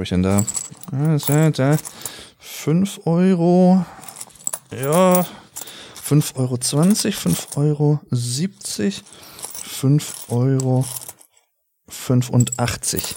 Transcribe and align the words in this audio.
Habe 0.00 0.04
ich 0.04 0.08
denn 0.08 0.22
da? 0.22 1.76
5 2.38 3.00
Euro. 3.04 3.84
Ja, 4.70 5.26
5,20 6.08 6.36
Euro, 6.36 6.54
5,70 6.54 7.58
Euro, 7.58 8.00
5 9.62 10.24
Euro 10.30 10.84
85. 11.86 13.14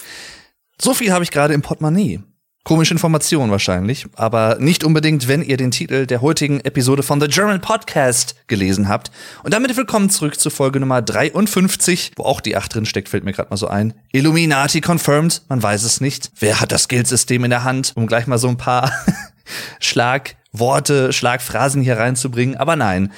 So 0.78 0.92
viel 0.92 1.10
habe 1.10 1.24
ich 1.24 1.30
gerade 1.30 1.54
im 1.54 1.62
Portemonnaie. 1.62 2.20
Komische 2.64 2.94
Information 2.94 3.50
wahrscheinlich, 3.50 4.06
aber 4.14 4.56
nicht 4.58 4.84
unbedingt, 4.84 5.28
wenn 5.28 5.42
ihr 5.42 5.58
den 5.58 5.70
Titel 5.70 6.06
der 6.06 6.22
heutigen 6.22 6.60
Episode 6.60 7.02
von 7.02 7.20
The 7.20 7.28
German 7.28 7.60
Podcast 7.60 8.36
gelesen 8.46 8.88
habt. 8.88 9.10
Und 9.42 9.52
damit 9.52 9.76
willkommen 9.76 10.08
zurück 10.08 10.40
zu 10.40 10.48
Folge 10.48 10.80
Nummer 10.80 11.02
53, 11.02 12.12
wo 12.16 12.22
auch 12.22 12.40
die 12.40 12.56
8 12.56 12.74
drin 12.74 12.86
steckt, 12.86 13.10
fällt 13.10 13.22
mir 13.22 13.34
gerade 13.34 13.50
mal 13.50 13.58
so 13.58 13.68
ein. 13.68 13.92
Illuminati 14.12 14.80
confirmed, 14.80 15.42
man 15.50 15.62
weiß 15.62 15.82
es 15.82 16.00
nicht. 16.00 16.32
Wer 16.40 16.58
hat 16.58 16.72
das 16.72 16.88
Geldsystem 16.88 17.44
in 17.44 17.50
der 17.50 17.64
Hand, 17.64 17.92
um 17.96 18.06
gleich 18.06 18.26
mal 18.26 18.38
so 18.38 18.48
ein 18.48 18.56
paar 18.56 18.90
Schlagworte, 19.78 21.12
Schlagphrasen 21.12 21.82
hier 21.82 21.98
reinzubringen, 21.98 22.56
aber 22.56 22.76
nein. 22.76 23.12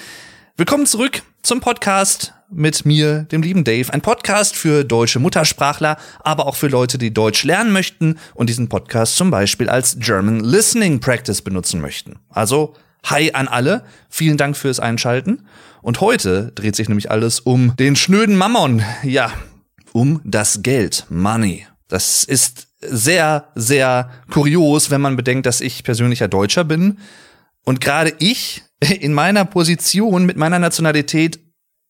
Willkommen 0.57 0.87
zurück 0.87 1.23
zum 1.43 1.61
Podcast 1.61 2.35
mit 2.51 2.87
mir, 2.87 3.23
dem 3.25 3.43
lieben 3.43 3.65
Dave. 3.65 3.93
Ein 3.93 4.01
Podcast 4.01 4.57
für 4.57 4.85
deutsche 4.85 5.19
Muttersprachler, 5.19 5.97
aber 6.21 6.47
auch 6.47 6.57
für 6.57 6.69
Leute, 6.69 6.99
die 6.99 7.13
Deutsch 7.13 7.45
lernen 7.45 7.73
möchten 7.73 8.19
und 8.35 8.49
diesen 8.49 8.69
Podcast 8.69 9.17
zum 9.17 9.31
Beispiel 9.31 9.69
als 9.69 9.97
German 9.99 10.41
Listening 10.41 11.01
Practice 11.01 11.43
benutzen 11.43 11.81
möchten. 11.81 12.17
Also, 12.29 12.75
hi 13.05 13.33
an 13.33 13.49
alle. 13.49 13.85
Vielen 14.09 14.37
Dank 14.37 14.57
fürs 14.57 14.81
Einschalten. 14.81 15.47
Und 15.83 16.01
heute 16.01 16.53
dreht 16.55 16.77
sich 16.77 16.89
nämlich 16.89 17.11
alles 17.11 17.41
um 17.41 17.75
den 17.77 17.97
schnöden 17.97 18.37
Mammon. 18.37 18.83
Ja, 19.03 19.33
um 19.93 20.21
das 20.25 20.63
Geld. 20.63 21.07
Money. 21.09 21.67
Das 21.89 22.25
ist 22.25 22.69
sehr, 22.81 23.49
sehr 23.55 24.11
kurios, 24.31 24.91
wenn 24.91 25.01
man 25.01 25.17
bedenkt, 25.17 25.47
dass 25.47 25.61
ich 25.61 25.85
persönlicher 25.85 26.29
Deutscher 26.29 26.65
bin. 26.65 26.99
Und 27.65 27.81
gerade 27.81 28.13
ich 28.19 28.63
in 29.01 29.13
meiner 29.13 29.45
Position 29.45 30.27
mit 30.27 30.37
meiner 30.37 30.59
Nationalität 30.59 31.41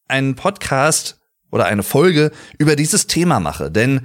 einen 0.09 0.35
Podcast 0.35 1.19
oder 1.51 1.67
eine 1.67 1.83
Folge 1.83 2.33
über 2.59 2.77
dieses 2.77 3.07
Thema 3.07 3.41
mache. 3.41 3.71
Denn 3.71 4.03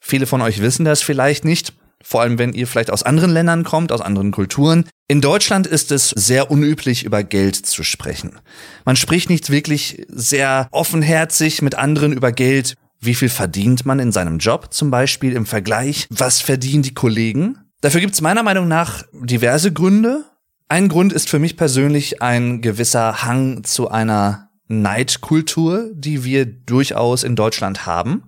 viele 0.00 0.26
von 0.26 0.42
euch 0.42 0.60
wissen 0.60 0.84
das 0.84 1.02
vielleicht 1.02 1.44
nicht, 1.44 1.74
vor 2.02 2.22
allem 2.22 2.38
wenn 2.38 2.52
ihr 2.52 2.66
vielleicht 2.66 2.90
aus 2.90 3.02
anderen 3.02 3.32
Ländern 3.32 3.64
kommt, 3.64 3.92
aus 3.92 4.00
anderen 4.00 4.30
Kulturen. 4.30 4.88
In 5.08 5.20
Deutschland 5.20 5.66
ist 5.66 5.90
es 5.90 6.10
sehr 6.10 6.50
unüblich, 6.50 7.04
über 7.04 7.22
Geld 7.22 7.56
zu 7.56 7.82
sprechen. 7.82 8.38
Man 8.84 8.96
spricht 8.96 9.30
nicht 9.30 9.50
wirklich 9.50 10.06
sehr 10.08 10.68
offenherzig 10.70 11.62
mit 11.62 11.74
anderen 11.74 12.12
über 12.12 12.32
Geld. 12.32 12.74
Wie 13.00 13.14
viel 13.14 13.28
verdient 13.28 13.86
man 13.86 14.00
in 14.00 14.12
seinem 14.12 14.38
Job 14.38 14.72
zum 14.72 14.90
Beispiel 14.90 15.34
im 15.34 15.46
Vergleich? 15.46 16.06
Was 16.10 16.40
verdienen 16.40 16.82
die 16.82 16.94
Kollegen? 16.94 17.58
Dafür 17.80 18.00
gibt 18.00 18.14
es 18.14 18.20
meiner 18.20 18.42
Meinung 18.42 18.66
nach 18.66 19.04
diverse 19.12 19.72
Gründe. 19.72 20.24
Ein 20.68 20.88
Grund 20.88 21.12
ist 21.12 21.30
für 21.30 21.38
mich 21.38 21.56
persönlich 21.56 22.20
ein 22.20 22.60
gewisser 22.60 23.22
Hang 23.22 23.62
zu 23.64 23.88
einer 23.88 24.47
Neidkultur, 24.68 25.90
die 25.94 26.24
wir 26.24 26.46
durchaus 26.46 27.24
in 27.24 27.36
Deutschland 27.36 27.86
haben. 27.86 28.24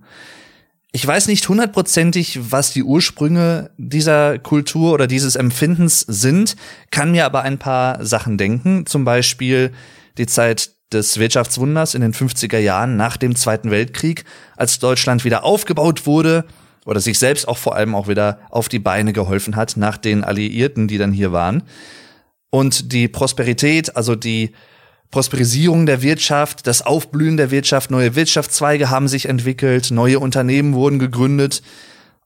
Ich 0.92 1.06
weiß 1.06 1.28
nicht 1.28 1.48
hundertprozentig, 1.48 2.40
was 2.50 2.72
die 2.72 2.82
Ursprünge 2.82 3.70
dieser 3.76 4.38
Kultur 4.40 4.92
oder 4.92 5.06
dieses 5.06 5.36
Empfindens 5.36 6.00
sind, 6.00 6.56
kann 6.90 7.12
mir 7.12 7.26
aber 7.26 7.42
ein 7.42 7.58
paar 7.58 8.04
Sachen 8.04 8.38
denken. 8.38 8.86
Zum 8.86 9.04
Beispiel 9.04 9.70
die 10.18 10.26
Zeit 10.26 10.70
des 10.92 11.18
Wirtschaftswunders 11.18 11.94
in 11.94 12.00
den 12.00 12.12
50er 12.12 12.58
Jahren 12.58 12.96
nach 12.96 13.16
dem 13.16 13.36
Zweiten 13.36 13.70
Weltkrieg, 13.70 14.24
als 14.56 14.80
Deutschland 14.80 15.24
wieder 15.24 15.44
aufgebaut 15.44 16.06
wurde 16.06 16.44
oder 16.84 16.98
sich 16.98 17.20
selbst 17.20 17.46
auch 17.46 17.58
vor 17.58 17.76
allem 17.76 17.94
auch 17.94 18.08
wieder 18.08 18.40
auf 18.50 18.68
die 18.68 18.80
Beine 18.80 19.12
geholfen 19.12 19.54
hat 19.54 19.76
nach 19.76 19.96
den 19.96 20.24
Alliierten, 20.24 20.88
die 20.88 20.98
dann 20.98 21.12
hier 21.12 21.30
waren. 21.30 21.62
Und 22.50 22.92
die 22.92 23.06
Prosperität, 23.06 23.94
also 23.96 24.16
die 24.16 24.50
Prosperisierung 25.10 25.86
der 25.86 26.02
Wirtschaft, 26.02 26.66
das 26.66 26.82
Aufblühen 26.82 27.36
der 27.36 27.50
Wirtschaft, 27.50 27.90
neue 27.90 28.14
Wirtschaftszweige 28.14 28.90
haben 28.90 29.08
sich 29.08 29.26
entwickelt, 29.26 29.90
neue 29.90 30.20
Unternehmen 30.20 30.74
wurden 30.74 30.98
gegründet 30.98 31.62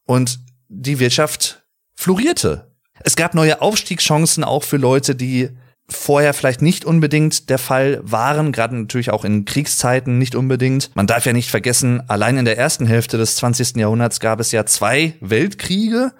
und 0.05 0.41
die 0.69 0.99
Wirtschaft 0.99 1.62
florierte. 1.95 2.71
Es 3.00 3.17
gab 3.17 3.34
neue 3.34 3.62
Aufstiegschancen 3.62 4.45
auch 4.45 4.65
für 4.65 4.77
Leute, 4.77 5.15
die 5.15 5.50
vorher 5.89 6.33
vielleicht 6.34 6.62
nicht 6.62 6.84
unbedingt 6.84 7.50
der 7.50 7.59
Fall 7.59 8.00
waren, 8.03 8.53
gerade 8.53 8.77
natürlich 8.77 9.11
auch 9.11 9.25
in 9.25 9.45
Kriegszeiten 9.45 10.19
nicht 10.19 10.34
unbedingt. 10.34 10.91
Man 10.95 11.06
darf 11.06 11.27
ja 11.27 11.33
nicht 11.33 11.51
vergessen, 11.51 12.03
allein 12.09 12.39
in 12.39 12.45
der 12.45 12.59
ersten 12.59 12.87
Hälfte 12.87 13.19
des 13.19 13.37
20. 13.37 13.77
Jahrhunderts 13.77 14.21
gab 14.21 14.41
es 14.41 14.53
ja 14.53 14.65
zwei 14.66 15.15
Weltkriege, 15.21 16.12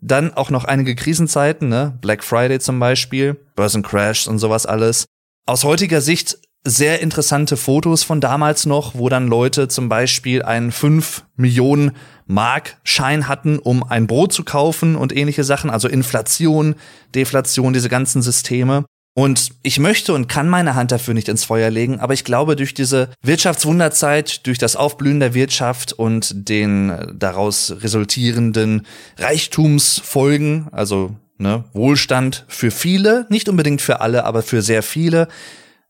dann 0.00 0.34
auch 0.34 0.50
noch 0.50 0.64
einige 0.64 0.94
Krisenzeiten, 0.94 1.68
ne? 1.68 1.96
Black 2.00 2.24
Friday 2.24 2.58
zum 2.58 2.78
Beispiel, 2.78 3.36
Börsencrash 3.54 4.26
und 4.26 4.38
sowas 4.38 4.66
alles 4.66 5.06
aus 5.46 5.64
heutiger 5.64 6.00
Sicht 6.00 6.38
sehr 6.66 7.00
interessante 7.00 7.58
Fotos 7.58 8.02
von 8.02 8.20
damals 8.20 8.64
noch, 8.64 8.94
wo 8.94 9.10
dann 9.10 9.28
Leute 9.28 9.68
zum 9.68 9.90
Beispiel 9.90 10.42
einen 10.42 10.72
5 10.72 11.24
Millionen 11.36 11.92
Mark 12.26 12.78
Schein 12.84 13.28
hatten, 13.28 13.58
um 13.58 13.82
ein 13.82 14.06
Brot 14.06 14.32
zu 14.32 14.44
kaufen 14.44 14.96
und 14.96 15.14
ähnliche 15.14 15.44
Sachen, 15.44 15.68
also 15.68 15.88
Inflation, 15.88 16.74
Deflation, 17.14 17.74
diese 17.74 17.90
ganzen 17.90 18.22
Systeme. 18.22 18.86
Und 19.16 19.50
ich 19.62 19.78
möchte 19.78 20.12
und 20.14 20.26
kann 20.26 20.48
meine 20.48 20.74
Hand 20.74 20.90
dafür 20.90 21.14
nicht 21.14 21.28
ins 21.28 21.44
Feuer 21.44 21.70
legen, 21.70 22.00
aber 22.00 22.14
ich 22.14 22.24
glaube, 22.24 22.56
durch 22.56 22.74
diese 22.74 23.10
Wirtschaftswunderzeit, 23.22 24.44
durch 24.46 24.58
das 24.58 24.74
Aufblühen 24.74 25.20
der 25.20 25.34
Wirtschaft 25.34 25.92
und 25.92 26.48
den 26.48 26.92
daraus 27.14 27.76
resultierenden 27.80 28.86
Reichtumsfolgen, 29.18 30.66
also 30.72 31.14
ne, 31.38 31.64
Wohlstand 31.72 32.44
für 32.48 32.70
viele, 32.70 33.26
nicht 33.28 33.48
unbedingt 33.48 33.82
für 33.82 34.00
alle, 34.00 34.24
aber 34.24 34.42
für 34.42 34.62
sehr 34.62 34.82
viele, 34.82 35.28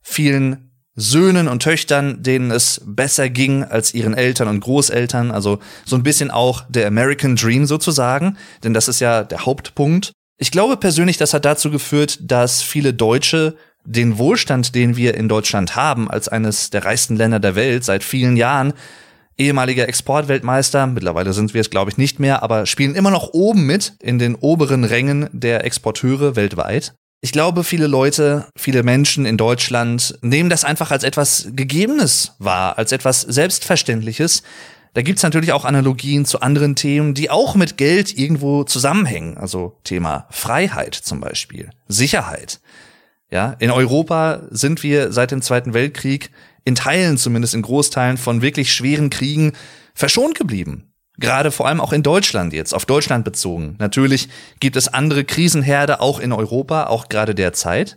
vielen 0.02 0.70
Söhnen 0.96 1.48
und 1.48 1.62
Töchtern, 1.62 2.22
denen 2.22 2.50
es 2.50 2.80
besser 2.84 3.28
ging 3.28 3.64
als 3.64 3.94
ihren 3.94 4.14
Eltern 4.14 4.48
und 4.48 4.60
Großeltern, 4.60 5.32
also 5.32 5.58
so 5.84 5.96
ein 5.96 6.04
bisschen 6.04 6.30
auch 6.30 6.62
der 6.68 6.86
American 6.86 7.34
Dream 7.34 7.66
sozusagen, 7.66 8.36
denn 8.62 8.74
das 8.74 8.86
ist 8.86 9.00
ja 9.00 9.24
der 9.24 9.44
Hauptpunkt. 9.44 10.12
Ich 10.38 10.50
glaube 10.50 10.76
persönlich, 10.76 11.16
das 11.16 11.34
hat 11.34 11.44
dazu 11.44 11.70
geführt, 11.70 12.18
dass 12.22 12.62
viele 12.62 12.94
Deutsche 12.94 13.56
den 13.84 14.18
Wohlstand, 14.18 14.74
den 14.74 14.96
wir 14.96 15.14
in 15.14 15.28
Deutschland 15.28 15.76
haben, 15.76 16.10
als 16.10 16.28
eines 16.28 16.70
der 16.70 16.84
reichsten 16.84 17.16
Länder 17.16 17.40
der 17.40 17.54
Welt 17.54 17.84
seit 17.84 18.02
vielen 18.02 18.36
Jahren, 18.36 18.72
ehemaliger 19.38 19.88
Exportweltmeister, 19.88 20.86
mittlerweile 20.86 21.32
sind 21.32 21.54
wir 21.54 21.60
es 21.60 21.70
glaube 21.70 21.90
ich 21.90 21.98
nicht 21.98 22.20
mehr, 22.20 22.42
aber 22.42 22.66
spielen 22.66 22.94
immer 22.94 23.10
noch 23.10 23.32
oben 23.32 23.66
mit 23.66 23.94
in 24.00 24.18
den 24.18 24.34
oberen 24.34 24.84
Rängen 24.84 25.28
der 25.32 25.64
Exporteure 25.64 26.36
weltweit. 26.36 26.94
Ich 27.20 27.32
glaube, 27.32 27.64
viele 27.64 27.86
Leute, 27.86 28.46
viele 28.54 28.82
Menschen 28.82 29.24
in 29.24 29.38
Deutschland 29.38 30.18
nehmen 30.20 30.50
das 30.50 30.62
einfach 30.62 30.90
als 30.90 31.04
etwas 31.04 31.48
Gegebenes 31.52 32.34
wahr, 32.38 32.76
als 32.76 32.92
etwas 32.92 33.22
Selbstverständliches. 33.22 34.42
Da 34.92 35.02
gibt's 35.02 35.22
natürlich 35.22 35.52
auch 35.52 35.64
Analogien 35.64 36.26
zu 36.26 36.40
anderen 36.40 36.76
Themen, 36.76 37.14
die 37.14 37.30
auch 37.30 37.54
mit 37.54 37.78
Geld 37.78 38.16
irgendwo 38.16 38.62
zusammenhängen. 38.64 39.38
Also 39.38 39.78
Thema 39.84 40.26
Freiheit 40.30 40.94
zum 40.94 41.20
Beispiel, 41.20 41.70
Sicherheit. 41.88 42.60
Ja, 43.30 43.56
in 43.58 43.70
Europa 43.70 44.42
sind 44.50 44.82
wir 44.82 45.10
seit 45.10 45.30
dem 45.30 45.42
Zweiten 45.42 45.72
Weltkrieg 45.72 46.30
in 46.64 46.74
Teilen 46.74 47.16
zumindest 47.18 47.54
in 47.54 47.62
Großteilen 47.62 48.16
von 48.16 48.42
wirklich 48.42 48.72
schweren 48.72 49.10
Kriegen 49.10 49.52
verschont 49.94 50.34
geblieben. 50.36 50.90
Gerade 51.16 51.52
vor 51.52 51.68
allem 51.68 51.80
auch 51.80 51.92
in 51.92 52.02
Deutschland 52.02 52.52
jetzt, 52.52 52.74
auf 52.74 52.86
Deutschland 52.86 53.24
bezogen. 53.24 53.76
Natürlich 53.78 54.28
gibt 54.58 54.76
es 54.76 54.88
andere 54.88 55.24
Krisenherde 55.24 56.00
auch 56.00 56.18
in 56.18 56.32
Europa, 56.32 56.86
auch 56.86 57.08
gerade 57.08 57.34
derzeit. 57.34 57.96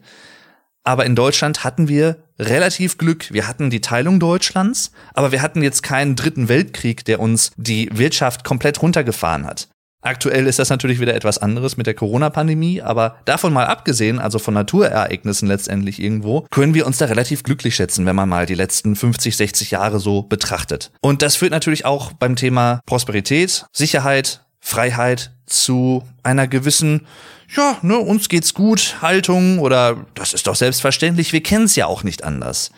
Aber 0.83 1.05
in 1.05 1.15
Deutschland 1.15 1.63
hatten 1.63 1.87
wir 1.87 2.17
relativ 2.39 2.97
Glück. 2.97 3.33
Wir 3.33 3.47
hatten 3.47 3.69
die 3.69 3.81
Teilung 3.81 4.19
Deutschlands, 4.19 4.91
aber 5.13 5.31
wir 5.31 5.41
hatten 5.41 5.63
jetzt 5.63 5.81
keinen 5.81 6.15
dritten 6.15 6.47
Weltkrieg, 6.47 7.03
der 7.05 7.19
uns 7.19 7.51
die 7.57 7.89
Wirtschaft 7.91 8.43
komplett 8.43 8.81
runtergefahren 8.81 9.45
hat. 9.45 9.67
Aktuell 10.01 10.45
ist 10.45 10.59
das 10.59 10.69
natürlich 10.69 10.99
wieder 10.99 11.15
etwas 11.15 11.39
anderes 11.39 11.75
mit 11.75 11.87
der 11.87 11.95
Corona-Pandemie, 11.95 12.81
aber 12.81 13.17
davon 13.25 13.51
mal 13.51 13.65
abgesehen, 13.65 14.19
also 14.19 14.37
von 14.37 14.53
Naturereignissen 14.53 15.47
letztendlich 15.47 15.99
irgendwo, 15.99 16.45
können 16.51 16.75
wir 16.75 16.85
uns 16.85 16.99
da 16.99 17.05
relativ 17.05 17.43
glücklich 17.43 17.75
schätzen, 17.75 18.05
wenn 18.05 18.15
man 18.15 18.29
mal 18.29 18.45
die 18.45 18.55
letzten 18.55 18.95
50, 18.95 19.35
60 19.35 19.71
Jahre 19.71 19.99
so 19.99 20.21
betrachtet. 20.21 20.91
Und 21.01 21.23
das 21.23 21.35
führt 21.35 21.51
natürlich 21.51 21.85
auch 21.85 22.13
beim 22.13 22.35
Thema 22.35 22.79
Prosperität, 22.85 23.65
Sicherheit, 23.73 24.41
Freiheit 24.59 25.31
zu 25.47 26.03
einer 26.21 26.47
gewissen, 26.47 27.07
ja, 27.55 27.77
ne, 27.81 27.97
uns 27.97 28.29
geht's 28.29 28.53
gut, 28.53 28.97
Haltung 29.01 29.59
oder 29.59 30.05
das 30.13 30.33
ist 30.33 30.45
doch 30.45 30.55
selbstverständlich, 30.55 31.33
wir 31.33 31.41
kennen 31.41 31.65
es 31.65 31.75
ja 31.75 31.87
auch 31.87 32.03
nicht 32.03 32.23
anders. 32.23 32.71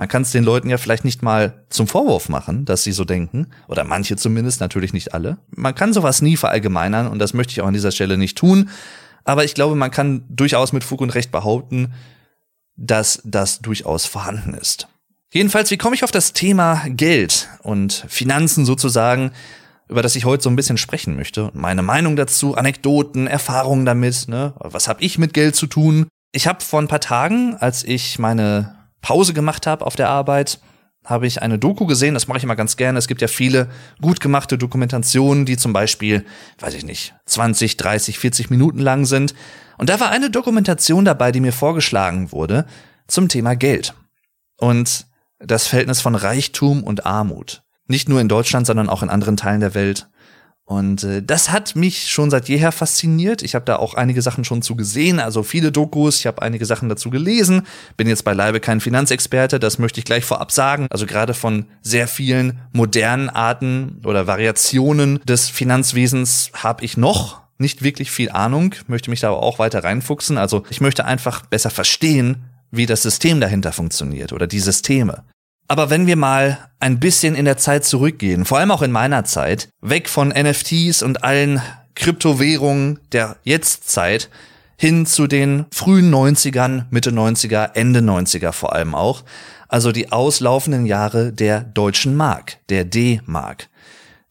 Man 0.00 0.08
kann 0.08 0.22
es 0.22 0.32
den 0.32 0.44
Leuten 0.44 0.70
ja 0.70 0.78
vielleicht 0.78 1.04
nicht 1.04 1.22
mal 1.22 1.66
zum 1.68 1.86
Vorwurf 1.86 2.30
machen, 2.30 2.64
dass 2.64 2.82
sie 2.82 2.92
so 2.92 3.04
denken. 3.04 3.48
Oder 3.68 3.84
manche 3.84 4.16
zumindest, 4.16 4.58
natürlich 4.58 4.94
nicht 4.94 5.12
alle. 5.12 5.36
Man 5.54 5.74
kann 5.74 5.92
sowas 5.92 6.22
nie 6.22 6.38
verallgemeinern 6.38 7.06
und 7.06 7.18
das 7.18 7.34
möchte 7.34 7.52
ich 7.52 7.60
auch 7.60 7.66
an 7.66 7.74
dieser 7.74 7.92
Stelle 7.92 8.16
nicht 8.16 8.38
tun. 8.38 8.70
Aber 9.24 9.44
ich 9.44 9.52
glaube, 9.52 9.74
man 9.74 9.90
kann 9.90 10.24
durchaus 10.30 10.72
mit 10.72 10.84
Fug 10.84 11.02
und 11.02 11.14
Recht 11.14 11.30
behaupten, 11.30 11.92
dass 12.76 13.20
das 13.26 13.60
durchaus 13.60 14.06
vorhanden 14.06 14.54
ist. 14.54 14.88
Jedenfalls, 15.34 15.70
wie 15.70 15.76
komme 15.76 15.96
ich 15.96 16.02
auf 16.02 16.12
das 16.12 16.32
Thema 16.32 16.82
Geld 16.88 17.50
und 17.62 18.06
Finanzen 18.08 18.64
sozusagen? 18.64 19.32
über 19.90 20.02
das 20.02 20.14
ich 20.14 20.24
heute 20.24 20.44
so 20.44 20.48
ein 20.48 20.54
bisschen 20.54 20.78
sprechen 20.78 21.16
möchte. 21.16 21.50
Meine 21.52 21.82
Meinung 21.82 22.14
dazu, 22.14 22.54
Anekdoten, 22.54 23.26
Erfahrungen 23.26 23.84
damit, 23.84 24.28
ne? 24.28 24.54
Was 24.60 24.86
habe 24.86 25.02
ich 25.02 25.18
mit 25.18 25.34
Geld 25.34 25.56
zu 25.56 25.66
tun? 25.66 26.06
Ich 26.30 26.46
habe 26.46 26.60
vor 26.62 26.80
ein 26.80 26.86
paar 26.86 27.00
Tagen, 27.00 27.56
als 27.58 27.82
ich 27.82 28.20
meine 28.20 28.79
Pause 29.00 29.32
gemacht 29.32 29.66
habe 29.66 29.86
auf 29.86 29.96
der 29.96 30.08
Arbeit, 30.08 30.60
habe 31.04 31.26
ich 31.26 31.40
eine 31.40 31.58
Doku 31.58 31.86
gesehen, 31.86 32.14
das 32.14 32.28
mache 32.28 32.38
ich 32.38 32.44
immer 32.44 32.56
ganz 32.56 32.76
gerne. 32.76 32.98
Es 32.98 33.08
gibt 33.08 33.22
ja 33.22 33.28
viele 33.28 33.70
gut 34.02 34.20
gemachte 34.20 34.58
Dokumentationen, 34.58 35.46
die 35.46 35.56
zum 35.56 35.72
Beispiel, 35.72 36.26
weiß 36.58 36.74
ich 36.74 36.84
nicht, 36.84 37.14
20, 37.26 37.76
30, 37.78 38.18
40 38.18 38.50
Minuten 38.50 38.80
lang 38.80 39.06
sind. 39.06 39.34
Und 39.78 39.88
da 39.88 39.98
war 39.98 40.10
eine 40.10 40.30
Dokumentation 40.30 41.06
dabei, 41.06 41.32
die 41.32 41.40
mir 41.40 41.54
vorgeschlagen 41.54 42.32
wurde 42.32 42.66
zum 43.08 43.28
Thema 43.28 43.56
Geld. 43.56 43.94
Und 44.58 45.06
das 45.38 45.66
Verhältnis 45.66 46.02
von 46.02 46.14
Reichtum 46.14 46.84
und 46.84 47.06
Armut. 47.06 47.62
Nicht 47.86 48.08
nur 48.10 48.20
in 48.20 48.28
Deutschland, 48.28 48.66
sondern 48.66 48.90
auch 48.90 49.02
in 49.02 49.08
anderen 49.08 49.38
Teilen 49.38 49.60
der 49.60 49.74
Welt. 49.74 50.09
Und 50.70 51.02
äh, 51.02 51.20
das 51.20 51.50
hat 51.50 51.74
mich 51.74 52.12
schon 52.12 52.30
seit 52.30 52.48
jeher 52.48 52.70
fasziniert. 52.70 53.42
Ich 53.42 53.56
habe 53.56 53.64
da 53.64 53.74
auch 53.74 53.94
einige 53.94 54.22
Sachen 54.22 54.44
schon 54.44 54.62
zu 54.62 54.76
gesehen, 54.76 55.18
also 55.18 55.42
viele 55.42 55.72
Dokus, 55.72 56.20
ich 56.20 56.28
habe 56.28 56.42
einige 56.42 56.64
Sachen 56.64 56.88
dazu 56.88 57.10
gelesen. 57.10 57.62
Bin 57.96 58.06
jetzt 58.06 58.22
beileibe 58.22 58.60
kein 58.60 58.80
Finanzexperte, 58.80 59.58
das 59.58 59.80
möchte 59.80 59.98
ich 59.98 60.04
gleich 60.04 60.24
vorab 60.24 60.52
sagen. 60.52 60.86
Also 60.88 61.06
gerade 61.06 61.34
von 61.34 61.66
sehr 61.82 62.06
vielen 62.06 62.60
modernen 62.72 63.30
Arten 63.30 64.00
oder 64.04 64.28
Variationen 64.28 65.18
des 65.24 65.48
Finanzwesens 65.48 66.52
habe 66.54 66.84
ich 66.84 66.96
noch 66.96 67.40
nicht 67.58 67.82
wirklich 67.82 68.12
viel 68.12 68.30
Ahnung, 68.30 68.76
möchte 68.86 69.10
mich 69.10 69.18
da 69.18 69.30
aber 69.30 69.42
auch 69.42 69.58
weiter 69.58 69.82
reinfuchsen. 69.82 70.38
Also 70.38 70.62
ich 70.70 70.80
möchte 70.80 71.04
einfach 71.04 71.46
besser 71.46 71.70
verstehen, 71.70 72.44
wie 72.70 72.86
das 72.86 73.02
System 73.02 73.40
dahinter 73.40 73.72
funktioniert 73.72 74.32
oder 74.32 74.46
die 74.46 74.60
Systeme. 74.60 75.24
Aber 75.70 75.88
wenn 75.88 76.08
wir 76.08 76.16
mal 76.16 76.58
ein 76.80 76.98
bisschen 76.98 77.36
in 77.36 77.44
der 77.44 77.56
Zeit 77.56 77.84
zurückgehen, 77.84 78.44
vor 78.44 78.58
allem 78.58 78.72
auch 78.72 78.82
in 78.82 78.90
meiner 78.90 79.24
Zeit, 79.24 79.68
weg 79.80 80.08
von 80.08 80.30
NFTs 80.30 81.00
und 81.04 81.22
allen 81.22 81.62
Kryptowährungen 81.94 82.98
der 83.12 83.36
Jetztzeit 83.44 84.30
hin 84.76 85.06
zu 85.06 85.28
den 85.28 85.66
frühen 85.72 86.12
90ern, 86.12 86.86
Mitte 86.90 87.12
90er, 87.12 87.70
Ende 87.74 88.00
90er 88.00 88.50
vor 88.50 88.72
allem 88.72 88.96
auch, 88.96 89.22
also 89.68 89.92
die 89.92 90.10
auslaufenden 90.10 90.86
Jahre 90.86 91.32
der 91.32 91.60
deutschen 91.60 92.16
Mark, 92.16 92.56
der 92.68 92.84
D-Mark, 92.84 93.68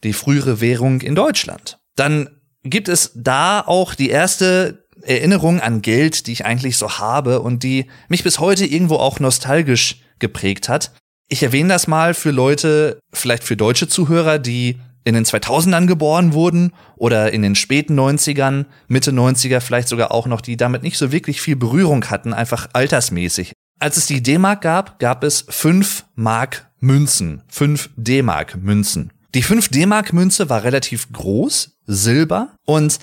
die 0.04 0.12
frühere 0.12 0.60
Währung 0.60 1.00
in 1.00 1.14
Deutschland. 1.14 1.78
Dann 1.96 2.28
gibt 2.64 2.90
es 2.90 3.12
da 3.14 3.62
auch 3.62 3.94
die 3.94 4.10
erste 4.10 4.84
Erinnerung 5.00 5.60
an 5.60 5.80
Geld, 5.80 6.26
die 6.26 6.32
ich 6.32 6.44
eigentlich 6.44 6.76
so 6.76 6.98
habe 6.98 7.40
und 7.40 7.62
die 7.62 7.86
mich 8.08 8.24
bis 8.24 8.40
heute 8.40 8.66
irgendwo 8.66 8.96
auch 8.96 9.20
nostalgisch 9.20 10.02
geprägt 10.18 10.68
hat. 10.68 10.92
Ich 11.32 11.44
erwähne 11.44 11.68
das 11.68 11.86
mal 11.86 12.12
für 12.12 12.32
Leute, 12.32 12.98
vielleicht 13.12 13.44
für 13.44 13.56
deutsche 13.56 13.86
Zuhörer, 13.86 14.40
die 14.40 14.80
in 15.04 15.14
den 15.14 15.24
2000ern 15.24 15.86
geboren 15.86 16.32
wurden 16.32 16.72
oder 16.96 17.32
in 17.32 17.42
den 17.42 17.54
späten 17.54 17.98
90ern, 17.98 18.66
Mitte 18.88 19.12
90er 19.12 19.60
vielleicht 19.60 19.86
sogar 19.86 20.10
auch 20.10 20.26
noch, 20.26 20.40
die 20.40 20.56
damit 20.56 20.82
nicht 20.82 20.98
so 20.98 21.12
wirklich 21.12 21.40
viel 21.40 21.54
Berührung 21.54 22.04
hatten, 22.06 22.34
einfach 22.34 22.68
altersmäßig. 22.72 23.52
Als 23.78 23.96
es 23.96 24.06
die 24.06 24.24
D-Mark 24.24 24.60
gab, 24.62 24.98
gab 24.98 25.22
es 25.22 25.46
5 25.48 26.04
Mark 26.16 26.68
Münzen, 26.80 27.42
5 27.46 27.90
D-Mark 27.96 28.56
Münzen. 28.56 29.12
Die 29.32 29.42
5 29.42 29.68
D-Mark 29.68 30.12
Münze 30.12 30.50
war 30.50 30.64
relativ 30.64 31.12
groß, 31.12 31.76
silber 31.86 32.48
und 32.66 32.98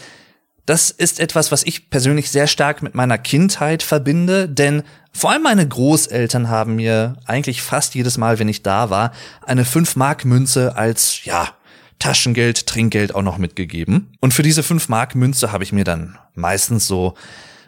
das 0.67 0.91
ist 0.91 1.21
etwas, 1.21 1.51
was 1.51 1.63
ich 1.63 1.89
persönlich 1.89 2.29
sehr 2.29 2.45
stark 2.45 2.83
mit 2.83 2.93
meiner 2.93 3.17
Kindheit 3.17 3.81
verbinde, 3.83 4.49
denn 4.49 4.83
vor 5.13 5.31
allem 5.31 5.43
meine 5.43 5.65
Großeltern 5.65 6.49
haben 6.49 6.75
mir 6.75 7.15
eigentlich 7.25 7.61
fast 7.61 7.95
jedes 7.95 8.17
Mal, 8.17 8.37
wenn 8.37 8.49
ich 8.49 8.63
da 8.63 8.89
war, 8.89 9.13
eine 9.45 9.63
5-Mark-Münze 9.63 10.75
als, 10.75 11.23
ja, 11.23 11.47
Taschengeld, 11.99 12.67
Trinkgeld 12.67 13.15
auch 13.15 13.23
noch 13.23 13.37
mitgegeben. 13.37 14.11
Und 14.19 14.33
für 14.33 14.43
diese 14.43 14.61
5-Mark-Münze 14.61 15.53
habe 15.53 15.63
ich 15.63 15.71
mir 15.71 15.85
dann 15.85 16.19
meistens 16.35 16.85
so 16.85 17.15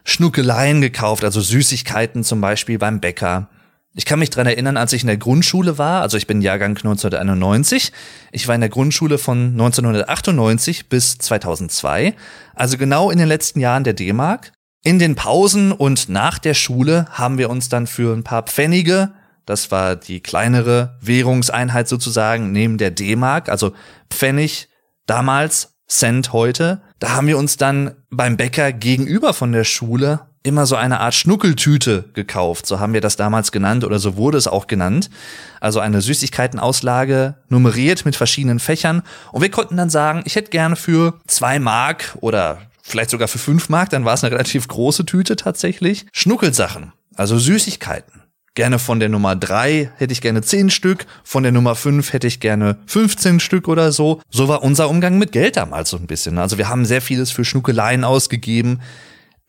Schnuckeleien 0.03 0.81
gekauft, 0.81 1.23
also 1.23 1.39
Süßigkeiten 1.39 2.25
zum 2.25 2.41
Beispiel 2.41 2.77
beim 2.77 2.99
Bäcker 2.99 3.47
ich 3.99 4.05
kann 4.05 4.19
mich 4.19 4.29
dran 4.29 4.47
erinnern, 4.47 4.77
als 4.77 4.93
ich 4.93 5.01
in 5.01 5.07
der 5.07 5.17
Grundschule 5.17 5.77
war, 5.77 6.01
also 6.01 6.15
ich 6.15 6.25
bin 6.25 6.41
Jahrgang 6.41 6.69
1991, 6.69 7.91
ich 8.31 8.47
war 8.47 8.55
in 8.55 8.61
der 8.61 8.69
Grundschule 8.69 9.17
von 9.17 9.47
1998 9.47 10.87
bis 10.87 11.17
2002, 11.17 12.15
also 12.55 12.77
genau 12.77 13.11
in 13.11 13.17
den 13.17 13.27
letzten 13.27 13.59
Jahren 13.59 13.83
der 13.83 13.91
D-Mark. 13.91 14.53
In 14.85 14.99
den 14.99 15.15
Pausen 15.15 15.73
und 15.73 16.07
nach 16.07 16.39
der 16.39 16.53
Schule 16.53 17.07
haben 17.11 17.37
wir 17.37 17.49
uns 17.49 17.67
dann 17.67 17.87
für 17.87 18.15
ein 18.15 18.23
paar 18.23 18.43
Pfennige, 18.43 19.11
das 19.45 19.69
war 19.69 19.97
die 19.97 20.21
kleinere 20.21 20.97
Währungseinheit 21.01 21.89
sozusagen 21.89 22.53
neben 22.53 22.77
der 22.77 22.91
D-Mark, 22.91 23.49
also 23.49 23.73
Pfennig 24.09 24.69
damals, 25.07 25.73
Cent 25.89 26.31
heute, 26.31 26.81
da 26.99 27.17
haben 27.17 27.27
wir 27.27 27.37
uns 27.37 27.57
dann 27.57 27.95
beim 28.09 28.37
Bäcker 28.37 28.71
gegenüber 28.71 29.33
von 29.33 29.51
der 29.51 29.65
Schule 29.65 30.28
immer 30.49 30.65
so 30.65 30.75
eine 30.75 30.99
Art 30.99 31.13
Schnuckeltüte 31.13 32.05
gekauft, 32.13 32.65
so 32.65 32.79
haben 32.79 32.93
wir 32.93 33.01
das 33.01 33.15
damals 33.15 33.51
genannt 33.51 33.85
oder 33.85 33.99
so 33.99 34.17
wurde 34.17 34.37
es 34.37 34.47
auch 34.47 34.67
genannt. 34.67 35.09
Also 35.61 35.79
eine 35.79 36.01
Süßigkeitenauslage 36.01 37.35
nummeriert 37.47 38.03
mit 38.03 38.15
verschiedenen 38.15 38.59
Fächern 38.59 39.03
und 39.31 39.41
wir 39.41 39.51
konnten 39.51 39.77
dann 39.77 39.89
sagen, 39.89 40.23
ich 40.25 40.35
hätte 40.35 40.49
gerne 40.49 40.75
für 40.75 41.13
zwei 41.27 41.59
Mark 41.59 42.17
oder 42.19 42.57
vielleicht 42.81 43.11
sogar 43.11 43.27
für 43.27 43.37
fünf 43.37 43.69
Mark, 43.69 43.91
dann 43.91 44.03
war 44.03 44.15
es 44.15 44.23
eine 44.23 44.33
relativ 44.33 44.67
große 44.67 45.05
Tüte 45.05 45.35
tatsächlich, 45.35 46.07
Schnuckelsachen, 46.11 46.91
also 47.15 47.37
Süßigkeiten. 47.37 48.23
Gerne 48.55 48.79
von 48.79 48.99
der 48.99 49.09
Nummer 49.09 49.35
drei 49.35 49.91
hätte 49.97 50.11
ich 50.11 50.21
gerne 50.21 50.41
zehn 50.41 50.69
Stück, 50.69 51.05
von 51.23 51.43
der 51.43 51.51
Nummer 51.51 51.75
fünf 51.75 52.11
hätte 52.11 52.27
ich 52.27 52.39
gerne 52.39 52.77
15 52.87 53.39
Stück 53.39 53.67
oder 53.67 53.91
so. 53.91 54.21
So 54.29 54.47
war 54.47 54.63
unser 54.63 54.89
Umgang 54.89 55.17
mit 55.19 55.31
Geld 55.31 55.55
damals 55.55 55.91
so 55.91 55.97
ein 55.97 56.07
bisschen. 56.07 56.37
Also 56.39 56.57
wir 56.57 56.67
haben 56.67 56.83
sehr 56.83 57.01
vieles 57.01 57.31
für 57.31 57.45
Schnuckeleien 57.45 58.03
ausgegeben. 58.03 58.81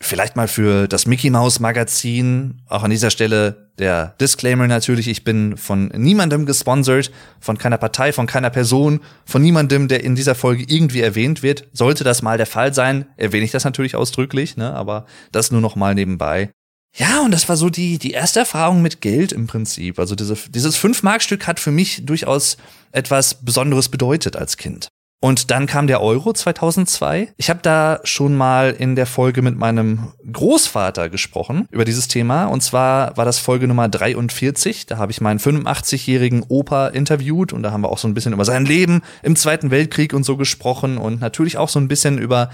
Vielleicht 0.02 0.34
mal 0.34 0.48
für 0.48 0.88
das 0.88 1.06
Mickey 1.06 1.28
Mouse 1.28 1.60
Magazin. 1.60 2.62
Auch 2.68 2.82
an 2.82 2.90
dieser 2.90 3.10
Stelle 3.10 3.70
der 3.78 4.14
Disclaimer 4.20 4.66
natürlich. 4.66 5.08
Ich 5.08 5.24
bin 5.24 5.58
von 5.58 5.88
niemandem 5.88 6.46
gesponsert, 6.46 7.12
von 7.38 7.58
keiner 7.58 7.76
Partei, 7.76 8.12
von 8.12 8.26
keiner 8.26 8.50
Person, 8.50 9.00
von 9.26 9.42
niemandem, 9.42 9.88
der 9.88 10.02
in 10.02 10.14
dieser 10.14 10.34
Folge 10.34 10.64
irgendwie 10.66 11.02
erwähnt 11.02 11.42
wird. 11.42 11.68
Sollte 11.72 12.02
das 12.02 12.22
mal 12.22 12.38
der 12.38 12.46
Fall 12.46 12.72
sein, 12.72 13.06
erwähne 13.18 13.44
ich 13.44 13.50
das 13.50 13.64
natürlich 13.64 13.94
ausdrücklich, 13.94 14.56
ne? 14.56 14.72
aber 14.72 15.04
das 15.32 15.50
nur 15.50 15.60
noch 15.60 15.76
mal 15.76 15.94
nebenbei. 15.94 16.50
Ja, 16.96 17.20
und 17.22 17.30
das 17.30 17.48
war 17.48 17.56
so 17.56 17.70
die, 17.70 17.98
die 17.98 18.10
erste 18.10 18.40
Erfahrung 18.40 18.82
mit 18.82 19.00
Geld 19.00 19.32
im 19.32 19.46
Prinzip. 19.46 19.98
Also 19.98 20.14
diese, 20.14 20.34
dieses 20.48 20.76
Fünf-Mark-Stück 20.76 21.46
hat 21.46 21.60
für 21.60 21.70
mich 21.70 22.04
durchaus 22.04 22.56
etwas 22.90 23.34
Besonderes 23.44 23.88
bedeutet 23.88 24.34
als 24.34 24.56
Kind. 24.56 24.88
Und 25.22 25.50
dann 25.50 25.66
kam 25.66 25.86
der 25.86 26.00
Euro 26.00 26.32
2002. 26.32 27.34
Ich 27.36 27.50
habe 27.50 27.60
da 27.62 28.00
schon 28.04 28.34
mal 28.34 28.70
in 28.70 28.96
der 28.96 29.04
Folge 29.04 29.42
mit 29.42 29.54
meinem 29.54 30.12
Großvater 30.32 31.10
gesprochen 31.10 31.68
über 31.70 31.84
dieses 31.84 32.08
Thema. 32.08 32.46
Und 32.46 32.62
zwar 32.62 33.18
war 33.18 33.26
das 33.26 33.38
Folge 33.38 33.68
Nummer 33.68 33.90
43. 33.90 34.86
Da 34.86 34.96
habe 34.96 35.12
ich 35.12 35.20
meinen 35.20 35.38
85-jährigen 35.38 36.42
Opa 36.48 36.88
interviewt 36.88 37.52
und 37.52 37.62
da 37.62 37.70
haben 37.70 37.82
wir 37.82 37.90
auch 37.90 37.98
so 37.98 38.08
ein 38.08 38.14
bisschen 38.14 38.32
über 38.32 38.46
sein 38.46 38.64
Leben 38.64 39.02
im 39.22 39.36
Zweiten 39.36 39.70
Weltkrieg 39.70 40.14
und 40.14 40.24
so 40.24 40.38
gesprochen 40.38 40.96
und 40.96 41.20
natürlich 41.20 41.58
auch 41.58 41.68
so 41.68 41.78
ein 41.78 41.88
bisschen 41.88 42.16
über 42.16 42.48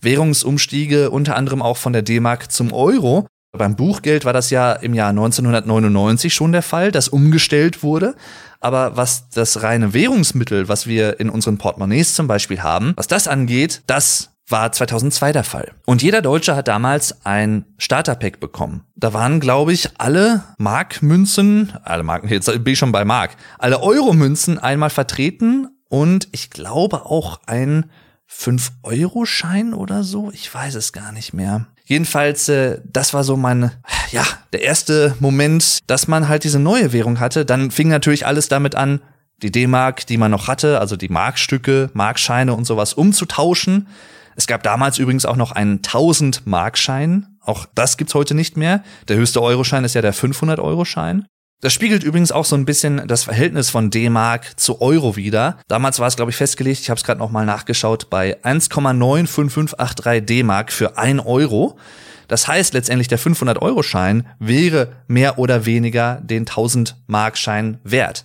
Währungsumstiege, 0.00 1.10
unter 1.10 1.34
anderem 1.34 1.60
auch 1.60 1.76
von 1.76 1.92
der 1.92 2.02
D-Mark 2.02 2.52
zum 2.52 2.72
Euro. 2.72 3.26
Beim 3.52 3.76
Buchgeld 3.76 4.24
war 4.24 4.32
das 4.32 4.48
ja 4.48 4.72
im 4.72 4.94
Jahr 4.94 5.10
1999 5.10 6.32
schon 6.32 6.52
der 6.52 6.62
Fall, 6.62 6.90
das 6.90 7.08
umgestellt 7.08 7.82
wurde. 7.82 8.14
Aber 8.60 8.96
was 8.96 9.28
das 9.28 9.62
reine 9.62 9.92
Währungsmittel, 9.92 10.68
was 10.68 10.86
wir 10.86 11.20
in 11.20 11.28
unseren 11.28 11.58
Portemonnaies 11.58 12.14
zum 12.14 12.26
Beispiel 12.26 12.62
haben, 12.62 12.94
was 12.96 13.08
das 13.08 13.28
angeht, 13.28 13.82
das 13.86 14.30
war 14.48 14.72
2002 14.72 15.32
der 15.32 15.44
Fall. 15.44 15.72
Und 15.84 16.02
jeder 16.02 16.22
Deutsche 16.22 16.56
hat 16.56 16.68
damals 16.68 17.26
ein 17.26 17.66
Starterpack 17.76 18.40
bekommen. 18.40 18.84
Da 18.96 19.12
waren, 19.12 19.38
glaube 19.38 19.74
ich, 19.74 20.00
alle 20.00 20.44
Markmünzen, 20.56 21.74
alle 21.84 22.04
Marken, 22.04 22.28
jetzt 22.28 22.46
bin 22.46 22.72
ich 22.72 22.78
schon 22.78 22.92
bei 22.92 23.04
Mark, 23.04 23.36
alle 23.58 23.82
Euromünzen 23.82 24.58
einmal 24.58 24.90
vertreten 24.90 25.68
und 25.88 26.28
ich 26.32 26.48
glaube 26.48 27.04
auch 27.04 27.40
ein 27.46 27.90
5-Euro-Schein 28.30 29.74
oder 29.74 30.04
so. 30.04 30.30
Ich 30.32 30.52
weiß 30.52 30.74
es 30.74 30.92
gar 30.92 31.12
nicht 31.12 31.34
mehr. 31.34 31.66
Jedenfalls, 31.92 32.48
äh, 32.48 32.78
das 32.90 33.12
war 33.12 33.22
so 33.22 33.36
mein, 33.36 33.70
ja, 34.12 34.24
der 34.54 34.62
erste 34.62 35.14
Moment, 35.20 35.80
dass 35.88 36.08
man 36.08 36.26
halt 36.26 36.42
diese 36.42 36.58
neue 36.58 36.94
Währung 36.94 37.20
hatte. 37.20 37.44
Dann 37.44 37.70
fing 37.70 37.88
natürlich 37.88 38.26
alles 38.26 38.48
damit 38.48 38.74
an, 38.76 39.02
die 39.42 39.52
D-Mark, 39.52 40.06
die 40.06 40.16
man 40.16 40.30
noch 40.30 40.48
hatte, 40.48 40.80
also 40.80 40.96
die 40.96 41.10
Markstücke, 41.10 41.90
Markscheine 41.92 42.54
und 42.54 42.64
sowas 42.64 42.94
umzutauschen. 42.94 43.88
Es 44.36 44.46
gab 44.46 44.62
damals 44.62 44.96
übrigens 44.96 45.26
auch 45.26 45.36
noch 45.36 45.52
einen 45.52 45.82
1000 45.84 46.46
Markschein. 46.46 47.26
Auch 47.42 47.66
das 47.74 47.98
gibt's 47.98 48.14
heute 48.14 48.34
nicht 48.34 48.56
mehr. 48.56 48.82
Der 49.08 49.18
höchste 49.18 49.42
Euroschein 49.42 49.84
ist 49.84 49.92
ja 49.92 50.00
der 50.00 50.14
500 50.14 50.60
Euroschein. 50.60 51.26
Das 51.62 51.72
spiegelt 51.72 52.02
übrigens 52.02 52.32
auch 52.32 52.44
so 52.44 52.56
ein 52.56 52.64
bisschen 52.64 53.06
das 53.06 53.22
Verhältnis 53.22 53.70
von 53.70 53.88
D-Mark 53.88 54.58
zu 54.58 54.80
Euro 54.80 55.14
wieder. 55.14 55.58
Damals 55.68 56.00
war 56.00 56.08
es, 56.08 56.16
glaube 56.16 56.32
ich, 56.32 56.36
festgelegt, 56.36 56.80
ich 56.80 56.90
habe 56.90 56.98
es 56.98 57.04
gerade 57.04 57.20
noch 57.20 57.30
mal 57.30 57.46
nachgeschaut, 57.46 58.10
bei 58.10 58.36
1,95583 58.42 60.22
D-Mark 60.22 60.72
für 60.72 60.98
1 60.98 61.24
Euro. 61.24 61.78
Das 62.26 62.48
heißt 62.48 62.74
letztendlich, 62.74 63.06
der 63.06 63.20
500-Euro-Schein 63.20 64.26
wäre 64.40 64.88
mehr 65.06 65.38
oder 65.38 65.64
weniger 65.64 66.20
den 66.24 66.46
1000-Mark-Schein 66.46 67.78
wert. 67.84 68.24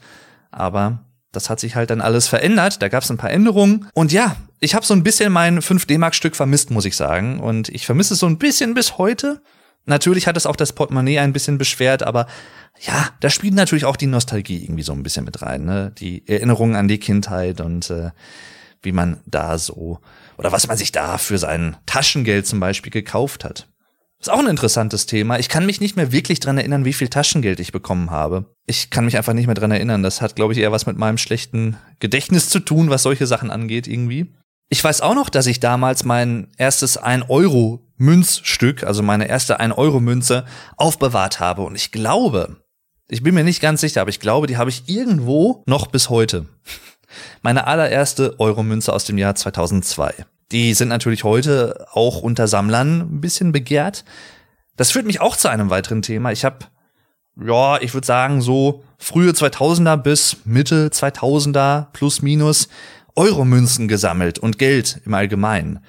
Aber 0.50 1.04
das 1.32 1.52
hat 1.52 1.60
sich 1.60 1.76
halt 1.76 1.92
dann 1.92 2.02
alles 2.02 2.28
verändert. 2.28 2.82
Da 2.82 2.88
gab 2.88 3.04
es 3.04 3.12
ein 3.12 3.18
paar 3.18 3.30
Änderungen. 3.30 3.88
Und 3.94 4.12
ja, 4.12 4.36
ich 4.60 4.74
habe 4.74 4.84
so 4.84 4.96
ein 4.96 5.04
bisschen 5.04 5.32
mein 5.32 5.62
5D-Mark-Stück 5.62 6.36
vermisst, 6.36 6.72
muss 6.72 6.86
ich 6.86 6.96
sagen. 6.96 7.40
Und 7.40 7.70
ich 7.70 7.86
vermisse 7.86 8.16
es 8.16 8.20
so 8.20 8.26
ein 8.26 8.40
bisschen 8.40 8.74
bis 8.74 8.98
heute. 8.98 9.44
Natürlich 9.88 10.28
hat 10.28 10.38
es 10.38 10.46
auch 10.46 10.56
das 10.56 10.74
Portemonnaie 10.74 11.20
ein 11.20 11.34
bisschen 11.34 11.58
beschwert, 11.58 12.04
aber 12.04 12.28
ja, 12.82 13.10
da 13.22 13.30
spielt 13.30 13.56
natürlich 13.56 13.86
auch 13.86 13.96
die 13.96 14.06
Nostalgie 14.06 14.64
irgendwie 14.64 14.84
so 14.84 14.94
ein 14.94 15.02
bisschen 15.02 15.26
mit 15.26 15.42
rein, 15.42 15.66
ne? 15.66 15.92
Die 15.98 16.28
Erinnerungen 16.28 16.76
an 16.76 16.88
die 16.88 17.00
Kindheit 17.00 17.62
und 17.62 17.90
äh, 17.90 18.12
wie 18.84 18.92
man 18.92 19.22
da 19.26 19.58
so 19.58 20.00
oder 20.38 20.52
was 20.52 20.68
man 20.68 20.78
sich 20.78 20.92
da 20.92 21.18
für 21.18 21.38
sein 21.38 21.78
Taschengeld 21.86 22.46
zum 22.46 22.60
Beispiel 22.60 22.92
gekauft 22.92 23.44
hat. 23.44 23.68
Ist 24.20 24.30
auch 24.30 24.40
ein 24.40 24.48
interessantes 24.48 25.06
Thema. 25.06 25.38
Ich 25.40 25.48
kann 25.48 25.66
mich 25.66 25.80
nicht 25.80 25.96
mehr 25.96 26.12
wirklich 26.12 26.40
dran 26.40 26.58
erinnern, 26.58 26.86
wie 26.86 26.94
viel 26.94 27.08
Taschengeld 27.08 27.60
ich 27.60 27.72
bekommen 27.72 28.10
habe. 28.10 28.46
Ich 28.66 28.90
kann 28.90 29.06
mich 29.06 29.16
einfach 29.16 29.34
nicht 29.34 29.46
mehr 29.46 29.56
dran 29.56 29.72
erinnern. 29.72 30.02
Das 30.02 30.22
hat, 30.22 30.36
glaube 30.36 30.54
ich, 30.54 30.60
eher 30.60 30.72
was 30.72 30.88
mit 30.88 30.98
meinem 30.98 31.20
schlechten 31.20 31.78
Gedächtnis 32.00 32.50
zu 32.50 32.60
tun, 32.60 32.90
was 32.90 33.04
solche 33.04 33.28
Sachen 33.28 33.52
angeht 33.52 33.88
irgendwie. 33.88 34.28
Ich 34.70 34.84
weiß 34.84 35.02
auch 35.02 35.16
noch, 35.16 35.30
dass 35.30 35.48
ich 35.48 35.60
damals 35.60 36.04
mein 36.04 36.50
erstes 36.58 37.02
1-Euro-Münzstück, 37.02 38.84
also 38.84 39.02
meine 39.02 39.28
erste 39.30 39.62
1-Euro-Münze, 39.62 40.46
aufbewahrt 40.76 41.40
habe. 41.40 41.62
Und 41.62 41.76
ich 41.76 41.92
glaube, 41.92 42.58
ich 43.08 43.24
bin 43.24 43.34
mir 43.34 43.46
nicht 43.46 43.62
ganz 43.62 43.80
sicher, 43.80 44.02
aber 44.02 44.10
ich 44.10 44.20
glaube, 44.20 44.48
die 44.48 44.58
habe 44.58 44.70
ich 44.70 44.90
irgendwo 44.90 45.64
noch 45.66 45.88
bis 45.88 46.10
heute. 46.10 46.48
Meine 47.42 47.66
allererste 47.68 48.38
Euro-Münze 48.40 48.92
aus 48.92 49.06
dem 49.06 49.18
Jahr 49.18 49.36
2002. 49.36 50.26
Die 50.52 50.74
sind 50.74 50.90
natürlich 50.90 51.24
heute 51.24 51.88
auch 51.92 52.22
unter 52.22 52.48
Sammlern 52.48 53.02
ein 53.02 53.22
bisschen 53.22 53.54
begehrt. 53.54 54.04
Das 54.76 54.92
führt 54.92 55.06
mich 55.06 55.22
auch 55.22 55.38
zu 55.38 55.48
einem 55.48 55.70
weiteren 55.70 56.02
Thema. 56.02 56.32
Ich 56.32 56.44
habe, 56.44 56.60
ja, 57.42 57.82
ich 57.82 57.94
würde 57.94 58.08
sagen, 58.08 58.42
so 58.42 58.84
frühe 58.98 59.32
2000er 59.32 59.98
bis 59.98 60.38
Mitte 60.44 60.90
2000er 60.90 61.88
plus 61.94 62.22
minus 62.22 62.68
Euromünzen 63.18 63.88
gesammelt 63.88 64.40
und 64.40 64.58
Geld 64.58 65.02
im 65.06 65.14
Allgemeinen. 65.14 65.80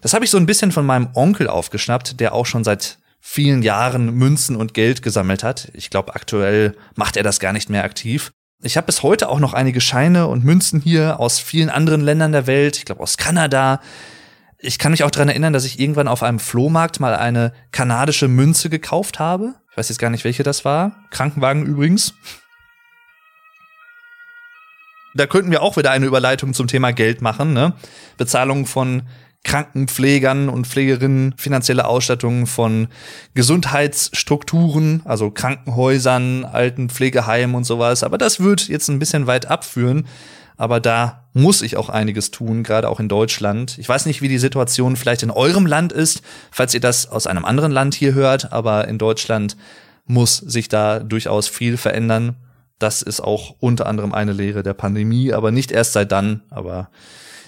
Das 0.00 0.14
habe 0.14 0.24
ich 0.24 0.30
so 0.30 0.38
ein 0.38 0.46
bisschen 0.46 0.72
von 0.72 0.86
meinem 0.86 1.10
Onkel 1.14 1.46
aufgeschnappt, 1.48 2.18
der 2.20 2.34
auch 2.34 2.46
schon 2.46 2.64
seit 2.64 2.98
vielen 3.20 3.62
Jahren 3.62 4.14
Münzen 4.14 4.56
und 4.56 4.74
Geld 4.74 5.02
gesammelt 5.02 5.44
hat. 5.44 5.68
Ich 5.74 5.90
glaube, 5.90 6.14
aktuell 6.14 6.74
macht 6.96 7.16
er 7.16 7.22
das 7.22 7.38
gar 7.38 7.52
nicht 7.52 7.68
mehr 7.68 7.84
aktiv. 7.84 8.32
Ich 8.62 8.76
habe 8.76 8.86
bis 8.86 9.02
heute 9.02 9.28
auch 9.28 9.40
noch 9.40 9.54
einige 9.54 9.80
Scheine 9.80 10.26
und 10.26 10.44
Münzen 10.44 10.80
hier 10.80 11.20
aus 11.20 11.38
vielen 11.38 11.70
anderen 11.70 12.00
Ländern 12.00 12.32
der 12.32 12.46
Welt, 12.46 12.76
ich 12.76 12.84
glaube 12.84 13.02
aus 13.02 13.16
Kanada. 13.16 13.80
Ich 14.58 14.78
kann 14.78 14.90
mich 14.90 15.04
auch 15.04 15.10
daran 15.10 15.30
erinnern, 15.30 15.52
dass 15.52 15.64
ich 15.64 15.80
irgendwann 15.80 16.08
auf 16.08 16.22
einem 16.22 16.38
Flohmarkt 16.38 17.00
mal 17.00 17.14
eine 17.14 17.52
kanadische 17.72 18.28
Münze 18.28 18.68
gekauft 18.68 19.18
habe. 19.18 19.54
Ich 19.70 19.76
weiß 19.76 19.88
jetzt 19.88 19.98
gar 19.98 20.10
nicht, 20.10 20.24
welche 20.24 20.42
das 20.42 20.64
war. 20.64 20.96
Krankenwagen 21.10 21.64
übrigens. 21.64 22.14
Da 25.14 25.26
könnten 25.26 25.50
wir 25.50 25.62
auch 25.62 25.76
wieder 25.76 25.90
eine 25.90 26.06
Überleitung 26.06 26.54
zum 26.54 26.66
Thema 26.66 26.92
Geld 26.92 27.20
machen, 27.20 27.52
ne? 27.52 27.74
Bezahlung 28.16 28.66
von 28.66 29.02
Krankenpflegern 29.42 30.48
und 30.48 30.66
Pflegerinnen, 30.66 31.34
finanzielle 31.36 31.86
Ausstattung 31.86 32.46
von 32.46 32.88
Gesundheitsstrukturen, 33.34 35.02
also 35.04 35.30
Krankenhäusern, 35.30 36.44
Altenpflegeheimen 36.44 37.56
und 37.56 37.64
sowas. 37.64 38.02
Aber 38.02 38.18
das 38.18 38.40
wird 38.40 38.68
jetzt 38.68 38.88
ein 38.88 38.98
bisschen 38.98 39.26
weit 39.26 39.46
abführen. 39.46 40.06
Aber 40.58 40.78
da 40.78 41.24
muss 41.32 41.62
ich 41.62 41.78
auch 41.78 41.88
einiges 41.88 42.30
tun, 42.32 42.62
gerade 42.64 42.90
auch 42.90 43.00
in 43.00 43.08
Deutschland. 43.08 43.78
Ich 43.78 43.88
weiß 43.88 44.04
nicht, 44.04 44.20
wie 44.20 44.28
die 44.28 44.36
Situation 44.36 44.96
vielleicht 44.96 45.22
in 45.22 45.30
eurem 45.30 45.64
Land 45.64 45.90
ist, 45.90 46.20
falls 46.50 46.74
ihr 46.74 46.80
das 46.80 47.08
aus 47.08 47.26
einem 47.26 47.46
anderen 47.46 47.72
Land 47.72 47.94
hier 47.94 48.12
hört, 48.12 48.52
aber 48.52 48.86
in 48.86 48.98
Deutschland 48.98 49.56
muss 50.04 50.36
sich 50.36 50.68
da 50.68 50.98
durchaus 50.98 51.48
viel 51.48 51.78
verändern. 51.78 52.36
Das 52.80 53.02
ist 53.02 53.20
auch 53.20 53.54
unter 53.60 53.86
anderem 53.86 54.12
eine 54.12 54.32
Lehre 54.32 54.62
der 54.62 54.74
Pandemie, 54.74 55.32
aber 55.32 55.52
nicht 55.52 55.70
erst 55.70 55.92
seit 55.92 56.10
dann. 56.10 56.42
Aber 56.50 56.90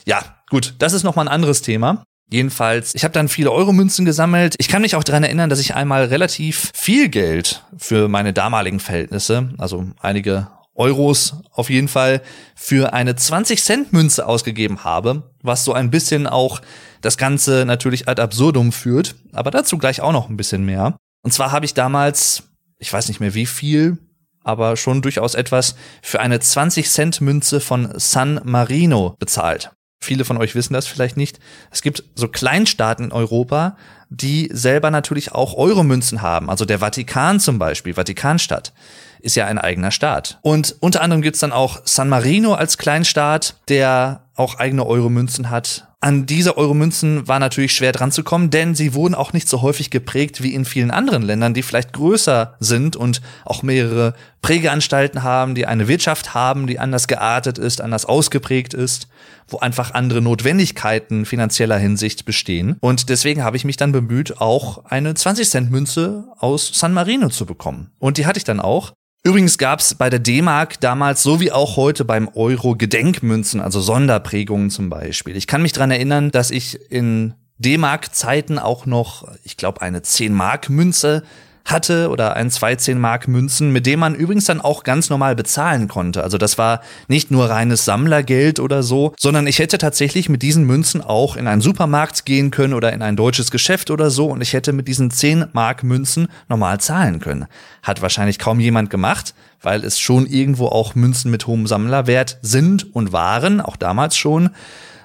ja, 0.07 0.23
gut, 0.51 0.75
das 0.79 0.93
ist 0.93 1.03
nochmal 1.03 1.27
ein 1.27 1.35
anderes 1.35 1.63
Thema. 1.63 2.05
Jedenfalls, 2.31 2.95
ich 2.95 3.05
habe 3.05 3.13
dann 3.13 3.29
viele 3.29 3.51
Euromünzen 3.51 4.05
gesammelt. 4.05 4.55
Ich 4.59 4.69
kann 4.69 4.83
mich 4.83 4.95
auch 4.95 5.05
daran 5.05 5.25
erinnern, 5.25 5.51
dass 5.51 5.59
ich 5.59 5.75
einmal 5.75 6.05
relativ 6.05 6.71
viel 6.75 7.09
Geld 7.09 7.65
für 7.77 8.09
meine 8.09 8.33
damaligen 8.33 8.79
Verhältnisse, 8.79 9.51
also 9.59 9.87
einige 10.01 10.49
Euros 10.75 11.37
auf 11.51 11.69
jeden 11.69 11.89
Fall, 11.89 12.23
für 12.55 12.93
eine 12.93 13.13
20-Cent-Münze 13.13 14.27
ausgegeben 14.27 14.85
habe, 14.85 15.31
was 15.43 15.65
so 15.65 15.73
ein 15.73 15.91
bisschen 15.91 16.27
auch 16.27 16.61
das 17.03 17.19
Ganze 17.19 17.65
natürlich 17.67 18.09
ad 18.09 18.21
absurdum 18.21 18.73
führt. 18.73 19.15
Aber 19.33 19.51
dazu 19.51 19.77
gleich 19.77 20.01
auch 20.01 20.13
noch 20.13 20.31
ein 20.31 20.37
bisschen 20.37 20.65
mehr. 20.65 20.97
Und 21.23 21.33
zwar 21.33 21.53
habe 21.53 21.67
ich 21.67 21.75
damals, 21.75 22.45
ich 22.79 22.93
weiß 22.93 23.09
nicht 23.09 23.21
mehr 23.21 23.35
wie 23.35 23.47
viel, 23.47 23.99
aber 24.45 24.77
schon 24.77 25.03
durchaus 25.03 25.35
etwas 25.35 25.77
für 26.03 26.21
eine 26.21 26.39
20-Cent-Münze 26.39 27.61
von 27.61 27.91
San 27.95 28.41
Marino 28.45 29.17
bezahlt. 29.19 29.71
Viele 30.03 30.25
von 30.25 30.37
euch 30.37 30.57
wissen 30.57 30.75
das 30.75 30.89
vielleicht 30.89 31.17
nicht. 31.17 31.39
Es 31.71 31.81
gibt 31.81 32.03
so 32.17 32.27
Kleinstaaten 32.27 33.05
in 33.05 33.13
Europa, 33.13 33.77
die 34.11 34.51
selber 34.53 34.91
natürlich 34.91 35.33
auch 35.33 35.55
Euromünzen 35.55 36.23
haben. 36.23 36.51
Also 36.51 36.65
der 36.65 36.81
Vatikan 36.81 37.39
zum 37.39 37.59
Beispiel, 37.59 37.95
Vatikanstadt, 37.95 38.73
ist 39.21 39.37
ja 39.37 39.47
ein 39.47 39.59
eigener 39.59 39.93
Staat. 39.93 40.41
Und 40.43 40.75
unter 40.81 41.03
anderem 41.03 41.23
gibt's 41.23 41.39
dann 41.39 41.53
auch 41.53 41.81
San 41.85 42.09
Marino 42.09 42.55
als 42.55 42.79
Kleinstaat, 42.79 43.55
der 43.69 44.25
auch 44.35 44.59
eigene 44.59 44.85
Euromünzen 44.85 45.51
hat 45.51 45.92
an 46.03 46.27
diese 46.27 46.57
Euromünzen 46.57 47.29
war 47.29 47.39
natürlich 47.39 47.73
schwer 47.73 47.93
dran 47.93 48.11
zu 48.11 48.25
kommen, 48.25 48.51
denn 48.51 48.75
sie 48.75 48.93
wurden 48.93 49.15
auch 49.15 49.33
nicht 49.33 49.49
so 49.49 49.63
häufig 49.63 49.89
geprägt 49.89 50.43
wie 50.43 50.53
in 50.53 50.65
vielen 50.65 50.91
anderen 50.91 51.23
Ländern, 51.23 51.55
die 51.55 51.63
vielleicht 51.63 51.93
größer 51.93 52.57
sind 52.59 52.97
und 52.97 53.23
auch 53.45 53.63
mehrere 53.63 54.15
Prägeanstalten 54.43 55.23
haben, 55.23 55.55
die 55.55 55.65
eine 55.67 55.87
Wirtschaft 55.87 56.35
haben, 56.35 56.67
die 56.67 56.81
anders 56.81 57.07
geartet 57.07 57.57
ist, 57.57 57.81
anders 57.81 58.05
ausgeprägt 58.05 58.75
ist, 58.75 59.07
wo 59.47 59.59
einfach 59.59 59.95
andere 59.95 60.21
Notwendigkeiten 60.21 61.25
finanzieller 61.25 61.79
Hinsicht 61.79 62.25
bestehen. 62.25 62.77
Und 62.81 63.09
deswegen 63.09 63.45
habe 63.45 63.57
ich 63.57 63.65
mich 63.65 63.77
dann 63.77 63.93
bemüht, 63.93 64.41
auch 64.41 64.85
eine 64.87 65.15
20 65.15 65.49
Cent 65.49 65.71
Münze 65.71 66.25
aus 66.37 66.73
San 66.75 66.93
Marino 66.93 67.29
zu 67.29 67.47
bekommen. 67.47 67.93
Und 68.01 68.19
die 68.19 68.27
hatte 68.27 68.39
ich 68.39 68.45
dann 68.45 68.59
auch. 68.59 68.93
Übrigens 69.25 69.57
gab 69.57 69.79
es 69.79 69.95
bei 69.95 70.11
der 70.11 70.19
D-Mark 70.19 70.81
damals 70.81 71.23
so 71.23 71.41
wie 71.41 71.53
auch 71.53 71.77
heute 71.77 72.05
beim 72.05 72.29
Euro 72.35 72.75
Gedenkmünzen, 72.75 73.61
also 73.61 73.81
Sonderprägungen 73.81 74.69
zum 74.69 74.91
Beispiel. 74.91 75.37
Ich 75.37 75.47
kann 75.47 75.63
mich 75.63 75.73
dran 75.73 75.93
erinnern, 75.93 76.33
dass 76.33 76.51
ich 76.51 76.91
in 76.91 77.35
D-Mark-Zeiten 77.59 78.59
auch 78.59 78.85
noch, 78.85 79.29
ich 79.45 79.57
glaube, 79.57 79.81
eine 79.81 80.01
10-Mark-Münze 80.01 81.23
hatte 81.65 82.09
oder 82.11 82.35
ein 82.35 82.51
2 82.51 82.95
Mark 82.95 83.29
Münzen, 83.29 83.73
mit 83.73 83.87
dem 83.87 84.01
man 84.01 84.15
übrigens 84.15 84.47
dann 84.47 84.61
auch 84.61 84.85
ganz 84.85 85.11
normal 85.11 85.37
bezahlen 85.37 85.89
konnte. 85.89 86.23
Also 86.23 86.39
das 86.39 86.59
war 86.59 86.81
nicht 87.09 87.31
nur 87.31 87.49
reines 87.49 87.85
Sammlergeld 87.85 88.61
oder 88.61 88.83
so, 88.83 89.15
sondern 89.19 89.47
ich 89.47 89.59
hätte 89.59 89.79
tatsächlich 89.79 90.29
mit 90.29 90.43
diesen 90.43 90.65
Münzen 90.65 91.01
auch 91.01 91.37
in 91.37 91.47
einen 91.47 91.61
Supermarkt 91.61 92.25
gehen 92.25 92.51
können 92.51 92.75
oder 92.75 92.93
in 92.93 93.03
ein 93.03 93.17
deutsches 93.17 93.51
Geschäft 93.51 93.91
oder 93.91 94.11
so 94.11 94.27
und 94.27 94.41
ich 94.41 94.53
hätte 94.53 94.73
mit 94.73 94.89
diesen 94.89 95.11
10 95.11 95.47
Mark 95.53 95.83
Münzen 95.83 96.29
normal 96.49 96.81
zahlen 96.81 97.21
können. 97.21 97.47
Hat 97.83 98.03
wahrscheinlich 98.03 98.39
kaum 98.39 98.61
jemand 98.61 98.91
gemacht, 98.91 99.35
weil 99.61 99.85
es 99.85 99.99
schon 99.99 100.27
irgendwo 100.27 100.67
auch 100.67 100.95
Münzen 100.95 101.31
mit 101.31 101.47
hohem 101.47 101.67
Sammlerwert 101.67 102.39
sind 102.43 102.95
und 102.95 103.13
waren, 103.13 103.61
auch 103.61 103.77
damals 103.77 104.17
schon. 104.17 104.51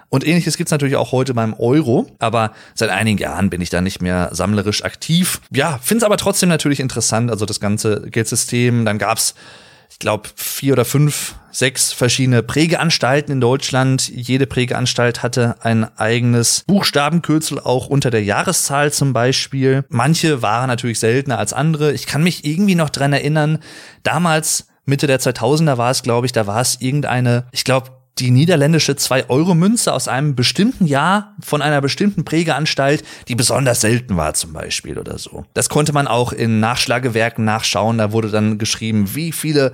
Und 0.10 0.26
ähnliches 0.26 0.58
gibt's 0.58 0.72
natürlich 0.72 0.96
auch 0.96 1.12
heute 1.12 1.34
beim 1.34 1.54
Euro, 1.54 2.08
aber 2.20 2.54
seit 2.76 2.90
einigen 2.90 3.18
Jahren 3.18 3.50
bin 3.50 3.62
ich 3.62 3.70
da 3.70 3.82
nicht 3.82 4.02
mehr 4.02 4.30
sammlerisch 4.32 4.84
aktiv. 4.84 5.42
Ja, 5.52 5.80
finde 5.82 5.98
es 5.98 6.04
aber 6.04 6.18
trotzdem 6.18 6.50
natürlich 6.50 6.80
interessant, 6.80 7.30
also 7.30 7.46
das 7.46 7.60
ganze 7.60 8.10
Geldsystem. 8.10 8.86
Dann 8.86 8.98
gab's 8.98 9.36
ich 9.90 10.00
glaube, 10.00 10.30
vier 10.36 10.74
oder 10.74 10.86
fünf, 10.86 11.36
sechs 11.50 11.94
verschiedene 11.94 12.44
Prägeanstalten 12.44 13.32
in 13.32 13.42
Deutschland. 13.42 14.10
Jede 14.10 14.46
Prägeanstalt 14.46 15.24
hatte 15.24 15.56
ein 15.62 15.86
eigenes 15.98 16.64
Buchstabenkürzel, 16.68 17.60
auch 17.60 17.88
unter 17.88 18.12
der 18.12 18.24
Jahreszahl 18.24 18.92
zum 18.92 19.14
Beispiel. 19.14 19.86
Manche 19.90 20.42
waren 20.42 20.68
natürlich 20.68 21.00
seltener 21.00 21.40
als 21.40 21.54
andere. 21.54 21.94
Ich 21.94 22.06
kann 22.06 22.22
mich 22.22 22.46
irgendwie 22.46 22.76
noch 22.76 22.90
dran 22.90 23.14
erinnern, 23.14 23.60
damals 24.04 24.68
Mitte 24.86 25.08
der 25.08 25.20
2000er 25.20 25.78
war 25.78 25.92
es, 25.92 26.04
glaube 26.04 26.28
ich, 26.28 26.32
da 26.32 26.48
war 26.48 26.62
es 26.62 26.80
irgendeine, 26.80 27.46
ich 27.52 27.64
glaube, 27.64 27.97
die 28.20 28.32
niederländische 28.32 28.94
2-Euro-Münze 28.94 29.94
aus 29.94 30.08
einem 30.08 30.36
bestimmten 30.36 30.86
Jahr 30.86 31.36
von 31.42 31.62
einer 31.62 31.82
bestimmten 31.82 32.26
Prägeanstalt, 32.26 33.04
die 33.28 33.36
besonders 33.36 33.82
selten 33.82 34.18
war 34.18 34.34
zum 34.34 34.54
Beispiel 34.54 34.98
oder 34.98 35.18
so. 35.18 35.46
Das 35.54 35.70
konnte 35.70 35.94
man 35.94 36.08
auch 36.08 36.34
in 36.34 36.60
Nachschlagewerken 36.60 37.46
nachschauen. 37.46 37.98
Da 37.98 38.12
wurde 38.12 38.30
dann 38.30 38.58
geschrieben, 38.58 39.16
wie 39.16 39.32
viele 39.32 39.74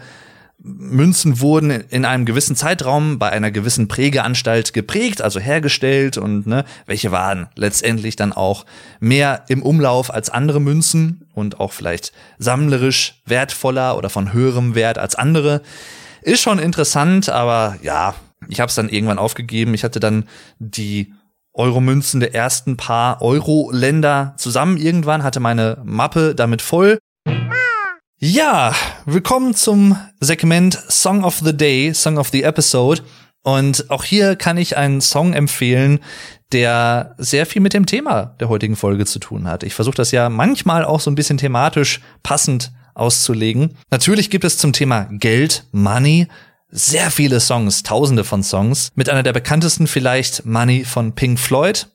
Münzen 0.66 1.42
wurden 1.42 1.72
in 1.72 2.06
einem 2.06 2.26
gewissen 2.26 2.56
Zeitraum 2.56 3.20
bei 3.20 3.30
einer 3.30 3.52
gewissen 3.52 3.90
Prägeanstalt 3.90 4.74
geprägt, 4.74 5.22
also 5.22 5.42
hergestellt 5.42 6.18
und 6.18 6.48
ne, 6.48 6.64
welche 6.86 7.12
waren 7.12 7.50
letztendlich 7.56 8.16
dann 8.16 8.32
auch 8.32 8.66
mehr 9.02 9.44
im 9.50 9.62
Umlauf 9.62 10.14
als 10.14 10.30
andere 10.30 10.62
Münzen 10.62 11.28
und 11.34 11.60
auch 11.60 11.74
vielleicht 11.74 12.14
sammlerisch 12.38 13.16
wertvoller 13.26 13.98
oder 13.98 14.10
von 14.10 14.32
höherem 14.32 14.74
Wert 14.74 14.98
als 14.98 15.16
andere. 15.16 15.62
Ist 16.22 16.42
schon 16.42 16.60
interessant, 16.60 17.28
aber 17.28 17.76
ja, 17.82 18.16
ich 18.50 18.60
habe 18.60 18.70
es 18.70 18.76
dann 18.76 18.90
irgendwann 18.90 19.20
aufgegeben. 19.20 19.74
Ich 19.74 19.84
hatte 19.84 20.00
dann 20.00 20.28
die 20.60 21.14
Euromünzen 21.54 22.20
der 22.20 22.34
ersten 22.34 22.78
paar 22.78 23.22
Euro-Länder 23.22 24.34
zusammen 24.38 24.78
irgendwann, 24.78 25.24
hatte 25.24 25.40
meine 25.40 25.78
Mappe 25.84 26.34
damit 26.36 26.62
voll. 26.62 26.98
Ja, 28.20 28.74
willkommen 29.06 29.54
zum 29.54 29.98
Segment 30.20 30.74
Song 30.90 31.24
of 31.24 31.40
the 31.44 31.56
Day, 31.56 31.94
Song 31.94 32.18
of 32.18 32.30
the 32.30 32.44
Episode. 32.44 33.02
Und 33.44 33.90
auch 33.92 34.04
hier 34.04 34.36
kann 34.36 34.58
ich 34.58 34.78
einen 34.78 35.02
Song 35.02 35.34
empfehlen, 35.34 36.00
der 36.54 37.16
sehr 37.18 37.46
viel 37.46 37.62
mit 37.62 37.74
dem 37.74 37.86
Thema 37.86 38.36
der 38.40 38.48
heutigen 38.48 38.76
Folge 38.76 39.06
zu 39.06 39.20
tun 39.20 39.48
hat. 39.48 39.64
Ich 39.64 39.74
versuche 39.74 39.98
das 39.98 40.12
ja 40.12 40.30
manchmal 40.30 40.86
auch 40.86 41.02
so 41.02 41.12
ein 41.12 41.16
bisschen 41.16 41.38
thematisch 41.38 42.00
passend 42.24 42.72
auszulegen. 42.94 43.76
Natürlich 43.92 44.30
gibt 44.30 44.46
es 44.46 44.58
zum 44.58 44.72
Thema 44.72 45.08
Geld, 45.12 45.66
Money, 45.72 46.28
sehr 46.75 47.12
viele 47.12 47.39
Songs, 47.39 47.84
tausende 47.84 48.24
von 48.24 48.42
Songs. 48.42 48.92
Mit 48.96 49.08
einer 49.08 49.22
der 49.22 49.32
bekanntesten 49.32 49.86
vielleicht 49.86 50.46
Money 50.46 50.84
von 50.86 51.13
Pink 51.13 51.39
Floyd. 51.39 51.88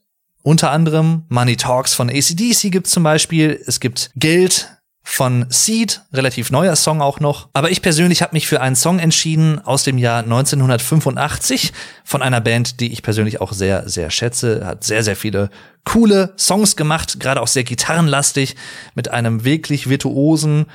Unter 0.42 0.70
anderem 0.70 1.24
Money 1.28 1.56
Talks 1.56 1.94
von 1.94 2.08
ACDC 2.08 2.70
gibt 2.70 2.86
zum 2.86 3.02
Beispiel. 3.02 3.60
Es 3.66 3.80
gibt 3.80 4.12
Geld 4.14 4.68
von 5.02 5.46
Seed, 5.48 6.02
relativ 6.12 6.52
neuer 6.52 6.76
Song 6.76 7.00
auch 7.00 7.18
noch. 7.18 7.48
Aber 7.54 7.72
ich 7.72 7.82
persönlich 7.82 8.22
habe 8.22 8.34
mich 8.34 8.46
für 8.46 8.60
einen 8.60 8.76
Song 8.76 9.00
entschieden 9.00 9.58
aus 9.58 9.82
dem 9.82 9.98
Jahr 9.98 10.22
1985 10.22 11.72
von 12.04 12.22
einer 12.22 12.40
Band, 12.40 12.78
die 12.78 12.92
ich 12.92 13.02
persönlich 13.02 13.40
auch 13.40 13.52
sehr, 13.52 13.88
sehr 13.88 14.10
schätze. 14.10 14.64
Hat 14.64 14.84
sehr, 14.84 15.02
sehr 15.02 15.16
viele 15.16 15.50
coole 15.84 16.34
Songs 16.38 16.76
gemacht, 16.76 17.18
gerade 17.18 17.40
auch 17.40 17.48
sehr 17.48 17.64
gitarrenlastig, 17.64 18.54
mit 18.94 19.10
einem 19.10 19.44
wirklich 19.44 19.88
virtuosen, 19.88 20.66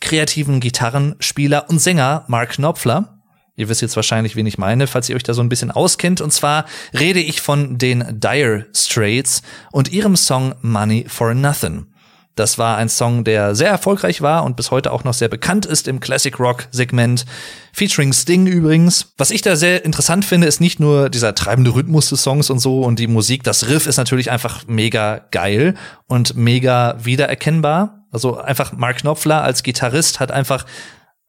kreativen 0.00 0.60
Gitarrenspieler 0.60 1.68
und 1.68 1.78
Sänger 1.78 2.24
Mark 2.26 2.52
Knopfler. 2.52 3.19
Ihr 3.60 3.68
wisst 3.68 3.82
jetzt 3.82 3.96
wahrscheinlich, 3.96 4.36
wen 4.36 4.46
ich 4.46 4.56
meine, 4.56 4.86
falls 4.86 5.10
ihr 5.10 5.16
euch 5.16 5.22
da 5.22 5.34
so 5.34 5.42
ein 5.42 5.50
bisschen 5.50 5.70
auskennt. 5.70 6.22
Und 6.22 6.32
zwar 6.32 6.64
rede 6.98 7.20
ich 7.20 7.42
von 7.42 7.76
den 7.76 8.18
Dire 8.18 8.64
Straits 8.74 9.42
und 9.70 9.92
ihrem 9.92 10.16
Song 10.16 10.54
Money 10.62 11.04
for 11.06 11.34
Nothing. 11.34 11.86
Das 12.36 12.56
war 12.56 12.78
ein 12.78 12.88
Song, 12.88 13.22
der 13.22 13.54
sehr 13.54 13.68
erfolgreich 13.68 14.22
war 14.22 14.44
und 14.44 14.56
bis 14.56 14.70
heute 14.70 14.92
auch 14.92 15.04
noch 15.04 15.12
sehr 15.12 15.28
bekannt 15.28 15.66
ist 15.66 15.86
im 15.88 16.00
Classic 16.00 16.40
Rock 16.40 16.68
Segment, 16.70 17.26
featuring 17.74 18.14
Sting 18.14 18.46
übrigens. 18.46 19.12
Was 19.18 19.30
ich 19.30 19.42
da 19.42 19.56
sehr 19.56 19.84
interessant 19.84 20.24
finde, 20.24 20.46
ist 20.46 20.58
nicht 20.58 20.80
nur 20.80 21.10
dieser 21.10 21.34
treibende 21.34 21.74
Rhythmus 21.74 22.08
des 22.08 22.22
Songs 22.22 22.48
und 22.48 22.58
so 22.58 22.80
und 22.80 22.98
die 22.98 23.08
Musik, 23.08 23.42
das 23.42 23.68
Riff 23.68 23.86
ist 23.86 23.98
natürlich 23.98 24.30
einfach 24.30 24.66
mega 24.66 25.20
geil 25.32 25.74
und 26.06 26.34
mega 26.34 26.96
wiedererkennbar. 27.02 28.06
Also 28.10 28.38
einfach 28.38 28.72
Mark 28.72 29.00
Knopfler 29.00 29.42
als 29.42 29.62
Gitarrist 29.62 30.18
hat 30.18 30.32
einfach 30.32 30.64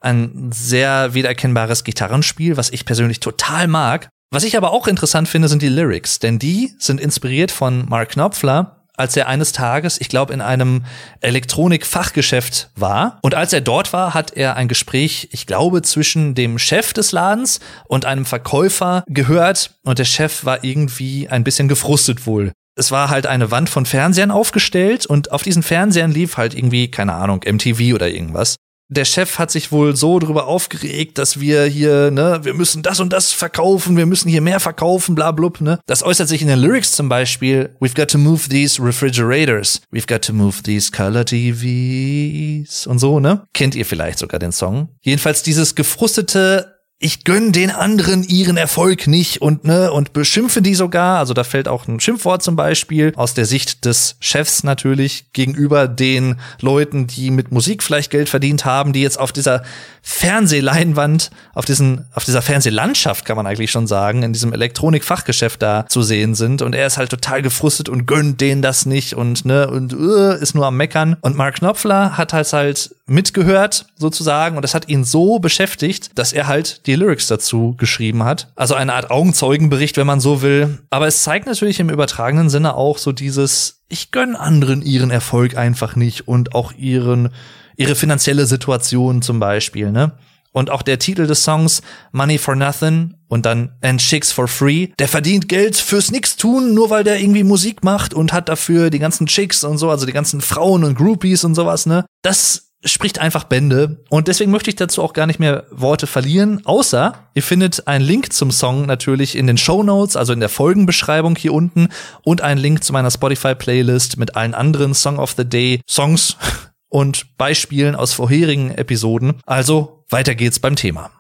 ein 0.02 0.52
sehr 0.52 1.14
wiedererkennbares 1.14 1.84
Gitarrenspiel, 1.84 2.58
was 2.58 2.72
ich 2.72 2.86
persönlich 2.86 3.20
total 3.20 3.68
mag. 3.68 4.10
Was 4.34 4.44
ich 4.44 4.58
aber 4.58 4.72
auch 4.72 4.88
interessant 4.88 5.28
finde, 5.28 5.48
sind 5.48 5.62
die 5.62 5.70
Lyrics, 5.70 6.20
denn 6.20 6.40
die 6.40 6.74
sind 6.80 7.02
inspiriert 7.02 7.52
von 7.52 7.88
Mark 7.90 8.12
Knopfler, 8.12 8.82
als 8.96 9.18
er 9.18 9.28
eines 9.28 9.52
Tages, 9.52 10.00
ich 10.00 10.10
glaube, 10.10 10.34
in 10.34 10.42
einem 10.42 10.86
Elektronikfachgeschäft 11.20 12.70
war. 12.76 13.20
Und 13.24 13.36
als 13.36 13.52
er 13.52 13.62
dort 13.62 13.94
war, 13.94 14.14
hat 14.14 14.32
er 14.38 14.56
ein 14.56 14.68
Gespräch, 14.68 15.30
ich 15.32 15.48
glaube, 15.48 15.82
zwischen 15.82 16.36
dem 16.36 16.60
Chef 16.60 16.94
des 16.94 17.12
Ladens 17.12 17.60
und 17.88 18.06
einem 18.06 18.26
Verkäufer 18.26 19.04
gehört. 19.08 19.72
Und 19.84 20.00
der 20.00 20.06
Chef 20.06 20.46
war 20.46 20.64
irgendwie 20.64 21.28
ein 21.28 21.44
bisschen 21.44 21.68
gefrustet 21.68 22.26
wohl. 22.26 22.52
Es 22.76 22.92
war 22.92 23.10
halt 23.10 23.28
eine 23.28 23.52
Wand 23.52 23.70
von 23.70 23.86
Fernsehern 23.86 24.32
aufgestellt 24.32 25.06
und 25.06 25.32
auf 25.32 25.44
diesen 25.44 25.64
Fernsehern 25.64 26.12
lief 26.12 26.38
halt 26.38 26.54
irgendwie, 26.54 26.90
keine 26.90 27.14
Ahnung, 27.14 27.42
MTV 27.46 27.94
oder 27.94 28.10
irgendwas 28.10 28.56
der 28.92 29.06
Chef 29.06 29.40
hat 29.40 29.52
sich 29.52 29.72
wohl 29.72 29.96
so 29.96 30.20
darüber 30.20 30.48
aufgeregt, 30.48 31.18
dass 31.18 31.40
wir 31.40 31.64
hier, 31.64 32.12
ne, 32.12 32.42
wir 32.44 32.54
müssen 32.54 32.84
das 32.84 33.00
und 33.00 33.14
das 33.14 33.32
verkaufen, 33.32 33.96
wir 33.96 34.06
müssen 34.06 34.30
hier 34.30 34.42
mehr 34.42 34.60
verkaufen, 34.60 35.16
bla 35.16 35.32
blub, 35.32 35.62
ne. 35.62 35.80
Das 35.86 36.04
äußert 36.04 36.28
sich 36.28 36.42
in 36.42 36.50
den 36.50 36.60
Lyrics 36.60 36.92
zum 36.92 37.08
Beispiel, 37.08 37.70
we've 37.80 37.96
got 37.96 38.10
to 38.10 38.18
move 38.18 38.50
these 38.50 38.84
refrigerators, 38.84 39.82
we've 39.94 40.08
got 40.08 40.24
to 40.24 40.34
move 40.34 40.62
these 40.64 40.92
color 40.92 41.26
TVs 41.26 42.86
und 42.86 43.00
so, 43.00 43.22
ne. 43.22 43.44
Kennt 43.54 43.76
ihr 43.76 43.86
vielleicht 43.86 44.20
sogar 44.20 44.40
den 44.40 44.52
Song? 44.52 44.90
Jedenfalls 45.02 45.42
dieses 45.42 45.74
gefrustete 45.74 46.71
ich 47.02 47.24
gönn 47.24 47.52
den 47.52 47.72
anderen 47.72 48.24
ihren 48.24 48.58
Erfolg 48.58 49.08
nicht 49.08 49.42
und 49.42 49.66
ne 49.66 49.92
und 49.92 50.14
beschimpfe 50.14 50.62
die 50.62 50.76
sogar. 50.76 51.20
Also 51.20 51.34
da 51.34 51.44
fällt 51.44 51.68
auch 51.68 51.88
ein 51.88 52.00
Schimpfwort 52.00 52.44
zum 52.44 52.56
Beispiel 52.56 53.12
aus 53.16 53.34
der 53.34 53.46
Sicht 53.46 53.86
des 53.86 54.16
Chefs 54.20 54.64
natürlich 54.64 55.26
gegenüber 55.34 55.88
den 55.88 56.40
Leuten, 56.62 57.08
die 57.08 57.32
mit 57.32 57.52
Musik 57.52 57.82
vielleicht 57.82 58.12
Geld 58.12 58.30
verdient 58.30 58.66
haben, 58.66 58.94
die 58.94 59.02
jetzt 59.02 59.20
auf 59.20 59.32
dieser 59.32 59.64
Fernsehleinwand, 60.04 61.32
auf 61.54 61.66
diesen, 61.66 62.06
auf 62.14 62.24
dieser 62.26 62.42
Fernsehlandschaft 62.42 63.26
kann 63.26 63.38
man 63.38 63.46
eigentlich 63.46 63.72
schon 63.72 63.88
sagen, 63.88 64.24
in 64.24 64.34
diesem 64.34 64.54
Elektronikfachgeschäft 64.54 65.62
da 65.62 65.86
zu 65.88 66.02
sehen 66.02 66.36
sind. 66.36 66.62
Und 66.62 66.74
er 66.74 66.88
ist 66.88 66.98
halt 66.98 67.10
total 67.10 67.42
gefrustet 67.42 67.90
und 67.90 68.06
gönnt 68.06 68.42
denen 68.42 68.62
das 68.62 68.86
nicht 68.86 69.16
und 69.16 69.46
ne 69.46 69.70
und 69.70 69.94
uh, 69.94 70.32
ist 70.34 70.56
nur 70.56 70.68
am 70.68 70.78
meckern. 70.78 71.18
Und 71.22 71.36
Mark 71.36 71.56
Knopfler 71.56 72.18
hat 72.18 72.34
halt 72.34 72.52
halt 72.54 72.96
mitgehört 73.08 73.86
sozusagen 73.98 74.56
und 74.56 74.62
das 74.62 74.74
hat 74.74 74.88
ihn 74.88 75.04
so 75.04 75.40
beschäftigt, 75.40 76.12
dass 76.16 76.34
er 76.34 76.48
halt 76.48 76.88
die 76.88 76.91
Lyrics 76.96 77.28
dazu 77.28 77.76
geschrieben 77.78 78.24
hat. 78.24 78.52
Also 78.56 78.76
eine 78.76 78.94
Art 78.94 79.12
Augenzeugenbericht, 79.12 79.98
wenn 79.98 80.08
man 80.08 80.20
so 80.20 80.42
will. 80.42 80.80
Aber 80.90 81.08
es 81.08 81.24
zeigt 81.24 81.48
natürlich 81.48 81.80
im 81.80 81.90
übertragenen 81.90 82.50
Sinne 82.50 82.76
auch 82.76 82.98
so 82.98 83.12
dieses, 83.12 83.82
ich 83.90 84.12
gönn 84.12 84.36
anderen 84.36 84.82
ihren 84.82 85.12
Erfolg 85.12 85.58
einfach 85.58 85.96
nicht 85.96 86.28
und 86.28 86.56
auch 86.56 86.74
ihren, 86.74 87.30
ihre 87.78 87.96
finanzielle 87.96 88.46
Situation 88.46 89.22
zum 89.22 89.40
Beispiel, 89.40 89.92
ne? 89.92 90.14
Und 90.54 90.70
auch 90.70 90.82
der 90.82 91.00
Titel 91.00 91.28
des 91.28 91.46
Songs 91.46 91.82
Money 92.12 92.38
for 92.38 92.58
Nothing 92.58 93.14
und 93.30 93.46
dann 93.46 93.78
And 93.82 94.02
Chicks 94.02 94.34
for 94.34 94.50
Free. 94.50 94.90
Der 95.00 95.08
verdient 95.08 95.48
Geld 95.48 95.78
fürs 95.78 96.12
Nix 96.12 96.36
tun, 96.36 96.74
nur 96.74 96.90
weil 96.90 97.06
der 97.06 97.22
irgendwie 97.22 97.46
Musik 97.46 97.86
macht 97.86 98.14
und 98.14 98.34
hat 98.34 98.50
dafür 98.50 98.90
die 98.90 99.00
ganzen 99.00 99.28
Chicks 99.28 99.64
und 99.64 99.78
so, 99.78 99.90
also 99.90 100.06
die 100.06 100.12
ganzen 100.12 100.42
Frauen 100.42 100.84
und 100.84 100.96
Groupies 100.96 101.46
und 101.46 101.56
sowas, 101.56 101.86
ne? 101.86 102.06
Das 102.22 102.71
spricht 102.84 103.20
einfach 103.20 103.44
Bände. 103.44 104.04
Und 104.10 104.28
deswegen 104.28 104.52
möchte 104.52 104.70
ich 104.70 104.76
dazu 104.76 105.04
auch 105.04 105.14
gar 105.14 105.28
nicht 105.28 105.40
mehr 105.40 105.66
Worte 105.72 106.08
verlieren, 106.08 106.62
außer 106.66 107.14
ihr 107.34 107.44
findet 107.44 107.88
einen 107.88 108.06
Link 108.06 108.34
zum 108.34 108.52
Song 108.52 108.86
natürlich 108.86 109.36
in 109.36 109.48
den 109.48 109.58
Show 109.58 109.84
Notes, 109.84 110.16
also 110.16 110.34
in 110.34 110.40
der 110.40 110.50
Folgenbeschreibung 110.50 111.36
hier 111.36 111.54
unten 111.54 111.90
und 112.24 112.42
einen 112.42 112.60
Link 112.60 112.84
zu 112.84 112.94
meiner 112.94 113.12
Spotify-Playlist 113.12 114.18
mit 114.18 114.36
allen 114.36 114.54
anderen 114.54 114.94
Song 114.94 115.20
of 115.20 115.34
the 115.38 115.46
Day 115.46 115.82
Songs 115.90 116.38
und 116.90 117.38
Beispielen 117.38 117.96
aus 117.96 118.14
vorherigen 118.14 118.72
Episoden. 118.72 119.36
Also 119.46 120.04
weiter 120.10 120.36
geht's 120.36 120.60
beim 120.60 120.76
Thema. 120.76 121.12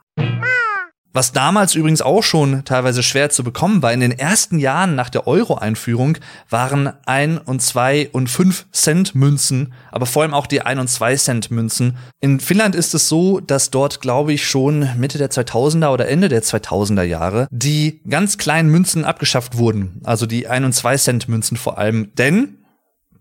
Was 1.14 1.34
damals 1.34 1.76
übrigens 1.76 2.02
auch 2.02 2.24
schon 2.24 2.64
teilweise 2.64 3.04
schwer 3.04 3.30
zu 3.30 3.44
bekommen 3.44 3.82
war, 3.82 3.92
in 3.92 4.00
den 4.00 4.18
ersten 4.18 4.60
Jahren 4.60 4.96
nach 4.96 5.10
der 5.10 5.28
Euro-Einführung 5.28 6.18
waren 6.50 6.94
ein 7.06 7.38
und 7.38 7.62
zwei 7.62 8.10
und 8.14 8.30
fünf 8.30 8.66
Cent 8.72 9.14
Münzen, 9.14 9.74
aber 9.92 10.06
vor 10.06 10.22
allem 10.22 10.34
auch 10.34 10.48
die 10.48 10.62
ein 10.62 10.80
und 10.80 10.88
zwei 10.88 11.16
Cent 11.18 11.52
Münzen. 11.52 11.98
In 12.22 12.40
Finnland 12.40 12.76
ist 12.76 12.94
es 12.94 13.10
so, 13.10 13.42
dass 13.42 13.72
dort, 13.72 14.00
glaube 14.00 14.32
ich, 14.32 14.48
schon 14.48 14.88
Mitte 14.98 15.18
der 15.18 15.30
2000er 15.30 15.90
oder 15.90 16.08
Ende 16.08 16.30
der 16.30 16.44
2000er 16.44 17.04
Jahre 17.04 17.48
die 17.52 18.02
ganz 18.10 18.38
kleinen 18.38 18.70
Münzen 18.70 19.04
abgeschafft 19.04 19.58
wurden. 19.58 20.00
Also 20.06 20.26
die 20.26 20.48
ein 20.48 20.64
und 20.64 20.74
zwei 20.74 20.96
Cent 20.96 21.28
Münzen 21.28 21.58
vor 21.58 21.78
allem. 21.78 22.16
Denn 22.16 22.60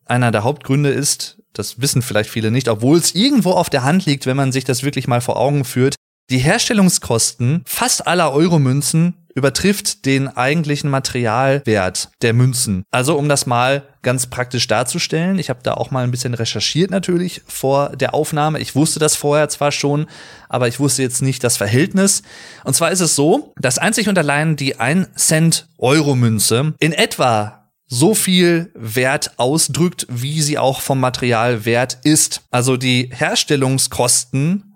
einer 0.04 0.30
der 0.30 0.44
Hauptgründe 0.44 0.90
ist, 0.90 1.38
das 1.52 1.80
wissen 1.80 2.02
vielleicht 2.02 2.30
viele 2.30 2.52
nicht, 2.52 2.68
obwohl 2.68 2.98
es 2.98 3.14
irgendwo 3.14 3.52
auf 3.52 3.70
der 3.70 3.82
Hand 3.82 4.06
liegt, 4.06 4.26
wenn 4.26 4.36
man 4.36 4.52
sich 4.52 4.64
das 4.64 4.84
wirklich 4.84 5.08
mal 5.08 5.20
vor 5.20 5.36
Augen 5.36 5.64
führt, 5.64 5.96
die 6.30 6.38
Herstellungskosten 6.38 7.62
fast 7.66 8.06
aller 8.06 8.32
Euromünzen 8.32 9.14
übertrifft 9.34 10.06
den 10.06 10.28
eigentlichen 10.28 10.90
Materialwert 10.90 12.10
der 12.22 12.32
Münzen. 12.32 12.84
Also 12.90 13.16
um 13.16 13.28
das 13.28 13.46
mal 13.46 13.84
ganz 14.02 14.26
praktisch 14.26 14.66
darzustellen, 14.66 15.38
ich 15.38 15.50
habe 15.50 15.60
da 15.62 15.74
auch 15.74 15.90
mal 15.90 16.04
ein 16.04 16.10
bisschen 16.10 16.34
recherchiert 16.34 16.90
natürlich 16.90 17.42
vor 17.46 17.90
der 17.90 18.14
Aufnahme. 18.14 18.58
Ich 18.58 18.74
wusste 18.74 18.98
das 18.98 19.16
vorher 19.16 19.48
zwar 19.48 19.72
schon, 19.72 20.06
aber 20.48 20.68
ich 20.68 20.80
wusste 20.80 21.02
jetzt 21.02 21.22
nicht 21.22 21.44
das 21.44 21.56
Verhältnis. 21.56 22.22
Und 22.64 22.74
zwar 22.74 22.90
ist 22.90 23.00
es 23.00 23.14
so, 23.14 23.52
dass 23.56 23.78
einzig 23.78 24.08
und 24.08 24.18
allein 24.18 24.56
die 24.56 24.80
1 24.80 25.10
Cent 25.14 25.68
Euromünze 25.78 26.74
in 26.78 26.92
etwa 26.92 27.68
so 27.86 28.14
viel 28.14 28.70
Wert 28.74 29.32
ausdrückt, 29.36 30.06
wie 30.08 30.40
sie 30.42 30.58
auch 30.58 30.80
vom 30.80 31.00
Material 31.00 31.64
wert 31.64 31.98
ist. 32.04 32.42
Also 32.50 32.76
die 32.76 33.10
Herstellungskosten 33.12 34.69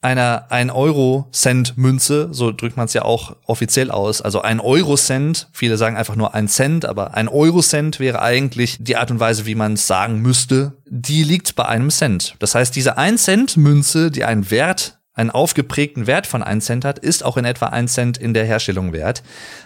einer 0.00 0.46
1-Euro-Cent-Münze, 0.50 2.28
so 2.30 2.52
drückt 2.52 2.76
man 2.76 2.86
es 2.86 2.94
ja 2.94 3.02
auch 3.02 3.34
offiziell 3.46 3.90
aus. 3.90 4.22
Also 4.22 4.42
ein 4.42 4.60
Euro-Cent, 4.60 5.48
viele 5.52 5.76
sagen 5.76 5.96
einfach 5.96 6.14
nur 6.14 6.34
ein 6.34 6.46
Cent, 6.46 6.84
aber 6.84 7.14
ein 7.14 7.28
Euro-Cent 7.28 7.98
wäre 7.98 8.22
eigentlich 8.22 8.76
die 8.80 8.96
Art 8.96 9.10
und 9.10 9.18
Weise, 9.18 9.44
wie 9.46 9.56
man 9.56 9.72
es 9.72 9.88
sagen 9.88 10.20
müsste. 10.20 10.74
Die 10.86 11.24
liegt 11.24 11.56
bei 11.56 11.66
einem 11.66 11.90
Cent. 11.90 12.36
Das 12.38 12.54
heißt, 12.54 12.76
diese 12.76 12.96
1-Cent-Münze, 12.96 14.12
die 14.12 14.24
einen 14.24 14.50
Wert, 14.52 15.00
einen 15.14 15.30
aufgeprägten 15.30 16.06
Wert 16.06 16.28
von 16.28 16.44
1 16.44 16.64
Cent 16.64 16.84
hat, 16.84 17.00
ist 17.00 17.24
auch 17.24 17.36
in 17.36 17.44
etwa 17.44 17.66
1 17.66 17.92
Cent 17.92 18.18
in 18.18 18.34
der 18.34 18.44
Herstellung 18.44 18.92
wert. 18.92 19.24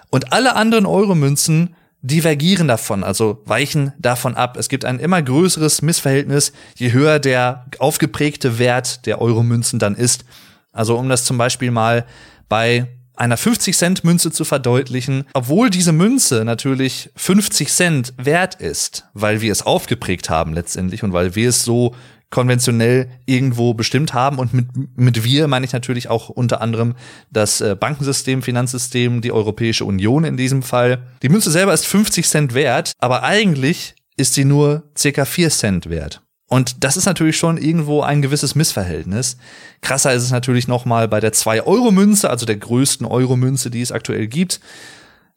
Und 0.09 0.33
alle 0.33 0.57
anderen 0.57 0.87
Euro-Münzen 0.87 1.75
divergieren 2.03 2.69
davon, 2.69 3.05
also 3.05 3.43
weichen 3.47 3.93
davon 3.99 4.35
ab. 4.35 4.57
Es 4.57 4.69
gibt 4.69 4.85
ein 4.85 4.99
immer 4.99 5.23
größeres 5.23 5.83
Missverhältnis, 5.83 6.53
je 6.77 6.93
höher 6.93 7.21
der 7.21 7.67
aufgeprägte 7.79 8.59
Wert 8.59 9.07
der 9.07 9.21
Euromünzen 9.21 9.79
dann 9.79 9.95
ist. 9.95 10.25
Also 10.73 10.99
um 10.99 11.09
das 11.09 11.25
zum 11.25 11.39
Beispiel 11.39 11.71
mal 11.71 12.05
bei 12.49 12.89
einer 13.15 13.37
50 13.37 13.77
Cent 13.77 14.05
Münze 14.05 14.33
zu 14.33 14.45
verdeutlichen, 14.45 15.25
obwohl 15.33 15.71
diese 15.71 15.93
Münze 15.93 16.45
natürlich 16.45 17.11
50 17.15 17.69
Cent 17.69 18.15
wert 18.17 18.57
ist, 18.57 19.05
weil 19.15 19.41
wir 19.41 19.53
es 19.53 19.63
aufgeprägt 19.63 20.29
haben 20.29 20.55
letztendlich 20.55 21.05
und 21.05 21.13
weil 21.13 21.35
wir 21.37 21.51
es 21.51 21.65
so 21.65 21.95
konventionell 22.33 23.09
irgendwo 23.27 23.75
bestimmt 23.75 24.13
haben. 24.13 24.41
Und 24.41 24.53
mit, 24.53 24.67
mit 24.97 25.23
wir 25.23 25.47
meine 25.47 25.65
ich 25.65 25.73
natürlich 25.73 26.09
auch 26.09 26.29
unter 26.29 26.61
anderem 26.61 26.97
das 27.31 27.61
äh, 27.61 27.77
Bankensystem, 27.79 28.43
Finanzsystem, 28.43 29.21
die 29.21 29.31
Europäische 29.31 29.85
Union 29.85 30.25
in 30.25 30.37
diesem 30.37 30.65
Fall. 30.65 31.07
Die 31.23 31.29
Münze 31.29 31.53
selber 31.53 31.73
ist 31.73 31.87
50 31.87 32.27
Cent 32.27 32.55
wert, 32.55 32.93
aber 32.99 33.23
eigentlich 33.23 33.95
ist 34.17 34.35
sie 34.35 34.45
nur 34.45 34.83
circa 34.99 35.25
4 35.25 35.51
Cent 35.51 35.89
wert. 35.89 36.23
Und 36.49 36.85
das 36.85 36.97
ist 36.97 37.07
natürlich 37.07 37.39
schon 37.39 37.57
irgendwo 37.57 38.03
ein 38.03 38.21
gewisses 38.21 38.55
Missverhältnis. 38.55 39.39
Krasser 39.81 40.13
ist 40.13 40.23
es 40.23 40.31
natürlich 40.31 40.69
noch 40.69 40.85
mal 40.85 41.09
bei 41.09 41.19
der 41.19 41.33
2-Euro-Münze, 41.33 42.29
also 42.29 42.45
der 42.45 42.57
größten 42.57 43.07
Euro-Münze, 43.07 43.71
die 43.71 43.81
es 43.81 43.93
aktuell 43.93 44.27
gibt. 44.27 44.61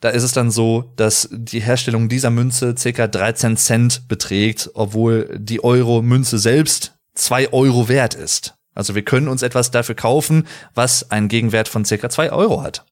Da 0.02 0.10
ist 0.10 0.24
es 0.24 0.34
dann 0.34 0.52
so, 0.52 0.92
dass 0.96 1.30
die 1.32 1.62
Herstellung 1.62 2.10
dieser 2.10 2.30
Münze 2.30 2.76
circa 2.78 3.08
13 3.08 3.58
Cent 3.58 4.08
beträgt, 4.08 4.70
obwohl 4.74 5.38
die 5.40 5.64
Euro-Münze 5.64 6.38
selbst 6.38 6.94
2 7.16 7.54
Euro 7.54 7.88
wert 7.88 8.14
ist. 8.14 8.56
Also 8.74 8.94
wir 8.94 9.04
können 9.04 9.30
uns 9.30 9.42
etwas 9.42 9.72
dafür 9.72 9.96
kaufen, 9.96 10.46
was 10.74 11.12
einen 11.12 11.30
Gegenwert 11.30 11.68
von 11.68 11.86
circa 11.86 12.10
2 12.10 12.32
Euro 12.32 12.62
hat. 12.62 12.86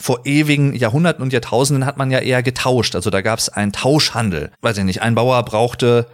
Vor 0.00 0.26
ewigen 0.26 0.74
Jahrhunderten 0.74 1.22
und 1.22 1.32
Jahrtausenden 1.32 1.86
hat 1.86 1.96
man 1.96 2.10
ja 2.10 2.18
eher 2.18 2.42
getauscht. 2.42 2.94
Also 2.94 3.10
da 3.10 3.20
gab 3.20 3.38
es 3.38 3.48
einen 3.48 3.72
Tauschhandel. 3.72 4.50
Weiß 4.60 4.78
ich 4.78 4.84
nicht, 4.84 5.02
ein 5.02 5.14
Bauer 5.14 5.42
brauchte 5.44 6.06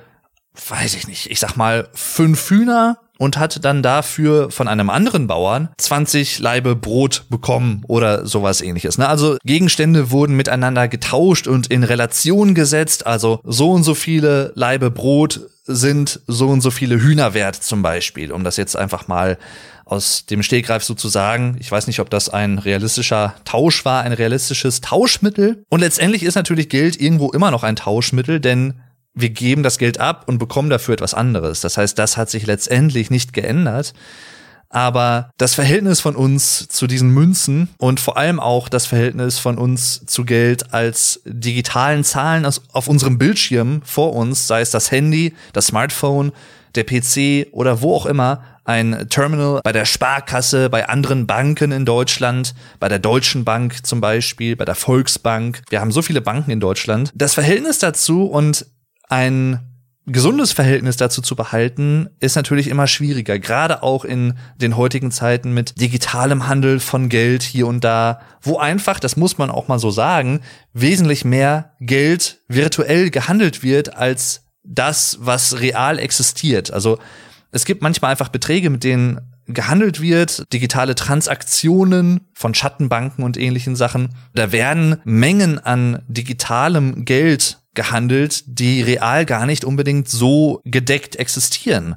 weiß 0.55 0.95
ich 0.95 1.09
nicht, 1.09 1.31
ich 1.31 1.41
sag 1.41 1.57
mal, 1.57 1.89
fünf 1.93 2.51
Hühner 2.51 2.99
und 3.19 3.37
hat 3.37 3.65
dann 3.65 3.83
dafür 3.83 4.51
von 4.51 4.69
einem 4.69 4.91
anderen 4.91 5.27
Bauern 5.27 5.69
20 5.79 6.39
Laibe 6.41 6.77
Brot 6.77 7.25
bekommen 7.31 7.83
oder 7.87 8.27
sowas 8.27 8.61
ähnliches. 8.61 8.99
Ne? 8.99 9.09
Also 9.09 9.37
Gegenstände 9.45 10.11
wurden 10.11 10.37
miteinander 10.37 10.89
getauscht 10.89 11.47
und 11.47 11.69
in 11.69 11.85
Relation 11.85 12.55
gesetzt. 12.55 13.07
Also 13.07 13.41
so 13.45 13.71
und 13.71 13.85
so 13.85 13.95
viele 13.95 14.53
Laibe 14.55 14.91
Brot 14.91 15.41
sind 15.67 16.21
so 16.27 16.49
und 16.49 16.61
so 16.61 16.71
viele 16.71 17.01
Hühner 17.01 17.33
wert 17.35 17.57
zum 17.57 17.83
Beispiel, 17.83 18.33
um 18.33 18.45
das 18.45 18.57
jetzt 18.57 18.77
einfach 18.77 19.09
mal 19.09 19.39
aus 19.87 20.27
dem 20.27 20.43
Stegreif 20.43 20.83
sozusagen. 20.85 21.57
Ich 21.61 21.71
weiß 21.71 21.87
nicht, 21.87 22.01
ob 22.01 22.11
das 22.11 22.29
ein 22.29 22.59
realistischer 22.59 23.35
Tausch 23.45 23.85
war, 23.85 24.03
ein 24.03 24.13
realistisches 24.13 24.81
Tauschmittel. 24.81 25.65
Und 25.69 25.81
letztendlich 25.81 26.23
ist 26.23 26.35
natürlich 26.35 26.69
Geld 26.69 27.01
irgendwo 27.01 27.31
immer 27.31 27.51
noch 27.51 27.63
ein 27.63 27.77
Tauschmittel, 27.77 28.41
denn 28.41 28.75
wir 29.15 29.31
geben 29.31 29.63
das 29.63 29.79
Geld 29.79 30.01
ab 30.01 30.25
und 30.27 30.39
bekommen 30.39 30.71
dafür 30.71 30.95
etwas 30.95 31.15
anderes. 31.15 31.61
Das 31.61 31.77
heißt, 31.77 31.99
das 31.99 32.17
hat 32.17 32.31
sich 32.31 32.47
letztendlich 32.47 33.11
nicht 33.11 33.33
geändert. 33.33 33.95
Aber 34.75 35.31
das 35.39 35.55
Verhältnis 35.55 36.01
von 36.01 36.17
uns 36.17 36.67
zu 36.67 36.89
diesen 36.89 37.11
Münzen 37.11 37.69
und 37.79 38.01
vor 38.01 38.17
allem 38.17 38.41
auch 38.41 38.69
das 38.69 38.87
Verhältnis 38.87 39.39
von 39.39 39.57
uns 39.57 40.05
zu 40.07 40.25
Geld 40.25 40.75
als 40.75 41.21
digitalen 41.25 42.03
Zahlen 42.03 42.45
auf 42.45 42.89
unserem 42.89 43.17
Bildschirm 43.17 43.83
vor 43.85 44.15
uns, 44.15 44.49
sei 44.49 44.63
es 44.63 44.73
das 44.73 44.91
Handy, 44.91 45.33
das 45.53 45.69
Smartphone, 45.69 46.33
der 46.75 46.83
PC 46.83 47.53
oder 47.53 47.83
wo 47.83 47.95
auch 47.95 48.07
immer, 48.07 48.43
ein 48.65 49.07
Terminal 49.11 49.61
bei 49.63 49.73
der 49.73 49.85
Sparkasse, 49.85 50.71
bei 50.71 50.89
anderen 50.89 51.27
Banken 51.27 51.71
in 51.71 51.85
Deutschland, 51.85 52.55
bei 52.81 52.89
der 52.89 52.99
Deutschen 52.99 53.45
Bank 53.45 53.87
zum 53.87 54.01
Beispiel, 54.01 54.57
bei 54.57 54.65
der 54.65 54.75
Volksbank. 54.75 55.63
Wir 55.69 55.81
haben 55.81 55.93
so 55.93 56.03
viele 56.03 56.21
Banken 56.21 56.51
in 56.51 56.61
Deutschland. 56.61 57.13
Das 57.15 57.35
Verhältnis 57.35 57.79
dazu 57.79 58.25
und 58.25 58.67
ein 59.09 59.61
gesundes 60.07 60.53
Verhältnis 60.53 60.97
dazu 60.97 61.23
zu 61.23 61.35
behalten, 61.35 62.11
ist 62.21 62.37
natürlich 62.37 62.69
immer 62.69 62.87
schwieriger, 62.87 63.39
gerade 63.39 63.83
auch 63.83 64.05
in 64.05 64.35
den 64.57 64.77
heutigen 64.77 65.11
Zeiten 65.11 65.55
mit 65.55 65.81
digitalem 65.81 66.47
Handel 66.47 66.79
von 66.79 67.09
Geld 67.09 67.43
hier 67.43 67.67
und 67.67 67.83
da, 67.85 68.21
wo 68.43 68.59
einfach, 68.59 69.01
das 69.01 69.17
muss 69.17 69.39
man 69.39 69.51
auch 69.51 69.69
mal 69.69 69.79
so 69.79 69.91
sagen, 69.91 70.41
wesentlich 70.75 71.25
mehr 71.25 71.73
Geld 71.81 72.41
virtuell 72.49 73.11
gehandelt 73.11 73.63
wird 73.63 73.97
als 73.97 74.43
das, 74.63 75.19
was 75.21 75.61
real 75.61 75.99
existiert. 75.99 76.71
Also 76.71 76.99
es 77.51 77.65
gibt 77.65 77.83
manchmal 77.83 78.11
einfach 78.11 78.29
Beträge, 78.29 78.69
mit 78.69 78.85
denen 78.85 79.21
gehandelt 79.47 80.01
wird, 80.01 80.53
digitale 80.53 80.95
Transaktionen 80.95 82.29
von 82.33 82.55
Schattenbanken 82.55 83.25
und 83.25 83.37
ähnlichen 83.37 83.77
Sachen. 83.77 84.11
Da 84.35 84.53
werden 84.53 85.01
Mengen 85.05 85.59
an 85.59 86.03
digitalem 86.09 87.05
Geld 87.05 87.59
gehandelt, 87.75 88.45
die 88.47 88.83
real 88.83 89.25
gar 89.27 89.47
nicht 89.47 89.65
unbedingt 89.65 90.09
so 90.09 90.61
gedeckt 90.65 91.17
existieren. 91.17 91.97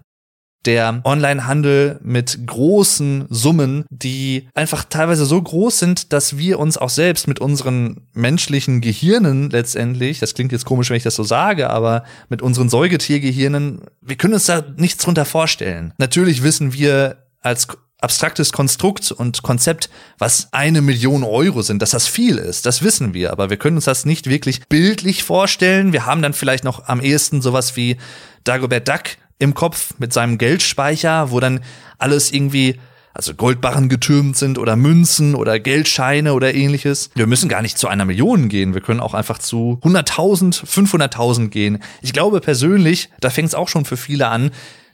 Der 0.66 1.02
Onlinehandel 1.06 2.00
mit 2.04 2.46
großen 2.46 3.26
Summen, 3.30 3.86
die 3.90 4.50
einfach 4.54 4.84
teilweise 4.84 5.26
so 5.26 5.42
groß 5.42 5.80
sind, 5.80 6.12
dass 6.12 6.38
wir 6.38 6.60
uns 6.60 6.78
auch 6.78 6.90
selbst 6.90 7.28
mit 7.28 7.40
unseren 7.40 8.08
menschlichen 8.14 8.82
Gehirnen 8.82 9.50
letztendlich, 9.50 10.20
das 10.20 10.34
klingt 10.34 10.52
jetzt 10.52 10.66
komisch, 10.66 10.90
wenn 10.90 10.98
ich 10.98 11.04
das 11.04 11.16
so 11.16 11.24
sage, 11.24 11.70
aber 11.70 12.04
mit 12.28 12.42
unseren 12.42 12.68
Säugetiergehirnen, 12.68 13.82
wir 14.02 14.18
können 14.18 14.34
uns 14.34 14.48
da 14.48 14.64
nichts 14.76 15.04
drunter 15.04 15.26
vorstellen. 15.26 15.94
Natürlich 16.00 16.44
wissen 16.44 16.74
wir 16.74 17.28
als 17.40 17.68
abstraktes 18.00 18.54
Konstrukt 18.54 19.12
und 19.12 19.42
Konzept, 19.42 19.90
was 20.18 20.50
eine 20.52 20.82
Million 20.82 21.24
Euro 21.24 21.62
sind, 21.62 21.82
dass 21.82 21.92
das 21.92 22.08
viel 22.08 22.38
ist, 22.38 22.66
das 22.66 22.84
wissen 22.84 23.14
wir, 23.14 23.32
aber 23.32 23.50
wir 23.50 23.58
können 23.58 23.78
uns 23.78 23.86
das 23.86 24.06
nicht 24.06 24.30
wirklich 24.30 24.68
bildlich 24.68 25.24
vorstellen. 25.24 25.94
Wir 25.94 26.06
haben 26.06 26.22
dann 26.22 26.34
vielleicht 26.34 26.64
noch 26.64 26.88
am 26.88 27.02
ehesten 27.02 27.42
sowas 27.42 27.76
wie 27.76 27.98
Dagobert 28.44 28.88
Duck 28.88 29.18
im 29.40 29.54
Kopf 29.54 29.94
mit 29.98 30.14
seinem 30.14 30.38
Geldspeicher, 30.38 31.32
wo 31.32 31.40
dann 31.40 31.62
alles 31.98 32.32
irgendwie 32.32 32.80
also 33.18 33.34
Goldbarren 33.34 33.90
getürmt 33.90 34.38
sind 34.38 34.60
oder 34.60 34.76
Münzen 34.76 35.34
oder 35.34 35.60
Geldscheine 35.60 36.34
oder 36.34 36.54
ähnliches. 36.54 37.10
Wir 37.16 37.26
müssen 37.26 37.50
gar 37.50 37.64
nicht 37.64 37.80
zu 37.80 37.88
einer 37.88 38.06
Million 38.06 38.48
gehen. 38.48 38.76
Wir 38.76 38.82
können 38.82 39.00
auch 39.00 39.16
einfach 39.16 39.40
zu 39.40 39.80
100.000, 39.84 40.64
500.000 40.64 41.48
gehen. 41.48 41.80
Ich 42.04 42.14
glaube 42.14 42.42
persönlich, 42.42 43.10
da 43.20 43.32
fängt 43.32 43.48
es 43.48 43.56
auch 43.56 43.70
schon 43.70 43.86
für 43.86 43.98
viele 43.98 44.28
an, 44.28 44.52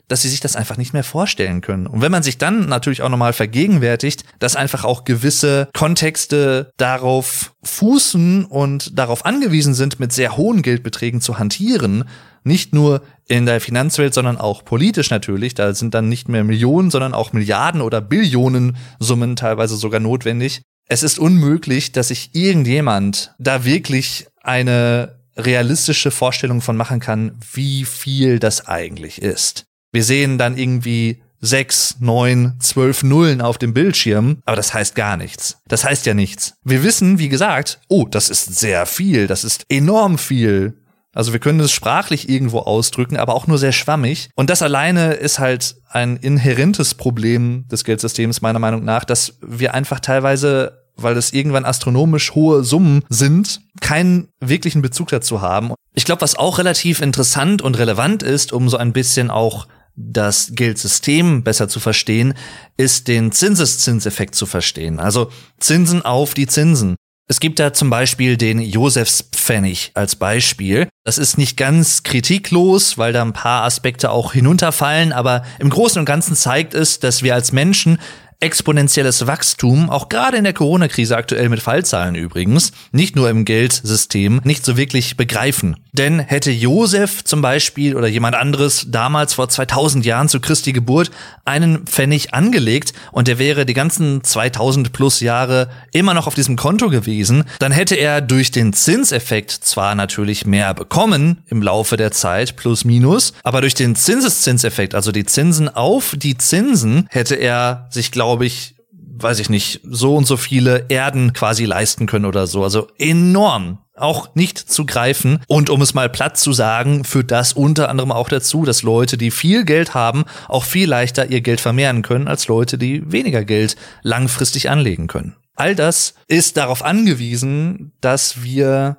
dass 0.08 0.22
sie 0.22 0.28
sich 0.28 0.40
das 0.40 0.56
einfach 0.56 0.76
nicht 0.76 0.92
mehr 0.92 1.04
vorstellen 1.04 1.60
können. 1.60 1.86
Und 1.86 2.00
wenn 2.00 2.12
man 2.12 2.22
sich 2.22 2.38
dann 2.38 2.68
natürlich 2.68 3.02
auch 3.02 3.08
nochmal 3.08 3.32
vergegenwärtigt, 3.32 4.24
dass 4.38 4.56
einfach 4.56 4.84
auch 4.84 5.04
gewisse 5.04 5.68
Kontexte 5.74 6.70
darauf 6.76 7.54
fußen 7.62 8.44
und 8.44 8.98
darauf 8.98 9.24
angewiesen 9.24 9.74
sind, 9.74 10.00
mit 10.00 10.12
sehr 10.12 10.36
hohen 10.36 10.62
Geldbeträgen 10.62 11.20
zu 11.20 11.38
hantieren, 11.38 12.04
nicht 12.44 12.74
nur 12.74 13.02
in 13.26 13.46
der 13.46 13.60
Finanzwelt, 13.60 14.12
sondern 14.12 14.36
auch 14.36 14.64
politisch 14.64 15.10
natürlich. 15.10 15.54
Da 15.54 15.74
sind 15.74 15.94
dann 15.94 16.08
nicht 16.08 16.28
mehr 16.28 16.44
Millionen, 16.44 16.90
sondern 16.90 17.14
auch 17.14 17.32
Milliarden 17.32 17.80
oder 17.80 18.00
Billionen 18.00 18.76
Summen 18.98 19.36
teilweise 19.36 19.76
sogar 19.76 20.00
notwendig. 20.00 20.62
Es 20.86 21.02
ist 21.02 21.18
unmöglich, 21.18 21.92
dass 21.92 22.08
sich 22.08 22.34
irgendjemand 22.34 23.34
da 23.38 23.64
wirklich 23.64 24.26
eine 24.42 25.18
realistische 25.36 26.10
Vorstellung 26.10 26.60
von 26.60 26.76
machen 26.76 27.00
kann, 27.00 27.38
wie 27.52 27.84
viel 27.84 28.38
das 28.38 28.68
eigentlich 28.68 29.22
ist. 29.22 29.64
Wir 29.94 30.02
sehen 30.02 30.38
dann 30.38 30.58
irgendwie 30.58 31.22
sechs, 31.40 31.98
neun, 32.00 32.54
zwölf 32.58 33.04
Nullen 33.04 33.40
auf 33.40 33.58
dem 33.58 33.74
Bildschirm, 33.74 34.38
aber 34.44 34.56
das 34.56 34.74
heißt 34.74 34.96
gar 34.96 35.16
nichts. 35.16 35.58
Das 35.68 35.84
heißt 35.84 36.04
ja 36.04 36.14
nichts. 36.14 36.54
Wir 36.64 36.82
wissen, 36.82 37.20
wie 37.20 37.28
gesagt, 37.28 37.78
oh, 37.88 38.04
das 38.10 38.28
ist 38.28 38.58
sehr 38.58 38.86
viel, 38.86 39.28
das 39.28 39.44
ist 39.44 39.64
enorm 39.68 40.18
viel. 40.18 40.80
Also 41.14 41.32
wir 41.32 41.38
können 41.38 41.60
es 41.60 41.70
sprachlich 41.70 42.28
irgendwo 42.28 42.58
ausdrücken, 42.58 43.16
aber 43.16 43.36
auch 43.36 43.46
nur 43.46 43.58
sehr 43.58 43.70
schwammig. 43.70 44.30
Und 44.34 44.50
das 44.50 44.62
alleine 44.62 45.12
ist 45.12 45.38
halt 45.38 45.76
ein 45.88 46.16
inhärentes 46.16 46.94
Problem 46.94 47.68
des 47.68 47.84
Geldsystems 47.84 48.42
meiner 48.42 48.58
Meinung 48.58 48.82
nach, 48.82 49.04
dass 49.04 49.38
wir 49.40 49.74
einfach 49.74 50.00
teilweise 50.00 50.84
weil 50.96 51.14
das 51.14 51.32
irgendwann 51.32 51.64
astronomisch 51.64 52.34
hohe 52.34 52.64
Summen 52.64 53.02
sind, 53.08 53.60
keinen 53.80 54.28
wirklichen 54.40 54.82
Bezug 54.82 55.08
dazu 55.08 55.40
haben. 55.40 55.72
Ich 55.94 56.04
glaube, 56.04 56.22
was 56.22 56.36
auch 56.36 56.58
relativ 56.58 57.00
interessant 57.00 57.62
und 57.62 57.78
relevant 57.78 58.22
ist, 58.22 58.52
um 58.52 58.68
so 58.68 58.76
ein 58.76 58.92
bisschen 58.92 59.30
auch 59.30 59.66
das 59.96 60.52
Geldsystem 60.54 61.44
besser 61.44 61.68
zu 61.68 61.80
verstehen, 61.80 62.34
ist 62.76 63.08
den 63.08 63.32
Zinseszinseffekt 63.32 64.34
zu 64.34 64.46
verstehen. 64.46 64.98
Also 64.98 65.30
Zinsen 65.60 66.02
auf 66.02 66.34
die 66.34 66.46
Zinsen. 66.46 66.96
Es 67.26 67.40
gibt 67.40 67.58
da 67.58 67.72
zum 67.72 67.88
Beispiel 67.88 68.36
den 68.36 68.60
Josefspfennig 68.60 69.92
als 69.94 70.16
Beispiel. 70.16 70.88
Das 71.04 71.16
ist 71.16 71.38
nicht 71.38 71.56
ganz 71.56 72.02
kritiklos, 72.02 72.98
weil 72.98 73.14
da 73.14 73.22
ein 73.22 73.32
paar 73.32 73.64
Aspekte 73.64 74.10
auch 74.10 74.34
hinunterfallen, 74.34 75.12
aber 75.12 75.42
im 75.58 75.70
Großen 75.70 75.98
und 75.98 76.04
Ganzen 76.04 76.36
zeigt 76.36 76.74
es, 76.74 76.98
dass 76.98 77.22
wir 77.22 77.34
als 77.34 77.50
Menschen 77.50 77.98
exponentielles 78.44 79.26
Wachstum, 79.26 79.88
auch 79.88 80.10
gerade 80.10 80.36
in 80.36 80.44
der 80.44 80.52
Corona-Krise 80.52 81.16
aktuell 81.16 81.48
mit 81.48 81.60
Fallzahlen 81.60 82.14
übrigens, 82.14 82.72
nicht 82.92 83.16
nur 83.16 83.30
im 83.30 83.46
Geldsystem, 83.46 84.42
nicht 84.44 84.66
so 84.66 84.76
wirklich 84.76 85.16
begreifen. 85.16 85.76
Denn 85.92 86.18
hätte 86.18 86.50
Josef 86.50 87.24
zum 87.24 87.40
Beispiel 87.40 87.96
oder 87.96 88.06
jemand 88.06 88.34
anderes 88.34 88.86
damals 88.90 89.32
vor 89.32 89.48
2000 89.48 90.04
Jahren 90.04 90.28
zu 90.28 90.40
Christi 90.40 90.72
Geburt 90.72 91.10
einen 91.46 91.86
Pfennig 91.86 92.34
angelegt 92.34 92.92
und 93.12 93.28
der 93.28 93.38
wäre 93.38 93.64
die 93.64 93.74
ganzen 93.74 94.22
2000 94.22 94.92
plus 94.92 95.20
Jahre 95.20 95.70
immer 95.92 96.12
noch 96.12 96.26
auf 96.26 96.34
diesem 96.34 96.56
Konto 96.56 96.90
gewesen, 96.90 97.44
dann 97.60 97.72
hätte 97.72 97.94
er 97.94 98.20
durch 98.20 98.50
den 98.50 98.72
Zinseffekt 98.72 99.52
zwar 99.52 99.94
natürlich 99.94 100.44
mehr 100.44 100.74
bekommen 100.74 101.38
im 101.46 101.62
Laufe 101.62 101.96
der 101.96 102.10
Zeit, 102.10 102.56
plus 102.56 102.84
minus, 102.84 103.32
aber 103.42 103.62
durch 103.62 103.74
den 103.74 103.96
Zinseszinseffekt, 103.96 104.94
also 104.94 105.12
die 105.12 105.24
Zinsen 105.24 105.68
auf 105.68 106.14
die 106.18 106.36
Zinsen, 106.36 107.06
hätte 107.08 107.36
er 107.36 107.86
sich, 107.90 108.10
glaube 108.10 108.33
glaube 108.34 108.46
ich, 108.46 108.74
weiß 108.90 109.38
ich 109.38 109.48
nicht, 109.48 109.80
so 109.84 110.16
und 110.16 110.26
so 110.26 110.36
viele 110.36 110.86
Erden 110.88 111.32
quasi 111.34 111.66
leisten 111.66 112.06
können 112.06 112.24
oder 112.24 112.48
so. 112.48 112.64
Also 112.64 112.88
enorm. 112.98 113.78
Auch 113.94 114.34
nicht 114.34 114.58
zu 114.58 114.86
greifen. 114.86 115.38
Und 115.46 115.70
um 115.70 115.80
es 115.80 115.94
mal 115.94 116.08
platt 116.08 116.36
zu 116.36 116.52
sagen, 116.52 117.04
führt 117.04 117.30
das 117.30 117.52
unter 117.52 117.88
anderem 117.88 118.10
auch 118.10 118.28
dazu, 118.28 118.64
dass 118.64 118.82
Leute, 118.82 119.16
die 119.16 119.30
viel 119.30 119.64
Geld 119.64 119.94
haben, 119.94 120.24
auch 120.48 120.64
viel 120.64 120.88
leichter 120.88 121.30
ihr 121.30 121.42
Geld 121.42 121.60
vermehren 121.60 122.02
können, 122.02 122.26
als 122.26 122.48
Leute, 122.48 122.76
die 122.76 123.08
weniger 123.12 123.44
Geld 123.44 123.76
langfristig 124.02 124.68
anlegen 124.68 125.06
können. 125.06 125.36
All 125.54 125.76
das 125.76 126.14
ist 126.26 126.56
darauf 126.56 126.84
angewiesen, 126.84 127.92
dass 128.00 128.42
wir 128.42 128.96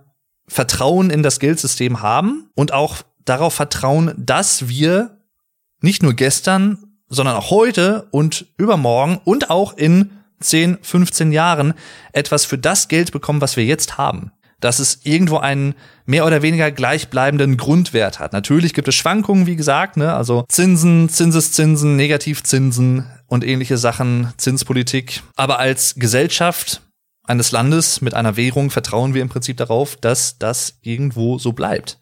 Vertrauen 0.48 1.10
in 1.10 1.24
das 1.24 1.42
Geldsystem 1.42 2.02
haben 2.02 2.50
und 2.56 2.72
auch 2.72 3.00
darauf 3.26 3.54
vertrauen, 3.54 4.14
dass 4.16 4.70
wir 4.70 5.18
nicht 5.82 6.04
nur 6.04 6.14
gestern, 6.14 6.95
sondern 7.10 7.36
auch 7.36 7.52
heute 7.52 8.08
und 8.12 8.48
übermorgen 8.58 9.20
und 9.24 9.50
auch 9.50 9.78
in 9.78 10.12
10, 10.40 10.80
15 10.82 11.32
Jahren 11.32 11.74
etwas 12.14 12.46
für 12.46 12.58
das 12.58 12.88
Geld 12.88 13.12
bekommen, 13.12 13.42
was 13.42 13.58
wir 13.58 13.66
jetzt 13.66 13.98
haben. 13.98 14.32
Dass 14.60 14.80
es 14.80 15.02
irgendwo 15.04 15.38
einen 15.38 15.76
mehr 16.06 16.26
oder 16.26 16.42
weniger 16.42 16.72
gleichbleibenden 16.72 17.58
Grundwert 17.58 18.20
hat. 18.20 18.34
Natürlich 18.34 18.74
gibt 18.74 18.88
es 18.88 18.96
Schwankungen, 18.96 19.48
wie 19.48 19.56
gesagt, 19.56 19.98
ne? 19.98 20.14
also 20.14 20.46
Zinsen, 20.48 21.10
Zinseszinsen, 21.10 21.96
Negativzinsen 21.96 23.06
und 23.28 23.44
ähnliche 23.44 23.78
Sachen, 23.78 24.34
Zinspolitik. 24.38 25.22
Aber 25.36 25.60
als 25.60 25.96
Gesellschaft 25.96 26.82
eines 27.24 27.52
Landes 27.52 28.02
mit 28.02 28.14
einer 28.14 28.38
Währung 28.38 28.70
vertrauen 28.70 29.14
wir 29.14 29.22
im 29.22 29.30
Prinzip 29.30 29.58
darauf, 29.58 29.96
dass 29.96 30.38
das 30.38 30.78
irgendwo 30.82 31.38
so 31.38 31.54
bleibt. 31.54 32.00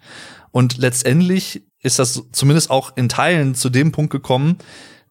Und 0.52 0.78
letztendlich 0.78 1.64
ist 1.82 2.00
das 2.00 2.24
zumindest 2.32 2.70
auch 2.70 2.96
in 2.96 3.10
Teilen 3.10 3.56
zu 3.56 3.70
dem 3.70 3.92
Punkt 3.92 4.12
gekommen, 4.12 4.58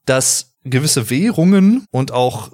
dass 0.06 0.54
gewisse 0.64 1.10
Währungen 1.10 1.86
und 1.90 2.12
auch 2.12 2.50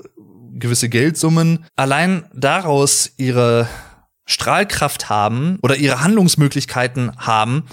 gewisse 0.55 0.89
Geldsummen 0.89 1.65
allein 1.77 2.25
daraus 2.35 3.13
ihre 3.17 3.69
Strahlkraft 4.27 5.09
haben 5.09 5.59
oder 5.63 5.77
ihre 5.77 6.03
Handlungsmöglichkeiten 6.03 7.17
haben, 7.17 7.65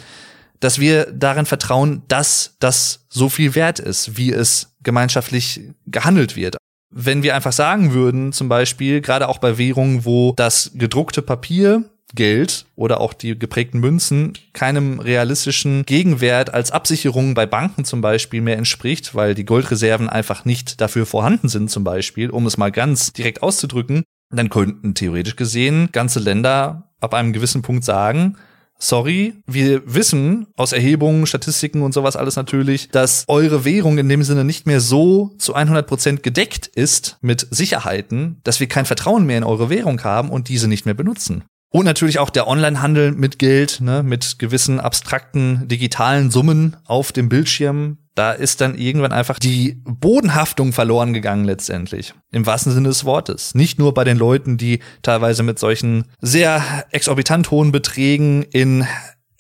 dass 0.60 0.80
wir 0.80 1.12
darin 1.12 1.46
vertrauen, 1.46 2.04
dass 2.08 2.56
das 2.60 3.06
so 3.10 3.30
viel 3.30 3.56
wert 3.56 3.80
ist, 3.80 4.18
wie 4.18 4.32
es 4.32 4.76
gemeinschaftlich 4.82 5.62
gehandelt 5.86 6.36
wird. 6.36 6.58
Wenn 6.90 7.24
wir 7.24 7.36
einfach 7.36 7.52
sagen 7.52 7.94
würden, 7.94 8.32
zum 8.32 8.48
Beispiel, 8.48 9.02
gerade 9.02 9.28
auch 9.28 9.40
bei 9.40 9.58
Währungen, 9.58 10.06
wo 10.06 10.34
das 10.38 10.72
gedruckte 10.76 11.22
Papier 11.22 11.84
Geld 12.16 12.66
oder 12.76 13.02
auch 13.02 13.14
die 13.14 13.38
geprägten 13.38 13.80
Münzen 13.80 14.34
keinem 14.54 15.00
realistischen 15.00 15.86
Gegenwert 15.86 16.54
als 16.54 16.72
Absicherung 16.72 17.34
bei 17.34 17.46
Banken 17.46 17.86
zum 17.86 18.02
Beispiel 18.02 18.42
mehr 18.42 18.58
entspricht, 18.58 19.16
weil 19.16 19.36
die 19.36 19.46
Goldreserven 19.46 20.10
einfach 20.10 20.46
nicht 20.46 20.82
dafür 20.82 21.06
vorhanden 21.06 21.50
sind 21.50 21.70
zum 21.70 21.84
Beispiel, 21.84 22.30
um 22.30 22.46
es 22.46 22.58
mal 22.58 22.72
ganz 22.72 23.14
direkt 23.14 23.44
auszudrücken, 23.44 24.04
dann 24.32 24.50
könnten 24.50 24.96
theoretisch 24.96 25.36
gesehen 25.36 25.90
ganze 25.92 26.20
Länder 26.20 26.92
ab 27.00 27.14
einem 27.14 27.34
gewissen 27.34 27.62
Punkt 27.62 27.84
sagen, 27.84 28.38
sorry, 28.78 29.36
wir 29.48 29.94
wissen 29.94 30.48
aus 30.56 30.74
Erhebungen, 30.74 31.26
Statistiken 31.26 31.82
und 31.82 31.94
sowas 31.94 32.16
alles 32.16 32.36
natürlich, 32.36 32.90
dass 32.90 33.26
eure 33.28 33.66
Währung 33.66 33.98
in 33.98 34.10
dem 34.10 34.24
Sinne 34.24 34.44
nicht 34.44 34.68
mehr 34.68 34.82
so 34.82 35.34
zu 35.38 35.54
100 35.54 35.88
Prozent 35.88 36.24
gedeckt 36.24 36.68
ist 36.68 37.18
mit 37.22 37.48
Sicherheiten, 37.52 38.42
dass 38.44 38.60
wir 38.60 38.68
kein 38.68 38.86
Vertrauen 38.86 39.26
mehr 39.26 39.38
in 39.38 39.44
eure 39.44 39.70
Währung 39.70 40.04
haben 40.04 40.30
und 40.30 40.50
diese 40.50 40.68
nicht 40.68 40.86
mehr 40.86 40.96
benutzen. 40.96 41.44
Und 41.76 41.84
natürlich 41.84 42.20
auch 42.20 42.30
der 42.30 42.48
Onlinehandel 42.48 43.12
mit 43.12 43.38
Geld, 43.38 43.82
ne, 43.82 44.02
mit 44.02 44.40
gewissen 44.40 44.80
abstrakten 44.80 45.68
digitalen 45.68 46.32
Summen 46.32 46.78
auf 46.86 47.12
dem 47.12 47.28
Bildschirm. 47.28 47.98
Da 48.16 48.32
ist 48.32 48.62
dann 48.62 48.78
irgendwann 48.78 49.12
einfach 49.12 49.40
die 49.40 49.82
Bodenhaftung 49.84 50.72
verloren 50.72 51.12
gegangen 51.12 51.44
letztendlich. 51.44 52.14
Im 52.32 52.46
wahrsten 52.46 52.72
Sinne 52.72 52.88
des 52.88 53.04
Wortes. 53.04 53.56
Nicht 53.56 53.78
nur 53.78 53.94
bei 53.94 54.06
den 54.06 54.18
Leuten, 54.18 54.56
die 54.56 54.80
teilweise 55.02 55.44
mit 55.44 55.60
solchen 55.60 56.06
sehr 56.22 56.64
exorbitant 56.92 57.52
hohen 57.52 57.74
Beträgen 57.74 58.44
in 58.44 58.88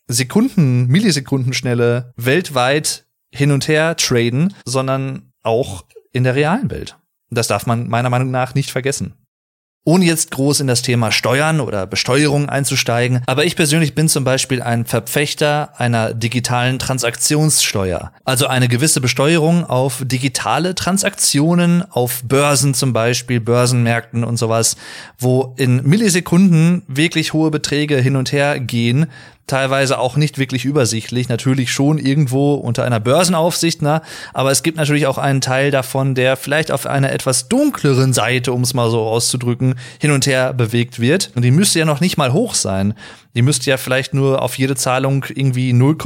Sekunden, 0.09 0.87
Millisekundenschnelle 0.87 2.11
weltweit 2.17 3.05
hin 3.31 3.53
und 3.53 3.69
her 3.69 3.95
traden, 3.95 4.53
sondern 4.65 5.31
auch 5.41 5.85
in 6.11 6.25
der 6.25 6.35
realen 6.35 6.69
Welt. 6.69 6.97
Das 7.29 7.47
darf 7.47 7.65
man 7.65 7.87
meiner 7.87 8.09
Meinung 8.09 8.29
nach 8.29 8.55
nicht 8.55 8.71
vergessen 8.71 9.13
ohne 9.85 10.05
jetzt 10.05 10.31
groß 10.31 10.59
in 10.61 10.67
das 10.67 10.81
Thema 10.81 11.11
Steuern 11.11 11.61
oder 11.61 11.85
Besteuerung 11.85 12.49
einzusteigen. 12.49 13.21
Aber 13.27 13.45
ich 13.45 13.55
persönlich 13.55 13.93
bin 13.93 14.09
zum 14.09 14.23
Beispiel 14.23 14.61
ein 14.61 14.85
Verfechter 14.85 15.69
einer 15.77 16.13
digitalen 16.13 16.79
Transaktionssteuer. 16.79 18.11
Also 18.25 18.47
eine 18.47 18.67
gewisse 18.67 18.99
Besteuerung 18.99 19.63
auf 19.63 20.01
digitale 20.03 20.73
Transaktionen, 20.73 21.83
auf 21.91 22.23
Börsen 22.23 22.73
zum 22.73 22.93
Beispiel, 22.93 23.39
Börsenmärkten 23.39 24.23
und 24.23 24.37
sowas, 24.37 24.75
wo 25.19 25.53
in 25.55 25.83
Millisekunden 25.87 26.81
wirklich 26.87 27.33
hohe 27.33 27.51
Beträge 27.51 27.97
hin 27.97 28.15
und 28.15 28.31
her 28.31 28.59
gehen, 28.59 29.05
teilweise 29.47 29.99
auch 29.99 30.17
nicht 30.17 30.37
wirklich 30.37 30.65
übersichtlich, 30.65 31.29
natürlich 31.29 31.71
schon 31.71 31.97
irgendwo 31.97 32.55
unter 32.55 32.83
einer 32.83 32.99
Börsenaufsicht, 32.99 33.81
na, 33.81 34.01
aber 34.33 34.51
es 34.51 34.63
gibt 34.63 34.77
natürlich 34.77 35.07
auch 35.07 35.17
einen 35.17 35.41
Teil 35.41 35.71
davon, 35.71 36.15
der 36.15 36.35
vielleicht 36.35 36.71
auf 36.71 36.85
einer 36.87 37.11
etwas 37.11 37.47
dunkleren 37.47 38.13
Seite, 38.13 38.53
um 38.53 38.61
es 38.61 38.73
mal 38.73 38.89
so 38.89 39.01
auszudrücken, 39.01 39.75
hin 39.99 40.11
und 40.11 40.25
her 40.25 40.53
bewegt 40.53 40.99
wird. 40.99 41.31
Und 41.35 41.43
die 41.43 41.51
müsste 41.51 41.79
ja 41.79 41.85
noch 41.85 42.01
nicht 42.01 42.17
mal 42.17 42.33
hoch 42.33 42.55
sein. 42.55 42.93
Die 43.35 43.41
müsste 43.41 43.69
ja 43.69 43.77
vielleicht 43.77 44.13
nur 44.13 44.41
auf 44.41 44.57
jede 44.57 44.75
Zahlung 44.75 45.25
irgendwie 45.33 45.73
0, 45.73 45.97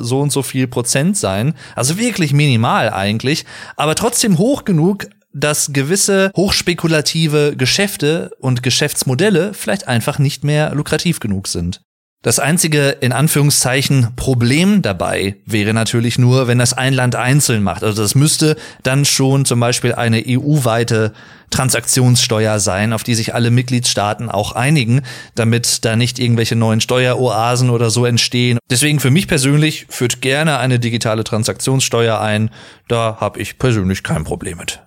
so 0.00 0.20
und 0.20 0.32
so 0.32 0.42
viel 0.42 0.66
Prozent 0.66 1.16
sein. 1.16 1.54
Also 1.76 1.98
wirklich 1.98 2.32
minimal 2.32 2.90
eigentlich, 2.90 3.44
aber 3.76 3.94
trotzdem 3.94 4.38
hoch 4.38 4.64
genug, 4.64 5.06
dass 5.32 5.72
gewisse 5.72 6.30
hochspekulative 6.36 7.54
Geschäfte 7.56 8.30
und 8.40 8.62
Geschäftsmodelle 8.62 9.54
vielleicht 9.54 9.86
einfach 9.86 10.18
nicht 10.18 10.42
mehr 10.42 10.74
lukrativ 10.74 11.20
genug 11.20 11.48
sind. 11.48 11.80
Das 12.22 12.40
einzige, 12.40 12.88
in 12.88 13.12
Anführungszeichen, 13.12 14.08
Problem 14.16 14.82
dabei 14.82 15.36
wäre 15.46 15.72
natürlich 15.72 16.18
nur, 16.18 16.48
wenn 16.48 16.58
das 16.58 16.72
ein 16.72 16.92
Land 16.92 17.14
einzeln 17.14 17.62
macht. 17.62 17.84
Also 17.84 18.02
das 18.02 18.16
müsste 18.16 18.56
dann 18.82 19.04
schon 19.04 19.44
zum 19.44 19.60
Beispiel 19.60 19.94
eine 19.94 20.24
EU-weite 20.26 21.12
Transaktionssteuer 21.50 22.58
sein, 22.58 22.92
auf 22.92 23.04
die 23.04 23.14
sich 23.14 23.34
alle 23.34 23.52
Mitgliedstaaten 23.52 24.30
auch 24.30 24.52
einigen, 24.52 25.02
damit 25.36 25.84
da 25.84 25.94
nicht 25.94 26.18
irgendwelche 26.18 26.56
neuen 26.56 26.80
Steueroasen 26.80 27.70
oder 27.70 27.88
so 27.88 28.04
entstehen. 28.04 28.58
Deswegen 28.68 28.98
für 28.98 29.12
mich 29.12 29.28
persönlich 29.28 29.86
führt 29.88 30.20
gerne 30.20 30.58
eine 30.58 30.80
digitale 30.80 31.22
Transaktionssteuer 31.22 32.20
ein. 32.20 32.50
Da 32.88 33.18
habe 33.20 33.40
ich 33.40 33.58
persönlich 33.58 34.02
kein 34.02 34.24
Problem 34.24 34.58
mit. 34.58 34.82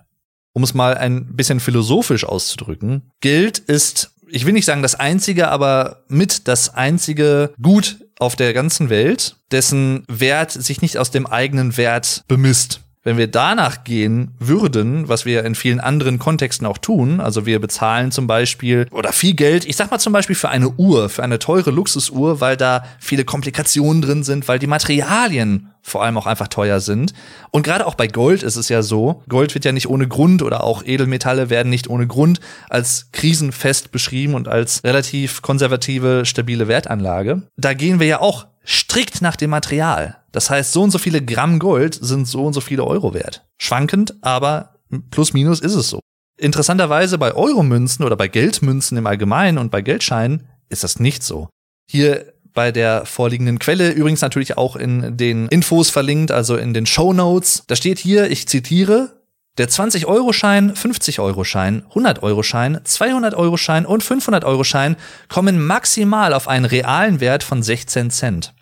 Um 0.52 0.62
es 0.62 0.74
mal 0.74 0.98
ein 0.98 1.34
bisschen 1.34 1.60
philosophisch 1.60 2.24
auszudrücken, 2.24 3.10
Geld 3.20 3.58
ist 3.58 4.11
ich 4.32 4.46
will 4.46 4.54
nicht 4.54 4.64
sagen 4.64 4.82
das 4.82 4.94
einzige, 4.94 5.48
aber 5.48 6.04
mit 6.08 6.48
das 6.48 6.74
einzige 6.74 7.52
Gut 7.60 7.98
auf 8.18 8.34
der 8.34 8.54
ganzen 8.54 8.88
Welt, 8.88 9.36
dessen 9.50 10.04
Wert 10.08 10.52
sich 10.52 10.80
nicht 10.80 10.96
aus 10.96 11.10
dem 11.10 11.26
eigenen 11.26 11.76
Wert 11.76 12.24
bemisst. 12.28 12.80
Wenn 13.04 13.18
wir 13.18 13.26
danach 13.26 13.82
gehen 13.82 14.30
würden, 14.38 15.08
was 15.08 15.24
wir 15.24 15.44
in 15.44 15.56
vielen 15.56 15.80
anderen 15.80 16.20
Kontexten 16.20 16.66
auch 16.68 16.78
tun, 16.78 17.20
also 17.20 17.46
wir 17.46 17.60
bezahlen 17.60 18.12
zum 18.12 18.28
Beispiel 18.28 18.86
oder 18.92 19.12
viel 19.12 19.34
Geld, 19.34 19.64
ich 19.64 19.76
sag 19.76 19.90
mal 19.90 19.98
zum 19.98 20.12
Beispiel 20.12 20.36
für 20.36 20.50
eine 20.50 20.70
Uhr, 20.70 21.08
für 21.08 21.24
eine 21.24 21.40
teure 21.40 21.72
Luxusuhr, 21.72 22.40
weil 22.40 22.56
da 22.56 22.84
viele 23.00 23.24
Komplikationen 23.24 24.02
drin 24.02 24.22
sind, 24.22 24.46
weil 24.46 24.60
die 24.60 24.68
Materialien 24.68 25.71
vor 25.82 26.02
allem 26.02 26.16
auch 26.16 26.26
einfach 26.26 26.48
teuer 26.48 26.80
sind. 26.80 27.12
Und 27.50 27.64
gerade 27.64 27.86
auch 27.86 27.96
bei 27.96 28.06
Gold 28.06 28.42
ist 28.42 28.56
es 28.56 28.68
ja 28.68 28.82
so, 28.82 29.22
Gold 29.28 29.54
wird 29.54 29.64
ja 29.64 29.72
nicht 29.72 29.88
ohne 29.88 30.08
Grund 30.08 30.42
oder 30.42 30.64
auch 30.64 30.84
Edelmetalle 30.84 31.50
werden 31.50 31.70
nicht 31.70 31.90
ohne 31.90 32.06
Grund 32.06 32.40
als 32.70 33.10
krisenfest 33.12 33.90
beschrieben 33.90 34.34
und 34.34 34.48
als 34.48 34.84
relativ 34.84 35.42
konservative, 35.42 36.24
stabile 36.24 36.68
Wertanlage. 36.68 37.42
Da 37.56 37.74
gehen 37.74 38.00
wir 38.00 38.06
ja 38.06 38.20
auch 38.20 38.46
strikt 38.64 39.22
nach 39.22 39.36
dem 39.36 39.50
Material. 39.50 40.18
Das 40.30 40.48
heißt, 40.48 40.72
so 40.72 40.82
und 40.82 40.92
so 40.92 40.98
viele 40.98 41.22
Gramm 41.22 41.58
Gold 41.58 41.98
sind 42.00 42.26
so 42.26 42.44
und 42.44 42.52
so 42.52 42.60
viele 42.60 42.84
Euro 42.84 43.12
wert. 43.12 43.44
Schwankend, 43.58 44.14
aber 44.22 44.76
plus 45.10 45.32
minus 45.32 45.60
ist 45.60 45.74
es 45.74 45.88
so. 45.88 46.00
Interessanterweise 46.38 47.18
bei 47.18 47.34
Euromünzen 47.34 48.04
oder 48.04 48.16
bei 48.16 48.28
Geldmünzen 48.28 48.96
im 48.96 49.06
Allgemeinen 49.06 49.58
und 49.58 49.70
bei 49.70 49.82
Geldscheinen 49.82 50.48
ist 50.68 50.84
das 50.84 50.98
nicht 50.98 51.22
so. 51.22 51.48
Hier 51.88 52.31
bei 52.54 52.72
der 52.72 53.06
vorliegenden 53.06 53.58
Quelle 53.58 53.90
übrigens 53.90 54.20
natürlich 54.20 54.56
auch 54.56 54.76
in 54.76 55.16
den 55.16 55.48
Infos 55.48 55.90
verlinkt, 55.90 56.30
also 56.30 56.56
in 56.56 56.74
den 56.74 56.86
Show 56.86 57.12
Notes. 57.12 57.64
Da 57.66 57.76
steht 57.76 57.98
hier, 57.98 58.30
ich 58.30 58.48
zitiere, 58.48 59.22
der 59.58 59.68
20-Euro-Schein, 59.68 60.72
50-Euro-Schein, 60.72 61.84
100-Euro-Schein, 61.92 62.78
200-Euro-Schein 62.78 63.84
und 63.84 64.02
500-Euro-Schein 64.02 64.96
kommen 65.28 65.62
maximal 65.64 66.32
auf 66.32 66.48
einen 66.48 66.64
realen 66.64 67.20
Wert 67.20 67.42
von 67.42 67.62
16 67.62 68.10
Cent. 68.10 68.54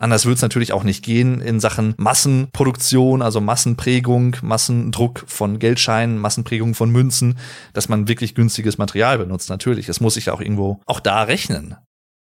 Anders 0.00 0.24
wird 0.24 0.36
es 0.36 0.42
natürlich 0.42 0.72
auch 0.72 0.82
nicht 0.82 1.04
gehen 1.04 1.42
in 1.42 1.60
Sachen 1.60 1.94
Massenproduktion, 1.98 3.20
also 3.20 3.40
Massenprägung, 3.40 4.36
Massendruck 4.40 5.24
von 5.26 5.58
Geldscheinen, 5.58 6.18
Massenprägung 6.18 6.74
von 6.74 6.90
Münzen, 6.90 7.38
dass 7.74 7.90
man 7.90 8.08
wirklich 8.08 8.34
günstiges 8.34 8.78
Material 8.78 9.18
benutzt. 9.18 9.50
Natürlich, 9.50 9.90
es 9.90 10.00
muss 10.00 10.14
sich 10.14 10.30
auch 10.30 10.40
irgendwo 10.40 10.80
auch 10.86 11.00
da 11.00 11.22
rechnen. 11.22 11.76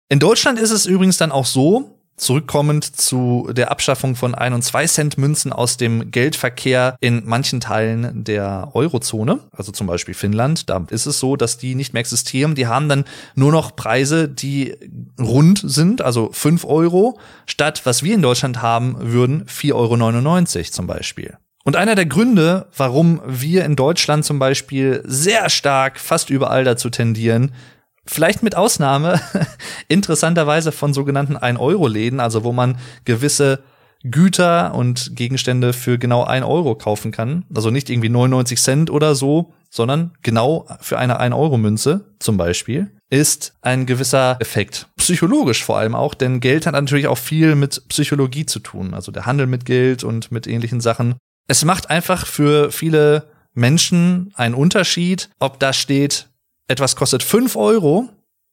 In 0.08 0.20
Deutschland 0.20 0.58
ist 0.60 0.70
es 0.70 0.86
übrigens 0.86 1.16
dann 1.16 1.32
auch 1.32 1.46
so, 1.46 1.96
Zurückkommend 2.16 2.96
zu 2.96 3.50
der 3.52 3.70
Abschaffung 3.70 4.16
von 4.16 4.34
1 4.34 4.54
und 4.54 4.62
2 4.62 4.86
Cent 4.86 5.18
Münzen 5.18 5.52
aus 5.52 5.76
dem 5.76 6.10
Geldverkehr 6.10 6.96
in 7.00 7.24
manchen 7.26 7.60
Teilen 7.60 8.24
der 8.24 8.70
Eurozone, 8.72 9.40
also 9.52 9.70
zum 9.70 9.86
Beispiel 9.86 10.14
Finnland, 10.14 10.70
da 10.70 10.86
ist 10.88 11.04
es 11.04 11.20
so, 11.20 11.36
dass 11.36 11.58
die 11.58 11.74
nicht 11.74 11.92
mehr 11.92 12.00
existieren. 12.00 12.54
Die 12.54 12.68
haben 12.68 12.88
dann 12.88 13.04
nur 13.34 13.52
noch 13.52 13.76
Preise, 13.76 14.30
die 14.30 14.74
rund 15.20 15.60
sind, 15.62 16.00
also 16.00 16.30
5 16.32 16.64
Euro, 16.64 17.18
statt 17.44 17.82
was 17.84 18.02
wir 18.02 18.14
in 18.14 18.22
Deutschland 18.22 18.62
haben 18.62 18.96
würden, 18.98 19.44
4,99 19.44 20.56
Euro 20.56 20.70
zum 20.70 20.86
Beispiel. 20.86 21.36
Und 21.64 21.76
einer 21.76 21.96
der 21.96 22.06
Gründe, 22.06 22.68
warum 22.74 23.20
wir 23.26 23.66
in 23.66 23.76
Deutschland 23.76 24.24
zum 24.24 24.38
Beispiel 24.38 25.02
sehr 25.04 25.50
stark 25.50 26.00
fast 26.00 26.30
überall 26.30 26.64
dazu 26.64 26.88
tendieren, 26.88 27.52
Vielleicht 28.06 28.42
mit 28.42 28.56
Ausnahme 28.56 29.20
interessanterweise 29.88 30.72
von 30.72 30.94
sogenannten 30.94 31.36
1-Euro-Läden, 31.36 32.20
also 32.20 32.44
wo 32.44 32.52
man 32.52 32.78
gewisse 33.04 33.60
Güter 34.10 34.74
und 34.74 35.16
Gegenstände 35.16 35.72
für 35.72 35.98
genau 35.98 36.24
1 36.24 36.46
Euro 36.46 36.74
kaufen 36.74 37.12
kann. 37.12 37.44
Also 37.54 37.70
nicht 37.70 37.90
irgendwie 37.90 38.08
99 38.08 38.60
Cent 38.60 38.90
oder 38.90 39.14
so, 39.14 39.52
sondern 39.70 40.12
genau 40.22 40.66
für 40.80 40.98
eine 40.98 41.20
1-Euro-Münze 41.20 42.12
zum 42.18 42.36
Beispiel, 42.36 42.92
ist 43.10 43.54
ein 43.62 43.86
gewisser 43.86 44.36
Effekt. 44.40 44.88
Psychologisch 44.96 45.64
vor 45.64 45.78
allem 45.78 45.94
auch, 45.94 46.14
denn 46.14 46.40
Geld 46.40 46.66
hat 46.66 46.74
natürlich 46.74 47.06
auch 47.06 47.18
viel 47.18 47.54
mit 47.54 47.82
Psychologie 47.88 48.46
zu 48.46 48.58
tun. 48.58 48.94
Also 48.94 49.12
der 49.12 49.26
Handel 49.26 49.46
mit 49.46 49.64
Geld 49.64 50.04
und 50.04 50.32
mit 50.32 50.46
ähnlichen 50.46 50.80
Sachen. 50.80 51.16
Es 51.48 51.64
macht 51.64 51.90
einfach 51.90 52.26
für 52.26 52.70
viele 52.72 53.28
Menschen 53.54 54.32
einen 54.34 54.54
Unterschied, 54.54 55.30
ob 55.38 55.60
da 55.60 55.72
steht 55.72 56.28
etwas 56.68 56.96
kostet 56.96 57.22
5 57.22 57.57
Euro 57.57 58.09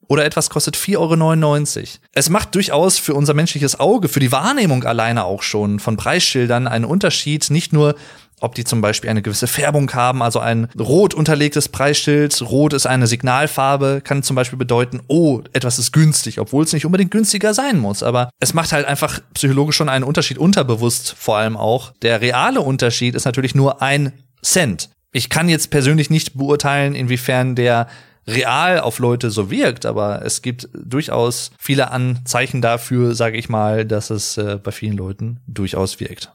oder 0.08 0.26
etwas 0.26 0.49
kostet 0.49 0.76
4,99 0.76 1.78
Euro. 1.78 1.88
Es 2.13 2.30
macht 2.30 2.56
durchaus 2.56 2.97
für 2.99 3.13
unser 3.13 3.34
menschliches 3.34 3.80
Auge, 3.80 4.10
für 4.10 4.19
die 4.19 4.32
Wahrnehmung 4.32 4.84
alleine 4.84 5.26
auch 5.26 5.43
schon 5.43 5.80
von 5.80 5.97
Preisschildern 5.97 6.67
einen 6.67 6.86
Unterschied, 6.86 7.49
nicht 7.49 7.73
nur 7.73 7.95
ob 8.43 8.56
die 8.56 8.65
zum 8.65 8.82
Beispiel 8.82 9.10
eine 9.10 9.21
gewisse 9.21 9.47
Färbung 9.47 9.93
haben, 9.93 10.21
also 10.21 10.39
ein 10.39 10.67
rot 10.78 11.13
unterlegtes 11.13 11.69
Preisschild. 11.69 12.41
Rot 12.41 12.73
ist 12.73 12.86
eine 12.86 13.08
Signalfarbe, 13.08 14.02
kann 14.04 14.21
zum 14.21 14.36
Beispiel 14.36 14.60
bedeuten, 14.60 15.02
oh, 15.08 15.41
etwas 15.54 15.80
ist 15.80 15.93
günstig, 15.93 16.39
obwohl 16.39 16.65
es 16.65 16.73
nicht 16.73 16.86
unbedingt 16.86 17.12
günstiger 17.12 17.54
sein 17.54 17.80
muss. 17.80 18.04
Aber 18.04 18.30
es 18.41 18.54
macht 18.54 18.73
halt 18.73 18.86
einfach 18.86 19.21
psychologisch 19.34 19.78
schon 19.78 19.88
einen 19.88 20.04
Unterschied, 20.04 20.38
unterbewusst 20.38 21.15
vor 21.17 21.38
allem 21.38 21.56
auch. 21.56 21.93
Der 22.02 22.19
reale 22.19 22.60
Unterschied 22.60 23.15
ist 23.15 23.23
natürlich 23.23 23.56
nur 23.56 23.82
ein 23.82 24.12
Cent. 24.41 24.89
Ich 25.13 25.30
kann 25.30 25.47
jetzt 25.47 25.69
persönlich 25.69 26.10
nicht 26.10 26.36
beurteilen, 26.36 26.95
inwiefern 26.95 27.56
der 27.56 27.88
real 28.28 28.80
auf 28.80 28.97
Leute 28.97 29.30
so 29.30 29.52
wirkt, 29.52 29.86
aber 29.86 30.26
es 30.26 30.41
gibt 30.41 30.69
durchaus 30.73 31.52
viele 31.60 31.91
Anzeichen 31.91 32.62
dafür, 32.62 33.13
sage 33.13 33.38
ich 33.38 33.47
mal, 33.47 33.86
dass 33.86 34.10
es 34.10 34.38
äh, 34.38 34.58
bei 34.62 34.71
vielen 34.71 34.97
Leuten 34.97 35.39
durchaus 35.45 35.99
wirkt. 35.99 36.34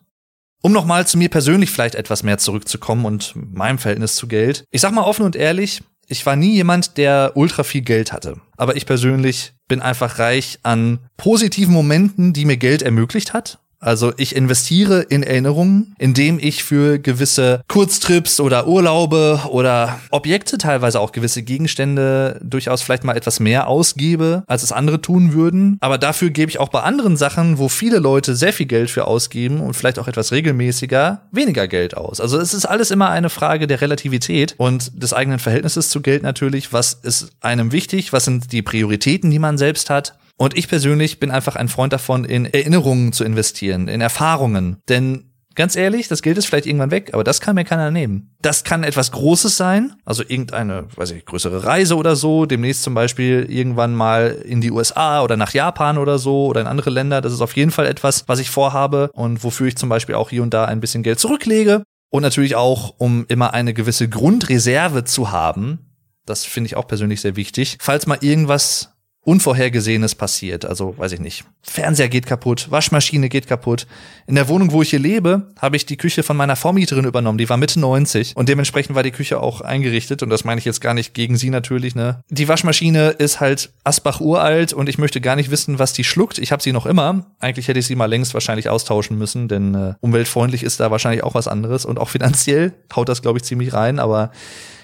Um 0.63 0.73
nochmal 0.73 1.07
zu 1.07 1.19
mir 1.19 1.29
persönlich 1.29 1.71
vielleicht 1.71 1.97
etwas 1.97 2.23
mehr 2.23 2.39
zurückzukommen 2.39 3.05
und 3.05 3.35
meinem 3.35 3.79
Verhältnis 3.79 4.15
zu 4.15 4.29
Geld. 4.29 4.65
Ich 4.71 4.81
sag 4.81 4.93
mal 4.93 5.03
offen 5.03 5.25
und 5.25 5.35
ehrlich, 5.35 5.83
ich 6.07 6.25
war 6.25 6.37
nie 6.37 6.55
jemand, 6.55 6.99
der 6.99 7.33
ultra 7.35 7.65
viel 7.65 7.83
Geld 7.83 8.13
hatte. 8.13 8.41
Aber 8.57 8.77
ich 8.77 8.87
persönlich 8.87 9.55
bin 9.67 9.83
einfach 9.83 10.19
reich 10.19 10.61
an 10.63 11.01
positiven 11.17 11.75
Momenten, 11.75 12.33
die 12.33 12.45
mir 12.45 12.57
Geld 12.57 12.83
ermöglicht 12.83 13.33
hat 13.33 13.59
also 13.81 14.13
ich 14.17 14.35
investiere 14.35 15.03
in 15.03 15.23
Erinnerungen, 15.23 15.95
indem 15.99 16.39
ich 16.41 16.65
für 16.65 16.99
gewisse 16.99 17.63
Kurztrips 17.69 18.41
oder 18.41 18.67
Urlaube 18.67 19.43
oder 19.51 20.01
Objekte, 20.11 20.59
teilweise 20.59 21.01
auch 21.01 21.13
gewisse 21.13 21.43
Gegenstände, 21.43 22.41
durchaus 22.43 22.83
vielleicht 22.83 23.05
mal 23.05 23.17
etwas 23.17 23.41
mehr 23.41 23.69
ausgebe, 23.69 24.43
als 24.47 24.63
es 24.63 24.73
andere 24.73 25.01
tun 25.01 25.33
würden. 25.33 25.79
Aber 25.81 25.99
dafür 25.99 26.31
gebe 26.31 26.51
ich 26.51 26.59
auch 26.59 26.71
bei 26.71 26.81
anderen 26.81 27.17
Sachen, 27.17 27.59
wo 27.59 27.69
viele 27.69 27.99
Leute 27.99 28.35
sehr 28.35 28.53
viel 28.53 28.67
Geld 28.67 28.91
für 28.91 29.07
ausgeben 29.07 29.61
und 29.61 29.75
vielleicht 29.75 29.99
auch 29.99 30.09
etwas 30.09 30.33
regelmäßiger, 30.33 31.23
weniger 31.31 31.69
Geld 31.69 31.97
aus. 31.97 32.21
Also 32.21 32.39
es 32.39 32.55
ist 32.55 32.67
alles 32.67 32.91
immer 32.91 33.11
eine 33.11 33.31
Frage 33.31 33.67
der 33.67 33.81
Relativität 33.81 34.55
und 34.59 35.01
des 35.01 35.13
eigenen 35.13 35.39
Verhältnisses 35.39 35.89
zu 35.91 36.01
Geld 36.01 36.23
natürlich. 36.23 36.73
Was 36.73 36.95
ist 36.95 37.31
einem 37.41 37.73
wichtig? 37.73 38.13
Was 38.13 38.25
sind 38.25 38.53
die 38.53 38.63
Prioritäten, 38.63 39.31
die 39.31 39.39
man 39.39 39.59
selbst 39.59 39.91
hat? 39.91 40.15
Und 40.39 40.57
ich 40.57 40.69
persönlich 40.69 41.19
bin 41.19 41.31
einfach 41.31 41.57
ein 41.57 41.69
Freund 41.69 41.93
davon, 41.93 42.25
in 42.25 42.47
Erinnerungen 42.47 43.13
zu 43.13 43.25
investieren, 43.25 43.89
in 43.89 44.01
Erfahrungen. 44.01 44.77
Denn 44.89 45.33
ganz 45.57 45.75
ehrlich, 45.75 46.07
das 46.07 46.23
Geld 46.23 46.39
ist 46.39 46.47
vielleicht 46.47 46.67
irgendwann 46.67 46.93
weg, 46.93 47.11
aber 47.13 47.25
das 47.25 47.41
kann 47.41 47.57
mir 47.57 47.65
keiner 47.65 47.91
nehmen. 47.91 48.37
Das 48.41 48.63
kann 48.63 48.85
etwas 48.85 49.11
Großes 49.11 49.57
sein, 49.57 49.95
also 50.05 50.23
irgendeine, 50.23 50.87
weiß 50.95 51.11
ich, 51.11 51.27
größere 51.27 51.65
Reise 51.65 51.97
oder 51.97 52.15
so, 52.15 52.47
demnächst 52.47 52.85
zum 52.85 52.95
Beispiel 52.95 53.47
irgendwann 53.51 53.97
mal 53.97 54.41
in 54.45 54.61
die 54.61 54.71
USA 54.71 55.23
oder 55.23 55.37
nach 55.37 55.53
Japan 55.53 55.99
oder 55.99 56.19
so 56.19 56.47
oder 56.47 56.61
in 56.61 56.69
andere 56.69 56.91
Länder. 56.91 57.21
Das 57.21 57.33
ist 57.33 57.41
auf 57.41 57.57
jeden 57.57 57.73
Fall 57.73 57.87
etwas, 57.87 58.29
was 58.29 58.39
ich 58.39 58.49
vorhabe 58.49 59.11
und 59.15 59.43
wofür 59.43 59.67
ich 59.67 59.77
zum 59.77 59.89
Beispiel 59.89 60.15
auch 60.15 60.31
hier 60.31 60.45
und 60.45 60.55
da 60.55 60.67
ein 60.67 60.81
bisschen 60.81 61.03
Geld 61.03 61.19
zurücklege. 61.19 61.83
Und 62.11 62.23
natürlich 62.23 62.55
auch, 62.55 62.95
um 62.97 63.27
immer 63.29 63.53
eine 63.53 63.75
gewisse 63.75 64.09
Grundreserve 64.09 65.03
zu 65.05 65.33
haben. 65.33 65.97
Das 66.25 66.45
finde 66.45 66.69
ich 66.69 66.77
auch 66.77 66.87
persönlich 66.87 67.21
sehr 67.21 67.35
wichtig. 67.35 67.77
Falls 67.81 68.07
mal 68.07 68.19
irgendwas 68.21 68.95
Unvorhergesehenes 69.29 70.15
passiert. 70.15 70.65
Also, 70.65 70.97
weiß 70.97 71.13
ich 71.13 71.21
nicht. 71.21 71.45
Fernseher 71.61 72.09
geht 72.09 72.25
kaputt, 72.25 72.69
Waschmaschine 72.71 73.29
geht 73.29 73.47
kaputt. 73.47 73.87
In 74.27 74.37
der 74.37 74.49
Wohnung, 74.49 74.73
wo 74.73 74.81
ich 74.81 74.89
hier 74.89 74.99
lebe, 74.99 75.51
habe 75.59 75.77
ich 75.77 75.85
die 75.85 75.99
Küche 75.99 76.23
von 76.23 76.35
meiner 76.35 76.57
Vormieterin 76.57 77.05
übernommen. 77.05 77.37
Die 77.37 77.47
war 77.51 77.59
Mitte 77.59 77.79
90 77.79 78.35
und 78.37 78.49
dementsprechend 78.49 78.97
war 78.97 79.03
die 79.03 79.11
Küche 79.11 79.39
auch 79.43 79.61
eingerichtet. 79.61 80.23
Und 80.23 80.31
das 80.31 80.45
meine 80.45 80.59
ich 80.61 80.65
jetzt 80.65 80.81
gar 80.81 80.95
nicht 80.95 81.13
gegen 81.13 81.37
sie 81.37 81.51
natürlich, 81.51 81.95
ne? 81.95 82.23
Die 82.31 82.49
Waschmaschine 82.49 83.11
ist 83.11 83.39
halt 83.39 83.69
Asbach 83.85 84.23
uralt 84.23 84.73
und 84.73 84.89
ich 84.89 84.97
möchte 84.97 85.21
gar 85.21 85.37
nicht 85.37 85.51
wissen, 85.51 85.79
was 85.79 85.93
die 85.93 86.05
schluckt. 86.05 86.39
Ich 86.39 86.51
habe 86.51 86.63
sie 86.63 86.73
noch 86.73 86.87
immer. 86.87 87.27
Eigentlich 87.39 87.69
hätte 87.69 87.81
ich 87.81 87.87
sie 87.87 87.97
mal 87.97 88.07
längst 88.07 88.33
wahrscheinlich 88.33 88.71
austauschen 88.71 89.19
müssen, 89.19 89.47
denn 89.47 89.75
äh, 89.75 89.95
umweltfreundlich 90.01 90.63
ist 90.63 90.81
da 90.81 90.91
wahrscheinlich 90.91 91.23
auch 91.23 91.35
was 91.35 91.49
anderes. 91.49 91.85
Und 91.85 91.99
auch 91.99 92.09
finanziell 92.09 92.73
haut 92.97 93.11
das, 93.11 93.21
glaube 93.21 93.37
ich, 93.37 93.45
ziemlich 93.45 93.75
rein. 93.75 93.99
Aber 93.99 94.31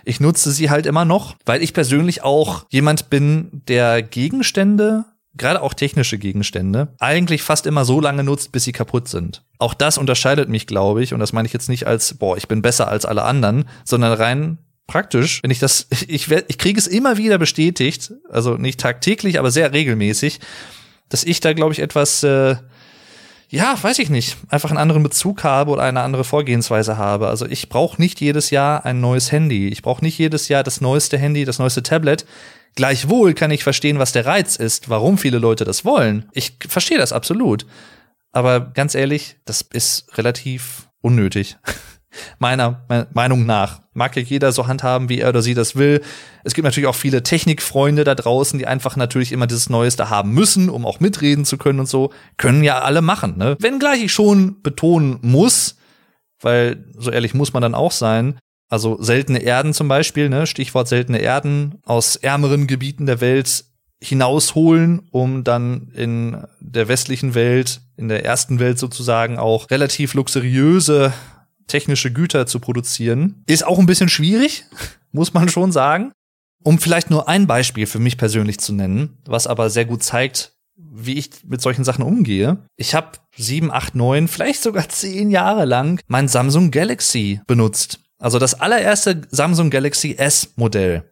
ich 0.04 0.20
nutze 0.20 0.52
sie 0.52 0.70
halt 0.70 0.86
immer 0.86 1.04
noch, 1.04 1.36
weil 1.44 1.62
ich 1.62 1.72
persönlich 1.72 2.22
auch 2.22 2.66
jemand 2.70 3.10
bin, 3.10 3.62
der 3.68 4.02
Gegenstände 4.02 5.04
gerade 5.36 5.62
auch 5.62 5.74
technische 5.74 6.18
Gegenstände, 6.18 6.88
eigentlich 6.98 7.42
fast 7.42 7.66
immer 7.66 7.84
so 7.84 8.00
lange 8.00 8.24
nutzt, 8.24 8.52
bis 8.52 8.64
sie 8.64 8.72
kaputt 8.72 9.08
sind. 9.08 9.42
Auch 9.58 9.74
das 9.74 9.98
unterscheidet 9.98 10.48
mich, 10.48 10.66
glaube 10.66 11.02
ich, 11.02 11.12
und 11.12 11.20
das 11.20 11.32
meine 11.32 11.46
ich 11.46 11.52
jetzt 11.52 11.68
nicht 11.68 11.86
als, 11.86 12.14
boah, 12.14 12.36
ich 12.36 12.48
bin 12.48 12.62
besser 12.62 12.88
als 12.88 13.04
alle 13.04 13.24
anderen, 13.24 13.64
sondern 13.84 14.12
rein 14.12 14.58
praktisch, 14.86 15.42
wenn 15.42 15.50
ich 15.50 15.58
das, 15.58 15.88
ich, 16.06 16.30
ich 16.30 16.58
kriege 16.58 16.78
es 16.78 16.86
immer 16.86 17.16
wieder 17.16 17.38
bestätigt, 17.38 18.12
also 18.30 18.56
nicht 18.56 18.80
tagtäglich, 18.80 19.38
aber 19.38 19.50
sehr 19.50 19.72
regelmäßig, 19.72 20.40
dass 21.08 21.24
ich 21.24 21.40
da, 21.40 21.52
glaube 21.52 21.72
ich, 21.72 21.80
etwas 21.80 22.22
äh, 22.22 22.56
ja, 23.54 23.80
weiß 23.80 24.00
ich 24.00 24.10
nicht, 24.10 24.36
einfach 24.48 24.70
einen 24.70 24.78
anderen 24.78 25.04
Bezug 25.04 25.44
habe 25.44 25.70
oder 25.70 25.82
eine 25.82 26.00
andere 26.00 26.24
Vorgehensweise 26.24 26.98
habe. 26.98 27.28
Also 27.28 27.46
ich 27.46 27.68
brauche 27.68 28.02
nicht 28.02 28.20
jedes 28.20 28.50
Jahr 28.50 28.84
ein 28.84 29.00
neues 29.00 29.30
Handy. 29.30 29.68
Ich 29.68 29.80
brauche 29.80 30.04
nicht 30.04 30.18
jedes 30.18 30.48
Jahr 30.48 30.64
das 30.64 30.80
neueste 30.80 31.18
Handy, 31.18 31.44
das 31.44 31.60
neueste 31.60 31.84
Tablet. 31.84 32.26
Gleichwohl 32.74 33.32
kann 33.34 33.52
ich 33.52 33.62
verstehen, 33.62 34.00
was 34.00 34.10
der 34.10 34.26
Reiz 34.26 34.56
ist, 34.56 34.88
warum 34.88 35.18
viele 35.18 35.38
Leute 35.38 35.64
das 35.64 35.84
wollen. 35.84 36.28
Ich 36.32 36.54
verstehe 36.68 36.98
das 36.98 37.12
absolut. 37.12 37.64
Aber 38.32 38.58
ganz 38.58 38.96
ehrlich, 38.96 39.36
das 39.44 39.62
ist 39.62 40.18
relativ 40.18 40.88
unnötig. 41.00 41.56
Meiner 42.38 42.84
Meinung 43.12 43.46
nach. 43.46 43.80
Mag 43.92 44.16
ja 44.16 44.22
jeder 44.22 44.52
so 44.52 44.66
handhaben, 44.66 45.08
wie 45.08 45.20
er 45.20 45.28
oder 45.28 45.42
sie 45.42 45.54
das 45.54 45.76
will. 45.76 46.00
Es 46.42 46.54
gibt 46.54 46.64
natürlich 46.64 46.88
auch 46.88 46.94
viele 46.94 47.22
Technikfreunde 47.22 48.04
da 48.04 48.14
draußen, 48.14 48.58
die 48.58 48.66
einfach 48.66 48.96
natürlich 48.96 49.32
immer 49.32 49.46
dieses 49.46 49.70
Neueste 49.70 50.10
haben 50.10 50.32
müssen, 50.32 50.68
um 50.68 50.84
auch 50.86 51.00
mitreden 51.00 51.44
zu 51.44 51.58
können 51.58 51.80
und 51.80 51.88
so. 51.88 52.10
Können 52.36 52.64
ja 52.64 52.80
alle 52.80 53.02
machen, 53.02 53.38
ne? 53.38 53.56
Wenngleich 53.60 54.04
ich 54.04 54.12
schon 54.12 54.62
betonen 54.62 55.18
muss, 55.22 55.76
weil 56.40 56.84
so 56.96 57.10
ehrlich 57.10 57.34
muss 57.34 57.52
man 57.52 57.62
dann 57.62 57.74
auch 57.74 57.92
sein, 57.92 58.38
also 58.68 59.00
seltene 59.00 59.40
Erden 59.40 59.72
zum 59.74 59.88
Beispiel, 59.88 60.28
ne? 60.28 60.46
Stichwort 60.46 60.88
seltene 60.88 61.18
Erden 61.18 61.78
aus 61.84 62.16
ärmeren 62.16 62.66
Gebieten 62.66 63.06
der 63.06 63.20
Welt 63.20 63.64
hinausholen, 64.02 65.08
um 65.10 65.44
dann 65.44 65.92
in 65.94 66.44
der 66.60 66.88
westlichen 66.88 67.34
Welt, 67.34 67.80
in 67.96 68.08
der 68.08 68.24
ersten 68.24 68.58
Welt 68.58 68.78
sozusagen 68.78 69.38
auch 69.38 69.70
relativ 69.70 70.14
luxuriöse 70.14 71.12
technische 71.66 72.12
Güter 72.12 72.46
zu 72.46 72.60
produzieren. 72.60 73.42
Ist 73.46 73.66
auch 73.66 73.78
ein 73.78 73.86
bisschen 73.86 74.08
schwierig, 74.08 74.64
muss 75.12 75.34
man 75.34 75.48
schon 75.48 75.72
sagen. 75.72 76.12
Um 76.62 76.78
vielleicht 76.78 77.10
nur 77.10 77.28
ein 77.28 77.46
Beispiel 77.46 77.86
für 77.86 77.98
mich 77.98 78.16
persönlich 78.16 78.58
zu 78.58 78.72
nennen, 78.72 79.18
was 79.26 79.46
aber 79.46 79.68
sehr 79.68 79.84
gut 79.84 80.02
zeigt, 80.02 80.54
wie 80.76 81.18
ich 81.18 81.30
mit 81.44 81.60
solchen 81.60 81.84
Sachen 81.84 82.04
umgehe. 82.04 82.58
Ich 82.76 82.94
habe 82.94 83.18
sieben, 83.36 83.70
acht, 83.70 83.94
neun, 83.94 84.28
vielleicht 84.28 84.62
sogar 84.62 84.88
zehn 84.88 85.30
Jahre 85.30 85.66
lang 85.66 86.00
mein 86.06 86.26
Samsung 86.26 86.70
Galaxy 86.70 87.40
benutzt. 87.46 88.00
Also 88.18 88.38
das 88.38 88.54
allererste 88.54 89.22
Samsung 89.30 89.70
Galaxy 89.70 90.14
S 90.16 90.54
Modell, 90.56 91.10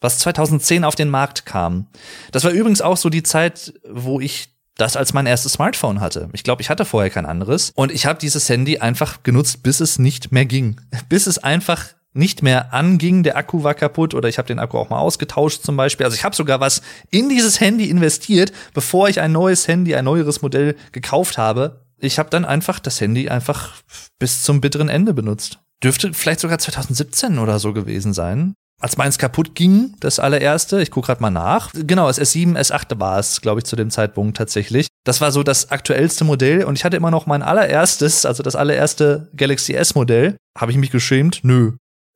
was 0.00 0.20
2010 0.20 0.84
auf 0.84 0.94
den 0.94 1.08
Markt 1.10 1.46
kam. 1.46 1.88
Das 2.30 2.44
war 2.44 2.52
übrigens 2.52 2.80
auch 2.80 2.96
so 2.96 3.08
die 3.08 3.22
Zeit, 3.22 3.74
wo 3.90 4.20
ich 4.20 4.50
das 4.82 4.96
als 4.96 5.12
mein 5.12 5.26
erstes 5.26 5.52
Smartphone 5.52 6.00
hatte. 6.00 6.28
Ich 6.32 6.42
glaube, 6.42 6.60
ich 6.60 6.68
hatte 6.68 6.84
vorher 6.84 7.08
kein 7.08 7.24
anderes. 7.24 7.70
Und 7.76 7.92
ich 7.92 8.04
habe 8.04 8.18
dieses 8.18 8.48
Handy 8.48 8.78
einfach 8.78 9.22
genutzt, 9.22 9.62
bis 9.62 9.78
es 9.78 10.00
nicht 10.00 10.32
mehr 10.32 10.44
ging. 10.44 10.80
Bis 11.08 11.28
es 11.28 11.38
einfach 11.38 11.86
nicht 12.14 12.42
mehr 12.42 12.74
anging, 12.74 13.22
der 13.22 13.36
Akku 13.36 13.62
war 13.62 13.74
kaputt 13.74 14.12
oder 14.12 14.28
ich 14.28 14.38
habe 14.38 14.48
den 14.48 14.58
Akku 14.58 14.76
auch 14.76 14.90
mal 14.90 14.98
ausgetauscht 14.98 15.62
zum 15.62 15.76
Beispiel. 15.76 16.04
Also 16.04 16.16
ich 16.16 16.24
habe 16.24 16.34
sogar 16.34 16.58
was 16.58 16.82
in 17.10 17.28
dieses 17.28 17.60
Handy 17.60 17.88
investiert, 17.88 18.52
bevor 18.74 19.08
ich 19.08 19.20
ein 19.20 19.30
neues 19.30 19.68
Handy, 19.68 19.94
ein 19.94 20.04
neueres 20.04 20.42
Modell 20.42 20.76
gekauft 20.90 21.38
habe. 21.38 21.86
Ich 21.98 22.18
habe 22.18 22.28
dann 22.28 22.44
einfach 22.44 22.80
das 22.80 23.00
Handy 23.00 23.28
einfach 23.30 23.74
bis 24.18 24.42
zum 24.42 24.60
bitteren 24.60 24.88
Ende 24.88 25.14
benutzt. 25.14 25.60
Dürfte 25.82 26.12
vielleicht 26.12 26.40
sogar 26.40 26.58
2017 26.58 27.38
oder 27.38 27.60
so 27.60 27.72
gewesen 27.72 28.12
sein 28.12 28.54
als 28.82 28.96
meins 28.96 29.16
kaputt 29.16 29.54
ging, 29.54 29.94
das 30.00 30.18
allererste, 30.18 30.82
ich 30.82 30.90
gucke 30.90 31.06
gerade 31.06 31.22
mal 31.22 31.30
nach. 31.30 31.70
Genau, 31.72 32.08
das 32.08 32.20
S7, 32.20 32.58
S8 32.58 32.98
war 32.98 33.18
es, 33.18 33.40
glaube 33.40 33.60
ich, 33.60 33.64
zu 33.64 33.76
dem 33.76 33.90
Zeitpunkt 33.90 34.36
tatsächlich. 34.36 34.88
Das 35.04 35.20
war 35.20 35.30
so 35.32 35.42
das 35.42 35.70
aktuellste 35.70 36.24
Modell 36.24 36.64
und 36.64 36.76
ich 36.76 36.84
hatte 36.84 36.96
immer 36.96 37.10
noch 37.10 37.26
mein 37.26 37.42
allererstes, 37.42 38.26
also 38.26 38.42
das 38.42 38.56
allererste 38.56 39.30
Galaxy 39.36 39.74
S-Modell. 39.74 40.36
Habe 40.58 40.72
ich 40.72 40.78
mich 40.78 40.90
geschämt? 40.90 41.40
Nö. 41.42 41.72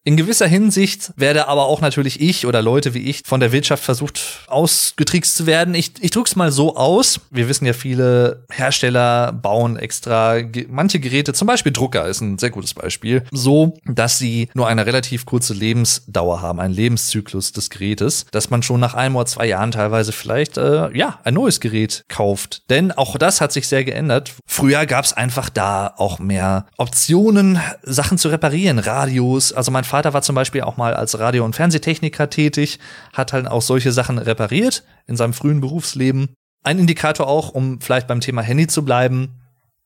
In 0.07 0.16
gewisser 0.16 0.46
Hinsicht 0.46 1.12
werde 1.16 1.48
aber 1.48 1.66
auch 1.66 1.80
natürlich 1.80 2.20
ich 2.20 2.46
oder 2.46 2.62
Leute 2.62 2.94
wie 2.94 3.11
ich 3.11 3.22
von 3.26 3.40
der 3.40 3.50
Wirtschaft 3.50 3.82
versucht 3.82 4.20
ausgetrickst 4.46 5.34
zu 5.34 5.46
werden. 5.46 5.74
Ich, 5.74 5.94
ich 5.98 6.12
drück's 6.12 6.36
mal 6.36 6.52
so 6.52 6.76
aus. 6.76 7.18
Wir 7.32 7.48
wissen 7.48 7.66
ja, 7.66 7.72
viele 7.72 8.44
Hersteller 8.48 9.32
bauen 9.32 9.76
extra 9.76 10.42
ge 10.42 10.68
manche 10.70 11.00
Geräte, 11.00 11.32
zum 11.32 11.48
Beispiel 11.48 11.72
Drucker 11.72 12.07
ist 12.07 12.20
ein 12.20 12.38
sehr 12.38 12.50
gutes 12.50 12.72
Beispiel, 12.72 13.24
so, 13.32 13.76
dass 13.84 14.16
sie 14.16 14.48
nur 14.54 14.68
eine 14.68 14.86
relativ 14.86 15.26
kurze 15.26 15.54
Lebensdauer 15.54 16.40
haben, 16.40 16.61
einen 16.61 16.74
Lebenszyklus 16.74 17.50
des 17.50 17.68
Gerätes, 17.68 18.26
dass 18.30 18.48
man 18.48 18.62
schon 18.62 18.78
nach 18.78 18.94
einem 18.94 19.16
oder 19.16 19.26
zwei 19.26 19.46
Jahren 19.46 19.72
teilweise 19.72 20.12
vielleicht 20.12 20.57
äh, 20.57 20.96
ja 20.96 21.18
ein 21.24 21.34
neues 21.34 21.59
Gerät 21.59 22.04
kauft. 22.09 22.62
Denn 22.70 22.92
auch 22.92 23.18
das 23.18 23.40
hat 23.40 23.50
sich 23.50 23.66
sehr 23.66 23.82
geändert. 23.82 24.34
Früher 24.46 24.86
gab's 24.86 25.12
einfach 25.12 25.50
da 25.50 25.94
auch 25.96 26.20
mehr 26.20 26.66
Optionen, 26.76 27.59
Sachen 27.82 28.18
zu 28.18 28.28
reparieren, 28.28 28.78
Radios. 28.78 29.52
Also 29.52 29.72
mein 29.72 29.82
Vater 29.97 30.12
war 30.12 30.20
zum 30.20 30.34
Beispiel 30.34 30.61
auch 30.61 30.76
mal 30.76 30.92
als 30.92 31.18
Radio- 31.18 31.47
und 31.47 31.57
Fernsehtechniker 31.57 32.28
tätig, 32.28 32.80
hat 33.14 33.32
halt 33.32 33.49
auch 33.49 33.62
solche 33.62 33.92
Sachen 33.92 34.18
repariert 34.18 34.84
in 35.07 35.16
seinem 35.16 35.32
frühen 35.32 35.62
Berufsleben. 35.62 36.34
Ein 36.62 36.78
Indikator 36.78 37.26
auch, 37.26 37.49
um 37.49 37.80
vielleicht 37.80 38.07
beim 38.07 38.20
Thema 38.20 38.42
Handy 38.42 38.66
zu 38.66 38.84
bleiben. 38.84 39.40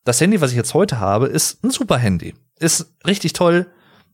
Das 0.05 0.21
Handy, 0.21 0.41
was 0.41 0.51
ich 0.51 0.57
jetzt 0.57 0.75
heute 0.75 0.99
habe, 0.99 1.29
ist 1.29 1.63
ein 1.63 1.71
super 1.71 1.97
Handy. 1.97 2.35
Ist 2.59 2.93
richtig 3.07 3.35
toll, 3.35 3.67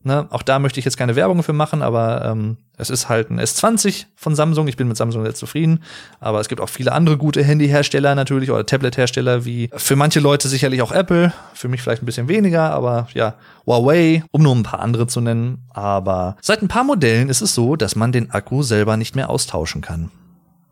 Ne? 0.07 0.25
Auch 0.31 0.41
da 0.41 0.57
möchte 0.57 0.79
ich 0.79 0.85
jetzt 0.85 0.97
keine 0.97 1.15
Werbung 1.15 1.43
für 1.43 1.53
machen, 1.53 1.81
aber 1.81 2.23
ähm, 2.25 2.57
es 2.77 2.89
ist 2.89 3.09
halt 3.09 3.29
ein 3.29 3.39
S20 3.39 4.05
von 4.15 4.35
Samsung. 4.35 4.67
Ich 4.67 4.77
bin 4.77 4.87
mit 4.87 4.95
Samsung 4.95 5.23
sehr 5.23 5.35
zufrieden. 5.35 5.83
Aber 6.21 6.39
es 6.39 6.47
gibt 6.47 6.61
auch 6.61 6.69
viele 6.69 6.93
andere 6.93 7.17
gute 7.17 7.43
Handyhersteller 7.43 8.15
natürlich 8.15 8.49
oder 8.49 8.65
Tablet-Hersteller 8.65 9.43
wie 9.43 9.69
für 9.75 9.97
manche 9.97 10.21
Leute 10.21 10.47
sicherlich 10.47 10.81
auch 10.81 10.93
Apple. 10.93 11.33
Für 11.53 11.67
mich 11.67 11.81
vielleicht 11.81 12.01
ein 12.01 12.05
bisschen 12.05 12.29
weniger, 12.29 12.71
aber 12.71 13.09
ja, 13.13 13.35
Huawei, 13.65 14.23
um 14.31 14.43
nur 14.43 14.55
ein 14.55 14.63
paar 14.63 14.79
andere 14.79 15.07
zu 15.07 15.19
nennen. 15.19 15.65
Aber 15.71 16.37
seit 16.41 16.61
ein 16.61 16.69
paar 16.69 16.85
Modellen 16.85 17.29
ist 17.29 17.41
es 17.41 17.53
so, 17.53 17.75
dass 17.75 17.97
man 17.97 18.13
den 18.13 18.31
Akku 18.31 18.63
selber 18.63 18.95
nicht 18.95 19.15
mehr 19.15 19.29
austauschen 19.29 19.81
kann. 19.81 20.09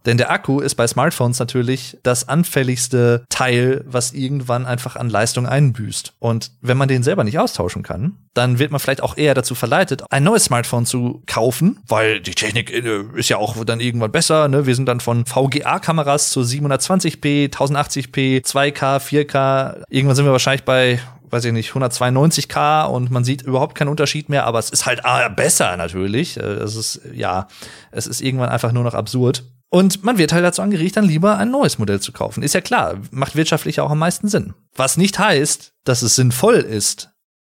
Denn 0.06 0.18
der 0.18 0.32
Akku 0.32 0.60
ist 0.60 0.76
bei 0.76 0.88
Smartphones 0.88 1.40
natürlich 1.40 1.98
das 2.04 2.28
anfälligste 2.28 3.26
Teil, 3.30 3.84
was 3.86 4.14
irgendwann 4.14 4.66
einfach 4.66 4.96
an 4.96 5.10
Leistung 5.10 5.48
einbüßt. 5.48 6.14
Und 6.20 6.52
wenn 6.62 6.78
man 6.78 6.88
den 6.88 7.04
selber 7.04 7.24
nicht 7.24 7.40
austauschen 7.40 7.84
kann, 7.84 8.18
dann 8.34 8.60
wird 8.60 8.72
man 8.72 8.80
vielleicht 8.80 9.02
auch 9.02 9.18
eher 9.18 9.34
dazu 9.34 9.56
verleitet, 9.56 10.04
ein 10.12 10.24
neues 10.24 10.46
Smartphone 10.46 10.86
zu 10.86 11.24
kaufen, 11.26 11.80
weil 11.88 12.20
die 12.20 12.36
Technik 12.36 12.72
äh, 12.72 13.04
ist 13.16 13.30
ja 13.30 13.38
auch 13.38 13.64
dann 13.66 13.80
irgendwann 13.80 14.12
besser. 14.12 14.48
Ne? 14.48 14.66
Wir 14.66 14.76
sind 14.76 14.86
dann 14.88 15.00
von 15.00 15.26
VGA-Kameras 15.26 16.30
zu 16.30 16.42
720p, 16.42 17.52
1080p, 17.52 18.46
2K, 18.46 19.00
4K. 19.00 19.84
Irgendwann 19.90 20.16
sind 20.16 20.26
wir 20.26 20.32
wahrscheinlich 20.32 20.66
bei 20.66 21.00
weiß 21.32 21.46
ich 21.46 21.54
nicht, 21.54 21.72
192k 21.72 22.86
und 22.86 23.12
man 23.12 23.26
sieht 23.26 23.42
überhaupt 23.42 23.76
keinen 23.76 23.90
Unterschied 23.90 24.30
mehr, 24.30 24.46
aber 24.46 24.60
es 24.60 24.70
ist 24.70 24.86
halt 24.86 25.04
ah, 25.06 25.28
besser 25.28 25.76
natürlich. 25.76 26.38
Äh, 26.38 26.42
es 26.42 26.76
ist, 26.76 27.02
ja, 27.14 27.48
es 27.92 28.08
ist 28.08 28.22
irgendwann 28.22 28.50
einfach 28.50 28.72
nur 28.72 28.84
noch 28.84 28.94
absurd. 28.94 29.44
Und 29.76 30.06
man 30.06 30.18
wird 30.18 30.32
halt 30.32 30.46
dazu 30.46 30.62
angeregt, 30.62 30.96
dann 30.96 31.04
lieber 31.04 31.38
ein 31.38 31.52
neues 31.52 31.80
Modell 31.80 32.00
zu 32.00 32.14
kaufen. 32.14 32.44
Ist 32.44 32.54
ja 32.54 32.62
klar, 32.62 32.96
macht 33.12 33.36
wirtschaftlich 33.36 33.82
auch 33.82 33.92
am 33.92 34.00
meisten 34.00 34.30
Sinn. 34.30 34.54
Was 34.74 34.96
nicht 34.96 35.20
heißt, 35.20 35.74
dass 35.84 36.02
es 36.02 36.16
sinnvoll 36.16 36.60
ist. 36.60 37.10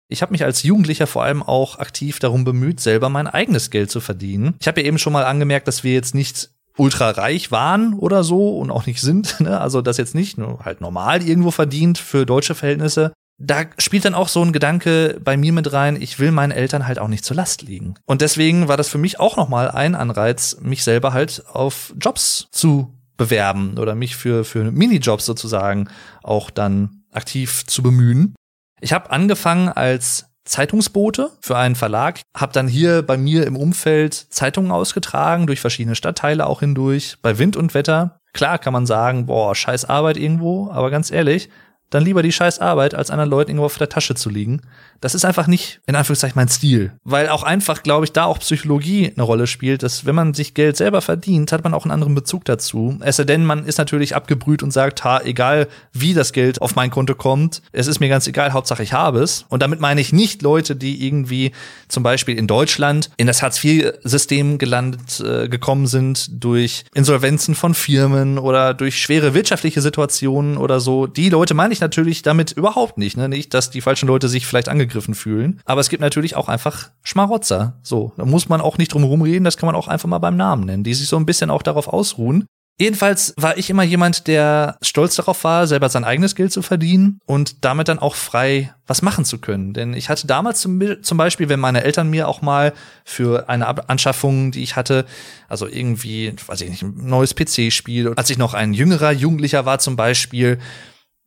Ich 0.08 0.20
habe 0.20 0.32
mich 0.32 0.42
als 0.42 0.64
Jugendlicher 0.64 1.06
vor 1.06 1.22
allem 1.22 1.44
auch 1.44 1.78
aktiv 1.78 2.18
darum 2.18 2.42
bemüht, 2.42 2.80
selber 2.80 3.08
mein 3.08 3.28
eigenes 3.28 3.70
Geld 3.70 3.92
zu 3.92 4.00
verdienen. 4.00 4.56
Ich 4.58 4.66
habe 4.66 4.80
ja 4.80 4.88
eben 4.88 4.98
schon 4.98 5.12
mal 5.12 5.26
angemerkt, 5.26 5.68
dass 5.68 5.84
wir 5.84 5.92
jetzt 5.92 6.12
nicht 6.12 6.50
ultra 6.76 7.10
reich 7.10 7.52
waren 7.52 7.94
oder 7.94 8.24
so 8.24 8.58
und 8.58 8.72
auch 8.72 8.86
nicht 8.86 9.00
sind. 9.00 9.38
Ne? 9.40 9.60
Also 9.60 9.80
das 9.80 9.96
jetzt 9.96 10.16
nicht, 10.16 10.38
nur 10.38 10.64
halt 10.64 10.80
normal 10.80 11.22
irgendwo 11.22 11.52
verdient 11.52 11.98
für 11.98 12.26
deutsche 12.26 12.56
Verhältnisse 12.56 13.12
da 13.38 13.66
spielt 13.78 14.04
dann 14.04 14.14
auch 14.14 14.28
so 14.28 14.42
ein 14.42 14.52
Gedanke 14.52 15.20
bei 15.22 15.36
mir 15.36 15.52
mit 15.52 15.72
rein, 15.72 16.00
ich 16.00 16.18
will 16.18 16.32
meinen 16.32 16.50
Eltern 16.50 16.86
halt 16.86 16.98
auch 16.98 17.06
nicht 17.06 17.24
zur 17.24 17.36
Last 17.36 17.62
liegen. 17.62 17.94
Und 18.04 18.20
deswegen 18.20 18.66
war 18.66 18.76
das 18.76 18.88
für 18.88 18.98
mich 18.98 19.20
auch 19.20 19.36
nochmal 19.36 19.70
ein 19.70 19.94
Anreiz, 19.94 20.58
mich 20.60 20.82
selber 20.82 21.12
halt 21.12 21.44
auf 21.46 21.94
Jobs 22.00 22.48
zu 22.50 22.92
bewerben 23.16 23.78
oder 23.78 23.94
mich 23.94 24.16
für, 24.16 24.44
für 24.44 24.70
Minijobs 24.70 25.24
sozusagen 25.24 25.88
auch 26.22 26.50
dann 26.50 27.04
aktiv 27.12 27.64
zu 27.66 27.82
bemühen. 27.82 28.34
Ich 28.80 28.92
habe 28.92 29.10
angefangen 29.10 29.68
als 29.68 30.26
Zeitungsbote 30.44 31.30
für 31.40 31.56
einen 31.56 31.74
Verlag, 31.76 32.20
habe 32.36 32.52
dann 32.52 32.68
hier 32.68 33.02
bei 33.02 33.16
mir 33.16 33.46
im 33.46 33.56
Umfeld 33.56 34.14
Zeitungen 34.14 34.72
ausgetragen, 34.72 35.46
durch 35.46 35.60
verschiedene 35.60 35.94
Stadtteile 35.94 36.46
auch 36.46 36.60
hindurch, 36.60 37.18
bei 37.22 37.38
Wind 37.38 37.56
und 37.56 37.74
Wetter. 37.74 38.18
Klar 38.32 38.58
kann 38.58 38.72
man 38.72 38.86
sagen, 38.86 39.26
boah, 39.26 39.54
scheiß 39.54 39.84
Arbeit 39.84 40.16
irgendwo, 40.16 40.70
aber 40.70 40.90
ganz 40.90 41.10
ehrlich, 41.10 41.50
dann 41.90 42.04
lieber 42.04 42.22
die 42.22 42.32
scheiß 42.32 42.60
Arbeit, 42.60 42.94
als 42.94 43.10
anderen 43.10 43.30
Leuten 43.30 43.50
irgendwo 43.50 43.66
auf 43.66 43.78
der 43.78 43.88
Tasche 43.88 44.14
zu 44.14 44.30
liegen. 44.30 44.60
Das 45.00 45.14
ist 45.14 45.24
einfach 45.24 45.46
nicht, 45.46 45.80
in 45.86 45.94
Anführungszeichen, 45.94 46.34
mein 46.36 46.48
Stil. 46.48 46.92
Weil 47.04 47.28
auch 47.28 47.44
einfach, 47.44 47.82
glaube 47.82 48.04
ich, 48.04 48.12
da 48.12 48.24
auch 48.24 48.40
Psychologie 48.40 49.12
eine 49.14 49.22
Rolle 49.22 49.46
spielt, 49.46 49.82
dass 49.82 50.06
wenn 50.06 50.14
man 50.14 50.34
sich 50.34 50.54
Geld 50.54 50.76
selber 50.76 51.00
verdient, 51.00 51.52
hat 51.52 51.62
man 51.62 51.72
auch 51.72 51.84
einen 51.84 51.92
anderen 51.92 52.14
Bezug 52.14 52.44
dazu. 52.44 52.98
Es 53.00 53.16
sei 53.16 53.24
denn, 53.24 53.44
man 53.44 53.64
ist 53.64 53.78
natürlich 53.78 54.16
abgebrüht 54.16 54.62
und 54.62 54.72
sagt, 54.72 55.04
ha, 55.04 55.20
egal 55.22 55.68
wie 55.92 56.14
das 56.14 56.32
Geld 56.32 56.60
auf 56.60 56.74
mein 56.74 56.90
Konto 56.90 57.14
kommt, 57.14 57.62
es 57.72 57.86
ist 57.86 58.00
mir 58.00 58.08
ganz 58.08 58.26
egal, 58.26 58.52
Hauptsache 58.52 58.82
ich 58.82 58.92
habe 58.92 59.20
es. 59.20 59.46
Und 59.48 59.62
damit 59.62 59.80
meine 59.80 60.00
ich 60.00 60.12
nicht 60.12 60.42
Leute, 60.42 60.74
die 60.74 61.06
irgendwie 61.06 61.52
zum 61.86 62.02
Beispiel 62.02 62.36
in 62.36 62.48
Deutschland 62.48 63.10
in 63.16 63.28
das 63.28 63.42
Hartz-IV-System 63.42 64.58
gelandet, 64.58 65.20
äh, 65.20 65.48
gekommen 65.48 65.86
sind 65.86 66.42
durch 66.42 66.84
Insolvenzen 66.94 67.54
von 67.54 67.74
Firmen 67.74 68.38
oder 68.38 68.74
durch 68.74 69.00
schwere 69.00 69.32
wirtschaftliche 69.32 69.80
Situationen 69.80 70.56
oder 70.56 70.80
so. 70.80 71.06
Die 71.06 71.28
Leute 71.28 71.54
meine 71.54 71.72
ich 71.72 71.80
natürlich 71.80 72.22
damit 72.22 72.52
überhaupt 72.52 72.98
nicht. 72.98 73.16
Ne? 73.16 73.28
Nicht, 73.28 73.54
dass 73.54 73.70
die 73.70 73.80
falschen 73.80 74.08
Leute 74.08 74.28
sich 74.28 74.46
vielleicht 74.46 74.68
angegriffen 74.68 74.87
angegriffen 74.88 75.14
fühlen. 75.14 75.60
Aber 75.64 75.80
es 75.80 75.88
gibt 75.88 76.00
natürlich 76.00 76.34
auch 76.34 76.48
einfach 76.48 76.90
Schmarotzer. 77.02 77.78
So, 77.82 78.12
da 78.16 78.24
muss 78.24 78.48
man 78.48 78.60
auch 78.60 78.78
nicht 78.78 78.92
drum 78.92 79.04
rumreden, 79.04 79.44
das 79.44 79.56
kann 79.56 79.66
man 79.66 79.76
auch 79.76 79.88
einfach 79.88 80.08
mal 80.08 80.18
beim 80.18 80.36
Namen 80.36 80.64
nennen, 80.64 80.84
die 80.84 80.94
sich 80.94 81.08
so 81.08 81.16
ein 81.16 81.26
bisschen 81.26 81.50
auch 81.50 81.62
darauf 81.62 81.88
ausruhen. 81.88 82.46
Jedenfalls 82.80 83.34
war 83.36 83.58
ich 83.58 83.70
immer 83.70 83.82
jemand, 83.82 84.28
der 84.28 84.78
stolz 84.82 85.16
darauf 85.16 85.42
war, 85.42 85.66
selber 85.66 85.88
sein 85.88 86.04
eigenes 86.04 86.36
Geld 86.36 86.52
zu 86.52 86.62
verdienen 86.62 87.18
und 87.26 87.64
damit 87.64 87.88
dann 87.88 87.98
auch 87.98 88.14
frei 88.14 88.72
was 88.86 89.02
machen 89.02 89.24
zu 89.24 89.38
können. 89.40 89.74
Denn 89.74 89.94
ich 89.94 90.08
hatte 90.08 90.28
damals 90.28 90.60
zum, 90.60 90.80
zum 91.02 91.18
Beispiel, 91.18 91.48
wenn 91.48 91.58
meine 91.58 91.82
Eltern 91.82 92.08
mir 92.08 92.28
auch 92.28 92.40
mal 92.40 92.72
für 93.04 93.48
eine 93.48 93.66
Anschaffung, 93.88 94.52
die 94.52 94.62
ich 94.62 94.76
hatte, 94.76 95.06
also 95.48 95.66
irgendwie, 95.66 96.32
weiß 96.46 96.60
ich 96.60 96.70
nicht, 96.70 96.82
ein 96.82 96.94
neues 96.96 97.34
PC-Spiel, 97.34 98.12
als 98.14 98.30
ich 98.30 98.38
noch 98.38 98.54
ein 98.54 98.72
jüngerer 98.72 99.10
Jugendlicher 99.10 99.66
war 99.66 99.80
zum 99.80 99.96
Beispiel, 99.96 100.60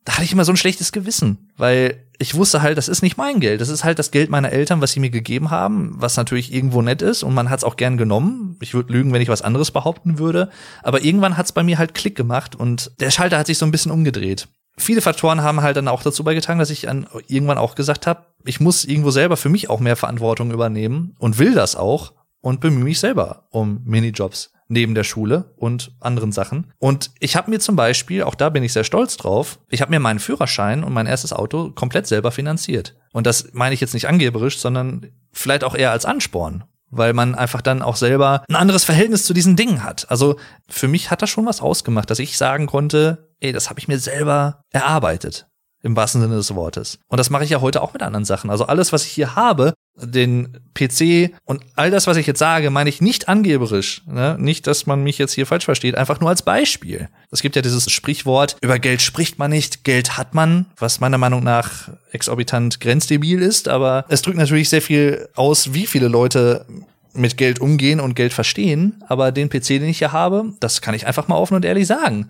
da 0.04 0.14
hatte 0.14 0.24
ich 0.24 0.32
immer 0.32 0.44
so 0.44 0.52
ein 0.52 0.56
schlechtes 0.56 0.92
Gewissen, 0.92 1.50
weil 1.56 2.04
ich 2.18 2.34
wusste 2.34 2.62
halt, 2.62 2.76
das 2.78 2.88
ist 2.88 3.02
nicht 3.02 3.16
mein 3.16 3.40
Geld, 3.40 3.60
das 3.60 3.68
ist 3.68 3.84
halt 3.84 3.98
das 3.98 4.10
Geld 4.10 4.30
meiner 4.30 4.50
Eltern, 4.50 4.80
was 4.80 4.92
sie 4.92 5.00
mir 5.00 5.10
gegeben 5.10 5.50
haben, 5.50 5.94
was 5.96 6.16
natürlich 6.16 6.52
irgendwo 6.52 6.82
nett 6.82 7.02
ist 7.02 7.22
und 7.22 7.34
man 7.34 7.50
hat 7.50 7.58
es 7.58 7.64
auch 7.64 7.76
gern 7.76 7.96
genommen. 7.96 8.56
Ich 8.60 8.74
würde 8.74 8.92
lügen, 8.92 9.12
wenn 9.12 9.22
ich 9.22 9.28
was 9.28 9.42
anderes 9.42 9.70
behaupten 9.70 10.18
würde, 10.18 10.50
aber 10.82 11.04
irgendwann 11.04 11.36
hat 11.36 11.46
es 11.46 11.52
bei 11.52 11.62
mir 11.62 11.78
halt 11.78 11.94
Klick 11.94 12.16
gemacht 12.16 12.56
und 12.56 12.92
der 13.00 13.10
Schalter 13.10 13.38
hat 13.38 13.46
sich 13.46 13.58
so 13.58 13.66
ein 13.66 13.72
bisschen 13.72 13.92
umgedreht. 13.92 14.48
Viele 14.78 15.02
Faktoren 15.02 15.42
haben 15.42 15.60
halt 15.60 15.76
dann 15.76 15.88
auch 15.88 16.02
dazu 16.02 16.24
beigetragen, 16.24 16.58
dass 16.58 16.70
ich 16.70 16.88
an, 16.88 17.06
irgendwann 17.28 17.58
auch 17.58 17.74
gesagt 17.74 18.06
habe, 18.06 18.26
ich 18.44 18.58
muss 18.58 18.84
irgendwo 18.84 19.10
selber 19.10 19.36
für 19.36 19.50
mich 19.50 19.70
auch 19.70 19.80
mehr 19.80 19.96
Verantwortung 19.96 20.50
übernehmen 20.50 21.14
und 21.18 21.38
will 21.38 21.54
das 21.54 21.76
auch 21.76 22.12
und 22.40 22.60
bemühe 22.60 22.84
mich 22.84 22.98
selber 22.98 23.46
um 23.50 23.82
Minijobs 23.84 24.52
neben 24.68 24.94
der 24.94 25.04
Schule 25.04 25.52
und 25.56 25.92
anderen 26.00 26.32
Sachen. 26.32 26.72
Und 26.78 27.10
ich 27.20 27.36
habe 27.36 27.50
mir 27.50 27.60
zum 27.60 27.76
Beispiel, 27.76 28.22
auch 28.22 28.34
da 28.34 28.48
bin 28.48 28.62
ich 28.62 28.72
sehr 28.72 28.84
stolz 28.84 29.16
drauf, 29.16 29.58
ich 29.68 29.82
habe 29.82 29.90
mir 29.90 30.00
meinen 30.00 30.18
Führerschein 30.18 30.84
und 30.84 30.92
mein 30.92 31.06
erstes 31.06 31.32
Auto 31.32 31.70
komplett 31.70 32.06
selber 32.06 32.30
finanziert. 32.30 32.96
Und 33.12 33.26
das 33.26 33.52
meine 33.52 33.74
ich 33.74 33.80
jetzt 33.80 33.94
nicht 33.94 34.08
angeberisch, 34.08 34.58
sondern 34.58 35.08
vielleicht 35.32 35.64
auch 35.64 35.74
eher 35.74 35.90
als 35.90 36.04
Ansporn 36.04 36.64
weil 36.92 37.14
man 37.14 37.34
einfach 37.34 37.62
dann 37.62 37.82
auch 37.82 37.96
selber 37.96 38.44
ein 38.48 38.54
anderes 38.54 38.84
Verhältnis 38.84 39.24
zu 39.24 39.32
diesen 39.32 39.56
Dingen 39.56 39.82
hat. 39.82 40.08
Also 40.10 40.36
für 40.68 40.88
mich 40.88 41.10
hat 41.10 41.22
das 41.22 41.30
schon 41.30 41.46
was 41.46 41.60
ausgemacht, 41.60 42.10
dass 42.10 42.18
ich 42.18 42.36
sagen 42.36 42.66
konnte, 42.66 43.30
ey, 43.40 43.50
das 43.50 43.70
habe 43.70 43.80
ich 43.80 43.88
mir 43.88 43.98
selber 43.98 44.62
erarbeitet, 44.70 45.48
im 45.80 45.96
wahrsten 45.96 46.20
Sinne 46.20 46.36
des 46.36 46.54
Wortes. 46.54 46.98
Und 47.08 47.18
das 47.18 47.30
mache 47.30 47.44
ich 47.44 47.50
ja 47.50 47.62
heute 47.62 47.80
auch 47.82 47.94
mit 47.94 48.02
anderen 48.02 48.26
Sachen. 48.26 48.50
Also 48.50 48.66
alles, 48.66 48.92
was 48.92 49.06
ich 49.06 49.12
hier 49.12 49.34
habe, 49.34 49.72
den 49.96 50.58
PC 50.74 51.32
und 51.44 51.62
all 51.76 51.90
das, 51.90 52.06
was 52.06 52.16
ich 52.16 52.26
jetzt 52.26 52.38
sage, 52.38 52.70
meine 52.70 52.88
ich 52.88 53.00
nicht 53.00 53.28
angeberisch. 53.28 54.02
Ne? 54.06 54.36
Nicht, 54.38 54.66
dass 54.66 54.86
man 54.86 55.02
mich 55.02 55.18
jetzt 55.18 55.32
hier 55.34 55.46
falsch 55.46 55.64
versteht, 55.64 55.96
einfach 55.96 56.20
nur 56.20 56.30
als 56.30 56.42
Beispiel. 56.42 57.08
Es 57.30 57.42
gibt 57.42 57.56
ja 57.56 57.62
dieses 57.62 57.90
Sprichwort, 57.90 58.56
über 58.62 58.78
Geld 58.78 59.02
spricht 59.02 59.38
man 59.38 59.50
nicht, 59.50 59.84
Geld 59.84 60.16
hat 60.16 60.34
man, 60.34 60.66
was 60.78 61.00
meiner 61.00 61.18
Meinung 61.18 61.42
nach 61.42 61.90
exorbitant 62.10 62.80
grenzdebil 62.80 63.42
ist, 63.42 63.68
aber 63.68 64.04
es 64.08 64.22
drückt 64.22 64.38
natürlich 64.38 64.68
sehr 64.68 64.82
viel 64.82 65.28
aus, 65.34 65.74
wie 65.74 65.86
viele 65.86 66.08
Leute 66.08 66.66
mit 67.14 67.36
Geld 67.36 67.60
umgehen 67.60 68.00
und 68.00 68.14
Geld 68.14 68.32
verstehen. 68.32 69.04
Aber 69.08 69.32
den 69.32 69.50
PC, 69.50 69.66
den 69.68 69.84
ich 69.84 69.98
hier 69.98 70.12
habe, 70.12 70.54
das 70.60 70.80
kann 70.80 70.94
ich 70.94 71.06
einfach 71.06 71.28
mal 71.28 71.36
offen 71.36 71.54
und 71.54 71.64
ehrlich 71.64 71.86
sagen. 71.86 72.28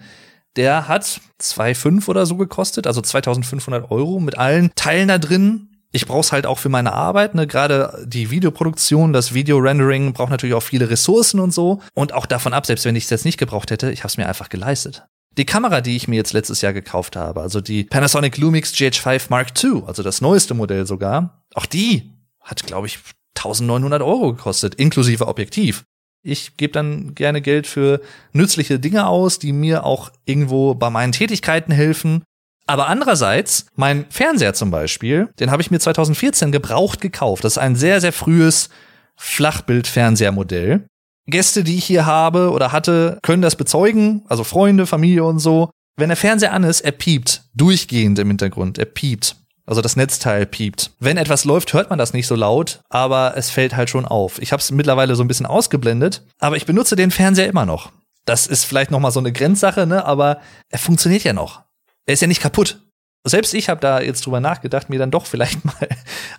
Der 0.57 0.89
hat 0.89 1.21
2,5 1.41 2.09
oder 2.09 2.27
so 2.27 2.37
gekostet, 2.37 2.87
also 2.87 3.01
2500 3.01 3.91
Euro 3.91 4.21
mit 4.21 4.37
allen 4.37 4.71
Teilen 4.75 5.09
da 5.09 5.19
drin 5.19 5.69
ich 5.93 6.07
brauche 6.07 6.21
es 6.21 6.33
halt 6.33 6.47
auch 6.47 6.59
für 6.59 6.71
meine 6.71 6.93
Arbeit. 6.93 7.35
Ne? 7.35 7.47
Gerade 7.47 8.05
die 8.07 8.31
Videoproduktion, 8.31 9.13
das 9.13 9.35
Video-Rendering 9.35 10.15
braucht 10.15 10.31
natürlich 10.31 10.55
auch 10.55 10.63
viele 10.63 10.89
Ressourcen 10.91 11.39
und 11.39 11.53
so. 11.53 11.81
Und 11.95 12.15
auch 12.15 12.27
davon 12.27 12.55
ab, 12.55 12.67
selbst 12.67 12.85
wenn 12.87 12.97
ich 12.97 13.05
es 13.05 13.11
jetzt 13.11 13.25
nicht 13.25 13.39
gebraucht 13.39 13.71
hätte, 13.71 13.93
ich 13.93 14.01
habe 14.01 14.09
es 14.09 14.17
mir 14.17 14.27
einfach 14.27 14.49
geleistet. 14.49 15.05
Die 15.37 15.47
Kamera, 15.47 15.81
die 15.81 15.97
ich 15.97 16.09
mir 16.09 16.17
jetzt 16.17 16.33
letztes 16.33 16.61
Jahr 16.61 16.73
gekauft 16.73 17.17
habe, 17.17 17.41
also 17.41 17.61
die 17.61 17.85
Panasonic 17.85 18.37
Lumix 18.39 18.73
GH5 18.73 19.27
Mark 19.29 19.53
II, 19.63 19.83
also 19.87 20.03
das 20.03 20.21
neueste 20.21 20.55
Modell 20.55 20.87
sogar, 20.87 21.45
auch 21.55 21.67
die 21.67 22.11
hat, 22.41 22.67
glaube 22.67 22.87
ich, 22.87 22.99
1900 23.37 24.03
Euro 24.03 24.35
gekostet, 24.35 24.75
inklusive 24.75 25.27
Objektiv. 25.27 25.85
Ich 26.23 26.57
gebe 26.57 26.73
dann 26.73 27.15
gerne 27.15 27.41
Geld 27.41 27.67
für 27.67 28.01
nützliche 28.33 28.79
Dinge 28.79 29.07
aus, 29.07 29.39
die 29.39 29.53
mir 29.53 29.85
auch 29.85 30.11
irgendwo 30.25 30.75
bei 30.75 30.91
meinen 30.91 31.13
Tätigkeiten 31.13 31.73
helfen. 31.73 32.23
Aber 32.67 32.89
andererseits, 32.89 33.67
mein 33.75 34.07
Fernseher 34.11 34.55
zum 34.55 34.71
Beispiel, 34.71 35.29
den 35.41 35.51
habe 35.51 35.63
ich 35.63 35.71
mir 35.71 35.81
2014 35.81 36.53
gebraucht 36.53 37.01
gekauft. 37.01 37.45
Das 37.45 37.55
ist 37.55 37.59
ein 37.59 37.77
sehr, 37.77 38.01
sehr 38.01 38.13
frühes 38.13 38.69
Flachbild-Fernsehermodell. 39.17 40.87
Gäste, 41.27 41.65
die 41.65 41.77
ich 41.77 41.85
hier 41.85 42.07
habe 42.07 42.51
oder 42.51 42.73
hatte, 42.73 43.19
können 43.23 43.43
das 43.43 43.57
bezeugen, 43.57 44.25
also 44.29 44.45
Freunde, 44.45 44.87
Familie 44.87 45.25
und 45.25 45.39
so. 45.39 45.71
Wenn 45.97 46.09
der 46.09 46.17
Fernseher 46.17 46.53
an 46.53 46.65
ist, 46.65 46.81
er 46.81 46.93
piept 46.93 47.45
durchgehend 47.55 48.19
im 48.19 48.29
Hintergrund, 48.29 48.79
er 48.79 48.87
piept. 48.87 49.37
Also 49.65 49.81
das 49.81 49.95
Netzteil 49.95 50.47
piept. 50.47 50.91
Wenn 50.99 51.17
etwas 51.17 51.45
läuft, 51.45 51.73
hört 51.73 51.91
man 51.91 51.99
das 51.99 52.13
nicht 52.13 52.27
so 52.27 52.35
laut, 52.35 52.81
aber 52.89 53.35
es 53.37 53.51
fällt 53.51 53.77
halt 53.77 53.91
schon 53.91 54.05
auf. 54.05 54.41
Ich 54.43 54.53
habe 54.53 54.61
es 54.61 54.73
mittlerweile 54.73 55.15
so 55.15 55.23
ein 55.23 55.29
bisschen 55.29 55.47
ausgeblendet, 55.47 56.25
aber 56.41 56.57
ich 56.57 56.67
benutze 56.67 56.97
den 56.97 57.13
Fernseher 57.13 57.49
immer 57.49 57.67
noch. 57.67 57.93
Das 58.25 58.47
ist 58.47 58.65
vielleicht 58.65 58.91
noch 58.91 59.01
mal 59.01 59.13
so 59.13 59.21
eine 59.21 59.33
Grenzsache, 59.33 59.87
ne, 59.87 60.05
aber 60.05 60.41
er 60.69 60.79
funktioniert 60.79 61.23
ja 61.23 61.33
noch 61.33 61.63
er 62.07 62.15
ist 62.15 62.21
ja 62.21 62.29
nicht 62.29 62.43
kaputt. 62.43 62.79
Selbst 63.25 63.55
ich 63.55 63.69
habe 63.69 63.81
da 63.81 64.01
jetzt 64.01 64.27
drüber 64.27 64.41
nachgedacht, 64.41 64.91
mir 64.91 64.99
dann 64.99 65.13
doch 65.13 65.27
vielleicht 65.27 65.65
mal 65.65 65.89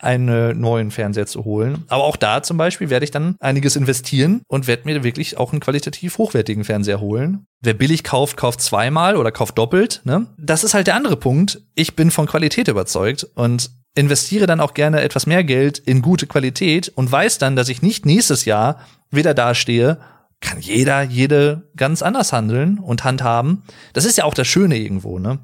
einen 0.01 0.59
neuen 0.59 0.91
Fernseher 0.91 1.25
zu 1.25 1.45
holen. 1.45 1.85
Aber 1.87 2.03
auch 2.03 2.17
da 2.17 2.43
zum 2.43 2.57
Beispiel 2.57 2.89
werde 2.89 3.05
ich 3.05 3.11
dann 3.11 3.37
einiges 3.39 3.77
investieren 3.77 4.41
und 4.47 4.67
werde 4.67 4.83
mir 4.85 5.03
wirklich 5.03 5.37
auch 5.37 5.53
einen 5.53 5.61
qualitativ 5.61 6.17
hochwertigen 6.17 6.65
Fernseher 6.65 6.99
holen. 6.99 7.45
Wer 7.61 7.73
billig 7.73 8.03
kauft, 8.03 8.35
kauft 8.35 8.59
zweimal 8.59 9.15
oder 9.15 9.31
kauft 9.31 9.57
doppelt. 9.57 10.01
Ne? 10.03 10.27
Das 10.37 10.65
ist 10.65 10.73
halt 10.73 10.87
der 10.87 10.95
andere 10.95 11.15
Punkt. 11.15 11.61
Ich 11.75 11.95
bin 11.95 12.11
von 12.11 12.27
Qualität 12.27 12.67
überzeugt 12.67 13.25
und 13.35 13.71
investiere 13.95 14.47
dann 14.47 14.59
auch 14.59 14.73
gerne 14.73 15.01
etwas 15.01 15.25
mehr 15.25 15.45
Geld 15.45 15.79
in 15.79 16.01
gute 16.01 16.27
Qualität 16.27 16.89
und 16.89 17.09
weiß 17.09 17.37
dann, 17.37 17.55
dass 17.55 17.69
ich 17.69 17.81
nicht 17.81 18.05
nächstes 18.05 18.43
Jahr 18.43 18.79
wieder 19.09 19.33
dastehe 19.33 19.99
kann 20.41 20.59
jeder, 20.59 21.01
jede 21.03 21.69
ganz 21.77 22.01
anders 22.01 22.33
handeln 22.33 22.77
und 22.77 23.05
handhaben. 23.05 23.63
Das 23.93 24.03
ist 24.03 24.17
ja 24.17 24.25
auch 24.25 24.33
das 24.33 24.45
Schöne 24.45 24.77
irgendwo, 24.77 25.17
ne? 25.17 25.39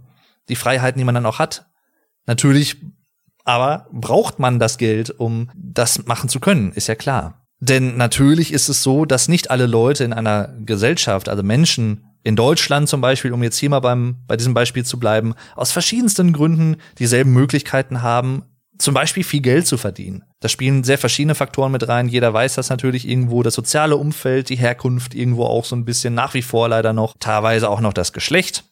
Die 0.49 0.55
Freiheiten, 0.55 0.99
die 0.99 1.05
man 1.05 1.15
dann 1.15 1.25
auch 1.25 1.39
hat. 1.39 1.65
Natürlich, 2.25 2.77
aber 3.45 3.87
braucht 3.91 4.39
man 4.39 4.59
das 4.59 4.77
Geld, 4.77 5.09
um 5.11 5.49
das 5.55 6.05
machen 6.05 6.29
zu 6.29 6.39
können, 6.39 6.71
ist 6.73 6.87
ja 6.87 6.95
klar. 6.95 7.45
Denn 7.59 7.97
natürlich 7.97 8.53
ist 8.53 8.69
es 8.69 8.83
so, 8.83 9.05
dass 9.05 9.27
nicht 9.27 9.51
alle 9.51 9.65
Leute 9.65 10.03
in 10.03 10.13
einer 10.13 10.53
Gesellschaft, 10.65 11.27
also 11.27 11.43
Menschen 11.43 12.05
in 12.23 12.35
Deutschland 12.35 12.87
zum 12.89 13.01
Beispiel, 13.01 13.33
um 13.33 13.43
jetzt 13.43 13.57
hier 13.57 13.69
mal 13.69 13.79
beim, 13.79 14.17
bei 14.27 14.37
diesem 14.37 14.53
Beispiel 14.53 14.85
zu 14.85 14.99
bleiben, 14.99 15.35
aus 15.55 15.71
verschiedensten 15.71 16.33
Gründen 16.33 16.77
dieselben 16.99 17.33
Möglichkeiten 17.33 18.01
haben, 18.01 18.43
zum 18.77 18.93
Beispiel 18.93 19.23
viel 19.25 19.41
Geld 19.41 19.67
zu 19.67 19.77
verdienen. 19.77 20.23
Da 20.39 20.47
spielen 20.47 20.85
sehr 20.85 20.97
verschiedene 20.97 21.35
Faktoren 21.35 21.71
mit 21.71 21.87
rein. 21.89 22.07
Jeder 22.07 22.33
weiß 22.33 22.55
das 22.55 22.69
natürlich 22.69 23.07
irgendwo. 23.07 23.43
Das 23.43 23.53
soziale 23.53 23.97
Umfeld, 23.97 24.47
die 24.49 24.55
Herkunft 24.55 25.13
irgendwo 25.13 25.43
auch 25.43 25.65
so 25.65 25.75
ein 25.75 25.83
bisschen 25.83 26.13
nach 26.13 26.33
wie 26.33 26.41
vor 26.41 26.69
leider 26.69 26.93
noch. 26.93 27.15
Teilweise 27.19 27.69
auch 27.69 27.81
noch 27.81 27.91
das 27.91 28.13
Geschlecht. 28.13 28.63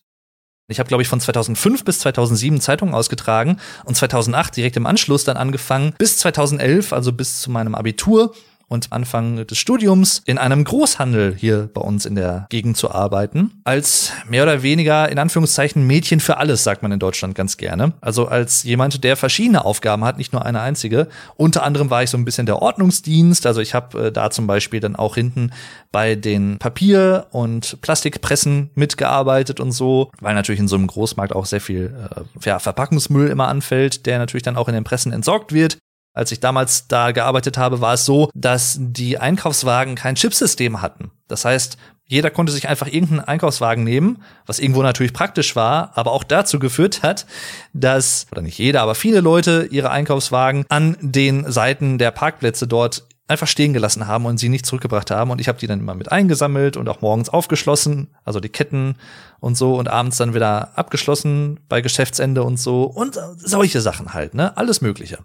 Ich 0.70 0.80
habe, 0.80 0.90
glaube 0.90 1.02
ich, 1.02 1.08
von 1.08 1.22
2005 1.22 1.86
bis 1.86 2.00
2007 2.00 2.60
Zeitungen 2.60 2.94
ausgetragen 2.94 3.58
und 3.86 3.96
2008 3.96 4.58
direkt 4.58 4.76
im 4.76 4.86
Anschluss 4.86 5.24
dann 5.24 5.38
angefangen, 5.38 5.94
bis 5.98 6.18
2011, 6.18 6.92
also 6.92 7.14
bis 7.14 7.40
zu 7.40 7.50
meinem 7.50 7.74
Abitur, 7.74 8.34
und 8.68 8.92
Anfang 8.92 9.48
des 9.48 9.58
Studiums 9.58 10.22
in 10.26 10.38
einem 10.38 10.64
Großhandel 10.64 11.36
hier 11.38 11.70
bei 11.74 11.82
uns 11.82 12.06
in 12.06 12.16
der 12.16 12.48
Gegend 12.50 12.78
zu 12.78 12.92
arbeiten. 12.92 13.62
Als 13.64 14.12
mehr 14.28 14.44
oder 14.44 14.62
weniger 14.62 15.10
in 15.10 15.20
Anführungszeichen 15.20 15.86
Mädchen 15.88 16.20
für 16.20 16.38
alles, 16.38 16.64
sagt 16.64 16.84
man 16.84 16.92
in 16.92 17.00
Deutschland 17.00 17.36
ganz 17.36 17.58
gerne. 17.58 17.94
Also 18.02 18.28
als 18.28 18.64
jemand, 18.64 19.04
der 19.04 19.16
verschiedene 19.16 19.64
Aufgaben 19.64 20.04
hat, 20.04 20.18
nicht 20.18 20.34
nur 20.34 20.46
eine 20.46 20.62
einzige. 20.62 21.08
Unter 21.36 21.64
anderem 21.64 21.90
war 21.90 22.04
ich 22.04 22.10
so 22.10 22.18
ein 22.18 22.26
bisschen 22.26 22.46
der 22.46 22.62
Ordnungsdienst. 22.62 23.46
Also 23.46 23.62
ich 23.62 23.74
habe 23.74 24.08
äh, 24.08 24.12
da 24.12 24.30
zum 24.30 24.48
Beispiel 24.48 24.80
dann 24.80 24.96
auch 24.96 25.16
hinten 25.16 25.52
bei 25.92 26.16
den 26.16 26.58
Papier- 26.58 27.28
und 27.32 27.82
Plastikpressen 27.82 28.70
mitgearbeitet 28.76 29.60
und 29.60 29.72
so, 29.72 30.12
weil 30.20 30.36
natürlich 30.36 30.60
in 30.60 30.68
so 30.68 30.76
einem 30.76 30.88
Großmarkt 30.88 31.34
auch 31.34 31.46
sehr 31.46 31.62
viel 31.62 31.96
äh, 32.16 32.48
ja, 32.48 32.60
Verpackungsmüll 32.60 33.30
immer 33.30 33.48
anfällt, 33.48 34.06
der 34.06 34.20
natürlich 34.20 34.44
dann 34.44 34.58
auch 34.58 34.68
in 34.68 34.74
den 34.74 34.84
Pressen 34.84 35.14
entsorgt 35.14 35.54
wird 35.54 35.78
als 36.18 36.32
ich 36.32 36.40
damals 36.40 36.88
da 36.88 37.12
gearbeitet 37.12 37.58
habe, 37.60 37.80
war 37.80 37.94
es 37.94 38.04
so, 38.04 38.32
dass 38.34 38.78
die 38.80 39.20
Einkaufswagen 39.20 39.94
kein 39.94 40.16
Chipsystem 40.16 40.82
hatten. 40.82 41.12
Das 41.28 41.46
heißt, 41.46 41.78
jeder 42.08 42.32
konnte 42.32 42.52
sich 42.52 42.68
einfach 42.68 42.88
irgendeinen 42.88 43.20
Einkaufswagen 43.20 43.84
nehmen, 43.84 44.24
was 44.48 44.58
irgendwo 44.60 44.82
natürlich 44.82 45.14
praktisch 45.14 45.56
war, 45.56 45.92
aber 45.96 46.14
auch 46.14 46.24
dazu 46.24 46.58
geführt 46.58 47.04
hat, 47.04 47.28
dass, 47.74 48.26
oder 48.32 48.42
nicht 48.42 48.58
jeder, 48.58 48.82
aber 48.82 48.96
viele 48.96 49.20
Leute 49.20 49.68
ihre 49.70 49.92
Einkaufswagen 49.92 50.66
an 50.70 50.98
den 51.02 51.52
Seiten 51.52 52.00
der 52.00 52.10
Parkplätze 52.10 52.66
dort 52.66 53.04
einfach 53.28 53.48
stehen 53.48 53.74
gelassen 53.74 54.08
haben 54.08 54.26
und 54.26 54.38
sie 54.38 54.50
nicht 54.50 54.66
zurückgebracht 54.66 55.12
haben. 55.12 55.32
Und 55.32 55.42
ich 55.42 55.50
habe 55.50 55.60
die 55.60 55.68
dann 55.68 55.82
immer 55.82 55.96
mit 55.96 56.12
eingesammelt 56.12 56.78
und 56.78 56.88
auch 56.90 57.02
morgens 57.02 57.30
aufgeschlossen, 57.30 58.08
also 58.24 58.40
die 58.40 58.50
Ketten 58.50 58.96
und 59.40 59.58
so, 59.58 59.76
und 59.76 59.90
abends 59.90 60.18
dann 60.18 60.34
wieder 60.34 60.78
abgeschlossen 60.78 61.60
bei 61.70 61.82
Geschäftsende 61.82 62.42
und 62.44 62.58
so. 62.58 62.84
Und 62.86 63.20
solche 63.38 63.82
Sachen 63.82 64.14
halt, 64.14 64.34
ne? 64.34 64.56
Alles 64.58 64.82
Mögliche. 64.82 65.20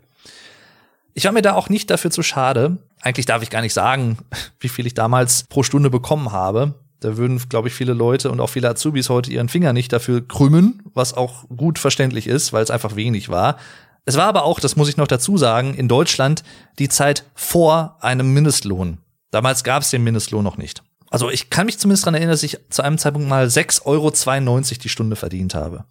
Ich 1.14 1.24
war 1.24 1.32
mir 1.32 1.42
da 1.42 1.54
auch 1.54 1.68
nicht 1.68 1.90
dafür 1.90 2.10
zu 2.10 2.22
schade. 2.22 2.78
Eigentlich 3.00 3.26
darf 3.26 3.42
ich 3.42 3.50
gar 3.50 3.60
nicht 3.60 3.74
sagen, 3.74 4.18
wie 4.60 4.68
viel 4.68 4.86
ich 4.86 4.94
damals 4.94 5.44
pro 5.44 5.62
Stunde 5.62 5.90
bekommen 5.90 6.32
habe. 6.32 6.74
Da 7.00 7.16
würden, 7.16 7.40
glaube 7.48 7.68
ich, 7.68 7.74
viele 7.74 7.94
Leute 7.94 8.30
und 8.30 8.40
auch 8.40 8.48
viele 8.48 8.68
Azubis 8.68 9.08
heute 9.08 9.32
ihren 9.32 9.48
Finger 9.48 9.72
nicht 9.72 9.92
dafür 9.92 10.26
krümmen, 10.26 10.82
was 10.94 11.14
auch 11.14 11.48
gut 11.48 11.80
verständlich 11.80 12.28
ist, 12.28 12.52
weil 12.52 12.62
es 12.62 12.70
einfach 12.70 12.94
wenig 12.94 13.28
war. 13.28 13.56
Es 14.04 14.16
war 14.16 14.26
aber 14.26 14.44
auch, 14.44 14.60
das 14.60 14.76
muss 14.76 14.88
ich 14.88 14.96
noch 14.96 15.08
dazu 15.08 15.36
sagen, 15.36 15.74
in 15.74 15.88
Deutschland 15.88 16.44
die 16.78 16.88
Zeit 16.88 17.24
vor 17.34 17.96
einem 18.00 18.32
Mindestlohn. 18.32 18.98
Damals 19.30 19.64
gab 19.64 19.82
es 19.82 19.90
den 19.90 20.04
Mindestlohn 20.04 20.44
noch 20.44 20.58
nicht. 20.58 20.82
Also 21.10 21.28
ich 21.28 21.50
kann 21.50 21.66
mich 21.66 21.78
zumindest 21.78 22.04
daran 22.04 22.14
erinnern, 22.14 22.32
dass 22.32 22.42
ich 22.42 22.58
zu 22.70 22.82
einem 22.82 22.98
Zeitpunkt 22.98 23.28
mal 23.28 23.46
6,92 23.46 23.84
Euro 23.86 24.10
die 24.82 24.88
Stunde 24.88 25.16
verdient 25.16 25.54
habe. 25.54 25.84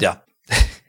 Ja, 0.00 0.22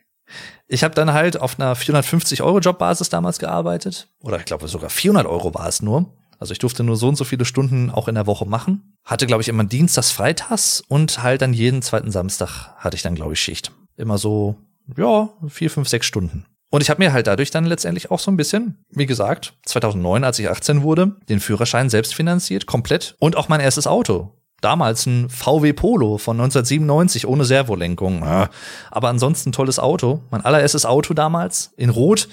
ich 0.67 0.83
habe 0.83 0.95
dann 0.95 1.13
halt 1.13 1.39
auf 1.39 1.59
einer 1.59 1.75
450 1.75 2.41
Euro 2.41 2.59
Jobbasis 2.59 3.09
damals 3.09 3.39
gearbeitet. 3.39 4.07
Oder 4.19 4.37
ich 4.37 4.45
glaube 4.45 4.67
sogar 4.67 4.89
400 4.89 5.25
Euro 5.25 5.53
war 5.53 5.67
es 5.67 5.81
nur. 5.81 6.13
Also 6.39 6.51
ich 6.51 6.59
durfte 6.59 6.83
nur 6.83 6.97
so 6.97 7.07
und 7.07 7.15
so 7.15 7.23
viele 7.23 7.45
Stunden 7.45 7.89
auch 7.89 8.07
in 8.07 8.15
der 8.15 8.27
Woche 8.27 8.45
machen. 8.45 8.97
Hatte, 9.05 9.27
glaube 9.27 9.41
ich, 9.41 9.49
immer 9.49 9.63
Dienstags, 9.63 10.11
Freitags 10.11 10.81
und 10.87 11.23
halt 11.23 11.41
dann 11.41 11.53
jeden 11.53 11.81
zweiten 11.81 12.11
Samstag 12.11 12.73
hatte 12.77 12.95
ich 12.95 13.01
dann, 13.01 13.15
glaube 13.15 13.33
ich, 13.33 13.39
Schicht. 13.39 13.71
Immer 13.95 14.17
so, 14.17 14.57
ja, 14.97 15.29
vier, 15.47 15.69
fünf, 15.69 15.87
sechs 15.87 16.05
Stunden. 16.05 16.45
Und 16.69 16.81
ich 16.81 16.89
habe 16.89 17.03
mir 17.03 17.13
halt 17.13 17.27
dadurch 17.27 17.51
dann 17.51 17.65
letztendlich 17.65 18.09
auch 18.09 18.19
so 18.19 18.31
ein 18.31 18.37
bisschen, 18.37 18.83
wie 18.89 19.05
gesagt, 19.05 19.53
2009, 19.65 20.23
als 20.23 20.39
ich 20.39 20.49
18 20.49 20.81
wurde, 20.81 21.15
den 21.29 21.39
Führerschein 21.39 21.89
selbst 21.89 22.15
finanziert, 22.15 22.65
komplett. 22.65 23.15
Und 23.19 23.37
auch 23.37 23.47
mein 23.47 23.61
erstes 23.61 23.85
Auto 23.85 24.33
damals 24.63 25.05
ein 25.05 25.29
VW 25.29 25.73
Polo 25.73 26.17
von 26.17 26.37
1997 26.39 27.27
ohne 27.27 27.45
Servolenkung. 27.45 28.23
Aber 28.23 29.09
ansonsten 29.09 29.51
tolles 29.51 29.79
Auto. 29.79 30.21
Mein 30.31 30.43
allererstes 30.45 30.85
Auto 30.85 31.13
damals 31.13 31.71
in 31.77 31.89
Rot 31.89 32.27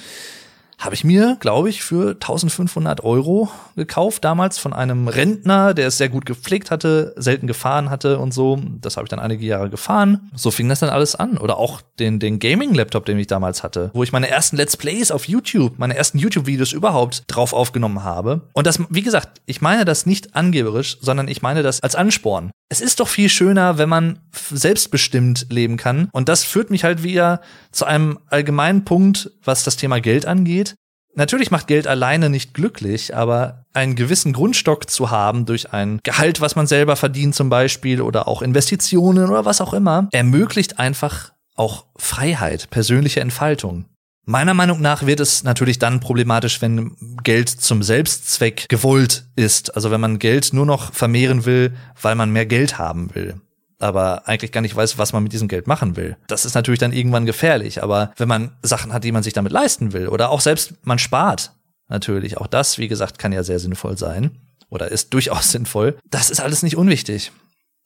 habe 0.81 0.95
ich 0.95 1.05
mir, 1.05 1.37
glaube 1.41 1.68
ich, 1.68 1.83
für 1.83 2.12
1500 2.12 3.05
Euro 3.05 3.51
gekauft, 3.76 4.24
damals 4.24 4.59
von 4.59 4.72
einem 4.72 5.09
Rentner, 5.09 5.74
der 5.74 5.87
es 5.87 5.99
sehr 5.99 6.09
gut 6.09 6.24
gepflegt 6.24 6.70
hatte, 6.70 7.14
selten 7.16 7.47
gefahren 7.47 7.91
hatte 7.91 8.18
und 8.18 8.33
so. 8.33 8.59
Das 8.81 8.97
habe 8.97 9.05
ich 9.05 9.11
dann 9.11 9.18
einige 9.18 9.45
Jahre 9.45 9.68
gefahren. 9.68 10.31
So 10.35 10.51
fing 10.51 10.68
das 10.68 10.81
dann 10.81 10.89
alles 10.89 11.14
an. 11.14 11.37
Oder 11.37 11.59
auch 11.59 11.83
den, 11.99 12.18
den 12.18 12.39
Gaming-Laptop, 12.39 13.05
den 13.05 13.18
ich 13.18 13.26
damals 13.26 13.62
hatte, 13.62 13.91
wo 13.93 14.03
ich 14.03 14.12
meine 14.12 14.31
ersten 14.31 14.57
Let's 14.57 14.76
Plays 14.76 15.11
auf 15.11 15.28
YouTube, 15.28 15.78
meine 15.78 15.97
ersten 15.97 16.18
YouTube-Videos 16.18 16.72
überhaupt 16.72 17.24
drauf 17.26 17.53
aufgenommen 17.53 18.03
habe. 18.03 18.49
Und 18.55 18.66
das, 18.66 18.81
wie 18.89 19.03
gesagt, 19.03 19.43
ich 19.45 19.61
meine 19.61 19.85
das 19.85 20.07
nicht 20.07 20.35
angeberisch, 20.35 20.97
sondern 21.01 21.28
ich 21.28 21.43
meine 21.43 21.62
das 21.62 21.83
als 21.83 21.95
Ansporn. 21.95 22.51
Es 22.72 22.80
ist 22.80 23.00
doch 23.00 23.08
viel 23.08 23.28
schöner, 23.28 23.78
wenn 23.78 23.88
man 23.88 24.20
selbstbestimmt 24.32 25.48
leben 25.50 25.76
kann. 25.76 26.08
Und 26.12 26.28
das 26.28 26.44
führt 26.44 26.70
mich 26.70 26.84
halt 26.84 27.02
wieder 27.02 27.40
zu 27.72 27.84
einem 27.84 28.20
allgemeinen 28.28 28.84
Punkt, 28.84 29.32
was 29.44 29.64
das 29.64 29.76
Thema 29.76 30.00
Geld 30.00 30.24
angeht. 30.24 30.76
Natürlich 31.16 31.50
macht 31.50 31.66
Geld 31.66 31.88
alleine 31.88 32.30
nicht 32.30 32.54
glücklich, 32.54 33.16
aber 33.16 33.64
einen 33.72 33.96
gewissen 33.96 34.32
Grundstock 34.32 34.88
zu 34.88 35.10
haben 35.10 35.46
durch 35.46 35.72
ein 35.72 35.98
Gehalt, 36.04 36.40
was 36.40 36.54
man 36.54 36.68
selber 36.68 36.94
verdient 36.94 37.34
zum 37.34 37.50
Beispiel 37.50 38.00
oder 38.00 38.28
auch 38.28 38.40
Investitionen 38.40 39.28
oder 39.28 39.44
was 39.44 39.60
auch 39.60 39.74
immer, 39.74 40.08
ermöglicht 40.12 40.78
einfach 40.78 41.32
auch 41.56 41.86
Freiheit, 41.96 42.70
persönliche 42.70 43.20
Entfaltung. 43.20 43.86
Meiner 44.31 44.55
Meinung 44.55 44.81
nach 44.81 45.07
wird 45.07 45.18
es 45.18 45.43
natürlich 45.43 45.81
dann 45.81 45.99
problematisch, 45.99 46.62
wenn 46.62 46.97
Geld 47.24 47.49
zum 47.49 47.83
Selbstzweck 47.83 48.68
gewollt 48.68 49.24
ist. 49.35 49.74
Also 49.74 49.91
wenn 49.91 50.01
man 50.01 50.20
Geld 50.20 50.53
nur 50.53 50.64
noch 50.64 50.93
vermehren 50.95 51.47
will, 51.47 51.74
weil 52.01 52.14
man 52.14 52.31
mehr 52.31 52.47
Geld 52.47 52.78
haben 52.78 53.12
will 53.14 53.41
aber 53.83 54.28
eigentlich 54.28 54.53
gar 54.53 54.61
nicht 54.61 54.76
weiß, 54.76 54.99
was 54.99 55.14
man 55.14 55.22
mit 55.22 55.33
diesem 55.33 55.49
Geld 55.49 55.66
machen 55.66 55.97
will. 55.97 56.18
Das 56.26 56.45
ist 56.45 56.53
natürlich 56.53 56.81
dann 56.81 56.93
irgendwann 56.93 57.24
gefährlich, 57.24 57.83
aber 57.83 58.12
wenn 58.18 58.28
man 58.28 58.55
Sachen 58.62 58.93
hat, 58.93 59.05
die 59.05 59.11
man 59.11 59.22
sich 59.22 59.33
damit 59.33 59.53
leisten 59.53 59.95
will 59.95 60.09
oder 60.09 60.28
auch 60.28 60.43
selbst 60.43 60.74
man 60.83 60.99
spart, 60.99 61.53
natürlich, 61.89 62.37
auch 62.37 62.47
das, 62.47 62.76
wie 62.76 62.89
gesagt, 62.89 63.18
kann 63.18 63.33
ja 63.33 63.43
sehr 63.43 63.59
sinnvoll 63.59 63.97
sein 63.97 64.37
oder 64.68 64.91
ist 64.91 65.14
durchaus 65.14 65.51
sinnvoll. 65.51 65.99
Das 66.11 66.28
ist 66.28 66.41
alles 66.41 66.62
nicht 66.62 66.76
unwichtig. 66.76 67.33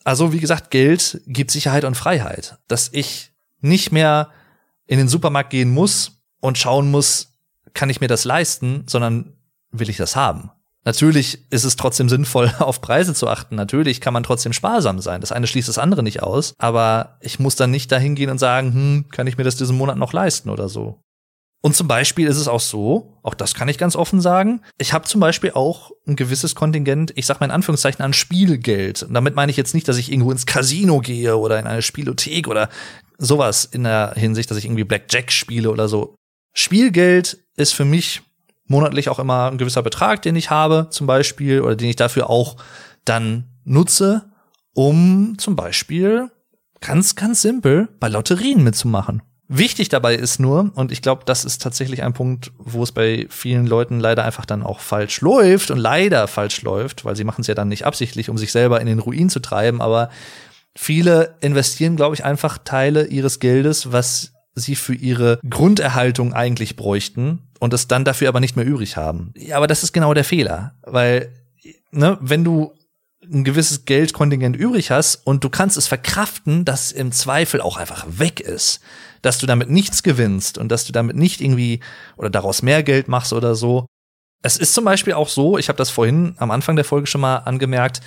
Also, 0.03 0.33
wie 0.33 0.41
gesagt, 0.41 0.73
Geld 0.73 1.23
gibt 1.29 1.53
Sicherheit 1.53 1.85
und 1.85 1.95
Freiheit, 1.97 2.59
dass 2.67 2.91
ich 2.93 3.31
nicht 3.61 3.93
mehr 3.93 4.31
in 4.89 4.99
den 4.99 5.07
Supermarkt 5.09 5.51
gehen 5.51 5.71
muss 5.71 6.14
und 6.45 6.59
schauen 6.59 6.91
muss, 6.91 7.39
kann 7.73 7.89
ich 7.89 8.03
mir 8.03 8.09
das 8.09 8.27
leisten, 8.27 8.85
sondern 8.87 9.33
will 9.73 9.89
ich 9.89 9.97
das 9.97 10.15
haben. 10.15 10.51
Natürlich 10.85 11.39
ist 11.51 11.65
es 11.65 11.77
trotzdem 11.77 12.11
sinnvoll, 12.11 12.53
auf 12.59 12.83
Preise 12.83 13.15
zu 13.15 13.29
achten. 13.29 13.57
Natürlich 13.57 14.03
kann 14.03 14.13
man 14.13 14.25
trotzdem 14.25 14.53
sparsam 14.53 15.01
sein. 15.01 15.23
Das 15.23 15.33
eine 15.33 15.47
schließt 15.47 15.71
das 15.71 15.79
andere 15.79 16.03
nicht 16.03 16.23
aus. 16.23 16.53
Aber 16.59 17.17
ich 17.21 17.39
muss 17.39 17.57
dann 17.57 17.71
nicht 17.71 17.91
dahin 17.91 18.15
gehen 18.15 18.29
und 18.29 18.37
sagen, 18.37 18.75
hm, 18.75 19.05
kann 19.11 19.27
ich 19.27 19.39
mir 19.39 19.45
das 19.45 19.57
diesen 19.57 19.79
Monat 19.79 19.97
noch 19.97 20.13
leisten 20.13 20.51
oder 20.51 20.69
so. 20.69 21.01
Und 21.63 21.75
zum 21.75 21.89
Beispiel 21.89 22.29
ist 22.29 22.37
es 22.37 22.47
auch 22.47 22.61
so, 22.61 23.17
auch 23.23 23.33
das 23.33 23.55
kann 23.55 23.71
ich 23.71 23.79
ganz 23.79 23.97
offen 23.97 24.21
sagen, 24.21 24.61
ich 24.77 24.93
habe 24.93 25.07
zum 25.07 25.23
Beispiel 25.23 25.53
auch 25.53 25.93
ein 26.07 26.15
gewisses 26.15 26.55
Kontingent, 26.55 27.15
ich 27.17 27.25
sag 27.25 27.41
mal 27.41 27.47
in 27.47 27.53
Anführungszeichen, 27.53 28.05
an 28.05 28.13
Spielgeld. 28.13 29.03
Und 29.03 29.15
damit 29.15 29.35
meine 29.35 29.51
ich 29.51 29.57
jetzt 29.57 29.73
nicht, 29.73 29.89
dass 29.89 29.97
ich 29.97 30.13
irgendwo 30.13 30.31
ins 30.31 30.45
Casino 30.45 31.01
gehe 31.01 31.39
oder 31.39 31.59
in 31.59 31.67
eine 31.67 31.81
Spielothek 31.81 32.49
oder 32.49 32.69
sowas 33.17 33.65
in 33.65 33.85
der 33.85 34.13
Hinsicht, 34.15 34.51
dass 34.51 34.59
ich 34.59 34.67
irgendwie 34.67 34.85
Blackjack 34.85 35.33
spiele 35.33 35.71
oder 35.71 35.89
so. 35.89 36.17
Spielgeld 36.55 37.39
ist 37.57 37.75
für 37.75 37.85
mich 37.85 38.23
monatlich 38.67 39.09
auch 39.11 39.19
immer 39.19 39.51
ein 39.51 39.59
gewisser 39.59 39.83
Betrag, 39.83 40.23
den 40.23 40.37
ich 40.37 40.51
habe, 40.51 40.89
zum 40.91 41.07
Beispiel, 41.07 41.61
oder 41.61 41.77
den 41.77 41.91
ich 41.91 41.97
dafür 41.97 42.31
auch 42.31 42.57
dann 43.05 43.45
nutze, 43.65 44.31
um 44.73 45.37
zum 45.37 45.57
Beispiel 45.57 46.31
ganz, 46.81 47.17
ganz 47.17 47.43
simpel 47.43 47.89
bei 48.01 48.09
Lotterien 48.09 48.63
mitzumachen. 48.63 49.23
Wichtig 49.47 49.91
dabei 49.91 50.15
ist 50.15 50.41
nur, 50.41 50.73
und 50.75 50.91
ich 50.91 51.03
glaube, 51.03 51.23
das 51.27 51.45
ist 51.45 51.61
tatsächlich 51.61 52.03
ein 52.03 52.15
Punkt, 52.15 52.53
wo 52.57 52.83
es 52.83 52.93
bei 52.93 53.27
vielen 53.29 53.67
Leuten 53.67 54.01
leider 54.01 54.25
einfach 54.25 54.47
dann 54.47 54.63
auch 54.63 54.81
falsch 54.81 55.21
läuft 55.21 55.71
und 55.71 55.79
leider 55.79 56.27
falsch 56.29 56.63
läuft, 56.63 57.05
weil 57.05 57.15
sie 57.15 57.25
machen 57.25 57.43
es 57.43 57.47
ja 57.47 57.55
dann 57.55 57.69
nicht 57.69 57.85
absichtlich, 57.85 58.31
um 58.31 58.39
sich 58.39 58.53
selber 58.53 58.81
in 58.81 58.87
den 58.87 59.01
Ruin 59.01 59.29
zu 59.29 59.41
treiben, 59.41 59.83
aber 59.83 60.09
viele 60.75 61.37
investieren, 61.41 61.97
glaube 61.97 62.15
ich, 62.15 62.25
einfach 62.25 62.59
Teile 62.59 63.07
ihres 63.07 63.39
Geldes, 63.39 63.93
was 63.93 64.34
sie 64.55 64.77
für 64.77 64.95
ihre 64.95 65.41
Grunderhaltung 65.49 66.33
eigentlich 66.33 66.77
bräuchten 66.77 67.41
und 67.59 67.75
es 67.75 67.89
dann 67.89 68.05
dafür 68.05 68.29
aber 68.29 68.41
nicht 68.41 68.57
mehr 68.57 68.67
übrig 68.67 68.97
haben. 68.97 69.33
Ja, 69.37 69.57
aber 69.57 69.67
das 69.67 69.83
ist 69.83 69.93
genau 69.93 70.15
der 70.15 70.25
Fehler, 70.25 70.75
weil 70.83 71.33
ne, 71.91 72.19
wenn 72.21 72.45
du 72.45 72.73
ein 73.33 73.45
gewisses 73.45 73.85
Geldkontingent 73.85 74.57
übrig 74.57 74.91
hast 74.91 75.17
und 75.27 75.45
du 75.45 75.49
kannst 75.49 75.77
es 75.77 75.87
verkraften, 75.87 76.65
dass 76.65 76.93
im 76.93 77.11
Zweifel 77.13 77.61
auch 77.61 77.77
einfach 77.77 78.05
weg 78.07 78.41
ist, 78.41 78.81
dass 79.23 79.39
du 79.39 79.47
damit 79.47 79.71
nichts 79.71 80.03
gewinnst 80.03 80.59
und 80.59 80.69
dass 80.69 80.85
du 80.85 80.93
damit 80.93 81.17
nicht 81.17 81.41
irgendwie 81.41 81.81
oder 82.17 82.31
daraus 82.31 82.63
mehr 82.63 82.83
Geld 82.83 83.09
machst 83.09 83.33
oder 83.33 83.55
so. 83.55 83.87
Es 84.43 84.59
ist 84.59 84.75
zum 84.75 84.85
Beispiel 84.85 85.15
auch 85.15 85.31
so, 85.31 85.57
ich 85.57 85.69
habe 85.69 85.79
das 85.79 85.89
vorhin 85.89 86.35
am 86.37 86.51
Anfang 86.51 86.77
der 86.77 86.85
Folge 86.85 87.07
schon 87.07 87.23
mal 87.23 87.39
angemerkt, 87.39 88.03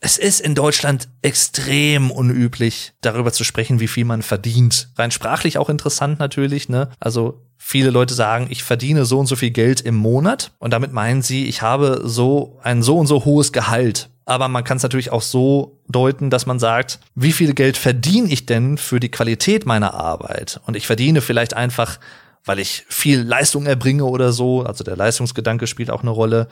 es 0.00 0.18
ist 0.18 0.40
in 0.40 0.54
Deutschland 0.54 1.08
extrem 1.22 2.10
unüblich, 2.10 2.92
darüber 3.00 3.32
zu 3.32 3.44
sprechen, 3.44 3.80
wie 3.80 3.88
viel 3.88 4.04
man 4.04 4.22
verdient. 4.22 4.90
Rein 4.96 5.10
sprachlich 5.10 5.58
auch 5.58 5.68
interessant 5.68 6.18
natürlich, 6.18 6.68
ne? 6.68 6.90
Also 7.00 7.44
viele 7.56 7.90
Leute 7.90 8.14
sagen, 8.14 8.46
ich 8.50 8.62
verdiene 8.62 9.04
so 9.04 9.18
und 9.18 9.26
so 9.26 9.36
viel 9.36 9.50
Geld 9.50 9.80
im 9.80 9.96
Monat 9.96 10.52
und 10.58 10.72
damit 10.72 10.92
meinen 10.92 11.22
sie, 11.22 11.46
ich 11.46 11.62
habe 11.62 12.02
so 12.04 12.58
ein 12.62 12.82
so 12.82 12.98
und 12.98 13.06
so 13.06 13.24
hohes 13.24 13.52
Gehalt. 13.52 14.10
Aber 14.24 14.48
man 14.48 14.62
kann 14.62 14.76
es 14.76 14.82
natürlich 14.82 15.10
auch 15.10 15.22
so 15.22 15.80
deuten, 15.88 16.28
dass 16.28 16.44
man 16.44 16.58
sagt, 16.58 17.00
wie 17.14 17.32
viel 17.32 17.54
Geld 17.54 17.78
verdiene 17.78 18.28
ich 18.28 18.44
denn 18.44 18.76
für 18.76 19.00
die 19.00 19.10
Qualität 19.10 19.64
meiner 19.64 19.94
Arbeit? 19.94 20.60
Und 20.66 20.76
ich 20.76 20.86
verdiene 20.86 21.22
vielleicht 21.22 21.54
einfach, 21.54 21.98
weil 22.44 22.58
ich 22.58 22.84
viel 22.88 23.20
Leistung 23.20 23.64
erbringe 23.64 24.04
oder 24.04 24.32
so. 24.32 24.62
Also 24.62 24.84
der 24.84 24.96
Leistungsgedanke 24.96 25.66
spielt 25.66 25.90
auch 25.90 26.02
eine 26.02 26.10
Rolle 26.10 26.48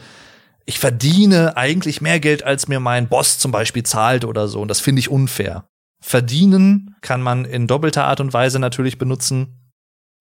ich 0.67 0.81
verdiene 0.81 1.57
eigentlich 1.57 2.01
mehr 2.01 2.19
Geld, 2.19 2.43
als 2.43 2.67
mir 2.67 2.81
mein 2.81 3.09
Boss 3.09 3.39
zum 3.39 3.53
Beispiel 3.53 3.85
zahlt 3.85 4.25
oder 4.25 4.49
so. 4.49 4.61
Und 4.61 4.69
das 4.69 4.81
finde 4.81 5.01
ich 5.01 5.09
unfair. 5.09 5.69
Verdienen 6.03 6.97
kann 7.01 7.23
man 7.23 7.45
in 7.45 7.69
doppelter 7.69 8.05
Art 8.05 8.21
und 8.21 8.33
Weise 8.33 8.59
natürlich 8.59 8.99
benutzen. 8.99 9.61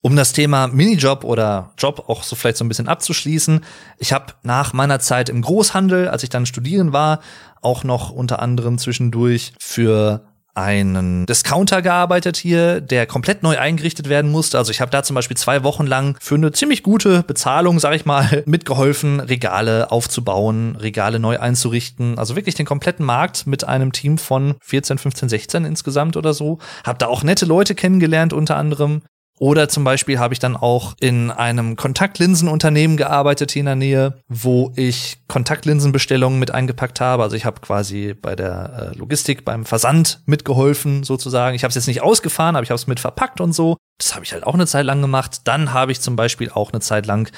Um 0.01 0.15
das 0.15 0.33
Thema 0.33 0.67
Minijob 0.67 1.23
oder 1.23 1.73
Job 1.79 2.05
auch 2.07 2.21
so 2.21 2.35
vielleicht 2.35 2.57
so 2.57 2.63
ein 2.63 2.67
bisschen 2.67 2.87
abzuschließen. 2.87 3.61
Ich 3.97 4.13
habe 4.13 4.33
nach 4.43 4.71
meiner 4.71 4.99
Zeit 4.99 5.29
im 5.29 5.41
Großhandel, 5.41 6.09
als 6.09 6.21
ich 6.21 6.29
dann 6.29 6.45
studieren 6.45 6.93
war, 6.93 7.21
auch 7.61 7.83
noch 7.83 8.11
unter 8.11 8.39
anderem 8.39 8.77
zwischendurch 8.77 9.53
für 9.59 10.27
einen 10.55 11.25
Discounter 11.25 11.81
gearbeitet 11.81 12.37
hier, 12.37 12.81
der 12.81 13.05
komplett 13.05 13.43
neu 13.43 13.57
eingerichtet 13.59 14.09
werden 14.09 14.31
musste. 14.31 14.57
Also 14.57 14.71
ich 14.71 14.81
habe 14.81 14.89
da 14.89 15.03
zum 15.03 15.13
Beispiel 15.13 15.37
zwei 15.37 15.63
Wochen 15.63 15.85
lang 15.85 16.17
für 16.19 16.35
eine 16.35 16.51
ziemlich 16.51 16.81
gute 16.81 17.23
Bezahlung, 17.23 17.79
sag 17.79 17.93
ich 17.93 18.05
mal, 18.05 18.43
mitgeholfen, 18.47 19.19
Regale 19.19 19.91
aufzubauen, 19.91 20.75
Regale 20.77 21.19
neu 21.19 21.39
einzurichten. 21.39 22.17
Also 22.17 22.35
wirklich 22.35 22.55
den 22.55 22.65
kompletten 22.65 23.05
Markt 23.05 23.45
mit 23.45 23.65
einem 23.65 23.91
Team 23.91 24.17
von 24.17 24.55
14, 24.61 24.97
15, 24.97 25.29
16 25.29 25.65
insgesamt 25.65 26.17
oder 26.17 26.33
so. 26.33 26.59
Hab 26.85 26.99
da 26.99 27.07
auch 27.07 27.23
nette 27.23 27.45
Leute 27.45 27.75
kennengelernt 27.75 28.33
unter 28.33 28.55
anderem. 28.55 29.01
Oder 29.37 29.67
zum 29.67 29.83
Beispiel 29.83 30.17
habe 30.17 30.33
ich 30.33 30.39
dann 30.39 30.55
auch 30.55 30.95
in 30.99 31.29
einem 31.29 31.75
Kontaktlinsenunternehmen 31.75 32.95
gearbeitet 32.95 33.51
hier 33.51 33.61
in 33.61 33.65
der 33.65 33.75
Nähe, 33.75 34.21
wo 34.29 34.71
ich 34.75 35.17
Kontaktlinsenbestellungen 35.27 36.39
mit 36.39 36.51
eingepackt 36.51 37.01
habe. 37.01 37.23
Also 37.23 37.35
ich 37.35 37.43
habe 37.43 37.59
quasi 37.59 38.13
bei 38.13 38.35
der 38.35 38.91
äh, 38.93 38.97
Logistik, 38.97 39.43
beim 39.43 39.65
Versand 39.65 40.21
mitgeholfen 40.25 41.03
sozusagen. 41.03 41.55
Ich 41.55 41.63
habe 41.63 41.69
es 41.69 41.75
jetzt 41.75 41.87
nicht 41.87 42.01
ausgefahren, 42.01 42.55
aber 42.55 42.63
ich 42.63 42.69
habe 42.69 42.77
es 42.77 42.87
mit 42.87 43.01
verpackt 43.01 43.41
und 43.41 43.53
so. 43.53 43.75
Das 43.97 44.15
habe 44.15 44.23
ich 44.23 44.31
halt 44.31 44.45
auch 44.45 44.53
eine 44.53 44.67
Zeit 44.67 44.85
lang 44.85 45.01
gemacht. 45.01 45.41
Dann 45.43 45.73
habe 45.73 45.91
ich 45.91 45.99
zum 45.99 46.15
Beispiel 46.15 46.49
auch 46.49 46.71
eine 46.71 46.79
Zeit 46.79 47.05
lang 47.05 47.29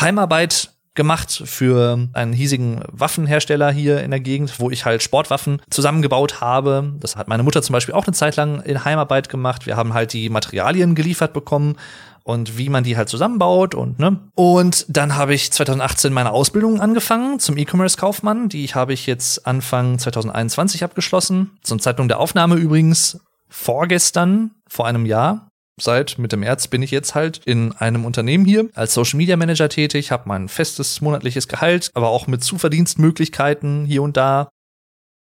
Heimarbeit 0.00 0.73
gemacht 0.94 1.42
für 1.44 2.08
einen 2.12 2.32
hiesigen 2.32 2.82
Waffenhersteller 2.90 3.70
hier 3.70 4.02
in 4.02 4.10
der 4.10 4.20
Gegend, 4.20 4.60
wo 4.60 4.70
ich 4.70 4.84
halt 4.84 5.02
Sportwaffen 5.02 5.60
zusammengebaut 5.70 6.40
habe. 6.40 6.92
Das 7.00 7.16
hat 7.16 7.28
meine 7.28 7.42
Mutter 7.42 7.62
zum 7.62 7.72
Beispiel 7.72 7.94
auch 7.94 8.06
eine 8.06 8.14
Zeit 8.14 8.36
lang 8.36 8.60
in 8.62 8.84
Heimarbeit 8.84 9.28
gemacht. 9.28 9.66
Wir 9.66 9.76
haben 9.76 9.94
halt 9.94 10.12
die 10.12 10.28
Materialien 10.28 10.94
geliefert 10.94 11.32
bekommen 11.32 11.76
und 12.22 12.56
wie 12.56 12.70
man 12.70 12.84
die 12.84 12.96
halt 12.96 13.08
zusammenbaut 13.08 13.74
und 13.74 13.98
ne. 13.98 14.18
Und 14.34 14.86
dann 14.88 15.14
habe 15.14 15.34
ich 15.34 15.52
2018 15.52 16.12
meine 16.12 16.32
Ausbildung 16.32 16.80
angefangen 16.80 17.38
zum 17.38 17.56
E-Commerce-Kaufmann. 17.56 18.48
Die 18.48 18.66
habe 18.68 18.92
ich 18.92 19.06
jetzt 19.06 19.46
Anfang 19.46 19.98
2021 19.98 20.82
abgeschlossen. 20.82 21.50
Zum 21.62 21.80
Zeitpunkt 21.80 22.10
der 22.10 22.20
Aufnahme 22.20 22.56
übrigens 22.56 23.20
vorgestern, 23.48 24.52
vor 24.66 24.86
einem 24.86 25.06
Jahr 25.06 25.48
seit 25.80 26.18
Mitte 26.18 26.36
März 26.36 26.68
bin 26.68 26.82
ich 26.82 26.90
jetzt 26.90 27.14
halt 27.14 27.40
in 27.44 27.72
einem 27.72 28.04
Unternehmen 28.04 28.44
hier 28.44 28.68
als 28.74 28.94
Social 28.94 29.16
Media 29.16 29.36
Manager 29.36 29.68
tätig, 29.68 30.10
habe 30.10 30.28
mein 30.28 30.48
festes 30.48 31.00
monatliches 31.00 31.48
Gehalt, 31.48 31.90
aber 31.94 32.08
auch 32.08 32.26
mit 32.26 32.42
Zuverdienstmöglichkeiten 32.44 33.84
hier 33.84 34.02
und 34.02 34.16
da. 34.16 34.48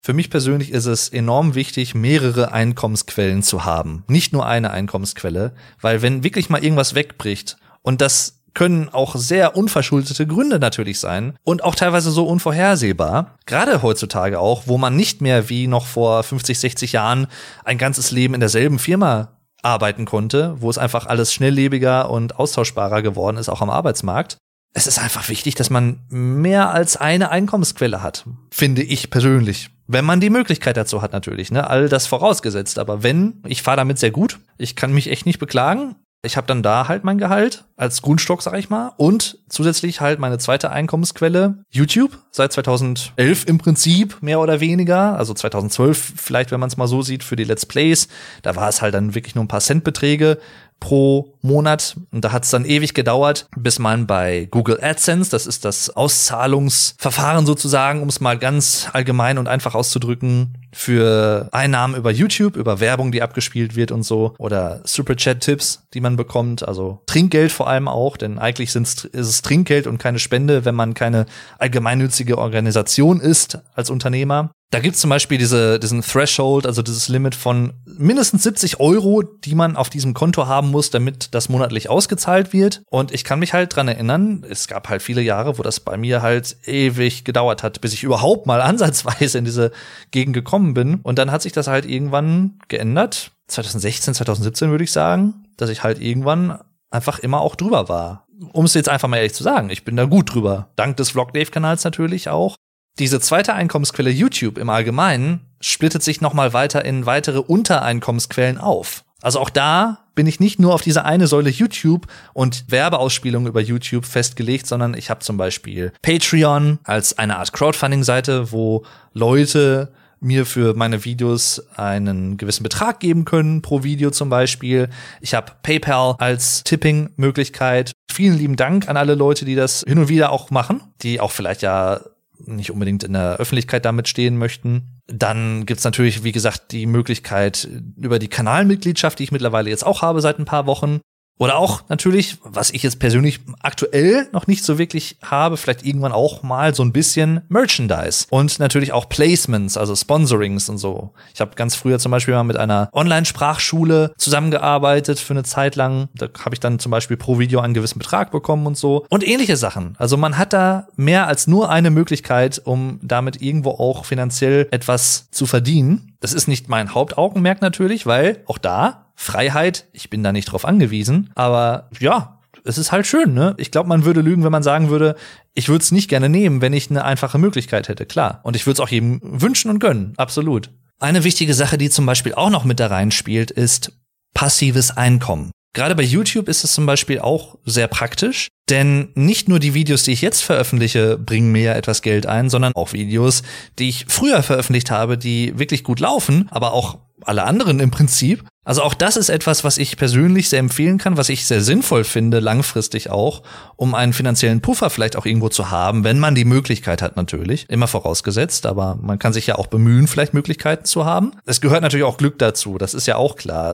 Für 0.02 0.14
mich 0.14 0.30
persönlich 0.30 0.70
ist 0.70 0.86
es 0.86 1.10
enorm 1.10 1.54
wichtig, 1.54 1.94
mehrere 1.94 2.52
Einkommensquellen 2.52 3.42
zu 3.42 3.66
haben. 3.66 4.04
Nicht 4.08 4.32
nur 4.32 4.46
eine 4.46 4.70
Einkommensquelle, 4.70 5.54
weil 5.80 6.00
wenn 6.00 6.24
wirklich 6.24 6.48
mal 6.48 6.64
irgendwas 6.64 6.94
wegbricht 6.94 7.58
und 7.82 8.00
das 8.00 8.38
können 8.54 8.88
auch 8.88 9.14
sehr 9.14 9.56
unverschuldete 9.56 10.26
Gründe 10.26 10.58
natürlich 10.58 10.98
sein 10.98 11.36
und 11.44 11.62
auch 11.62 11.74
teilweise 11.74 12.10
so 12.10 12.26
unvorhersehbar. 12.26 13.38
Gerade 13.46 13.82
heutzutage 13.82 14.40
auch, 14.40 14.64
wo 14.66 14.76
man 14.76 14.96
nicht 14.96 15.20
mehr 15.20 15.48
wie 15.48 15.66
noch 15.66 15.86
vor 15.86 16.22
50, 16.22 16.58
60 16.58 16.92
Jahren 16.92 17.28
ein 17.64 17.78
ganzes 17.78 18.10
Leben 18.10 18.34
in 18.34 18.40
derselben 18.40 18.78
Firma 18.78 19.39
arbeiten 19.62 20.04
konnte, 20.04 20.56
wo 20.60 20.70
es 20.70 20.78
einfach 20.78 21.06
alles 21.06 21.32
schnelllebiger 21.32 22.10
und 22.10 22.38
austauschbarer 22.38 23.02
geworden 23.02 23.36
ist, 23.36 23.48
auch 23.48 23.60
am 23.60 23.70
Arbeitsmarkt. 23.70 24.36
Es 24.72 24.86
ist 24.86 24.98
einfach 25.00 25.28
wichtig, 25.28 25.56
dass 25.56 25.68
man 25.68 26.00
mehr 26.08 26.70
als 26.70 26.96
eine 26.96 27.30
Einkommensquelle 27.30 28.02
hat, 28.02 28.24
finde 28.52 28.82
ich 28.82 29.10
persönlich. 29.10 29.70
Wenn 29.88 30.04
man 30.04 30.20
die 30.20 30.30
Möglichkeit 30.30 30.76
dazu 30.76 31.02
hat, 31.02 31.12
natürlich, 31.12 31.50
ne? 31.50 31.68
All 31.68 31.88
das 31.88 32.06
vorausgesetzt. 32.06 32.78
Aber 32.78 33.02
wenn, 33.02 33.42
ich 33.48 33.62
fahre 33.62 33.78
damit 33.78 33.98
sehr 33.98 34.12
gut, 34.12 34.38
ich 34.56 34.76
kann 34.76 34.92
mich 34.92 35.10
echt 35.10 35.26
nicht 35.26 35.40
beklagen. 35.40 35.96
Ich 36.22 36.36
habe 36.36 36.46
dann 36.46 36.62
da 36.62 36.86
halt 36.86 37.02
mein 37.02 37.16
Gehalt 37.16 37.64
als 37.76 38.02
Grundstock, 38.02 38.42
sag 38.42 38.58
ich 38.58 38.68
mal, 38.68 38.92
und 38.98 39.38
zusätzlich 39.48 40.02
halt 40.02 40.18
meine 40.18 40.36
zweite 40.36 40.70
Einkommensquelle 40.70 41.64
YouTube 41.70 42.18
seit 42.30 42.52
2011 42.52 43.46
im 43.46 43.56
Prinzip 43.56 44.18
mehr 44.20 44.40
oder 44.40 44.60
weniger, 44.60 45.16
also 45.16 45.32
2012 45.32 46.12
vielleicht, 46.16 46.50
wenn 46.50 46.60
man 46.60 46.68
es 46.68 46.76
mal 46.76 46.88
so 46.88 47.00
sieht 47.00 47.24
für 47.24 47.36
die 47.36 47.44
Let's 47.44 47.64
Plays. 47.64 48.08
Da 48.42 48.54
war 48.54 48.68
es 48.68 48.82
halt 48.82 48.92
dann 48.92 49.14
wirklich 49.14 49.34
nur 49.34 49.44
ein 49.44 49.48
paar 49.48 49.62
Centbeträge 49.62 50.38
pro 50.80 51.34
Monat. 51.42 51.96
Und 52.10 52.24
da 52.24 52.32
hat 52.32 52.44
es 52.44 52.50
dann 52.50 52.64
ewig 52.64 52.94
gedauert, 52.94 53.46
bis 53.56 53.78
man 53.78 54.06
bei 54.06 54.48
Google 54.50 54.82
AdSense, 54.82 55.30
das 55.30 55.46
ist 55.46 55.64
das 55.64 55.90
Auszahlungsverfahren 55.90 57.46
sozusagen, 57.46 58.02
um 58.02 58.08
es 58.08 58.20
mal 58.20 58.38
ganz 58.38 58.88
allgemein 58.92 59.38
und 59.38 59.46
einfach 59.46 59.74
auszudrücken, 59.74 60.59
für 60.72 61.48
Einnahmen 61.52 61.94
über 61.94 62.10
YouTube, 62.10 62.56
über 62.56 62.80
Werbung, 62.80 63.12
die 63.12 63.22
abgespielt 63.22 63.76
wird 63.76 63.92
und 63.92 64.02
so, 64.02 64.34
oder 64.38 64.80
Superchat-Tipps, 64.84 65.86
die 65.94 66.00
man 66.00 66.16
bekommt, 66.16 66.66
also 66.66 67.02
Trinkgeld 67.06 67.52
vor 67.52 67.68
allem 67.68 67.88
auch, 67.88 68.16
denn 68.16 68.38
eigentlich 68.38 68.74
ist 68.74 69.10
es 69.12 69.42
Trinkgeld 69.42 69.86
und 69.86 69.98
keine 69.98 70.18
Spende, 70.18 70.64
wenn 70.64 70.74
man 70.74 70.94
keine 70.94 71.26
allgemeinnützige 71.58 72.38
Organisation 72.38 73.20
ist 73.20 73.58
als 73.74 73.90
Unternehmer. 73.90 74.52
Da 74.72 74.78
gibt's 74.78 75.00
zum 75.00 75.10
Beispiel 75.10 75.36
diese, 75.36 75.80
diesen 75.80 76.00
Threshold, 76.00 76.64
also 76.64 76.80
dieses 76.82 77.08
Limit 77.08 77.34
von 77.34 77.72
mindestens 77.84 78.44
70 78.44 78.78
Euro, 78.78 79.22
die 79.24 79.56
man 79.56 79.74
auf 79.74 79.90
diesem 79.90 80.14
Konto 80.14 80.46
haben 80.46 80.70
muss, 80.70 80.90
damit 80.90 81.34
das 81.34 81.48
monatlich 81.48 81.90
ausgezahlt 81.90 82.52
wird. 82.52 82.82
Und 82.88 83.12
ich 83.12 83.24
kann 83.24 83.40
mich 83.40 83.52
halt 83.52 83.74
dran 83.74 83.88
erinnern, 83.88 84.46
es 84.48 84.68
gab 84.68 84.88
halt 84.88 85.02
viele 85.02 85.22
Jahre, 85.22 85.58
wo 85.58 85.64
das 85.64 85.80
bei 85.80 85.96
mir 85.96 86.22
halt 86.22 86.56
ewig 86.66 87.24
gedauert 87.24 87.64
hat, 87.64 87.80
bis 87.80 87.92
ich 87.92 88.04
überhaupt 88.04 88.46
mal 88.46 88.60
ansatzweise 88.62 89.38
in 89.38 89.44
diese 89.44 89.72
Gegend 90.12 90.34
gekommen 90.34 90.72
bin. 90.72 91.00
Und 91.02 91.18
dann 91.18 91.32
hat 91.32 91.42
sich 91.42 91.52
das 91.52 91.66
halt 91.66 91.84
irgendwann 91.84 92.60
geändert. 92.68 93.32
2016, 93.48 94.14
2017 94.14 94.70
würde 94.70 94.84
ich 94.84 94.92
sagen, 94.92 95.46
dass 95.56 95.70
ich 95.70 95.82
halt 95.82 96.00
irgendwann 96.00 96.60
einfach 96.92 97.18
immer 97.18 97.40
auch 97.40 97.56
drüber 97.56 97.88
war. 97.88 98.28
Um 98.52 98.66
es 98.66 98.74
jetzt 98.74 98.88
einfach 98.88 99.08
mal 99.08 99.16
ehrlich 99.16 99.34
zu 99.34 99.42
sagen, 99.42 99.68
ich 99.68 99.84
bin 99.84 99.96
da 99.96 100.04
gut 100.04 100.32
drüber. 100.32 100.68
Dank 100.76 100.96
des 100.96 101.10
Vlog 101.10 101.32
Dave 101.32 101.50
Kanals 101.50 101.82
natürlich 101.82 102.28
auch. 102.28 102.54
Diese 103.00 103.18
zweite 103.18 103.54
Einkommensquelle 103.54 104.10
YouTube 104.10 104.58
im 104.58 104.68
Allgemeinen 104.68 105.40
splittet 105.58 106.02
sich 106.02 106.20
nochmal 106.20 106.52
weiter 106.52 106.84
in 106.84 107.06
weitere 107.06 107.38
Untereinkommensquellen 107.38 108.58
auf. 108.58 109.04
Also 109.22 109.40
auch 109.40 109.48
da 109.48 110.04
bin 110.14 110.26
ich 110.26 110.38
nicht 110.38 110.60
nur 110.60 110.74
auf 110.74 110.82
diese 110.82 111.06
eine 111.06 111.26
Säule 111.26 111.48
YouTube 111.48 112.08
und 112.34 112.66
Werbeausspielungen 112.68 113.48
über 113.48 113.62
YouTube 113.62 114.04
festgelegt, 114.04 114.66
sondern 114.66 114.92
ich 114.92 115.08
habe 115.08 115.20
zum 115.20 115.38
Beispiel 115.38 115.94
Patreon 116.02 116.78
als 116.84 117.16
eine 117.16 117.38
Art 117.38 117.54
Crowdfunding-Seite, 117.54 118.52
wo 118.52 118.84
Leute 119.14 119.94
mir 120.20 120.44
für 120.44 120.74
meine 120.74 121.02
Videos 121.06 121.62
einen 121.76 122.36
gewissen 122.36 122.64
Betrag 122.64 123.00
geben 123.00 123.24
können, 123.24 123.62
pro 123.62 123.82
Video 123.82 124.10
zum 124.10 124.28
Beispiel. 124.28 124.90
Ich 125.22 125.32
habe 125.32 125.52
PayPal 125.62 126.16
als 126.18 126.64
Tipping-Möglichkeit. 126.64 127.92
Vielen 128.12 128.36
lieben 128.36 128.56
Dank 128.56 128.90
an 128.90 128.98
alle 128.98 129.14
Leute, 129.14 129.46
die 129.46 129.54
das 129.54 129.84
hin 129.88 129.98
und 129.98 130.08
wieder 130.10 130.32
auch 130.32 130.50
machen, 130.50 130.82
die 131.00 131.18
auch 131.18 131.30
vielleicht 131.30 131.62
ja 131.62 132.00
nicht 132.46 132.70
unbedingt 132.70 133.04
in 133.04 133.12
der 133.12 133.36
Öffentlichkeit 133.36 133.84
damit 133.84 134.08
stehen 134.08 134.36
möchten. 134.36 135.00
Dann 135.06 135.66
gibt's 135.66 135.84
natürlich, 135.84 136.24
wie 136.24 136.32
gesagt, 136.32 136.72
die 136.72 136.86
Möglichkeit 136.86 137.68
über 137.96 138.18
die 138.18 138.28
Kanalmitgliedschaft, 138.28 139.18
die 139.18 139.24
ich 139.24 139.32
mittlerweile 139.32 139.70
jetzt 139.70 139.84
auch 139.84 140.02
habe 140.02 140.20
seit 140.20 140.38
ein 140.38 140.44
paar 140.44 140.66
Wochen, 140.66 141.00
oder 141.40 141.56
auch 141.56 141.84
natürlich, 141.88 142.36
was 142.44 142.70
ich 142.70 142.82
jetzt 142.82 142.98
persönlich 142.98 143.40
aktuell 143.62 144.28
noch 144.30 144.46
nicht 144.46 144.62
so 144.62 144.76
wirklich 144.76 145.16
habe, 145.22 145.56
vielleicht 145.56 145.86
irgendwann 145.86 146.12
auch 146.12 146.42
mal 146.42 146.74
so 146.74 146.82
ein 146.82 146.92
bisschen 146.92 147.40
Merchandise 147.48 148.26
und 148.28 148.58
natürlich 148.58 148.92
auch 148.92 149.08
Placements, 149.08 149.78
also 149.78 149.96
Sponsorings 149.96 150.68
und 150.68 150.76
so. 150.76 151.14
Ich 151.32 151.40
habe 151.40 151.54
ganz 151.54 151.74
früher 151.74 151.98
zum 151.98 152.12
Beispiel 152.12 152.34
mal 152.34 152.44
mit 152.44 152.58
einer 152.58 152.90
Online-Sprachschule 152.92 154.12
zusammengearbeitet 154.18 155.18
für 155.18 155.32
eine 155.32 155.42
Zeit 155.42 155.76
lang. 155.76 156.10
Da 156.14 156.28
habe 156.44 156.54
ich 156.54 156.60
dann 156.60 156.78
zum 156.78 156.90
Beispiel 156.90 157.16
pro 157.16 157.38
Video 157.38 157.60
einen 157.60 157.72
gewissen 157.72 157.98
Betrag 157.98 158.30
bekommen 158.32 158.66
und 158.66 158.76
so. 158.76 159.06
Und 159.08 159.26
ähnliche 159.26 159.56
Sachen. 159.56 159.94
Also 159.98 160.18
man 160.18 160.36
hat 160.36 160.52
da 160.52 160.88
mehr 160.96 161.26
als 161.26 161.46
nur 161.46 161.70
eine 161.70 161.90
Möglichkeit, 161.90 162.60
um 162.62 163.00
damit 163.02 163.40
irgendwo 163.40 163.70
auch 163.70 164.04
finanziell 164.04 164.68
etwas 164.72 165.30
zu 165.30 165.46
verdienen. 165.46 166.12
Das 166.20 166.34
ist 166.34 166.48
nicht 166.48 166.68
mein 166.68 166.94
Hauptaugenmerk 166.94 167.62
natürlich, 167.62 168.04
weil 168.04 168.42
auch 168.44 168.58
da 168.58 169.06
Freiheit, 169.20 169.86
ich 169.92 170.08
bin 170.08 170.22
da 170.22 170.32
nicht 170.32 170.46
drauf 170.46 170.64
angewiesen, 170.64 171.28
aber 171.34 171.90
ja, 172.00 172.40
es 172.64 172.78
ist 172.78 172.90
halt 172.90 173.06
schön, 173.06 173.34
ne? 173.34 173.54
Ich 173.58 173.70
glaube, 173.70 173.86
man 173.86 174.06
würde 174.06 174.22
lügen, 174.22 174.44
wenn 174.44 174.50
man 174.50 174.62
sagen 174.62 174.88
würde, 174.88 175.14
ich 175.52 175.68
würde 175.68 175.82
es 175.82 175.92
nicht 175.92 176.08
gerne 176.08 176.30
nehmen, 176.30 176.62
wenn 176.62 176.72
ich 176.72 176.88
eine 176.88 177.04
einfache 177.04 177.36
Möglichkeit 177.36 177.88
hätte, 177.88 178.06
klar. 178.06 178.40
Und 178.44 178.56
ich 178.56 178.66
würde 178.66 178.74
es 178.74 178.80
auch 178.80 178.88
jedem 178.88 179.20
wünschen 179.22 179.70
und 179.70 179.78
gönnen, 179.78 180.14
absolut. 180.16 180.70
Eine 180.98 181.22
wichtige 181.22 181.52
Sache, 181.52 181.76
die 181.76 181.90
zum 181.90 182.06
Beispiel 182.06 182.32
auch 182.32 182.48
noch 182.48 182.64
mit 182.64 182.80
da 182.80 182.86
reinspielt, 182.86 183.50
ist 183.50 183.92
passives 184.32 184.96
Einkommen. 184.96 185.50
Gerade 185.74 185.94
bei 185.94 186.02
YouTube 186.02 186.48
ist 186.48 186.64
es 186.64 186.72
zum 186.72 186.86
Beispiel 186.86 187.18
auch 187.18 187.58
sehr 187.66 187.88
praktisch, 187.88 188.48
denn 188.70 189.10
nicht 189.14 189.50
nur 189.50 189.58
die 189.58 189.74
Videos, 189.74 190.02
die 190.02 190.12
ich 190.12 190.22
jetzt 190.22 190.40
veröffentliche, 190.40 191.18
bringen 191.18 191.52
mir 191.52 191.74
etwas 191.74 192.00
Geld 192.00 192.26
ein, 192.26 192.48
sondern 192.48 192.72
auch 192.74 192.94
Videos, 192.94 193.42
die 193.78 193.90
ich 193.90 194.06
früher 194.08 194.42
veröffentlicht 194.42 194.90
habe, 194.90 195.18
die 195.18 195.58
wirklich 195.58 195.84
gut 195.84 196.00
laufen, 196.00 196.48
aber 196.50 196.72
auch 196.72 196.98
alle 197.24 197.44
anderen 197.44 197.80
im 197.80 197.90
Prinzip. 197.90 198.44
Also 198.64 198.82
auch 198.82 198.94
das 198.94 199.16
ist 199.16 199.30
etwas, 199.30 199.64
was 199.64 199.78
ich 199.78 199.96
persönlich 199.96 200.48
sehr 200.48 200.58
empfehlen 200.58 200.98
kann, 200.98 201.16
was 201.16 201.28
ich 201.28 201.46
sehr 201.46 201.60
sinnvoll 201.62 202.04
finde, 202.04 202.40
langfristig 202.40 203.10
auch, 203.10 203.42
um 203.76 203.94
einen 203.94 204.12
finanziellen 204.12 204.60
Puffer 204.60 204.90
vielleicht 204.90 205.16
auch 205.16 205.26
irgendwo 205.26 205.48
zu 205.48 205.70
haben, 205.70 206.04
wenn 206.04 206.18
man 206.18 206.34
die 206.34 206.44
Möglichkeit 206.44 207.02
hat 207.02 207.16
natürlich. 207.16 207.68
Immer 207.68 207.88
vorausgesetzt, 207.88 208.66
aber 208.66 208.96
man 209.00 209.18
kann 209.18 209.32
sich 209.32 209.46
ja 209.46 209.56
auch 209.56 209.66
bemühen, 209.66 210.06
vielleicht 210.06 210.34
Möglichkeiten 210.34 210.84
zu 210.84 211.04
haben. 211.04 211.32
Es 211.46 211.60
gehört 211.60 211.82
natürlich 211.82 212.04
auch 212.04 212.18
Glück 212.18 212.38
dazu, 212.38 212.78
das 212.78 212.94
ist 212.94 213.06
ja 213.06 213.16
auch 213.16 213.36
klar. 213.36 213.72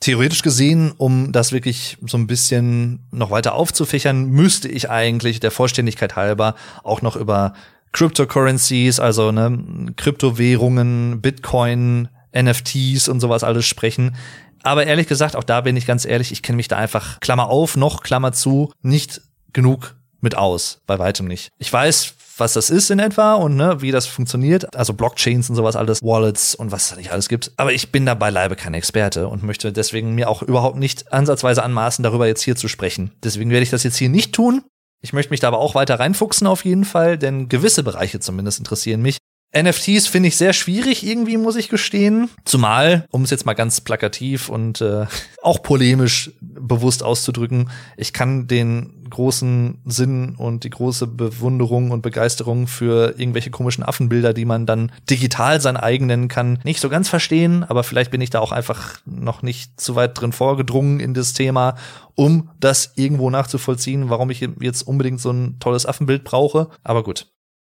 Theoretisch 0.00 0.42
gesehen, 0.42 0.92
um 0.98 1.32
das 1.32 1.52
wirklich 1.52 1.96
so 2.06 2.18
ein 2.18 2.26
bisschen 2.26 3.08
noch 3.10 3.30
weiter 3.30 3.54
aufzufächern, 3.54 4.26
müsste 4.26 4.68
ich 4.68 4.90
eigentlich 4.90 5.40
der 5.40 5.50
Vollständigkeit 5.50 6.14
halber 6.14 6.54
auch 6.84 7.00
noch 7.00 7.16
über 7.16 7.54
Cryptocurrencies, 7.92 9.00
also 9.00 9.32
ne, 9.32 9.94
Kryptowährungen, 9.96 11.22
Bitcoin, 11.22 12.08
NFTs 12.40 13.08
und 13.08 13.20
sowas 13.20 13.44
alles 13.44 13.66
sprechen. 13.66 14.16
Aber 14.62 14.86
ehrlich 14.86 15.06
gesagt, 15.06 15.36
auch 15.36 15.44
da 15.44 15.60
bin 15.60 15.76
ich 15.76 15.86
ganz 15.86 16.04
ehrlich, 16.04 16.32
ich 16.32 16.42
kenne 16.42 16.56
mich 16.56 16.68
da 16.68 16.76
einfach, 16.76 17.20
Klammer 17.20 17.48
auf, 17.48 17.76
noch 17.76 18.02
Klammer 18.02 18.32
zu, 18.32 18.72
nicht 18.82 19.20
genug 19.52 19.94
mit 20.20 20.36
aus, 20.36 20.80
bei 20.86 20.98
weitem 20.98 21.26
nicht. 21.26 21.50
Ich 21.58 21.72
weiß, 21.72 22.14
was 22.38 22.52
das 22.52 22.70
ist 22.70 22.90
in 22.90 22.98
etwa 22.98 23.34
und 23.34 23.56
ne, 23.56 23.80
wie 23.80 23.92
das 23.92 24.06
funktioniert, 24.06 24.76
also 24.76 24.92
Blockchains 24.92 25.48
und 25.48 25.56
sowas 25.56 25.76
alles, 25.76 26.02
Wallets 26.02 26.54
und 26.54 26.72
was 26.72 26.84
es 26.84 26.90
da 26.90 26.96
nicht 26.96 27.12
alles 27.12 27.28
gibt. 27.28 27.52
Aber 27.56 27.72
ich 27.72 27.92
bin 27.92 28.06
da 28.06 28.14
beileibe 28.14 28.56
kein 28.56 28.74
Experte 28.74 29.28
und 29.28 29.42
möchte 29.42 29.72
deswegen 29.72 30.14
mir 30.14 30.28
auch 30.28 30.42
überhaupt 30.42 30.76
nicht 30.76 31.12
ansatzweise 31.12 31.62
anmaßen, 31.62 32.02
darüber 32.02 32.26
jetzt 32.26 32.42
hier 32.42 32.56
zu 32.56 32.68
sprechen. 32.68 33.12
Deswegen 33.22 33.50
werde 33.50 33.62
ich 33.62 33.70
das 33.70 33.84
jetzt 33.84 33.96
hier 33.96 34.08
nicht 34.08 34.34
tun. 34.34 34.62
Ich 35.02 35.12
möchte 35.12 35.30
mich 35.30 35.40
da 35.40 35.48
aber 35.48 35.58
auch 35.58 35.74
weiter 35.74 35.98
reinfuchsen 35.98 36.46
auf 36.46 36.64
jeden 36.64 36.84
Fall, 36.84 37.18
denn 37.18 37.48
gewisse 37.48 37.82
Bereiche 37.82 38.20
zumindest 38.20 38.58
interessieren 38.58 39.02
mich. 39.02 39.18
NFTs 39.62 40.06
finde 40.06 40.28
ich 40.28 40.36
sehr 40.36 40.52
schwierig 40.52 41.06
irgendwie, 41.06 41.36
muss 41.36 41.56
ich 41.56 41.68
gestehen. 41.68 42.28
Zumal, 42.44 43.06
um 43.10 43.22
es 43.22 43.30
jetzt 43.30 43.46
mal 43.46 43.54
ganz 43.54 43.80
plakativ 43.80 44.48
und 44.48 44.80
äh, 44.80 45.06
auch 45.42 45.62
polemisch 45.62 46.32
bewusst 46.40 47.02
auszudrücken, 47.02 47.70
ich 47.96 48.12
kann 48.12 48.46
den 48.46 48.96
großen 49.10 49.78
Sinn 49.84 50.34
und 50.36 50.64
die 50.64 50.70
große 50.70 51.06
Bewunderung 51.06 51.90
und 51.90 52.02
Begeisterung 52.02 52.66
für 52.66 53.14
irgendwelche 53.18 53.50
komischen 53.50 53.84
Affenbilder, 53.84 54.34
die 54.34 54.44
man 54.44 54.66
dann 54.66 54.92
digital 55.08 55.60
sein 55.60 55.76
eigen 55.76 56.06
nennen 56.06 56.28
kann, 56.28 56.58
nicht 56.64 56.80
so 56.80 56.88
ganz 56.88 57.08
verstehen. 57.08 57.64
Aber 57.64 57.84
vielleicht 57.84 58.10
bin 58.10 58.20
ich 58.20 58.30
da 58.30 58.40
auch 58.40 58.52
einfach 58.52 58.98
noch 59.04 59.42
nicht 59.42 59.80
zu 59.80 59.94
weit 59.94 60.20
drin 60.20 60.32
vorgedrungen 60.32 61.00
in 61.00 61.14
das 61.14 61.32
Thema, 61.32 61.76
um 62.14 62.50
das 62.58 62.92
irgendwo 62.96 63.30
nachzuvollziehen, 63.30 64.10
warum 64.10 64.30
ich 64.30 64.46
jetzt 64.60 64.82
unbedingt 64.82 65.20
so 65.20 65.30
ein 65.30 65.58
tolles 65.60 65.86
Affenbild 65.86 66.24
brauche. 66.24 66.68
Aber 66.82 67.02
gut. 67.02 67.26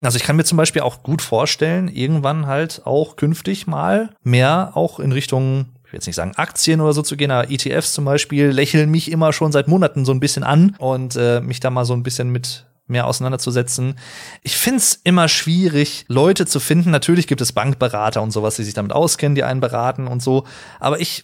Also 0.02 0.18
ich 0.18 0.24
kann 0.24 0.36
mir 0.36 0.44
zum 0.44 0.58
Beispiel 0.58 0.84
auch 0.84 1.02
gut 1.02 1.22
vorstellen, 1.22 1.88
irgendwann 1.88 2.46
halt 2.46 2.82
auch 2.86 3.16
künftig 3.16 3.66
mal 3.66 4.12
mehr 4.24 4.72
auch 4.76 5.00
in 5.00 5.12
Richtung, 5.12 5.68
ich 5.86 5.92
will 5.92 5.98
jetzt 5.98 6.06
nicht 6.06 6.16
sagen 6.16 6.34
Aktien 6.36 6.82
oder 6.82 6.94
so 6.94 7.02
zu 7.02 7.18
gehen, 7.18 7.32
aber 7.32 7.50
ETFs 7.50 7.94
zum 7.94 8.06
Beispiel 8.06 8.48
lächeln 8.48 8.92
mich 8.92 9.12
immer 9.12 9.34
schon 9.34 9.52
seit 9.52 9.68
Monaten 9.68 10.06
so 10.06 10.12
ein 10.12 10.20
bisschen 10.20 10.44
an 10.44 10.76
und 10.78 11.16
äh, 11.16 11.42
mich 11.42 11.60
da 11.60 11.72
mal 11.72 11.86
so 11.86 11.94
ein 11.94 12.04
bisschen 12.04 12.30
mit 12.30 12.68
mehr 12.86 13.08
auseinanderzusetzen. 13.08 13.96
Ich 14.44 14.56
find's 14.56 15.00
immer 15.04 15.28
schwierig, 15.28 16.06
Leute 16.08 16.46
zu 16.46 16.60
finden. 16.60 16.92
Natürlich 16.92 17.28
gibt 17.28 17.42
es 17.42 17.52
Bankberater 17.52 18.22
und 18.22 18.32
sowas, 18.32 18.56
die 18.56 18.64
sich 18.64 18.74
damit 18.74 18.94
auskennen, 18.94 19.36
die 19.36 19.44
einen 19.44 19.60
beraten 19.60 20.08
und 20.08 20.22
so. 20.22 20.46
Aber 20.80 21.00
ich 21.00 21.24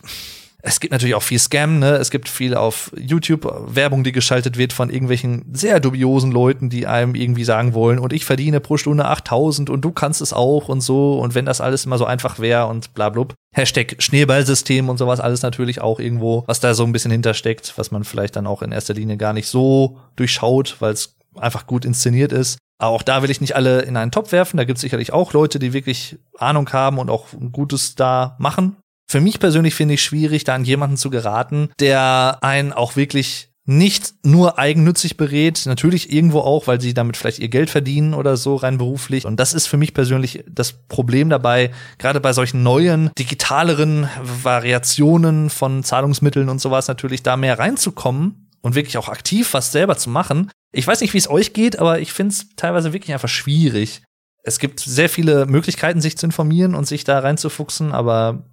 es 0.65 0.79
gibt 0.79 0.93
natürlich 0.93 1.15
auch 1.15 1.23
viel 1.23 1.39
Scam, 1.39 1.79
ne? 1.79 1.97
Es 1.97 2.09
gibt 2.09 2.29
viel 2.29 2.55
auf 2.55 2.89
YouTube 2.97 3.45
Werbung, 3.67 4.05
die 4.05 4.13
geschaltet 4.13 4.57
wird 4.57 4.71
von 4.71 4.89
irgendwelchen 4.89 5.43
sehr 5.51 5.81
dubiosen 5.81 6.31
Leuten, 6.31 6.69
die 6.69 6.87
einem 6.87 7.15
irgendwie 7.15 7.43
sagen 7.43 7.73
wollen, 7.73 7.99
und 7.99 8.13
ich 8.13 8.23
verdiene 8.23 8.61
pro 8.61 8.77
Stunde 8.77 9.03
8000 9.05 9.69
und 9.69 9.81
du 9.81 9.91
kannst 9.91 10.21
es 10.21 10.31
auch 10.31 10.69
und 10.69 10.79
so. 10.79 11.19
Und 11.19 11.35
wenn 11.35 11.45
das 11.45 11.59
alles 11.59 11.85
immer 11.85 11.97
so 11.97 12.05
einfach 12.05 12.39
wäre 12.39 12.67
und 12.67 12.93
bla, 12.93 13.09
bla. 13.09 13.25
Hashtag 13.53 13.97
Schneeballsystem 13.99 14.87
und 14.87 14.97
sowas 14.97 15.19
alles 15.19 15.41
natürlich 15.41 15.81
auch 15.81 15.99
irgendwo, 15.99 16.45
was 16.47 16.61
da 16.61 16.73
so 16.73 16.85
ein 16.85 16.93
bisschen 16.93 17.11
hintersteckt, 17.11 17.73
was 17.75 17.91
man 17.91 18.05
vielleicht 18.05 18.37
dann 18.37 18.47
auch 18.47 18.61
in 18.61 18.71
erster 18.71 18.93
Linie 18.93 19.17
gar 19.17 19.33
nicht 19.33 19.49
so 19.49 19.99
durchschaut, 20.15 20.77
weil 20.79 20.93
es 20.93 21.17
einfach 21.35 21.67
gut 21.67 21.83
inszeniert 21.83 22.31
ist. 22.31 22.57
Aber 22.77 22.95
auch 22.95 23.03
da 23.03 23.21
will 23.21 23.29
ich 23.29 23.41
nicht 23.41 23.55
alle 23.55 23.81
in 23.81 23.97
einen 23.97 24.11
Topf 24.11 24.31
werfen. 24.31 24.57
Da 24.57 24.63
gibt 24.63 24.77
es 24.77 24.81
sicherlich 24.81 25.11
auch 25.11 25.33
Leute, 25.33 25.59
die 25.59 25.73
wirklich 25.73 26.17
Ahnung 26.37 26.69
haben 26.71 26.99
und 26.99 27.09
auch 27.09 27.27
Gutes 27.51 27.95
da 27.95 28.35
machen. 28.39 28.77
Für 29.13 29.21
mich 29.21 29.39
persönlich 29.39 29.75
finde 29.75 29.93
ich 29.93 30.01
schwierig, 30.01 30.43
da 30.43 30.55
an 30.55 30.65
jemanden 30.65 30.97
zu 30.97 31.11
geraten, 31.11 31.69
der 31.79 32.39
einen 32.41 32.73
auch 32.73 32.95
wirklich 32.95 33.49
nicht 33.63 34.15
nur 34.23 34.57
eigennützig 34.57 35.17
berät, 35.17 35.67
natürlich 35.67 36.11
irgendwo 36.11 36.39
auch, 36.39 36.65
weil 36.65 36.81
sie 36.81 36.95
damit 36.95 37.15
vielleicht 37.15 37.37
ihr 37.37 37.49
Geld 37.49 37.69
verdienen 37.69 38.15
oder 38.15 38.37
so 38.37 38.55
rein 38.55 38.79
beruflich. 38.79 39.27
Und 39.27 39.39
das 39.39 39.53
ist 39.53 39.67
für 39.67 39.77
mich 39.77 39.93
persönlich 39.93 40.43
das 40.49 40.73
Problem 40.87 41.29
dabei, 41.29 41.69
gerade 41.99 42.21
bei 42.21 42.33
solchen 42.33 42.63
neuen, 42.63 43.11
digitaleren 43.19 44.09
Variationen 44.41 45.51
von 45.51 45.83
Zahlungsmitteln 45.83 46.49
und 46.49 46.59
sowas 46.59 46.87
natürlich 46.87 47.21
da 47.21 47.37
mehr 47.37 47.59
reinzukommen 47.59 48.49
und 48.63 48.73
wirklich 48.73 48.97
auch 48.97 49.09
aktiv 49.09 49.53
was 49.53 49.71
selber 49.71 49.95
zu 49.95 50.09
machen. 50.09 50.49
Ich 50.71 50.87
weiß 50.87 51.01
nicht, 51.01 51.13
wie 51.13 51.19
es 51.19 51.29
euch 51.29 51.53
geht, 51.53 51.77
aber 51.77 51.99
ich 51.99 52.13
finde 52.13 52.33
es 52.33 52.47
teilweise 52.55 52.93
wirklich 52.93 53.13
einfach 53.13 53.29
schwierig. 53.29 54.01
Es 54.41 54.57
gibt 54.57 54.79
sehr 54.79 55.07
viele 55.07 55.45
Möglichkeiten, 55.45 56.01
sich 56.01 56.17
zu 56.17 56.25
informieren 56.25 56.73
und 56.73 56.87
sich 56.87 57.03
da 57.03 57.19
reinzufuchsen, 57.19 57.91
aber 57.91 58.43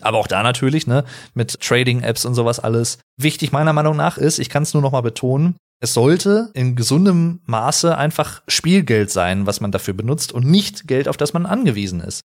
aber 0.00 0.18
auch 0.18 0.26
da 0.26 0.42
natürlich, 0.42 0.86
ne, 0.86 1.04
mit 1.34 1.60
Trading-Apps 1.60 2.24
und 2.24 2.34
sowas 2.34 2.60
alles. 2.60 2.98
Wichtig 3.20 3.52
meiner 3.52 3.72
Meinung 3.72 3.96
nach 3.96 4.18
ist, 4.18 4.38
ich 4.38 4.50
kann 4.50 4.62
es 4.62 4.74
nur 4.74 4.82
noch 4.82 4.92
mal 4.92 5.00
betonen, 5.00 5.56
es 5.80 5.92
sollte 5.92 6.50
in 6.54 6.74
gesundem 6.74 7.40
Maße 7.44 7.96
einfach 7.96 8.42
Spielgeld 8.48 9.10
sein, 9.10 9.46
was 9.46 9.60
man 9.60 9.72
dafür 9.72 9.94
benutzt 9.94 10.32
und 10.32 10.46
nicht 10.46 10.88
Geld, 10.88 11.08
auf 11.08 11.16
das 11.16 11.32
man 11.32 11.44
angewiesen 11.44 12.00
ist. 12.00 12.22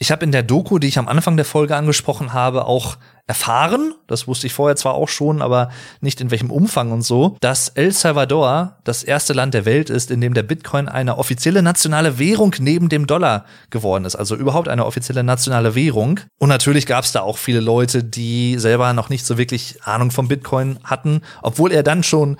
Ich 0.00 0.12
habe 0.12 0.24
in 0.24 0.30
der 0.30 0.44
Doku, 0.44 0.78
die 0.78 0.86
ich 0.86 0.98
am 0.98 1.08
Anfang 1.08 1.36
der 1.36 1.44
Folge 1.44 1.74
angesprochen 1.74 2.32
habe, 2.32 2.66
auch 2.66 2.98
erfahren, 3.26 3.94
das 4.06 4.28
wusste 4.28 4.46
ich 4.46 4.54
vorher 4.54 4.76
zwar 4.76 4.94
auch 4.94 5.08
schon, 5.08 5.42
aber 5.42 5.70
nicht 6.00 6.20
in 6.20 6.30
welchem 6.30 6.52
Umfang 6.52 6.92
und 6.92 7.02
so, 7.02 7.36
dass 7.40 7.68
El 7.70 7.92
Salvador 7.92 8.78
das 8.84 9.02
erste 9.02 9.32
Land 9.32 9.54
der 9.54 9.64
Welt 9.64 9.90
ist, 9.90 10.12
in 10.12 10.20
dem 10.20 10.34
der 10.34 10.44
Bitcoin 10.44 10.88
eine 10.88 11.18
offizielle 11.18 11.62
nationale 11.62 12.20
Währung 12.20 12.54
neben 12.60 12.88
dem 12.88 13.08
Dollar 13.08 13.44
geworden 13.70 14.04
ist, 14.04 14.14
also 14.14 14.36
überhaupt 14.36 14.68
eine 14.68 14.86
offizielle 14.86 15.24
nationale 15.24 15.74
Währung. 15.74 16.20
Und 16.38 16.48
natürlich 16.48 16.86
gab 16.86 17.04
es 17.04 17.10
da 17.10 17.22
auch 17.22 17.36
viele 17.36 17.60
Leute, 17.60 18.04
die 18.04 18.56
selber 18.58 18.92
noch 18.92 19.08
nicht 19.08 19.26
so 19.26 19.36
wirklich 19.36 19.82
Ahnung 19.82 20.12
vom 20.12 20.28
Bitcoin 20.28 20.78
hatten, 20.84 21.22
obwohl 21.42 21.72
er 21.72 21.82
dann 21.82 22.04
schon 22.04 22.38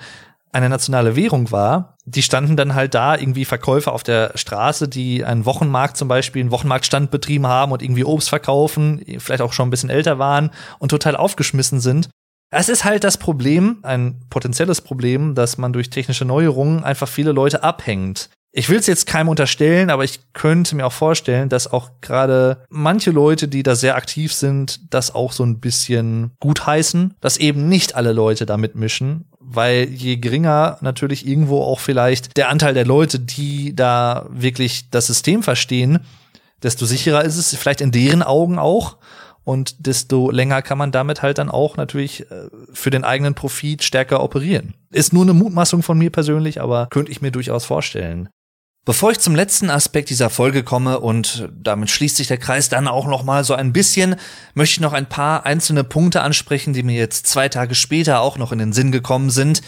eine 0.51 0.69
nationale 0.69 1.15
Währung 1.15 1.51
war, 1.51 1.97
die 2.09 2.23
standen 2.23 2.57
dann 2.57 2.73
halt 2.73 2.95
da, 2.95 3.15
irgendwie 3.15 3.45
Verkäufer 3.45 3.93
auf 3.93 4.03
der 4.03 4.31
Straße, 4.35 4.87
die 4.87 5.23
einen 5.23 5.45
Wochenmarkt 5.45 5.95
zum 5.95 6.07
Beispiel, 6.07 6.41
einen 6.41 6.51
Wochenmarktstand 6.51 7.11
betrieben 7.11 7.45
haben 7.45 7.71
und 7.71 7.83
irgendwie 7.83 8.03
Obst 8.03 8.29
verkaufen, 8.29 9.03
vielleicht 9.19 9.41
auch 9.41 9.53
schon 9.53 9.67
ein 9.67 9.71
bisschen 9.71 9.91
älter 9.91 10.17
waren 10.17 10.49
und 10.79 10.89
total 10.89 11.15
aufgeschmissen 11.15 11.79
sind. 11.79 12.09
Es 12.51 12.67
ist 12.67 12.83
halt 12.83 13.03
das 13.03 13.17
Problem, 13.17 13.77
ein 13.83 14.21
potenzielles 14.31 14.81
Problem, 14.81 15.35
dass 15.35 15.59
man 15.59 15.71
durch 15.71 15.91
technische 15.91 16.25
Neuerungen 16.25 16.83
einfach 16.83 17.07
viele 17.07 17.31
Leute 17.31 17.63
abhängt. 17.63 18.31
Ich 18.59 18.67
will 18.67 18.77
es 18.77 18.87
jetzt 18.87 19.07
keinem 19.07 19.29
unterstellen, 19.29 19.89
aber 19.89 20.03
ich 20.03 20.19
könnte 20.33 20.75
mir 20.75 20.85
auch 20.85 20.91
vorstellen, 20.91 21.47
dass 21.47 21.71
auch 21.71 21.91
gerade 22.01 22.65
manche 22.67 23.09
Leute, 23.09 23.47
die 23.47 23.63
da 23.63 23.73
sehr 23.73 23.95
aktiv 23.95 24.33
sind, 24.33 24.93
das 24.93 25.15
auch 25.15 25.31
so 25.31 25.45
ein 25.45 25.61
bisschen 25.61 26.31
gutheißen, 26.41 27.13
dass 27.21 27.37
eben 27.37 27.69
nicht 27.69 27.95
alle 27.95 28.11
Leute 28.11 28.45
da 28.45 28.57
mitmischen 28.57 29.25
weil 29.51 29.89
je 29.89 30.17
geringer 30.17 30.77
natürlich 30.81 31.25
irgendwo 31.25 31.63
auch 31.63 31.79
vielleicht 31.79 32.37
der 32.37 32.49
Anteil 32.49 32.75
der 32.75 32.85
Leute, 32.85 33.19
die 33.19 33.75
da 33.75 34.27
wirklich 34.29 34.91
das 34.91 35.07
System 35.07 35.41
verstehen, 35.41 36.01
desto 36.61 36.85
sicherer 36.85 37.23
ist 37.23 37.37
es 37.37 37.55
vielleicht 37.55 37.81
in 37.81 37.91
deren 37.91 38.21
Augen 38.21 38.59
auch 38.59 38.97
und 39.43 39.87
desto 39.87 40.29
länger 40.29 40.61
kann 40.61 40.77
man 40.77 40.91
damit 40.91 41.23
halt 41.23 41.39
dann 41.39 41.49
auch 41.49 41.77
natürlich 41.77 42.29
äh, 42.29 42.49
für 42.73 42.91
den 42.91 43.03
eigenen 43.03 43.33
Profit 43.33 43.81
stärker 43.81 44.21
operieren. 44.21 44.75
Ist 44.91 45.13
nur 45.13 45.23
eine 45.23 45.33
Mutmaßung 45.33 45.81
von 45.81 45.97
mir 45.97 46.11
persönlich, 46.11 46.61
aber 46.61 46.87
könnte 46.91 47.11
ich 47.11 47.21
mir 47.21 47.31
durchaus 47.31 47.65
vorstellen. 47.65 48.29
Bevor 48.89 49.11
ich 49.11 49.19
zum 49.19 49.35
letzten 49.35 49.69
Aspekt 49.69 50.09
dieser 50.09 50.31
Folge 50.31 50.63
komme 50.63 50.99
und 50.99 51.47
damit 51.55 51.91
schließt 51.91 52.15
sich 52.15 52.25
der 52.25 52.39
Kreis 52.39 52.69
dann 52.69 52.87
auch 52.87 53.05
noch 53.05 53.21
mal 53.21 53.43
so 53.43 53.53
ein 53.53 53.71
bisschen, 53.71 54.15
möchte 54.55 54.77
ich 54.77 54.79
noch 54.79 54.93
ein 54.93 55.07
paar 55.07 55.45
einzelne 55.45 55.83
Punkte 55.83 56.21
ansprechen, 56.23 56.73
die 56.73 56.81
mir 56.81 56.97
jetzt 56.97 57.27
zwei 57.27 57.49
Tage 57.49 57.75
später 57.75 58.21
auch 58.21 58.39
noch 58.39 58.51
in 58.51 58.57
den 58.57 58.73
Sinn 58.73 58.91
gekommen 58.91 59.29
sind, 59.29 59.61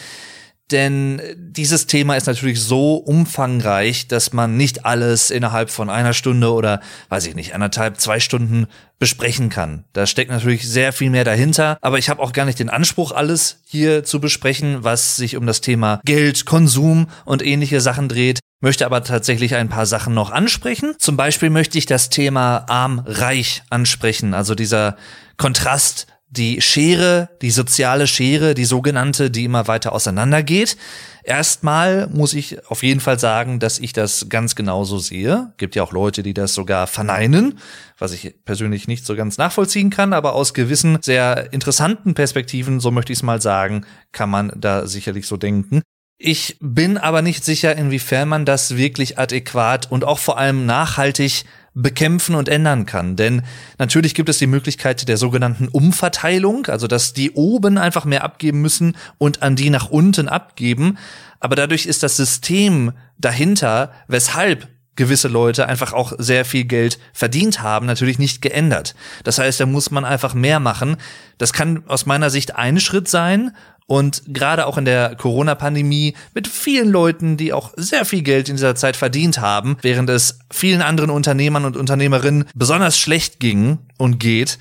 denn 0.72 1.22
dieses 1.38 1.86
Thema 1.86 2.15
ist 2.15 2.26
natürlich 2.26 2.61
so 2.61 2.95
umfangreich, 2.95 4.07
dass 4.07 4.34
man 4.34 4.57
nicht 4.57 4.86
alles 4.86 5.30
innerhalb 5.30 5.69
von 5.69 5.91
einer 5.91 6.13
Stunde 6.13 6.51
oder, 6.51 6.82
weiß 7.09 7.28
ich 7.28 7.36
nicht, 7.36 7.53
anderthalb, 7.53 7.99
zwei 7.99 8.19
Stunden 8.19 8.65
besprechen 8.97 9.49
kann. 9.49 9.84
Da 9.93 10.07
steckt 10.07 10.32
natürlich 10.32 10.67
sehr 10.67 10.93
viel 10.93 11.11
mehr 11.11 11.26
dahinter, 11.26 11.78
aber 11.82 11.99
ich 11.99 12.09
habe 12.09 12.24
auch 12.24 12.34
gar 12.34 12.45
nicht 12.45 12.57
den 12.57 12.72
Anspruch, 12.72 13.11
alles 13.11 13.59
hier 13.67 14.03
zu 14.03 14.19
besprechen, 14.19 14.84
was 14.84 15.15
sich 15.15 15.38
um 15.38 15.45
das 15.45 15.61
Thema 15.61 16.01
Geld, 16.05 16.47
Konsum 16.47 17.05
und 17.24 17.45
ähnliche 17.45 17.82
Sachen 17.82 18.09
dreht 18.09 18.39
möchte 18.62 18.86
aber 18.86 19.03
tatsächlich 19.03 19.55
ein 19.55 19.70
paar 19.70 19.86
Sachen 19.86 20.14
noch 20.14 20.32
ansprechen. 20.32 20.95
Zum 20.97 21.18
Beispiel 21.18 21.49
möchte 21.49 21.78
ich 21.78 21.86
das 21.86 22.09
Thema 22.09 22.66
arm-reich 22.70 23.64
ansprechen, 23.70 24.34
also 24.34 24.55
dieser 24.55 24.95
Kontrast 25.38 26.07
die 26.32 26.62
Schere, 26.62 27.30
die 27.41 27.51
soziale 27.51 28.07
Schere, 28.07 28.53
die 28.53 28.64
sogenannte, 28.64 29.30
die 29.30 29.43
immer 29.43 29.68
weiter 29.68 29.91
auseinandergeht. 29.91 30.78
Erstmal 31.24 32.07
muss 32.07 32.34
ich 32.34 32.66
auf 32.68 32.84
jeden 32.84 33.01
Fall 33.01 33.20
sagen, 33.20 33.59
dass 33.59 33.80
ich 33.80 33.91
das 33.91 34.28
ganz 34.30 34.55
genauso 34.55 34.97
sehe. 34.97 35.53
Gibt 35.57 35.76
ja 35.76 35.84
auch 35.84 35.91
Leute, 35.91 36.24
die 36.24 36.34
das 36.34 36.53
sogar 36.53 36.88
verneinen, 36.88 37.59
was 37.99 38.14
ich 38.14 38.34
persönlich 38.45 38.88
nicht 38.88 39.05
so 39.05 39.16
ganz 39.16 39.38
nachvollziehen 39.38 39.89
kann, 39.89 40.14
aber 40.14 40.34
aus 40.34 40.53
gewissen 40.53 40.99
sehr 41.01 41.51
interessanten 41.51 42.14
Perspektiven, 42.14 42.80
so 42.80 42.91
möchte 42.91 43.12
ich 43.12 43.20
es 43.20 43.24
mal 43.24 43.41
sagen, 43.41 43.86
kann 44.14 44.30
man 44.30 44.53
da 44.55 44.88
sicherlich 44.88 45.28
so 45.28 45.36
denken. 45.36 45.82
Ich 46.24 46.57
bin 46.59 46.99
aber 46.99 47.24
nicht 47.24 47.43
sicher, 47.43 47.76
inwiefern 47.76 48.30
man 48.30 48.45
das 48.45 48.78
wirklich 48.78 49.17
adäquat 49.17 49.91
und 49.91 50.03
auch 50.03 50.19
vor 50.19 50.38
allem 50.38 50.67
nachhaltig 50.67 51.45
bekämpfen 51.74 52.36
und 52.36 52.47
ändern 52.47 52.86
kann. 52.86 53.15
Denn 53.15 53.41
natürlich 53.80 54.13
gibt 54.13 54.30
es 54.30 54.38
die 54.38 54.45
Möglichkeit 54.45 55.07
der 55.07 55.17
sogenannten 55.17 55.67
Umverteilung, 55.67 56.67
also 56.67 56.86
dass 56.86 57.13
die 57.13 57.32
oben 57.32 57.80
einfach 57.80 58.05
mehr 58.05 58.24
abgeben 58.24 58.61
müssen 58.61 58.95
und 59.17 59.41
an 59.41 59.55
die 59.55 59.72
nach 59.72 59.89
unten 59.89 60.28
abgeben. 60.28 60.99
Aber 61.39 61.55
dadurch 61.55 61.88
ist 61.88 62.03
das 62.03 62.17
System 62.17 62.91
dahinter, 63.17 63.91
weshalb 64.07 64.67
gewisse 64.95 65.28
Leute 65.28 65.67
einfach 65.67 65.93
auch 65.93 66.13
sehr 66.19 66.45
viel 66.45 66.65
Geld 66.65 66.99
verdient 67.13 67.63
haben, 67.63 67.88
natürlich 67.88 68.19
nicht 68.19 68.43
geändert. 68.43 68.93
Das 69.24 69.39
heißt, 69.39 69.59
da 69.59 69.65
muss 69.65 69.89
man 69.89 70.05
einfach 70.05 70.36
mehr 70.36 70.59
machen. 70.59 70.97
Das 71.39 71.51
kann 71.51 71.84
aus 71.88 72.05
meiner 72.05 72.30
Sicht 72.30 72.55
ein 72.55 72.80
Schritt 72.80 73.07
sein, 73.07 73.55
und 73.91 74.23
gerade 74.27 74.67
auch 74.67 74.77
in 74.77 74.85
der 74.85 75.15
Corona-Pandemie 75.17 76.15
mit 76.33 76.47
vielen 76.47 76.89
Leuten, 76.89 77.35
die 77.35 77.51
auch 77.51 77.73
sehr 77.75 78.05
viel 78.05 78.21
Geld 78.21 78.47
in 78.47 78.55
dieser 78.55 78.73
Zeit 78.73 78.95
verdient 78.95 79.41
haben, 79.41 79.75
während 79.81 80.09
es 80.09 80.39
vielen 80.49 80.81
anderen 80.81 81.09
Unternehmern 81.09 81.65
und 81.65 81.75
Unternehmerinnen 81.75 82.45
besonders 82.55 82.97
schlecht 82.97 83.41
ging 83.41 83.79
und 83.97 84.17
geht, 84.17 84.59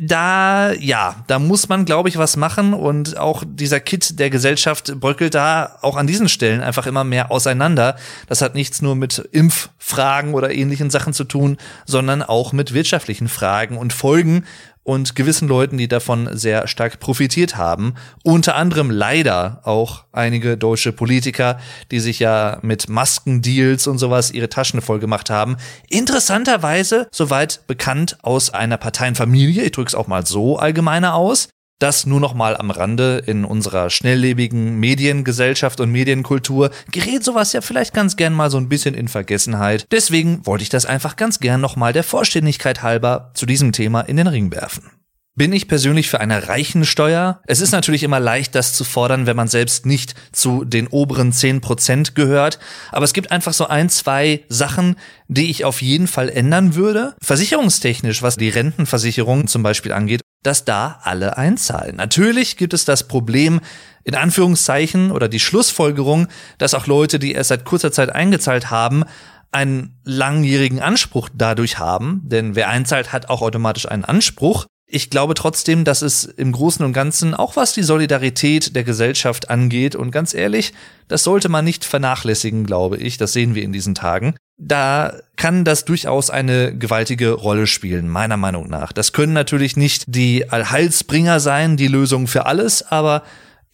da, 0.00 0.72
ja, 0.72 1.24
da 1.28 1.38
muss 1.38 1.68
man, 1.68 1.84
glaube 1.84 2.08
ich, 2.08 2.16
was 2.16 2.36
machen 2.36 2.74
und 2.74 3.18
auch 3.18 3.44
dieser 3.46 3.78
Kit 3.78 4.18
der 4.18 4.30
Gesellschaft 4.30 4.98
bröckelt 4.98 5.34
da 5.34 5.78
auch 5.82 5.96
an 5.96 6.08
diesen 6.08 6.28
Stellen 6.28 6.60
einfach 6.60 6.86
immer 6.86 7.04
mehr 7.04 7.30
auseinander. 7.30 7.96
Das 8.26 8.42
hat 8.42 8.54
nichts 8.56 8.82
nur 8.82 8.96
mit 8.96 9.18
Impffragen 9.32 10.34
oder 10.34 10.52
ähnlichen 10.52 10.90
Sachen 10.90 11.12
zu 11.12 11.22
tun, 11.24 11.56
sondern 11.84 12.22
auch 12.22 12.52
mit 12.52 12.74
wirtschaftlichen 12.74 13.28
Fragen 13.28 13.76
und 13.76 13.92
Folgen 13.92 14.44
und 14.84 15.14
gewissen 15.14 15.48
Leuten, 15.48 15.78
die 15.78 15.88
davon 15.88 16.28
sehr 16.32 16.66
stark 16.66 17.00
profitiert 17.00 17.56
haben. 17.56 17.94
Unter 18.22 18.56
anderem 18.56 18.90
leider 18.90 19.60
auch 19.64 20.04
einige 20.12 20.56
deutsche 20.56 20.92
Politiker, 20.92 21.58
die 21.90 22.00
sich 22.00 22.18
ja 22.18 22.58
mit 22.62 22.88
Maskendeals 22.88 23.86
und 23.86 23.98
sowas 23.98 24.30
ihre 24.30 24.48
Taschen 24.48 24.80
voll 24.80 24.98
gemacht 24.98 25.30
haben. 25.30 25.56
Interessanterweise 25.88 27.08
soweit 27.12 27.66
bekannt 27.66 28.18
aus 28.22 28.50
einer 28.50 28.76
Parteienfamilie. 28.76 29.62
Ich 29.62 29.72
drücke 29.72 29.88
es 29.88 29.94
auch 29.94 30.08
mal 30.08 30.26
so 30.26 30.58
allgemeiner 30.58 31.14
aus. 31.14 31.48
Das 31.82 32.06
nur 32.06 32.20
noch 32.20 32.32
mal 32.32 32.56
am 32.56 32.70
Rande 32.70 33.24
in 33.26 33.44
unserer 33.44 33.90
schnelllebigen 33.90 34.78
Mediengesellschaft 34.78 35.80
und 35.80 35.90
Medienkultur 35.90 36.70
gerät 36.92 37.24
sowas 37.24 37.52
ja 37.54 37.60
vielleicht 37.60 37.92
ganz 37.92 38.14
gern 38.14 38.34
mal 38.34 38.52
so 38.52 38.58
ein 38.58 38.68
bisschen 38.68 38.94
in 38.94 39.08
Vergessenheit. 39.08 39.88
Deswegen 39.90 40.46
wollte 40.46 40.62
ich 40.62 40.68
das 40.68 40.86
einfach 40.86 41.16
ganz 41.16 41.40
gern 41.40 41.60
noch 41.60 41.74
mal 41.74 41.92
der 41.92 42.04
Vollständigkeit 42.04 42.84
halber 42.84 43.32
zu 43.34 43.46
diesem 43.46 43.72
Thema 43.72 44.02
in 44.02 44.16
den 44.16 44.28
Ring 44.28 44.52
werfen. 44.52 44.92
Bin 45.34 45.52
ich 45.54 45.66
persönlich 45.66 46.10
für 46.10 46.20
eine 46.20 46.46
Reichensteuer? 46.46 47.40
Es 47.46 47.60
ist 47.60 47.72
natürlich 47.72 48.02
immer 48.02 48.20
leicht, 48.20 48.54
das 48.54 48.74
zu 48.74 48.84
fordern, 48.84 49.26
wenn 49.26 49.34
man 49.34 49.48
selbst 49.48 49.86
nicht 49.86 50.14
zu 50.30 50.64
den 50.64 50.86
oberen 50.86 51.32
10% 51.32 52.12
gehört. 52.12 52.58
Aber 52.90 53.06
es 53.06 53.14
gibt 53.14 53.32
einfach 53.32 53.54
so 53.54 53.66
ein, 53.66 53.88
zwei 53.88 54.44
Sachen, 54.48 54.96
die 55.28 55.50
ich 55.50 55.64
auf 55.64 55.80
jeden 55.80 56.06
Fall 56.06 56.28
ändern 56.28 56.74
würde. 56.74 57.16
Versicherungstechnisch, 57.22 58.22
was 58.22 58.36
die 58.36 58.50
Rentenversicherung 58.50 59.46
zum 59.46 59.62
Beispiel 59.62 59.92
angeht, 59.92 60.20
dass 60.42 60.64
da 60.64 61.00
alle 61.02 61.36
einzahlen. 61.36 61.96
Natürlich 61.96 62.56
gibt 62.56 62.74
es 62.74 62.84
das 62.84 63.06
Problem, 63.06 63.60
in 64.04 64.14
Anführungszeichen, 64.14 65.12
oder 65.12 65.28
die 65.28 65.40
Schlussfolgerung, 65.40 66.28
dass 66.58 66.74
auch 66.74 66.86
Leute, 66.86 67.18
die 67.18 67.32
erst 67.32 67.48
seit 67.48 67.64
kurzer 67.64 67.92
Zeit 67.92 68.10
eingezahlt 68.10 68.70
haben, 68.70 69.04
einen 69.52 69.98
langjährigen 70.04 70.80
Anspruch 70.80 71.28
dadurch 71.32 71.78
haben, 71.78 72.22
denn 72.24 72.54
wer 72.56 72.68
einzahlt, 72.68 73.12
hat 73.12 73.28
auch 73.28 73.42
automatisch 73.42 73.86
einen 73.86 74.04
Anspruch. 74.04 74.66
Ich 74.86 75.10
glaube 75.10 75.34
trotzdem, 75.34 75.84
dass 75.84 76.02
es 76.02 76.24
im 76.24 76.52
Großen 76.52 76.84
und 76.84 76.92
Ganzen, 76.92 77.34
auch 77.34 77.56
was 77.56 77.72
die 77.74 77.82
Solidarität 77.82 78.74
der 78.74 78.84
Gesellschaft 78.84 79.50
angeht, 79.50 79.94
und 79.94 80.10
ganz 80.10 80.34
ehrlich, 80.34 80.72
das 81.08 81.22
sollte 81.22 81.48
man 81.48 81.64
nicht 81.64 81.84
vernachlässigen, 81.84 82.64
glaube 82.64 82.96
ich, 82.96 83.18
das 83.18 83.34
sehen 83.34 83.54
wir 83.54 83.62
in 83.62 83.72
diesen 83.72 83.94
Tagen, 83.94 84.34
da 84.64 85.14
kann 85.36 85.64
das 85.64 85.84
durchaus 85.84 86.30
eine 86.30 86.76
gewaltige 86.76 87.32
Rolle 87.32 87.66
spielen, 87.66 88.08
meiner 88.08 88.36
Meinung 88.36 88.68
nach. 88.68 88.92
Das 88.92 89.12
können 89.12 89.32
natürlich 89.32 89.76
nicht 89.76 90.04
die 90.06 90.48
Allheilsbringer 90.50 91.40
sein, 91.40 91.76
die 91.76 91.88
Lösung 91.88 92.28
für 92.28 92.46
alles, 92.46 92.82
aber 92.82 93.24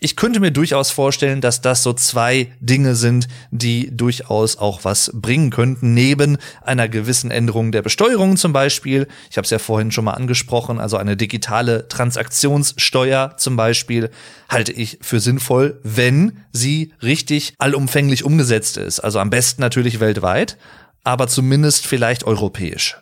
ich 0.01 0.15
könnte 0.15 0.39
mir 0.39 0.53
durchaus 0.53 0.93
vorstellen, 0.93 1.41
dass 1.41 1.61
das 1.61 1.83
so 1.83 1.93
zwei 1.93 2.53
Dinge 2.61 2.95
sind, 2.95 3.27
die 3.51 3.91
durchaus 3.95 4.57
auch 4.57 4.85
was 4.85 5.11
bringen 5.13 5.51
könnten, 5.51 5.93
neben 5.93 6.39
einer 6.63 6.89
gewissen 6.89 7.33
Änderung 7.33 7.73
der 7.73 7.83
Besteuerung 7.83 8.37
zum 8.37 8.53
Beispiel. 8.53 9.09
Ich 9.29 9.37
habe 9.37 9.45
es 9.45 9.51
ja 9.51 9.59
vorhin 9.59 9.91
schon 9.91 10.05
mal 10.05 10.13
angesprochen, 10.13 10.79
also 10.79 10.97
eine 10.97 11.17
digitale 11.17 11.89
Transaktionssteuer 11.89 13.35
zum 13.39 13.57
Beispiel 13.57 14.11
halte 14.49 14.73
ich 14.73 14.99
für 15.03 15.19
sinnvoll, 15.19 15.81
wenn 15.83 16.45
sie 16.53 16.93
richtig 17.03 17.55
allumfänglich 17.59 18.25
umgesetzt 18.25 18.77
ist. 18.77 19.01
Also 19.01 19.19
am 19.19 19.31
besten 19.31 19.61
natürlich 19.61 19.99
weltweit, 19.99 20.59
aber 21.03 21.27
zumindest 21.27 21.87
vielleicht 21.87 22.23
europäisch. 22.23 22.97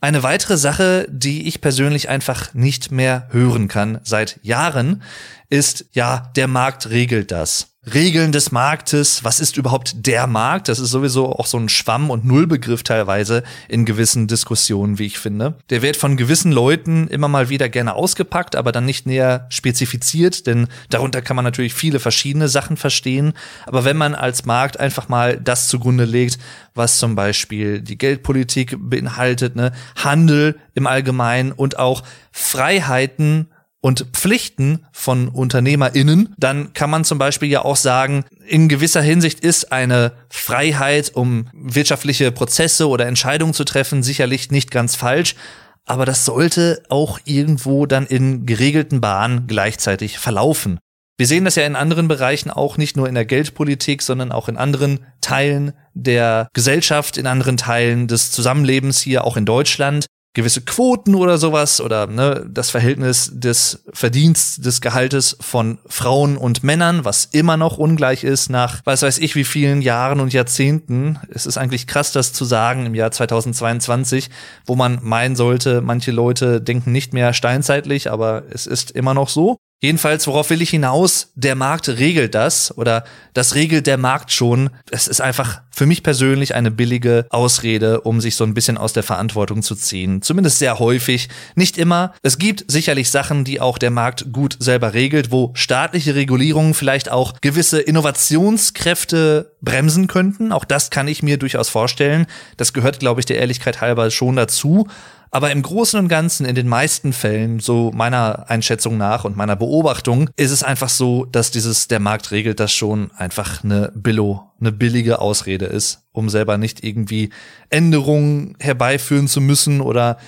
Eine 0.00 0.22
weitere 0.22 0.56
Sache, 0.56 1.06
die 1.10 1.48
ich 1.48 1.60
persönlich 1.60 2.08
einfach 2.08 2.54
nicht 2.54 2.92
mehr 2.92 3.28
hören 3.30 3.66
kann 3.66 4.00
seit 4.04 4.38
Jahren, 4.44 5.02
ist, 5.48 5.86
ja, 5.92 6.30
der 6.36 6.46
Markt 6.46 6.90
regelt 6.90 7.32
das. 7.32 7.77
Regeln 7.94 8.32
des 8.32 8.52
Marktes, 8.52 9.24
was 9.24 9.40
ist 9.40 9.56
überhaupt 9.56 10.06
der 10.06 10.26
Markt? 10.26 10.68
Das 10.68 10.78
ist 10.78 10.90
sowieso 10.90 11.32
auch 11.32 11.46
so 11.46 11.58
ein 11.58 11.68
Schwamm- 11.68 12.10
und 12.10 12.24
Nullbegriff 12.24 12.82
teilweise 12.82 13.42
in 13.68 13.84
gewissen 13.84 14.26
Diskussionen, 14.26 14.98
wie 14.98 15.06
ich 15.06 15.18
finde. 15.18 15.54
Der 15.70 15.82
wird 15.82 15.96
von 15.96 16.16
gewissen 16.16 16.52
Leuten 16.52 17.08
immer 17.08 17.28
mal 17.28 17.48
wieder 17.48 17.68
gerne 17.68 17.94
ausgepackt, 17.94 18.56
aber 18.56 18.72
dann 18.72 18.84
nicht 18.84 19.06
näher 19.06 19.46
spezifiziert, 19.48 20.46
denn 20.46 20.68
darunter 20.90 21.22
kann 21.22 21.36
man 21.36 21.44
natürlich 21.44 21.74
viele 21.74 22.00
verschiedene 22.00 22.48
Sachen 22.48 22.76
verstehen. 22.76 23.32
Aber 23.66 23.84
wenn 23.84 23.96
man 23.96 24.14
als 24.14 24.44
Markt 24.44 24.78
einfach 24.78 25.08
mal 25.08 25.38
das 25.38 25.68
zugrunde 25.68 26.04
legt, 26.04 26.38
was 26.74 26.98
zum 26.98 27.14
Beispiel 27.14 27.80
die 27.80 27.98
Geldpolitik 27.98 28.76
beinhaltet, 28.78 29.56
ne, 29.56 29.72
Handel 29.96 30.58
im 30.74 30.86
Allgemeinen 30.86 31.52
und 31.52 31.78
auch 31.78 32.02
Freiheiten 32.32 33.48
und 33.80 34.06
Pflichten 34.12 34.86
von 34.92 35.28
UnternehmerInnen, 35.28 36.34
dann 36.36 36.72
kann 36.72 36.90
man 36.90 37.04
zum 37.04 37.18
Beispiel 37.18 37.48
ja 37.48 37.64
auch 37.64 37.76
sagen, 37.76 38.24
in 38.46 38.68
gewisser 38.68 39.02
Hinsicht 39.02 39.40
ist 39.40 39.72
eine 39.72 40.12
Freiheit, 40.30 41.14
um 41.14 41.48
wirtschaftliche 41.52 42.32
Prozesse 42.32 42.88
oder 42.88 43.06
Entscheidungen 43.06 43.54
zu 43.54 43.64
treffen, 43.64 44.02
sicherlich 44.02 44.50
nicht 44.50 44.70
ganz 44.70 44.96
falsch. 44.96 45.36
Aber 45.84 46.04
das 46.04 46.24
sollte 46.24 46.82
auch 46.88 47.18
irgendwo 47.24 47.86
dann 47.86 48.06
in 48.06 48.46
geregelten 48.46 49.00
Bahnen 49.00 49.46
gleichzeitig 49.46 50.18
verlaufen. 50.18 50.78
Wir 51.16 51.26
sehen 51.26 51.44
das 51.44 51.56
ja 51.56 51.64
in 51.64 51.74
anderen 51.74 52.06
Bereichen 52.06 52.50
auch, 52.50 52.76
nicht 52.76 52.96
nur 52.96 53.08
in 53.08 53.14
der 53.14 53.24
Geldpolitik, 53.24 54.02
sondern 54.02 54.30
auch 54.30 54.48
in 54.48 54.56
anderen 54.56 55.00
Teilen 55.20 55.72
der 55.94 56.48
Gesellschaft, 56.52 57.16
in 57.16 57.26
anderen 57.26 57.56
Teilen 57.56 58.06
des 58.06 58.30
Zusammenlebens 58.30 59.00
hier, 59.00 59.24
auch 59.24 59.36
in 59.36 59.44
Deutschland 59.44 60.06
gewisse 60.38 60.60
Quoten 60.60 61.16
oder 61.16 61.36
sowas 61.36 61.80
oder 61.80 62.06
ne, 62.06 62.46
das 62.48 62.70
Verhältnis 62.70 63.32
des 63.34 63.82
Verdienst 63.92 64.64
des 64.64 64.80
Gehaltes 64.80 65.36
von 65.40 65.78
Frauen 65.86 66.36
und 66.36 66.62
Männern, 66.62 67.04
was 67.04 67.24
immer 67.24 67.56
noch 67.56 67.76
ungleich 67.76 68.22
ist 68.22 68.48
nach 68.48 68.80
was 68.84 69.02
weiß 69.02 69.18
ich 69.18 69.34
wie 69.34 69.42
vielen 69.42 69.82
Jahren 69.82 70.20
und 70.20 70.32
Jahrzehnten. 70.32 71.18
Es 71.28 71.44
ist 71.44 71.58
eigentlich 71.58 71.88
krass, 71.88 72.12
das 72.12 72.32
zu 72.32 72.44
sagen 72.44 72.86
im 72.86 72.94
Jahr 72.94 73.10
2022, 73.10 74.30
wo 74.64 74.76
man 74.76 75.00
meinen 75.02 75.34
sollte, 75.34 75.80
manche 75.80 76.12
Leute 76.12 76.60
denken 76.60 76.92
nicht 76.92 77.12
mehr 77.12 77.32
steinzeitlich, 77.32 78.08
aber 78.08 78.44
es 78.48 78.66
ist 78.68 78.92
immer 78.92 79.14
noch 79.14 79.28
so. 79.28 79.58
Jedenfalls, 79.80 80.26
worauf 80.26 80.50
will 80.50 80.60
ich 80.60 80.70
hinaus? 80.70 81.30
Der 81.36 81.54
Markt 81.54 81.88
regelt 81.88 82.34
das 82.34 82.76
oder 82.76 83.04
das 83.32 83.54
regelt 83.54 83.86
der 83.86 83.96
Markt 83.96 84.32
schon. 84.32 84.70
Es 84.90 85.06
ist 85.06 85.20
einfach 85.20 85.60
für 85.70 85.86
mich 85.86 86.02
persönlich 86.02 86.56
eine 86.56 86.72
billige 86.72 87.26
Ausrede, 87.30 88.00
um 88.00 88.20
sich 88.20 88.34
so 88.34 88.42
ein 88.42 88.54
bisschen 88.54 88.76
aus 88.76 88.92
der 88.92 89.04
Verantwortung 89.04 89.62
zu 89.62 89.76
ziehen. 89.76 90.20
Zumindest 90.20 90.58
sehr 90.58 90.80
häufig. 90.80 91.28
Nicht 91.54 91.78
immer. 91.78 92.12
Es 92.22 92.38
gibt 92.38 92.64
sicherlich 92.66 93.12
Sachen, 93.12 93.44
die 93.44 93.60
auch 93.60 93.78
der 93.78 93.92
Markt 93.92 94.32
gut 94.32 94.56
selber 94.58 94.94
regelt, 94.94 95.30
wo 95.30 95.52
staatliche 95.54 96.16
Regulierungen 96.16 96.74
vielleicht 96.74 97.12
auch 97.12 97.40
gewisse 97.40 97.80
Innovationskräfte 97.80 99.52
bremsen 99.60 100.08
könnten. 100.08 100.50
Auch 100.50 100.64
das 100.64 100.90
kann 100.90 101.06
ich 101.06 101.22
mir 101.22 101.36
durchaus 101.38 101.68
vorstellen. 101.68 102.26
Das 102.56 102.72
gehört, 102.72 102.98
glaube 102.98 103.20
ich, 103.20 103.26
der 103.26 103.38
Ehrlichkeit 103.38 103.80
halber 103.80 104.10
schon 104.10 104.34
dazu. 104.34 104.88
Aber 105.30 105.50
im 105.50 105.62
Großen 105.62 105.98
und 105.98 106.08
Ganzen, 106.08 106.46
in 106.46 106.54
den 106.54 106.68
meisten 106.68 107.12
Fällen, 107.12 107.60
so 107.60 107.90
meiner 107.92 108.48
Einschätzung 108.48 108.96
nach 108.96 109.24
und 109.24 109.36
meiner 109.36 109.56
Beobachtung, 109.56 110.30
ist 110.36 110.50
es 110.50 110.62
einfach 110.62 110.88
so, 110.88 111.24
dass 111.24 111.50
dieses, 111.50 111.88
der 111.88 112.00
Markt 112.00 112.30
regelt 112.30 112.60
das 112.60 112.72
schon 112.72 113.10
einfach 113.12 113.62
eine 113.62 113.92
Billo, 113.94 114.50
eine 114.60 114.72
billige 114.72 115.20
Ausrede 115.20 115.66
ist, 115.66 116.08
um 116.12 116.28
selber 116.28 116.58
nicht 116.58 116.82
irgendwie 116.82 117.30
Änderungen 117.70 118.56
herbeiführen 118.58 119.28
zu 119.28 119.40
müssen 119.40 119.80
oder 119.80 120.18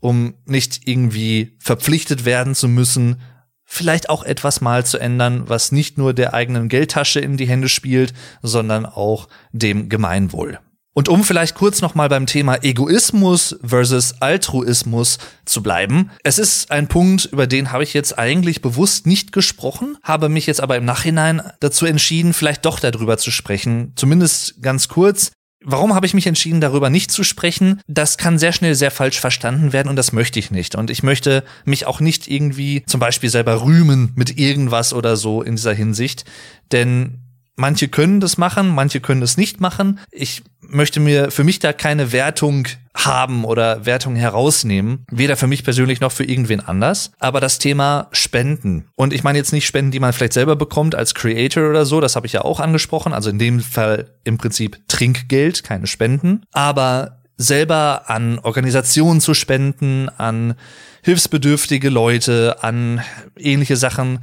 um 0.00 0.34
nicht 0.46 0.86
irgendwie 0.86 1.56
verpflichtet 1.58 2.24
werden 2.24 2.54
zu 2.54 2.68
müssen, 2.68 3.20
vielleicht 3.64 4.08
auch 4.08 4.24
etwas 4.24 4.60
mal 4.60 4.86
zu 4.86 4.98
ändern, 4.98 5.44
was 5.46 5.72
nicht 5.72 5.98
nur 5.98 6.14
der 6.14 6.34
eigenen 6.34 6.68
Geldtasche 6.68 7.20
in 7.20 7.36
die 7.36 7.46
Hände 7.46 7.68
spielt, 7.68 8.14
sondern 8.42 8.86
auch 8.86 9.28
dem 9.52 9.88
Gemeinwohl. 9.88 10.58
Und 10.94 11.08
um 11.08 11.22
vielleicht 11.22 11.54
kurz 11.54 11.80
nochmal 11.80 12.08
beim 12.08 12.26
Thema 12.26 12.64
Egoismus 12.64 13.56
versus 13.64 14.20
Altruismus 14.20 15.18
zu 15.44 15.62
bleiben. 15.62 16.10
Es 16.24 16.38
ist 16.38 16.72
ein 16.72 16.88
Punkt, 16.88 17.26
über 17.26 17.46
den 17.46 17.70
habe 17.70 17.84
ich 17.84 17.94
jetzt 17.94 18.18
eigentlich 18.18 18.62
bewusst 18.62 19.06
nicht 19.06 19.30
gesprochen, 19.30 19.96
habe 20.02 20.28
mich 20.28 20.46
jetzt 20.46 20.60
aber 20.60 20.76
im 20.76 20.84
Nachhinein 20.84 21.42
dazu 21.60 21.86
entschieden, 21.86 22.32
vielleicht 22.32 22.64
doch 22.64 22.80
darüber 22.80 23.16
zu 23.16 23.30
sprechen. 23.30 23.92
Zumindest 23.94 24.60
ganz 24.60 24.88
kurz. 24.88 25.30
Warum 25.64 25.94
habe 25.94 26.06
ich 26.06 26.14
mich 26.14 26.26
entschieden, 26.26 26.60
darüber 26.60 26.88
nicht 26.88 27.10
zu 27.10 27.24
sprechen? 27.24 27.80
Das 27.88 28.16
kann 28.16 28.38
sehr 28.38 28.52
schnell 28.52 28.74
sehr 28.76 28.92
falsch 28.92 29.20
verstanden 29.20 29.72
werden 29.72 29.88
und 29.88 29.96
das 29.96 30.12
möchte 30.12 30.38
ich 30.38 30.50
nicht. 30.50 30.76
Und 30.76 30.88
ich 30.88 31.02
möchte 31.02 31.44
mich 31.64 31.86
auch 31.86 32.00
nicht 32.00 32.28
irgendwie 32.28 32.84
zum 32.86 33.00
Beispiel 33.00 33.28
selber 33.28 33.62
rühmen 33.62 34.12
mit 34.14 34.38
irgendwas 34.38 34.92
oder 34.92 35.16
so 35.16 35.42
in 35.42 35.56
dieser 35.56 35.74
Hinsicht. 35.74 36.24
Denn 36.70 37.27
Manche 37.60 37.88
können 37.88 38.20
das 38.20 38.38
machen, 38.38 38.68
manche 38.68 39.00
können 39.00 39.20
das 39.20 39.36
nicht 39.36 39.60
machen. 39.60 39.98
Ich 40.12 40.44
möchte 40.60 41.00
mir 41.00 41.32
für 41.32 41.42
mich 41.42 41.58
da 41.58 41.72
keine 41.72 42.12
Wertung 42.12 42.68
haben 42.94 43.44
oder 43.44 43.84
Wertung 43.84 44.14
herausnehmen. 44.14 45.04
Weder 45.10 45.36
für 45.36 45.48
mich 45.48 45.64
persönlich 45.64 46.00
noch 46.00 46.12
für 46.12 46.22
irgendwen 46.22 46.60
anders. 46.60 47.10
Aber 47.18 47.40
das 47.40 47.58
Thema 47.58 48.06
Spenden. 48.12 48.88
Und 48.94 49.12
ich 49.12 49.24
meine 49.24 49.38
jetzt 49.38 49.52
nicht 49.52 49.66
Spenden, 49.66 49.90
die 49.90 49.98
man 49.98 50.12
vielleicht 50.12 50.34
selber 50.34 50.54
bekommt 50.54 50.94
als 50.94 51.14
Creator 51.14 51.68
oder 51.68 51.84
so. 51.84 52.00
Das 52.00 52.14
habe 52.14 52.28
ich 52.28 52.32
ja 52.32 52.42
auch 52.42 52.60
angesprochen. 52.60 53.12
Also 53.12 53.28
in 53.28 53.40
dem 53.40 53.58
Fall 53.58 54.14
im 54.22 54.38
Prinzip 54.38 54.78
Trinkgeld, 54.86 55.64
keine 55.64 55.88
Spenden. 55.88 56.42
Aber 56.52 57.22
selber 57.38 58.08
an 58.08 58.38
Organisationen 58.38 59.20
zu 59.20 59.34
spenden, 59.34 60.08
an 60.10 60.54
hilfsbedürftige 61.02 61.88
Leute, 61.88 62.58
an 62.62 63.02
ähnliche 63.36 63.76
Sachen 63.76 64.20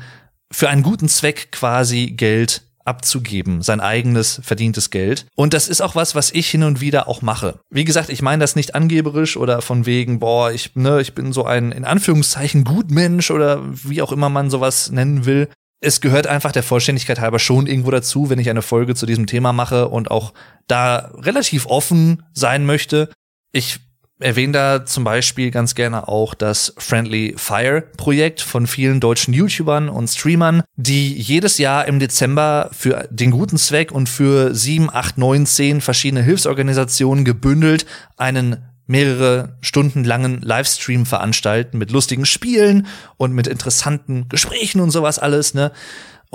für 0.51 0.69
einen 0.69 0.83
guten 0.83 1.09
Zweck 1.09 1.51
quasi 1.51 2.11
Geld 2.11 2.61
abzugeben, 2.85 3.61
sein 3.61 3.81
eigenes 3.81 4.39
verdientes 4.43 4.91
Geld. 4.91 5.25
Und 5.35 5.53
das 5.53 5.67
ist 5.67 5.81
auch 5.81 5.95
was, 5.95 6.15
was 6.15 6.31
ich 6.31 6.49
hin 6.49 6.63
und 6.63 6.81
wieder 6.81 7.07
auch 7.07 7.21
mache. 7.21 7.59
Wie 7.69 7.83
gesagt, 7.83 8.09
ich 8.09 8.21
meine 8.21 8.41
das 8.41 8.55
nicht 8.55 8.75
angeberisch 8.75 9.37
oder 9.37 9.61
von 9.61 9.85
wegen, 9.85 10.19
boah, 10.19 10.51
ich, 10.51 10.75
ne, 10.75 11.01
ich 11.01 11.13
bin 11.13 11.33
so 11.33 11.45
ein 11.45 11.71
in 11.71 11.83
Anführungszeichen 11.83 12.63
Gutmensch 12.63 13.31
oder 13.31 13.61
wie 13.65 14.01
auch 14.01 14.11
immer 14.11 14.29
man 14.29 14.49
sowas 14.49 14.91
nennen 14.91 15.25
will. 15.25 15.49
Es 15.81 15.99
gehört 15.99 16.27
einfach 16.27 16.51
der 16.51 16.63
Vollständigkeit 16.63 17.19
halber 17.19 17.39
schon 17.39 17.67
irgendwo 17.67 17.91
dazu, 17.91 18.29
wenn 18.29 18.39
ich 18.39 18.49
eine 18.49 18.61
Folge 18.61 18.95
zu 18.95 19.05
diesem 19.05 19.27
Thema 19.27 19.51
mache 19.51 19.89
und 19.89 20.09
auch 20.09 20.33
da 20.67 21.11
relativ 21.15 21.65
offen 21.65 22.23
sein 22.33 22.65
möchte. 22.65 23.09
Ich 23.51 23.79
erwähne 24.19 24.53
da 24.53 24.85
zum 24.85 25.03
Beispiel 25.03 25.51
ganz 25.51 25.75
gerne 25.75 26.07
auch 26.07 26.33
das 26.33 26.73
Friendly 26.77 27.35
Fire 27.37 27.83
Projekt 27.97 28.41
von 28.41 28.65
vielen 28.67 28.99
deutschen 28.99 29.33
YouTubern 29.33 29.89
und 29.89 30.07
Streamern, 30.07 30.63
die 30.75 31.13
jedes 31.13 31.57
Jahr 31.57 31.87
im 31.87 31.99
Dezember 31.99 32.69
für 32.71 33.07
den 33.09 33.31
guten 33.31 33.57
Zweck 33.57 33.91
und 33.91 34.07
für 34.07 34.55
sieben, 34.55 34.89
acht, 34.91 35.17
neun, 35.17 35.45
zehn 35.45 35.81
verschiedene 35.81 36.23
Hilfsorganisationen 36.23 37.25
gebündelt 37.25 37.85
einen 38.17 38.57
mehrere 38.87 39.57
Stunden 39.61 40.03
langen 40.03 40.41
Livestream 40.41 41.05
veranstalten 41.05 41.77
mit 41.77 41.91
lustigen 41.91 42.25
Spielen 42.25 42.85
und 43.17 43.33
mit 43.33 43.47
interessanten 43.47 44.29
Gesprächen 44.29 44.79
und 44.79 44.91
sowas 44.91 45.19
alles, 45.19 45.53
ne? 45.53 45.71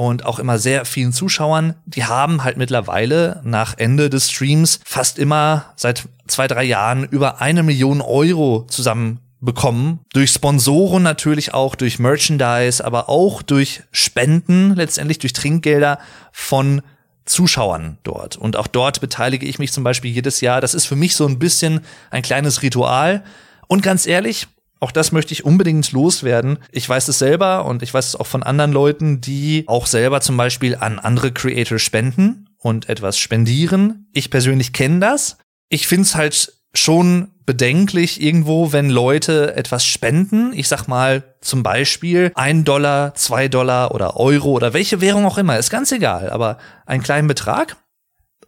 Und 0.07 0.25
auch 0.25 0.39
immer 0.39 0.59
sehr 0.59 0.85
vielen 0.85 1.13
Zuschauern. 1.13 1.75
Die 1.87 2.05
haben 2.05 2.45
halt 2.45 2.57
mittlerweile 2.57 3.41
nach 3.45 3.75
Ende 3.77 4.11
des 4.11 4.31
Streams 4.31 4.81
fast 4.85 5.19
immer 5.19 5.67
seit 5.77 6.09
zwei, 6.27 6.47
drei 6.47 6.65
Jahren 6.65 7.05
über 7.05 7.41
eine 7.41 7.63
Million 7.63 8.01
Euro 8.01 8.67
zusammen 8.69 9.21
bekommen. 9.41 10.01
Durch 10.13 10.31
Sponsoren 10.31 11.03
natürlich 11.03 11.55
auch, 11.55 11.75
durch 11.75 11.99
Merchandise, 11.99 12.85
aber 12.85 13.09
auch 13.09 13.43
durch 13.43 13.83
Spenden, 13.91 14.75
letztendlich 14.75 15.19
durch 15.19 15.33
Trinkgelder 15.33 15.99
von 16.33 16.83
Zuschauern 17.25 17.99
dort. 18.03 18.37
Und 18.37 18.57
auch 18.57 18.67
dort 18.67 19.01
beteilige 19.01 19.47
ich 19.47 19.59
mich 19.59 19.73
zum 19.73 19.85
Beispiel 19.85 20.11
jedes 20.11 20.41
Jahr. 20.41 20.61
Das 20.61 20.75
ist 20.75 20.87
für 20.87 20.97
mich 20.97 21.17
so 21.17 21.27
ein 21.27 21.39
bisschen 21.39 21.81
ein 22.11 22.23
kleines 22.23 22.63
Ritual. 22.63 23.23
Und 23.67 23.83
ganz 23.83 24.07
ehrlich, 24.07 24.49
auch 24.81 24.93
das 24.93 25.13
möchte 25.13 25.33
ich 25.33 25.45
unbedingt 25.45 25.93
loswerden. 25.93 26.59
Ich 26.73 26.89
weiß 26.89 27.09
es 27.09 27.19
selber 27.19 27.67
und 27.67 27.83
ich 27.83 27.93
weiß 27.93 28.09
es 28.09 28.17
auch 28.17 28.27
von 28.27 28.43
anderen 28.43 28.73
Leuten, 28.73 29.21
die 29.21 29.65
auch 29.67 29.87
selber 29.87 30.21
zum 30.23 30.37
Beispiel 30.37 30.75
an 30.75 30.99
andere 30.99 31.33
Creator 31.33 31.79
spenden 31.79 32.49
und 32.59 32.89
etwas 32.89 33.19
spendieren. 33.19 34.09
Ich 34.13 34.31
persönlich 34.31 34.73
kenne 34.73 35.01
das. 35.01 35.37
Ich 35.69 35.87
find's 35.87 36.15
halt 36.15 36.55
schon 36.73 37.29
bedenklich 37.45 38.23
irgendwo, 38.23 38.73
wenn 38.73 38.91
Leute 38.91 39.57
etwas 39.57 39.85
spenden. 39.85 40.53
Ich 40.55 40.69
sag 40.69 40.87
mal 40.87 41.25
zum 41.41 41.63
Beispiel 41.63 42.31
ein 42.35 42.65
Dollar, 42.65 43.15
zwei 43.15 43.49
Dollar 43.49 43.93
oder 43.93 44.17
Euro 44.17 44.51
oder 44.51 44.73
welche 44.73 45.01
Währung 45.01 45.27
auch 45.27 45.37
immer, 45.37 45.59
ist 45.59 45.71
ganz 45.71 45.91
egal, 45.91 46.31
aber 46.31 46.59
einen 46.87 47.03
kleinen 47.03 47.29
Betrag 47.29 47.77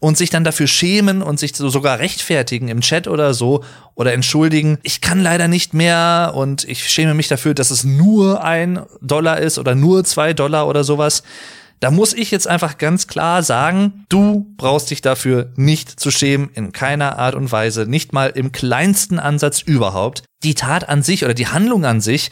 und 0.03 0.19
sich 0.19 0.31
dann 0.31 0.43
dafür 0.43 0.67
schämen 0.67 1.23
und 1.23 1.39
sich 1.39 1.55
so 1.55 1.69
sogar 1.69 2.01
rechtfertigen 2.01 2.67
im 2.67 2.81
Chat 2.81 3.07
oder 3.07 3.35
so 3.35 3.63
oder 3.95 4.13
entschuldigen, 4.13 4.79
ich 4.83 5.01
kann 5.01 5.21
leider 5.21 5.47
nicht 5.47 5.75
mehr 5.75 6.33
und 6.35 6.65
ich 6.65 6.89
schäme 6.89 7.15
mich 7.15 7.29
dafür, 7.29 7.55
dass 7.55 7.71
es 7.71 7.85
nur 7.85 8.43
ein 8.43 8.81
Dollar 9.01 9.39
ist 9.39 9.61
oder 9.61 9.77
nur 9.77 10.03
zwei 10.03 10.33
Dollar 10.33 10.67
oder 10.67 10.83
sowas. 10.83 11.23
Da 11.79 11.93
muss 11.93 12.15
ich 12.15 12.33
jetzt 12.33 12.49
einfach 12.49 12.79
ganz 12.79 13.07
klar 13.07 13.45
sagen, 13.45 14.05
du 14.09 14.53
brauchst 14.57 14.91
dich 14.91 15.03
dafür 15.03 15.53
nicht 15.55 16.01
zu 16.01 16.11
schämen, 16.11 16.51
in 16.53 16.73
keiner 16.73 17.21
Art 17.21 17.37
und 17.37 17.53
Weise, 17.53 17.87
nicht 17.87 18.13
mal 18.13 18.31
im 18.31 18.51
kleinsten 18.51 19.21
Ansatz 19.21 19.61
überhaupt. 19.61 20.25
Die 20.43 20.55
Tat 20.55 20.89
an 20.89 21.05
sich 21.05 21.25
oder 21.25 21.35
die 21.35 21.47
Handlung 21.47 21.85
an 21.85 22.01
sich 22.01 22.31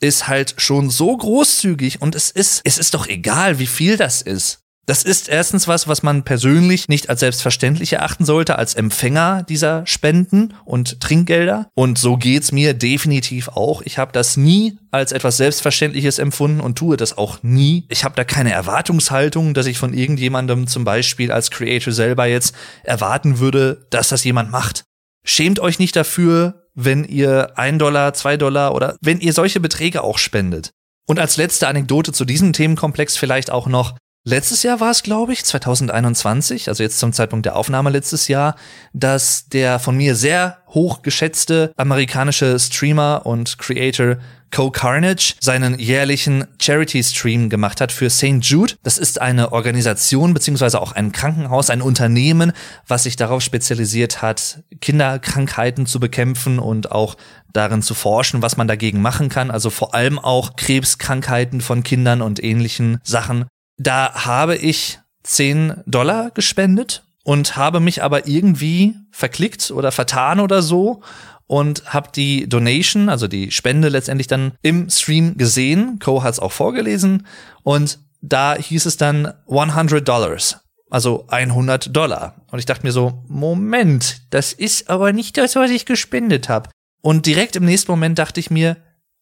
ist 0.00 0.28
halt 0.28 0.56
schon 0.58 0.90
so 0.90 1.16
großzügig 1.16 2.02
und 2.02 2.14
es 2.14 2.30
ist, 2.30 2.60
es 2.64 2.76
ist 2.76 2.92
doch 2.92 3.06
egal, 3.06 3.58
wie 3.58 3.66
viel 3.66 3.96
das 3.96 4.20
ist. 4.20 4.65
Das 4.86 5.02
ist 5.02 5.28
erstens 5.28 5.66
was, 5.66 5.88
was 5.88 6.04
man 6.04 6.22
persönlich 6.22 6.86
nicht 6.86 7.10
als 7.10 7.18
selbstverständlich 7.18 7.92
erachten 7.92 8.24
sollte, 8.24 8.56
als 8.56 8.74
Empfänger 8.74 9.42
dieser 9.42 9.84
Spenden 9.84 10.54
und 10.64 11.00
Trinkgelder. 11.00 11.68
Und 11.74 11.98
so 11.98 12.16
geht's 12.16 12.52
mir 12.52 12.72
definitiv 12.72 13.48
auch. 13.48 13.82
Ich 13.82 13.98
habe 13.98 14.12
das 14.12 14.36
nie 14.36 14.78
als 14.92 15.10
etwas 15.10 15.38
Selbstverständliches 15.38 16.20
empfunden 16.20 16.60
und 16.60 16.78
tue 16.78 16.96
das 16.96 17.18
auch 17.18 17.42
nie. 17.42 17.84
Ich 17.88 18.04
habe 18.04 18.14
da 18.14 18.22
keine 18.22 18.52
Erwartungshaltung, 18.52 19.54
dass 19.54 19.66
ich 19.66 19.76
von 19.76 19.92
irgendjemandem 19.92 20.68
zum 20.68 20.84
Beispiel 20.84 21.32
als 21.32 21.50
Creator 21.50 21.92
selber 21.92 22.26
jetzt 22.26 22.54
erwarten 22.84 23.40
würde, 23.40 23.88
dass 23.90 24.08
das 24.10 24.22
jemand 24.22 24.52
macht. 24.52 24.84
Schämt 25.24 25.58
euch 25.58 25.80
nicht 25.80 25.96
dafür, 25.96 26.68
wenn 26.74 27.02
ihr 27.02 27.58
ein 27.58 27.80
Dollar, 27.80 28.14
zwei 28.14 28.36
Dollar 28.36 28.72
oder 28.72 28.96
wenn 29.00 29.18
ihr 29.18 29.32
solche 29.32 29.58
Beträge 29.58 30.04
auch 30.04 30.18
spendet. 30.18 30.70
Und 31.08 31.18
als 31.18 31.36
letzte 31.36 31.66
Anekdote 31.66 32.12
zu 32.12 32.24
diesem 32.24 32.52
Themenkomplex 32.52 33.16
vielleicht 33.16 33.50
auch 33.50 33.66
noch, 33.66 33.96
Letztes 34.28 34.64
Jahr 34.64 34.80
war 34.80 34.90
es, 34.90 35.04
glaube 35.04 35.32
ich, 35.32 35.44
2021, 35.44 36.68
also 36.68 36.82
jetzt 36.82 36.98
zum 36.98 37.12
Zeitpunkt 37.12 37.46
der 37.46 37.54
Aufnahme 37.54 37.90
letztes 37.90 38.26
Jahr, 38.26 38.56
dass 38.92 39.48
der 39.50 39.78
von 39.78 39.96
mir 39.96 40.16
sehr 40.16 40.58
hoch 40.66 41.02
geschätzte 41.02 41.70
amerikanische 41.76 42.58
Streamer 42.58 43.22
und 43.24 43.56
Creator 43.58 44.16
Co 44.50 44.72
Carnage 44.72 45.34
seinen 45.40 45.78
jährlichen 45.78 46.44
Charity-Stream 46.60 47.50
gemacht 47.50 47.80
hat 47.80 47.92
für 47.92 48.10
St. 48.10 48.40
Jude. 48.40 48.74
Das 48.82 48.98
ist 48.98 49.20
eine 49.20 49.52
Organisation 49.52 50.34
beziehungsweise 50.34 50.80
auch 50.80 50.90
ein 50.90 51.12
Krankenhaus, 51.12 51.70
ein 51.70 51.80
Unternehmen, 51.80 52.50
was 52.88 53.04
sich 53.04 53.14
darauf 53.14 53.42
spezialisiert 53.42 54.22
hat, 54.22 54.64
Kinderkrankheiten 54.80 55.86
zu 55.86 56.00
bekämpfen 56.00 56.58
und 56.58 56.90
auch 56.90 57.16
darin 57.52 57.80
zu 57.80 57.94
forschen, 57.94 58.42
was 58.42 58.56
man 58.56 58.66
dagegen 58.66 59.00
machen 59.00 59.28
kann. 59.28 59.52
Also 59.52 59.70
vor 59.70 59.94
allem 59.94 60.18
auch 60.18 60.56
Krebskrankheiten 60.56 61.60
von 61.60 61.84
Kindern 61.84 62.22
und 62.22 62.42
ähnlichen 62.42 62.98
Sachen. 63.04 63.44
Da 63.78 64.24
habe 64.26 64.56
ich 64.56 64.98
10 65.22 65.82
Dollar 65.86 66.30
gespendet 66.30 67.04
und 67.24 67.56
habe 67.56 67.80
mich 67.80 68.02
aber 68.02 68.26
irgendwie 68.26 68.94
verklickt 69.10 69.70
oder 69.70 69.92
vertan 69.92 70.40
oder 70.40 70.62
so 70.62 71.02
und 71.46 71.92
habe 71.92 72.10
die 72.14 72.48
Donation, 72.48 73.08
also 73.08 73.28
die 73.28 73.50
Spende 73.50 73.88
letztendlich 73.88 74.26
dann 74.26 74.52
im 74.62 74.88
Stream 74.90 75.36
gesehen. 75.36 75.98
Co 75.98 76.22
hat 76.22 76.34
es 76.34 76.40
auch 76.40 76.52
vorgelesen 76.52 77.26
und 77.62 77.98
da 78.22 78.54
hieß 78.54 78.86
es 78.86 78.96
dann 78.96 79.32
100 79.48 80.06
Dollars, 80.06 80.60
also 80.90 81.26
100 81.28 81.94
Dollar. 81.94 82.36
Und 82.50 82.58
ich 82.58 82.66
dachte 82.66 82.84
mir 82.84 82.92
so, 82.92 83.24
Moment, 83.28 84.22
das 84.30 84.52
ist 84.52 84.90
aber 84.90 85.12
nicht 85.12 85.36
das, 85.36 85.56
was 85.56 85.70
ich 85.70 85.86
gespendet 85.86 86.48
habe. 86.48 86.70
Und 87.02 87.26
direkt 87.26 87.56
im 87.56 87.64
nächsten 87.64 87.92
Moment 87.92 88.18
dachte 88.18 88.40
ich 88.40 88.50
mir, 88.50 88.76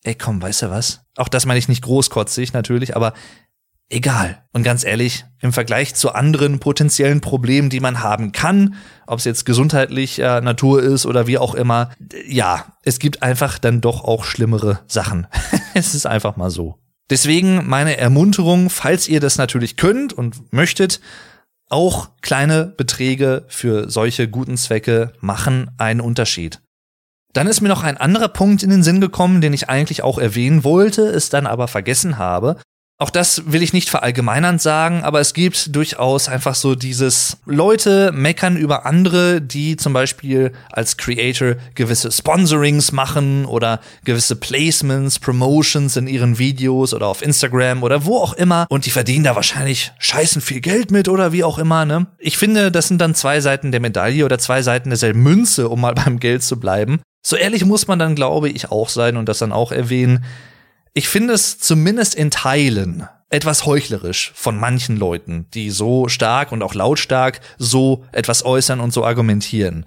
ey 0.04 0.14
komm, 0.14 0.40
weißt 0.40 0.62
du 0.62 0.70
was? 0.70 1.00
Auch 1.16 1.28
das 1.28 1.46
meine 1.46 1.58
ich 1.58 1.68
nicht 1.68 1.82
großkotzig 1.82 2.52
natürlich, 2.52 2.96
aber 2.96 3.14
egal. 3.88 4.44
Und 4.52 4.62
ganz 4.62 4.84
ehrlich, 4.84 5.24
im 5.40 5.52
Vergleich 5.52 5.94
zu 5.94 6.12
anderen 6.12 6.58
potenziellen 6.60 7.20
Problemen, 7.20 7.70
die 7.70 7.80
man 7.80 8.02
haben 8.02 8.32
kann, 8.32 8.76
ob 9.06 9.18
es 9.18 9.24
jetzt 9.24 9.44
gesundheitlicher 9.44 10.40
Natur 10.40 10.82
ist 10.82 11.06
oder 11.06 11.26
wie 11.26 11.38
auch 11.38 11.54
immer, 11.54 11.90
ja, 12.26 12.76
es 12.82 12.98
gibt 12.98 13.22
einfach 13.22 13.58
dann 13.58 13.80
doch 13.80 14.04
auch 14.04 14.24
schlimmere 14.24 14.80
Sachen. 14.86 15.26
es 15.74 15.94
ist 15.94 16.06
einfach 16.06 16.36
mal 16.36 16.50
so. 16.50 16.78
Deswegen 17.10 17.68
meine 17.68 17.98
Ermunterung, 17.98 18.70
falls 18.70 19.08
ihr 19.08 19.20
das 19.20 19.36
natürlich 19.36 19.76
könnt 19.76 20.12
und 20.12 20.52
möchtet, 20.52 21.00
auch 21.68 22.10
kleine 22.22 22.66
Beträge 22.66 23.44
für 23.48 23.90
solche 23.90 24.28
guten 24.28 24.56
Zwecke 24.56 25.12
machen 25.20 25.70
einen 25.76 26.00
Unterschied. 26.00 26.60
Dann 27.32 27.48
ist 27.48 27.60
mir 27.60 27.68
noch 27.68 27.82
ein 27.82 27.96
anderer 27.96 28.28
Punkt 28.28 28.62
in 28.62 28.70
den 28.70 28.84
Sinn 28.84 29.00
gekommen, 29.00 29.40
den 29.40 29.52
ich 29.52 29.68
eigentlich 29.68 30.02
auch 30.02 30.18
erwähnen 30.18 30.62
wollte, 30.62 31.02
es 31.02 31.30
dann 31.30 31.46
aber 31.46 31.66
vergessen 31.66 32.16
habe. 32.16 32.56
Auch 32.96 33.10
das 33.10 33.42
will 33.46 33.64
ich 33.64 33.72
nicht 33.72 33.90
verallgemeinernd 33.90 34.62
sagen, 34.62 35.02
aber 35.02 35.18
es 35.18 35.34
gibt 35.34 35.74
durchaus 35.74 36.28
einfach 36.28 36.54
so 36.54 36.76
dieses 36.76 37.38
Leute 37.44 38.12
meckern 38.12 38.56
über 38.56 38.86
andere, 38.86 39.42
die 39.42 39.76
zum 39.76 39.92
Beispiel 39.92 40.52
als 40.70 40.96
Creator 40.96 41.56
gewisse 41.74 42.12
Sponsorings 42.12 42.92
machen 42.92 43.46
oder 43.46 43.80
gewisse 44.04 44.36
Placements, 44.36 45.18
Promotions 45.18 45.96
in 45.96 46.06
ihren 46.06 46.38
Videos 46.38 46.94
oder 46.94 47.08
auf 47.08 47.20
Instagram 47.20 47.82
oder 47.82 48.04
wo 48.04 48.18
auch 48.18 48.34
immer 48.34 48.66
und 48.68 48.86
die 48.86 48.90
verdienen 48.90 49.24
da 49.24 49.34
wahrscheinlich 49.34 49.90
scheißen 49.98 50.40
viel 50.40 50.60
Geld 50.60 50.92
mit 50.92 51.08
oder 51.08 51.32
wie 51.32 51.42
auch 51.42 51.58
immer, 51.58 51.84
ne? 51.84 52.06
Ich 52.18 52.38
finde, 52.38 52.70
das 52.70 52.86
sind 52.86 53.00
dann 53.00 53.16
zwei 53.16 53.40
Seiten 53.40 53.72
der 53.72 53.80
Medaille 53.80 54.24
oder 54.24 54.38
zwei 54.38 54.62
Seiten 54.62 54.90
derselben 54.90 55.20
Münze, 55.20 55.68
um 55.68 55.80
mal 55.80 55.94
beim 56.04 56.20
Geld 56.20 56.44
zu 56.44 56.60
bleiben. 56.60 57.00
So 57.26 57.34
ehrlich 57.34 57.64
muss 57.64 57.88
man 57.88 57.98
dann, 57.98 58.14
glaube 58.14 58.50
ich, 58.50 58.70
auch 58.70 58.88
sein 58.88 59.16
und 59.16 59.28
das 59.28 59.38
dann 59.38 59.50
auch 59.50 59.72
erwähnen 59.72 60.24
ich 60.94 61.08
finde 61.08 61.34
es 61.34 61.58
zumindest 61.58 62.14
in 62.14 62.30
Teilen 62.30 63.08
etwas 63.28 63.66
heuchlerisch 63.66 64.32
von 64.36 64.58
manchen 64.58 64.96
Leuten, 64.96 65.46
die 65.52 65.70
so 65.70 66.08
stark 66.08 66.52
und 66.52 66.62
auch 66.62 66.74
lautstark 66.74 67.40
so 67.58 68.04
etwas 68.12 68.44
äußern 68.44 68.78
und 68.78 68.92
so 68.92 69.04
argumentieren. 69.04 69.86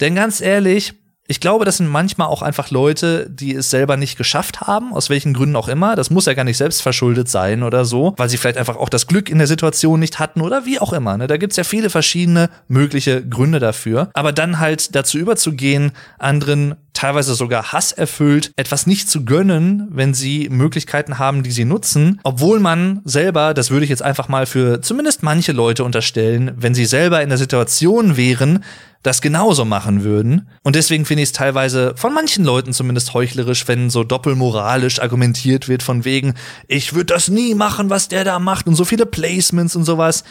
Denn 0.00 0.14
ganz 0.14 0.40
ehrlich, 0.40 0.94
ich 1.28 1.38
glaube, 1.38 1.64
das 1.64 1.76
sind 1.76 1.86
manchmal 1.86 2.28
auch 2.28 2.42
einfach 2.42 2.70
Leute, 2.70 3.28
die 3.30 3.54
es 3.54 3.70
selber 3.70 3.96
nicht 3.96 4.16
geschafft 4.16 4.62
haben, 4.62 4.92
aus 4.92 5.08
welchen 5.08 5.34
Gründen 5.34 5.54
auch 5.54 5.68
immer. 5.68 5.96
Das 5.96 6.10
muss 6.10 6.26
ja 6.26 6.34
gar 6.34 6.44
nicht 6.44 6.56
selbst 6.56 6.82
verschuldet 6.82 7.28
sein 7.28 7.62
oder 7.62 7.84
so, 7.84 8.14
weil 8.16 8.28
sie 8.28 8.38
vielleicht 8.38 8.58
einfach 8.58 8.76
auch 8.76 8.88
das 8.88 9.06
Glück 9.06 9.28
in 9.28 9.38
der 9.38 9.46
Situation 9.46 10.00
nicht 10.00 10.18
hatten 10.18 10.40
oder 10.40 10.64
wie 10.66 10.80
auch 10.80 10.92
immer. 10.92 11.16
Ne? 11.16 11.28
Da 11.28 11.36
gibt's 11.36 11.56
ja 11.56 11.64
viele 11.64 11.90
verschiedene 11.90 12.50
mögliche 12.68 13.26
Gründe 13.26 13.60
dafür. 13.60 14.10
Aber 14.14 14.32
dann 14.32 14.58
halt 14.58 14.94
dazu 14.94 15.18
überzugehen, 15.18 15.92
anderen 16.18 16.74
teilweise 16.92 17.34
sogar 17.34 17.72
hasserfüllt, 17.72 18.52
etwas 18.56 18.86
nicht 18.86 19.10
zu 19.10 19.24
gönnen, 19.24 19.88
wenn 19.90 20.14
sie 20.14 20.48
Möglichkeiten 20.50 21.18
haben, 21.18 21.42
die 21.42 21.50
sie 21.50 21.64
nutzen, 21.64 22.20
obwohl 22.22 22.60
man 22.60 23.00
selber, 23.04 23.54
das 23.54 23.70
würde 23.70 23.84
ich 23.84 23.90
jetzt 23.90 24.02
einfach 24.02 24.28
mal 24.28 24.46
für 24.46 24.80
zumindest 24.80 25.22
manche 25.22 25.52
Leute 25.52 25.84
unterstellen, 25.84 26.52
wenn 26.56 26.74
sie 26.74 26.84
selber 26.84 27.22
in 27.22 27.28
der 27.28 27.38
Situation 27.38 28.16
wären, 28.16 28.64
das 29.02 29.20
genauso 29.20 29.64
machen 29.64 30.04
würden. 30.04 30.48
Und 30.62 30.76
deswegen 30.76 31.04
finde 31.04 31.22
ich 31.22 31.30
es 31.30 31.32
teilweise 31.32 31.94
von 31.96 32.14
manchen 32.14 32.44
Leuten 32.44 32.72
zumindest 32.72 33.14
heuchlerisch, 33.14 33.66
wenn 33.66 33.90
so 33.90 34.04
doppelmoralisch 34.04 35.00
argumentiert 35.00 35.68
wird 35.68 35.82
von 35.82 36.04
wegen, 36.04 36.34
ich 36.68 36.94
würde 36.94 37.06
das 37.06 37.28
nie 37.28 37.54
machen, 37.54 37.90
was 37.90 38.08
der 38.08 38.24
da 38.24 38.38
macht 38.38 38.66
und 38.66 38.76
so 38.76 38.84
viele 38.84 39.06
Placements 39.06 39.74
und 39.74 39.84
sowas. 39.84 40.22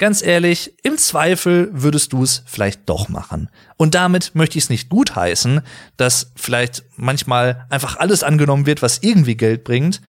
Ganz 0.00 0.22
ehrlich, 0.22 0.72
im 0.82 0.96
Zweifel 0.96 1.68
würdest 1.74 2.14
du 2.14 2.22
es 2.22 2.42
vielleicht 2.46 2.88
doch 2.88 3.10
machen. 3.10 3.50
Und 3.76 3.94
damit 3.94 4.34
möchte 4.34 4.56
ich 4.56 4.64
es 4.64 4.70
nicht 4.70 4.88
gutheißen, 4.88 5.60
dass 5.98 6.32
vielleicht 6.36 6.84
manchmal 6.96 7.66
einfach 7.68 7.98
alles 7.98 8.22
angenommen 8.22 8.64
wird, 8.64 8.80
was 8.80 9.02
irgendwie 9.02 9.36
Geld 9.36 9.62
bringt. 9.62 10.00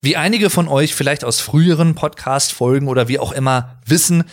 Wie 0.00 0.16
einige 0.16 0.50
von 0.50 0.66
euch 0.66 0.96
vielleicht 0.96 1.22
aus 1.22 1.38
früheren 1.38 1.94
Podcast-Folgen 1.94 2.88
oder 2.88 3.06
wie 3.06 3.20
auch 3.20 3.30
immer 3.30 3.78
wissen, 3.86 4.24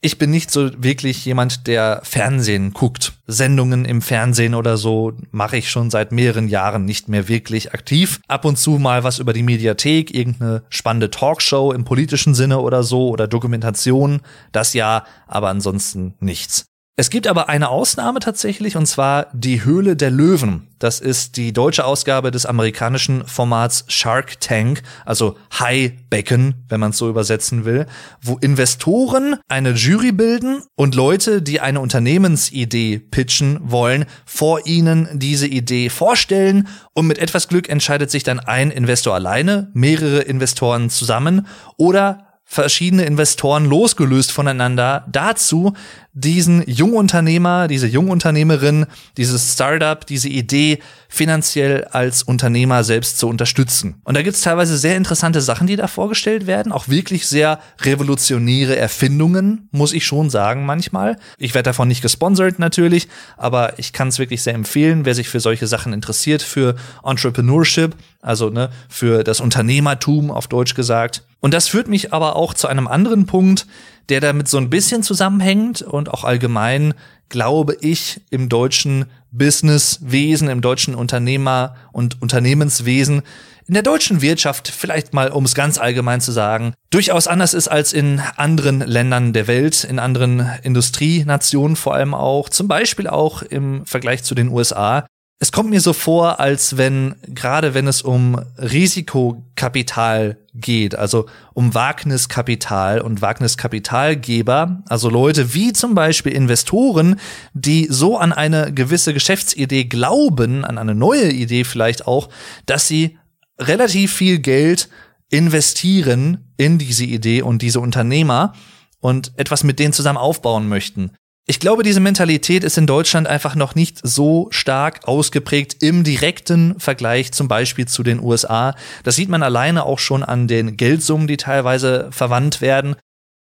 ich 0.00 0.18
bin 0.18 0.30
nicht 0.30 0.50
so 0.50 0.70
wirklich 0.82 1.24
jemand, 1.24 1.66
der 1.66 2.00
Fernsehen 2.04 2.72
guckt. 2.72 3.14
Sendungen 3.26 3.84
im 3.84 4.00
Fernsehen 4.00 4.54
oder 4.54 4.76
so 4.76 5.12
mache 5.32 5.56
ich 5.56 5.70
schon 5.70 5.90
seit 5.90 6.12
mehreren 6.12 6.48
Jahren 6.48 6.84
nicht 6.84 7.08
mehr 7.08 7.28
wirklich 7.28 7.74
aktiv. 7.74 8.20
Ab 8.28 8.44
und 8.44 8.58
zu 8.58 8.72
mal 8.78 9.02
was 9.04 9.18
über 9.18 9.32
die 9.32 9.42
Mediathek, 9.42 10.14
irgendeine 10.14 10.62
spannende 10.68 11.10
Talkshow 11.10 11.72
im 11.72 11.84
politischen 11.84 12.34
Sinne 12.34 12.60
oder 12.60 12.82
so 12.84 13.08
oder 13.08 13.26
Dokumentation. 13.26 14.20
Das 14.52 14.72
ja, 14.72 15.04
aber 15.26 15.48
ansonsten 15.48 16.14
nichts. 16.20 16.66
Es 17.00 17.10
gibt 17.10 17.28
aber 17.28 17.48
eine 17.48 17.68
Ausnahme 17.68 18.18
tatsächlich, 18.18 18.76
und 18.76 18.86
zwar 18.86 19.28
die 19.32 19.64
Höhle 19.64 19.94
der 19.94 20.10
Löwen. 20.10 20.66
Das 20.80 20.98
ist 20.98 21.36
die 21.36 21.52
deutsche 21.52 21.84
Ausgabe 21.84 22.32
des 22.32 22.44
amerikanischen 22.44 23.24
Formats 23.24 23.84
Shark 23.86 24.40
Tank, 24.40 24.82
also 25.06 25.36
Haibecken, 25.56 26.64
wenn 26.68 26.80
man 26.80 26.90
es 26.90 26.98
so 26.98 27.08
übersetzen 27.08 27.64
will, 27.64 27.86
wo 28.20 28.36
Investoren 28.38 29.36
eine 29.46 29.74
Jury 29.74 30.10
bilden 30.10 30.64
und 30.74 30.96
Leute, 30.96 31.40
die 31.40 31.60
eine 31.60 31.78
Unternehmensidee 31.78 32.98
pitchen 32.98 33.60
wollen, 33.62 34.04
vor 34.26 34.66
ihnen 34.66 35.08
diese 35.12 35.46
Idee 35.46 35.90
vorstellen 35.90 36.66
und 36.94 37.06
mit 37.06 37.18
etwas 37.18 37.46
Glück 37.46 37.68
entscheidet 37.68 38.10
sich 38.10 38.24
dann 38.24 38.40
ein 38.40 38.72
Investor 38.72 39.14
alleine, 39.14 39.70
mehrere 39.72 40.22
Investoren 40.22 40.90
zusammen 40.90 41.46
oder 41.76 42.27
verschiedene 42.50 43.04
Investoren 43.04 43.66
losgelöst 43.66 44.32
voneinander 44.32 45.04
dazu, 45.12 45.74
diesen 46.14 46.64
Jungunternehmer, 46.66 47.68
diese 47.68 47.86
Jungunternehmerin, 47.86 48.86
dieses 49.18 49.52
Startup, 49.52 50.04
diese 50.04 50.30
Idee 50.30 50.78
finanziell 51.10 51.84
als 51.84 52.22
Unternehmer 52.22 52.84
selbst 52.84 53.18
zu 53.18 53.28
unterstützen. 53.28 54.00
Und 54.02 54.16
da 54.16 54.22
gibt's 54.22 54.40
teilweise 54.40 54.78
sehr 54.78 54.96
interessante 54.96 55.42
Sachen, 55.42 55.66
die 55.66 55.76
da 55.76 55.88
vorgestellt 55.88 56.46
werden, 56.46 56.72
auch 56.72 56.88
wirklich 56.88 57.26
sehr 57.26 57.60
revolutionäre 57.82 58.76
Erfindungen, 58.76 59.68
muss 59.70 59.92
ich 59.92 60.06
schon 60.06 60.30
sagen 60.30 60.64
manchmal. 60.64 61.18
Ich 61.36 61.54
werde 61.54 61.68
davon 61.68 61.86
nicht 61.86 62.00
gesponsert 62.00 62.58
natürlich, 62.58 63.08
aber 63.36 63.78
ich 63.78 63.92
kann 63.92 64.08
es 64.08 64.18
wirklich 64.18 64.42
sehr 64.42 64.54
empfehlen, 64.54 65.04
wer 65.04 65.14
sich 65.14 65.28
für 65.28 65.40
solche 65.40 65.66
Sachen 65.66 65.92
interessiert, 65.92 66.40
für 66.40 66.76
Entrepreneurship, 67.04 67.94
also 68.22 68.48
ne, 68.48 68.70
für 68.88 69.22
das 69.22 69.40
Unternehmertum 69.40 70.30
auf 70.30 70.46
Deutsch 70.46 70.74
gesagt. 70.74 71.22
Und 71.40 71.54
das 71.54 71.68
führt 71.68 71.88
mich 71.88 72.12
aber 72.12 72.36
auch 72.36 72.54
zu 72.54 72.66
einem 72.66 72.88
anderen 72.88 73.26
Punkt, 73.26 73.66
der 74.08 74.20
damit 74.20 74.48
so 74.48 74.56
ein 74.58 74.70
bisschen 74.70 75.02
zusammenhängt 75.02 75.82
und 75.82 76.10
auch 76.12 76.24
allgemein, 76.24 76.94
glaube 77.28 77.76
ich, 77.80 78.20
im 78.30 78.48
deutschen 78.48 79.06
Businesswesen, 79.30 80.48
im 80.48 80.62
deutschen 80.62 80.94
Unternehmer- 80.94 81.74
und 81.92 82.20
Unternehmenswesen, 82.22 83.22
in 83.66 83.74
der 83.74 83.82
deutschen 83.82 84.22
Wirtschaft, 84.22 84.68
vielleicht 84.68 85.12
mal 85.12 85.28
um 85.30 85.44
es 85.44 85.54
ganz 85.54 85.76
allgemein 85.76 86.22
zu 86.22 86.32
sagen, 86.32 86.72
durchaus 86.88 87.26
anders 87.26 87.52
ist 87.52 87.68
als 87.68 87.92
in 87.92 88.22
anderen 88.36 88.80
Ländern 88.80 89.34
der 89.34 89.46
Welt, 89.46 89.84
in 89.84 89.98
anderen 89.98 90.48
Industrienationen 90.62 91.76
vor 91.76 91.94
allem 91.94 92.14
auch, 92.14 92.48
zum 92.48 92.66
Beispiel 92.66 93.06
auch 93.06 93.42
im 93.42 93.84
Vergleich 93.84 94.24
zu 94.24 94.34
den 94.34 94.48
USA. 94.48 95.06
Es 95.40 95.52
kommt 95.52 95.70
mir 95.70 95.80
so 95.80 95.92
vor, 95.92 96.40
als 96.40 96.78
wenn, 96.78 97.14
gerade 97.28 97.72
wenn 97.72 97.86
es 97.86 98.02
um 98.02 98.44
Risikokapital 98.58 100.36
geht, 100.52 100.96
also 100.96 101.26
um 101.54 101.74
Wagniskapital 101.74 103.00
und 103.00 103.22
Wagniskapitalgeber, 103.22 104.82
also 104.88 105.08
Leute 105.08 105.54
wie 105.54 105.72
zum 105.72 105.94
Beispiel 105.94 106.32
Investoren, 106.32 107.20
die 107.52 107.86
so 107.88 108.18
an 108.18 108.32
eine 108.32 108.72
gewisse 108.72 109.14
Geschäftsidee 109.14 109.84
glauben, 109.84 110.64
an 110.64 110.76
eine 110.76 110.96
neue 110.96 111.30
Idee 111.30 111.62
vielleicht 111.62 112.08
auch, 112.08 112.30
dass 112.66 112.88
sie 112.88 113.16
relativ 113.60 114.12
viel 114.12 114.40
Geld 114.40 114.88
investieren 115.30 116.52
in 116.56 116.78
diese 116.78 117.04
Idee 117.04 117.42
und 117.42 117.62
diese 117.62 117.78
Unternehmer 117.78 118.54
und 118.98 119.32
etwas 119.36 119.62
mit 119.62 119.78
denen 119.78 119.92
zusammen 119.92 120.18
aufbauen 120.18 120.68
möchten. 120.68 121.12
Ich 121.50 121.60
glaube, 121.60 121.82
diese 121.82 122.00
Mentalität 122.00 122.62
ist 122.62 122.76
in 122.76 122.86
Deutschland 122.86 123.26
einfach 123.26 123.54
noch 123.54 123.74
nicht 123.74 124.00
so 124.02 124.48
stark 124.50 125.08
ausgeprägt 125.08 125.82
im 125.82 126.04
direkten 126.04 126.78
Vergleich 126.78 127.32
zum 127.32 127.48
Beispiel 127.48 127.88
zu 127.88 128.02
den 128.02 128.22
USA. 128.22 128.74
Das 129.02 129.16
sieht 129.16 129.30
man 129.30 129.42
alleine 129.42 129.84
auch 129.84 129.98
schon 129.98 130.22
an 130.22 130.46
den 130.46 130.76
Geldsummen, 130.76 131.26
die 131.26 131.38
teilweise 131.38 132.08
verwandt 132.10 132.60
werden. 132.60 132.96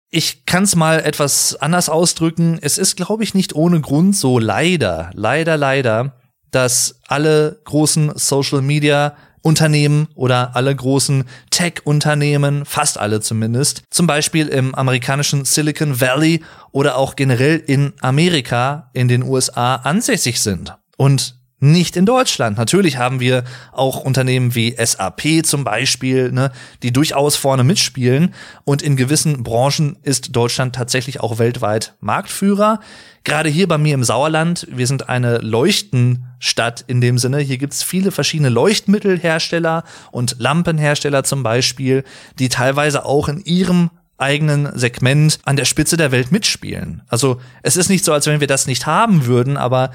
Ich 0.10 0.48
kann 0.48 0.64
es 0.64 0.76
mal 0.76 1.00
etwas 1.02 1.56
anders 1.62 1.90
ausdrücken. 1.90 2.58
Es 2.60 2.80
ist, 2.80 2.96
glaube 2.96 3.24
ich, 3.24 3.36
nicht 3.36 3.54
ohne 3.54 3.82
Grund 3.82 4.16
so 4.16 4.40
leider, 4.40 5.12
leider, 5.14 5.56
leider, 5.56 6.20
dass 6.50 7.02
alle 7.08 7.62
großen 7.66 8.14
Social 8.16 8.64
Media 8.64 9.16
Unternehmen 9.42 10.08
oder 10.16 10.56
alle 10.56 10.76
großen 10.76 11.26
Tech-Unternehmen, 11.50 12.66
fast 12.66 13.00
alle 13.00 13.22
zumindest, 13.22 13.84
zum 13.90 14.08
Beispiel 14.08 14.48
im 14.48 14.76
amerikanischen 14.76 15.46
Silicon 15.46 16.00
Valley 16.00 16.42
oder 16.72 16.98
auch 16.98 17.16
generell 17.16 17.58
in 17.58 17.94
Amerika, 18.02 18.90
in 18.94 19.08
den 19.08 19.24
USA 19.24 19.76
ansässig 19.76 20.40
sind. 20.42 20.76
Und 20.98 21.41
nicht 21.62 21.96
in 21.96 22.06
Deutschland. 22.06 22.58
Natürlich 22.58 22.98
haben 22.98 23.20
wir 23.20 23.44
auch 23.72 24.02
Unternehmen 24.02 24.56
wie 24.56 24.76
SAP 24.78 25.46
zum 25.46 25.64
Beispiel, 25.64 26.32
ne, 26.32 26.52
die 26.84 26.92
durchaus 26.92 27.36
vorne 27.36 27.64
mitspielen. 27.64 28.34
Und 28.66 28.82
in 28.82 28.96
gewissen 28.96 29.44
Branchen 29.44 29.98
ist 30.02 30.36
Deutschland 30.36 30.76
tatsächlich 30.76 31.20
auch 31.22 31.38
weltweit 31.38 31.94
Marktführer. 32.02 32.80
Gerade 33.24 33.50
hier 33.50 33.68
bei 33.68 33.78
mir 33.78 33.94
im 33.94 34.04
Sauerland, 34.04 34.68
wir 34.72 34.88
sind 34.88 35.08
eine 35.08 35.38
Leuchtenstadt 35.38 36.84
in 36.88 37.00
dem 37.00 37.20
Sinne. 37.20 37.38
Hier 37.40 37.60
gibt's 37.60 37.84
viele 37.84 38.12
verschiedene 38.12 38.50
Leuchtmittelhersteller 38.50 39.84
und 40.12 40.38
Lampenhersteller 40.40 41.24
zum 41.24 41.44
Beispiel, 41.44 42.04
die 42.40 42.50
teilweise 42.50 43.06
auch 43.06 43.30
in 43.30 43.40
ihrem 43.46 43.92
eigenen 44.18 44.70
Segment 44.78 45.40
an 45.46 45.56
der 45.56 45.66
Spitze 45.66 45.98
der 45.98 46.12
Welt 46.12 46.32
mitspielen. 46.32 47.04
Also 47.08 47.40
es 47.62 47.78
ist 47.78 47.90
nicht 47.90 48.04
so, 48.04 48.14
als 48.14 48.26
wenn 48.26 48.40
wir 48.40 48.48
das 48.48 48.66
nicht 48.66 48.88
haben 48.88 49.26
würden, 49.28 49.58
aber 49.58 49.92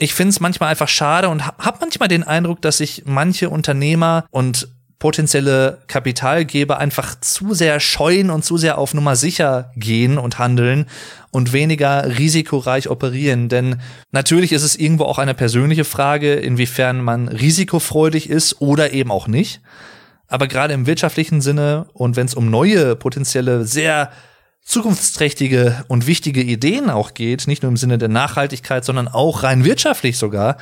ich 0.00 0.14
finde 0.14 0.30
es 0.30 0.40
manchmal 0.40 0.70
einfach 0.70 0.88
schade 0.88 1.28
und 1.28 1.46
habe 1.46 1.78
manchmal 1.80 2.08
den 2.08 2.22
Eindruck, 2.22 2.62
dass 2.62 2.78
sich 2.78 3.02
manche 3.04 3.50
Unternehmer 3.50 4.24
und 4.30 4.68
potenzielle 4.98 5.78
Kapitalgeber 5.88 6.78
einfach 6.78 7.18
zu 7.20 7.54
sehr 7.54 7.80
scheuen 7.80 8.30
und 8.30 8.44
zu 8.44 8.56
sehr 8.56 8.78
auf 8.78 8.94
Nummer 8.94 9.16
sicher 9.16 9.72
gehen 9.76 10.18
und 10.18 10.38
handeln 10.38 10.86
und 11.30 11.52
weniger 11.52 12.18
risikoreich 12.18 12.88
operieren. 12.88 13.48
Denn 13.48 13.80
natürlich 14.10 14.52
ist 14.52 14.62
es 14.62 14.76
irgendwo 14.76 15.04
auch 15.04 15.18
eine 15.18 15.34
persönliche 15.34 15.84
Frage, 15.84 16.34
inwiefern 16.34 17.02
man 17.02 17.28
risikofreudig 17.28 18.28
ist 18.28 18.60
oder 18.60 18.92
eben 18.92 19.10
auch 19.10 19.26
nicht. 19.26 19.60
Aber 20.28 20.48
gerade 20.48 20.74
im 20.74 20.86
wirtschaftlichen 20.86 21.40
Sinne 21.40 21.86
und 21.92 22.16
wenn 22.16 22.26
es 22.26 22.34
um 22.34 22.50
neue, 22.50 22.96
potenzielle, 22.96 23.64
sehr 23.64 24.10
zukunftsträchtige 24.62 25.84
und 25.88 26.06
wichtige 26.06 26.42
Ideen 26.42 26.90
auch 26.90 27.14
geht, 27.14 27.46
nicht 27.46 27.62
nur 27.62 27.70
im 27.70 27.76
Sinne 27.76 27.98
der 27.98 28.08
Nachhaltigkeit, 28.08 28.84
sondern 28.84 29.08
auch 29.08 29.42
rein 29.42 29.64
wirtschaftlich 29.64 30.18
sogar. 30.18 30.58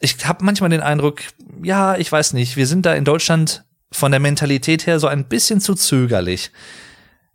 Ich 0.00 0.26
habe 0.26 0.44
manchmal 0.44 0.70
den 0.70 0.80
Eindruck, 0.80 1.22
ja, 1.62 1.96
ich 1.96 2.10
weiß 2.10 2.32
nicht, 2.32 2.56
wir 2.56 2.66
sind 2.66 2.86
da 2.86 2.94
in 2.94 3.04
Deutschland 3.04 3.64
von 3.92 4.10
der 4.10 4.20
Mentalität 4.20 4.86
her 4.86 4.98
so 4.98 5.06
ein 5.06 5.28
bisschen 5.28 5.60
zu 5.60 5.74
zögerlich. 5.74 6.50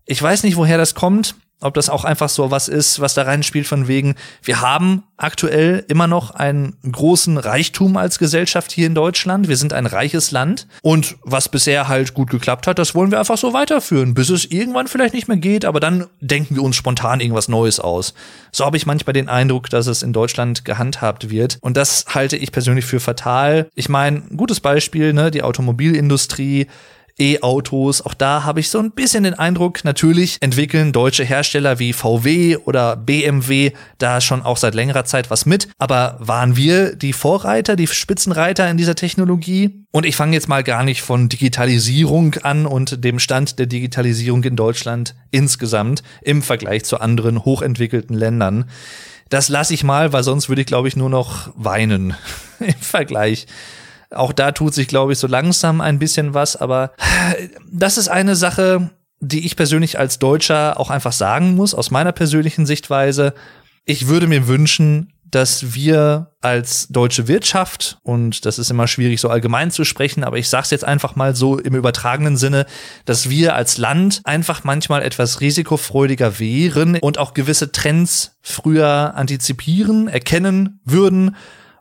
Ich 0.05 0.21
weiß 0.21 0.43
nicht, 0.43 0.57
woher 0.57 0.77
das 0.77 0.95
kommt 0.95 1.35
ob 1.61 1.73
das 1.73 1.89
auch 1.89 2.05
einfach 2.05 2.29
so 2.29 2.51
was 2.51 2.67
ist, 2.67 2.99
was 2.99 3.13
da 3.13 3.23
reinspielt 3.23 3.67
von 3.67 3.87
wegen, 3.87 4.15
wir 4.43 4.61
haben 4.61 5.03
aktuell 5.17 5.83
immer 5.89 6.07
noch 6.07 6.31
einen 6.31 6.77
großen 6.89 7.37
Reichtum 7.37 7.97
als 7.97 8.19
Gesellschaft 8.19 8.71
hier 8.71 8.87
in 8.87 8.95
Deutschland. 8.95 9.49
Wir 9.49 9.57
sind 9.57 9.73
ein 9.73 9.85
reiches 9.85 10.31
Land 10.31 10.67
und 10.81 11.17
was 11.23 11.49
bisher 11.49 11.87
halt 11.89 12.13
gut 12.13 12.29
geklappt 12.29 12.67
hat, 12.67 12.79
das 12.79 12.95
wollen 12.95 13.11
wir 13.11 13.19
einfach 13.19 13.37
so 13.37 13.51
weiterführen, 13.53 14.13
bis 14.13 14.29
es 14.29 14.45
irgendwann 14.45 14.87
vielleicht 14.87 15.13
nicht 15.13 15.27
mehr 15.27 15.37
geht, 15.37 15.65
aber 15.65 15.79
dann 15.79 16.07
denken 16.21 16.55
wir 16.55 16.63
uns 16.63 16.77
spontan 16.77 17.19
irgendwas 17.19 17.49
Neues 17.49 17.79
aus. 17.79 18.13
So 18.51 18.65
habe 18.65 18.77
ich 18.77 18.85
manchmal 18.85 19.13
den 19.13 19.27
Eindruck, 19.27 19.69
dass 19.69 19.87
es 19.87 20.01
in 20.01 20.13
Deutschland 20.13 20.63
gehandhabt 20.63 21.29
wird 21.29 21.57
und 21.61 21.75
das 21.75 22.05
halte 22.07 22.37
ich 22.37 22.51
persönlich 22.51 22.85
für 22.85 23.01
fatal. 23.01 23.69
Ich 23.75 23.89
meine, 23.89 24.21
gutes 24.35 24.61
Beispiel, 24.61 25.13
ne, 25.13 25.31
die 25.31 25.43
Automobilindustrie 25.43 26.67
E-Autos. 27.19 28.01
Auch 28.01 28.13
da 28.13 28.43
habe 28.43 28.59
ich 28.59 28.69
so 28.69 28.79
ein 28.79 28.91
bisschen 28.91 29.23
den 29.23 29.33
Eindruck, 29.33 29.83
natürlich 29.83 30.37
entwickeln 30.41 30.91
deutsche 30.91 31.23
Hersteller 31.23 31.79
wie 31.79 31.93
VW 31.93 32.57
oder 32.57 32.95
BMW 32.95 33.71
da 33.97 34.21
schon 34.21 34.41
auch 34.41 34.57
seit 34.57 34.75
längerer 34.75 35.05
Zeit 35.05 35.29
was 35.29 35.45
mit. 35.45 35.69
Aber 35.77 36.17
waren 36.19 36.55
wir 36.55 36.95
die 36.95 37.13
Vorreiter, 37.13 37.75
die 37.75 37.87
Spitzenreiter 37.87 38.69
in 38.69 38.77
dieser 38.77 38.95
Technologie? 38.95 39.85
Und 39.91 40.05
ich 40.05 40.15
fange 40.15 40.33
jetzt 40.33 40.47
mal 40.47 40.63
gar 40.63 40.83
nicht 40.83 41.01
von 41.01 41.29
Digitalisierung 41.29 42.35
an 42.43 42.65
und 42.65 43.03
dem 43.03 43.19
Stand 43.19 43.59
der 43.59 43.65
Digitalisierung 43.65 44.43
in 44.43 44.55
Deutschland 44.55 45.15
insgesamt 45.31 46.03
im 46.21 46.41
Vergleich 46.41 46.85
zu 46.85 46.99
anderen 46.99 47.43
hochentwickelten 47.43 48.15
Ländern. 48.15 48.65
Das 49.29 49.47
lasse 49.49 49.73
ich 49.73 49.83
mal, 49.83 50.11
weil 50.11 50.23
sonst 50.23 50.49
würde 50.49 50.61
ich, 50.61 50.67
glaube 50.67 50.87
ich, 50.87 50.95
nur 50.95 51.09
noch 51.09 51.51
weinen 51.55 52.15
im 52.59 52.73
Vergleich 52.73 53.45
auch 54.11 54.33
da 54.33 54.51
tut 54.51 54.73
sich, 54.73 54.87
glaube 54.87 55.13
ich, 55.13 55.19
so 55.19 55.27
langsam 55.27 55.81
ein 55.81 55.99
bisschen 55.99 56.33
was, 56.33 56.55
aber 56.55 56.93
das 57.71 57.97
ist 57.97 58.07
eine 58.07 58.35
Sache, 58.35 58.89
die 59.19 59.45
ich 59.45 59.55
persönlich 59.55 59.99
als 59.99 60.19
Deutscher 60.19 60.79
auch 60.79 60.89
einfach 60.89 61.13
sagen 61.13 61.55
muss, 61.55 61.73
aus 61.73 61.91
meiner 61.91 62.11
persönlichen 62.11 62.65
Sichtweise. 62.65 63.33
Ich 63.85 64.07
würde 64.07 64.27
mir 64.27 64.47
wünschen, 64.47 65.13
dass 65.31 65.75
wir 65.75 66.31
als 66.41 66.87
deutsche 66.87 67.27
Wirtschaft, 67.27 67.99
und 68.01 68.45
das 68.45 68.57
ist 68.57 68.71
immer 68.71 68.87
schwierig 68.87 69.21
so 69.21 69.29
allgemein 69.29 69.69
zu 69.69 69.83
sprechen, 69.83 70.23
aber 70.23 70.37
ich 70.37 70.49
sage 70.49 70.63
es 70.63 70.71
jetzt 70.71 70.85
einfach 70.85 71.15
mal 71.15 71.35
so 71.35 71.59
im 71.59 71.75
übertragenen 71.75 72.37
Sinne, 72.37 72.65
dass 73.05 73.29
wir 73.29 73.55
als 73.55 73.77
Land 73.77 74.21
einfach 74.23 74.63
manchmal 74.63 75.03
etwas 75.03 75.41
risikofreudiger 75.41 76.39
wären 76.39 76.97
und 76.99 77.19
auch 77.19 77.33
gewisse 77.33 77.71
Trends 77.71 78.37
früher 78.41 79.13
antizipieren, 79.15 80.07
erkennen 80.07 80.79
würden 80.83 81.35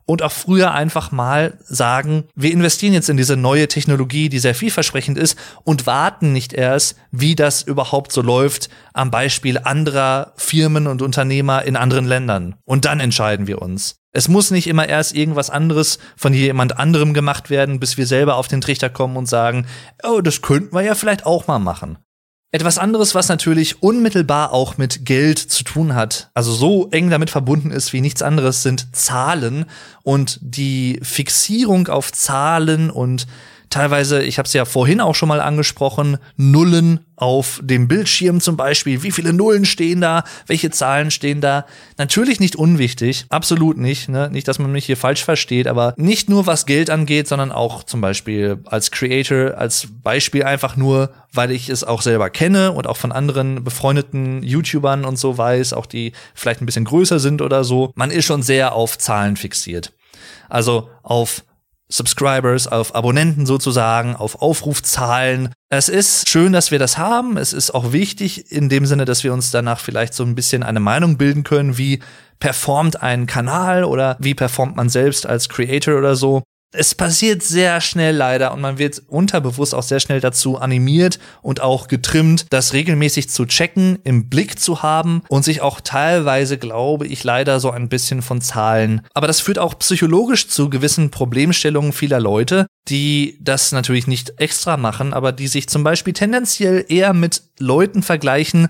und 0.09 0.23
auch 0.23 0.33
früher 0.33 0.73
einfach 0.73 1.13
mal 1.13 1.59
sagen, 1.65 2.25
wir 2.35 2.51
investieren 2.51 2.95
jetzt 2.95 3.11
in 3.11 3.19
diese 3.19 3.37
neue 3.37 3.69
Technologie, 3.69 4.31
die 4.31 4.39
sehr 4.39 4.55
vielversprechend 4.55 5.19
ist 5.19 5.39
und 5.65 5.87
warten 5.87 6.33
nicht 6.33 6.55
erst, 6.55 6.97
wie 7.11 7.37
das 7.37 7.61
überhaupt 7.61 8.11
so 8.11 8.23
läuft 8.23 8.71
am 8.95 9.11
Beispiel 9.11 9.59
anderer 9.59 10.33
Firmen 10.37 10.87
und 10.87 11.03
Unternehmer 11.03 11.63
in 11.65 11.77
anderen 11.77 12.07
Ländern. 12.07 12.55
Und 12.65 12.87
dann 12.87 13.01
entscheiden 13.01 13.47
wir 13.47 13.61
uns. 13.61 13.97
Es 14.11 14.29
muss 14.29 14.51
nicht 14.51 14.67
immer 14.67 14.89
erst 14.89 15.15
irgendwas 15.15 15.51
anderes 15.51 15.99
von 16.17 16.33
jemand 16.33 16.79
anderem 16.79 17.13
gemacht 17.13 17.51
werden, 17.51 17.79
bis 17.79 17.99
wir 17.99 18.07
selber 18.07 18.37
auf 18.37 18.49
den 18.49 18.63
Trichter 18.63 18.89
kommen 18.89 19.19
und 19.19 19.27
sagen, 19.27 19.67
oh, 20.03 20.23
das 20.23 20.41
könnten 20.41 20.75
wir 20.75 20.83
ja 20.83 20.95
vielleicht 20.95 21.27
auch 21.27 21.49
mal 21.49 21.59
machen. 21.59 21.99
Etwas 22.51 22.79
anderes, 22.79 23.15
was 23.15 23.29
natürlich 23.29 23.83
unmittelbar 23.83 24.53
auch 24.53 24.79
mit 24.79 25.05
Geld 25.05 25.39
zu 25.39 25.65
tun 25.65 25.95
hat, 25.95 26.31
also 26.33 26.51
so 26.51 26.89
eng 26.93 27.11
damit 27.11 27.29
verbunden 27.29 27.71
ist 27.71 27.93
wie 27.93 28.01
nichts 28.01 28.23
anderes, 28.23 28.63
sind 28.63 28.97
Zahlen. 28.97 29.67
Und 30.03 30.39
die 30.41 30.99
Fixierung 31.03 31.89
auf 31.89 32.11
Zahlen 32.11 32.91
und 32.91 33.27
Teilweise, 33.71 34.23
ich 34.23 34.39
habe 34.39 34.47
es 34.47 34.53
ja 34.55 34.65
vorhin 34.65 35.01
auch 35.01 35.15
schon 35.15 35.29
mal 35.29 35.41
angesprochen, 35.41 36.19
Nullen 36.37 37.01
auf 37.17 37.61
dem 37.63 37.89
Bildschirm 37.89 38.41
zum 38.41 38.57
Beispiel. 38.57 39.03
Wie 39.03 39.11
viele 39.11 39.33
Nullen 39.33 39.65
stehen 39.65 40.01
da? 40.01 40.25
Welche 40.47 40.71
Zahlen 40.71 41.11
stehen 41.11 41.41
da? 41.41 41.67
Natürlich 41.99 42.41
nicht 42.41 42.57
unwichtig, 42.57 43.27
absolut 43.29 43.77
nicht. 43.77 44.09
Ne? 44.09 44.31
Nicht, 44.31 44.49
dass 44.49 44.59
man 44.59 44.73
mich 44.73 44.87
hier 44.87 44.97
falsch 44.97 45.25
versteht, 45.25 45.67
aber 45.67 45.95
nicht 45.97 46.31
nur 46.31 46.47
was 46.47 46.65
Geld 46.65 46.89
angeht, 46.89 47.29
sondern 47.29 47.53
auch 47.53 47.83
zum 47.83 48.01
Beispiel 48.01 48.59
als 48.67 48.91
Creator, 48.91 49.59
als 49.59 49.89
Beispiel 50.03 50.45
einfach 50.45 50.77
nur, 50.77 51.11
weil 51.33 51.51
ich 51.51 51.69
es 51.69 51.85
auch 51.85 52.01
selber 52.01 52.31
kenne 52.31 52.73
und 52.73 52.87
auch 52.87 52.97
von 52.97 53.13
anderen 53.13 53.65
befreundeten 53.65 54.43
YouTubern 54.43 55.05
und 55.05 55.19
so 55.19 55.37
weiß, 55.37 55.73
auch 55.75 55.87
die 55.87 56.13
vielleicht 56.35 56.63
ein 56.63 56.67
bisschen 56.67 56.85
größer 56.85 57.19
sind 57.19 57.43
oder 57.43 57.65
so. 57.65 57.93
Man 57.97 58.11
ist 58.11 58.25
schon 58.25 58.43
sehr 58.43 58.75
auf 58.75 58.97
Zahlen 58.97 59.37
fixiert. 59.37 59.93
Also 60.49 60.89
auf 61.03 61.45
Subscribers, 61.91 62.69
auf 62.69 62.95
Abonnenten 62.95 63.47
sozusagen, 63.47 64.15
auf 64.15 64.43
Aufrufzahlen. 64.43 65.53
Es 65.71 65.89
ist 65.89 66.29
schön, 66.29 66.53
dass 66.53 66.71
wir 66.71 66.79
das 66.79 66.99
haben. 66.99 67.37
Es 67.37 67.53
ist 67.53 67.71
auch 67.71 67.93
wichtig 67.93 68.53
in 68.53 68.69
dem 68.69 68.85
Sinne, 68.87 69.05
dass 69.05 69.25
wir 69.25 69.33
uns 69.33 69.51
danach 69.51 69.81
vielleicht 69.81 70.15
so 70.15 70.23
ein 70.25 70.35
bisschen 70.35 70.63
eine 70.63 70.81
Meinung 70.81 71.17
bilden 71.17 71.45
können, 71.45 71.79
wie 71.79 72.01
performt 72.41 73.03
ein 73.03 73.27
Kanal 73.27 73.85
oder 73.85 74.17
wie 74.21 74.35
performt 74.35 74.77
man 74.77 74.89
selbst 74.89 75.27
als 75.27 75.49
Creator 75.49 75.97
oder 75.97 76.15
so 76.15 76.43
es 76.73 76.95
passiert 76.95 77.43
sehr 77.43 77.81
schnell 77.81 78.15
leider 78.15 78.53
und 78.53 78.61
man 78.61 78.79
wird 78.79 79.03
unterbewusst 79.09 79.75
auch 79.75 79.83
sehr 79.83 80.01
schnell 80.01 80.21
dazu 80.21 80.59
animiert 80.59 81.19
und 81.41 81.63
auch 81.63 81.89
getrimmt, 81.89 82.47
das 82.51 82.75
regelmäßig 82.75 83.31
zu 83.31 83.47
checken, 83.47 83.99
im 84.05 84.29
Blick 84.29 84.59
zu 84.59 84.83
haben 84.83 85.23
und 85.29 85.45
sich 85.45 85.63
auch 85.63 85.81
teilweise, 85.81 86.59
glaube 86.59 87.07
ich, 87.07 87.25
leider 87.25 87.59
so 87.59 87.71
ein 87.71 87.89
bisschen 87.89 88.21
von 88.21 88.43
Zahlen. 88.43 89.01
Aber 89.15 89.27
das 89.27 89.41
führt 89.41 89.59
auch 89.59 89.79
psychologisch 89.79 90.49
zu 90.49 90.69
gewissen 90.69 91.11
Problemstellungen 91.11 91.93
vieler 91.93 92.21
Leute, 92.21 92.67
die 92.89 93.39
das 93.41 93.73
natürlich 93.73 94.07
nicht 94.07 94.35
extra 94.39 94.77
machen, 94.77 95.15
aber 95.15 95.33
die 95.33 95.49
sich 95.49 95.69
zum 95.69 95.85
Beispiel 95.85 96.13
tendenziell 96.13 96.85
eher 96.89 97.15
mit 97.15 97.43
Leuten 97.59 98.03
vergleichen, 98.03 98.69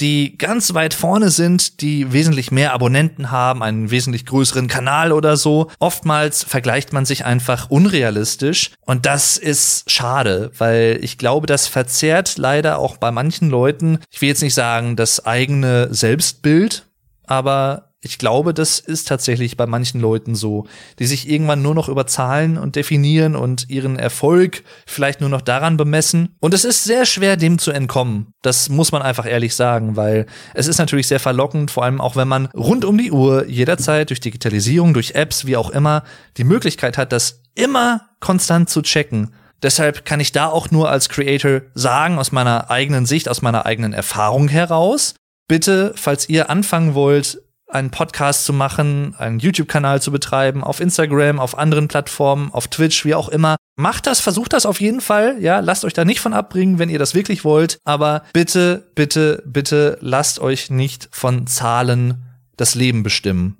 die 0.00 0.36
ganz 0.38 0.74
weit 0.74 0.94
vorne 0.94 1.30
sind, 1.30 1.80
die 1.80 2.12
wesentlich 2.12 2.50
mehr 2.50 2.72
Abonnenten 2.72 3.30
haben, 3.30 3.62
einen 3.62 3.90
wesentlich 3.90 4.26
größeren 4.26 4.68
Kanal 4.68 5.12
oder 5.12 5.36
so. 5.36 5.70
Oftmals 5.78 6.44
vergleicht 6.44 6.92
man 6.92 7.04
sich 7.04 7.24
einfach 7.24 7.70
unrealistisch 7.70 8.72
und 8.86 9.06
das 9.06 9.36
ist 9.36 9.90
schade, 9.90 10.50
weil 10.58 10.98
ich 11.02 11.18
glaube, 11.18 11.46
das 11.46 11.66
verzerrt 11.66 12.38
leider 12.38 12.78
auch 12.78 12.96
bei 12.96 13.10
manchen 13.10 13.50
Leuten, 13.50 13.98
ich 14.10 14.20
will 14.20 14.28
jetzt 14.28 14.42
nicht 14.42 14.54
sagen 14.54 14.96
das 14.96 15.24
eigene 15.26 15.92
Selbstbild, 15.92 16.86
aber 17.26 17.87
ich 18.00 18.18
glaube, 18.18 18.54
das 18.54 18.78
ist 18.78 19.08
tatsächlich 19.08 19.56
bei 19.56 19.66
manchen 19.66 20.00
Leuten 20.00 20.36
so, 20.36 20.68
die 21.00 21.06
sich 21.06 21.28
irgendwann 21.28 21.62
nur 21.62 21.74
noch 21.74 21.88
über 21.88 22.06
Zahlen 22.06 22.56
und 22.56 22.76
definieren 22.76 23.34
und 23.34 23.68
ihren 23.68 23.98
Erfolg 23.98 24.62
vielleicht 24.86 25.20
nur 25.20 25.30
noch 25.30 25.40
daran 25.40 25.76
bemessen. 25.76 26.36
Und 26.38 26.54
es 26.54 26.64
ist 26.64 26.84
sehr 26.84 27.06
schwer, 27.06 27.36
dem 27.36 27.58
zu 27.58 27.72
entkommen. 27.72 28.28
Das 28.40 28.68
muss 28.68 28.92
man 28.92 29.02
einfach 29.02 29.26
ehrlich 29.26 29.56
sagen, 29.56 29.96
weil 29.96 30.26
es 30.54 30.68
ist 30.68 30.78
natürlich 30.78 31.08
sehr 31.08 31.18
verlockend, 31.18 31.72
vor 31.72 31.84
allem 31.84 32.00
auch 32.00 32.14
wenn 32.14 32.28
man 32.28 32.46
rund 32.54 32.84
um 32.84 32.96
die 32.98 33.10
Uhr 33.10 33.46
jederzeit 33.48 34.10
durch 34.10 34.20
Digitalisierung, 34.20 34.94
durch 34.94 35.16
Apps, 35.16 35.44
wie 35.46 35.56
auch 35.56 35.70
immer, 35.70 36.04
die 36.36 36.44
Möglichkeit 36.44 36.98
hat, 36.98 37.12
das 37.12 37.42
immer 37.56 38.08
konstant 38.20 38.70
zu 38.70 38.82
checken. 38.82 39.34
Deshalb 39.60 40.04
kann 40.04 40.20
ich 40.20 40.30
da 40.30 40.46
auch 40.46 40.70
nur 40.70 40.88
als 40.88 41.08
Creator 41.08 41.62
sagen, 41.74 42.20
aus 42.20 42.30
meiner 42.30 42.70
eigenen 42.70 43.06
Sicht, 43.06 43.28
aus 43.28 43.42
meiner 43.42 43.66
eigenen 43.66 43.92
Erfahrung 43.92 44.46
heraus, 44.46 45.16
bitte, 45.48 45.94
falls 45.96 46.28
ihr 46.28 46.48
anfangen 46.48 46.94
wollt, 46.94 47.42
einen 47.68 47.90
Podcast 47.90 48.44
zu 48.44 48.52
machen, 48.52 49.14
einen 49.18 49.38
YouTube-Kanal 49.38 50.00
zu 50.00 50.10
betreiben, 50.10 50.64
auf 50.64 50.80
Instagram, 50.80 51.38
auf 51.38 51.56
anderen 51.56 51.88
Plattformen, 51.88 52.50
auf 52.52 52.68
Twitch, 52.68 53.04
wie 53.04 53.14
auch 53.14 53.28
immer. 53.28 53.56
Macht 53.76 54.06
das, 54.06 54.20
versucht 54.20 54.52
das 54.52 54.66
auf 54.66 54.80
jeden 54.80 55.00
Fall, 55.00 55.36
ja, 55.40 55.60
lasst 55.60 55.84
euch 55.84 55.92
da 55.92 56.04
nicht 56.04 56.20
von 56.20 56.32
abbringen, 56.32 56.78
wenn 56.78 56.88
ihr 56.88 56.98
das 56.98 57.14
wirklich 57.14 57.44
wollt, 57.44 57.78
aber 57.84 58.24
bitte, 58.32 58.90
bitte, 58.94 59.42
bitte 59.46 59.98
lasst 60.00 60.40
euch 60.40 60.70
nicht 60.70 61.08
von 61.12 61.46
Zahlen 61.46 62.24
das 62.56 62.74
Leben 62.74 63.02
bestimmen. 63.02 63.57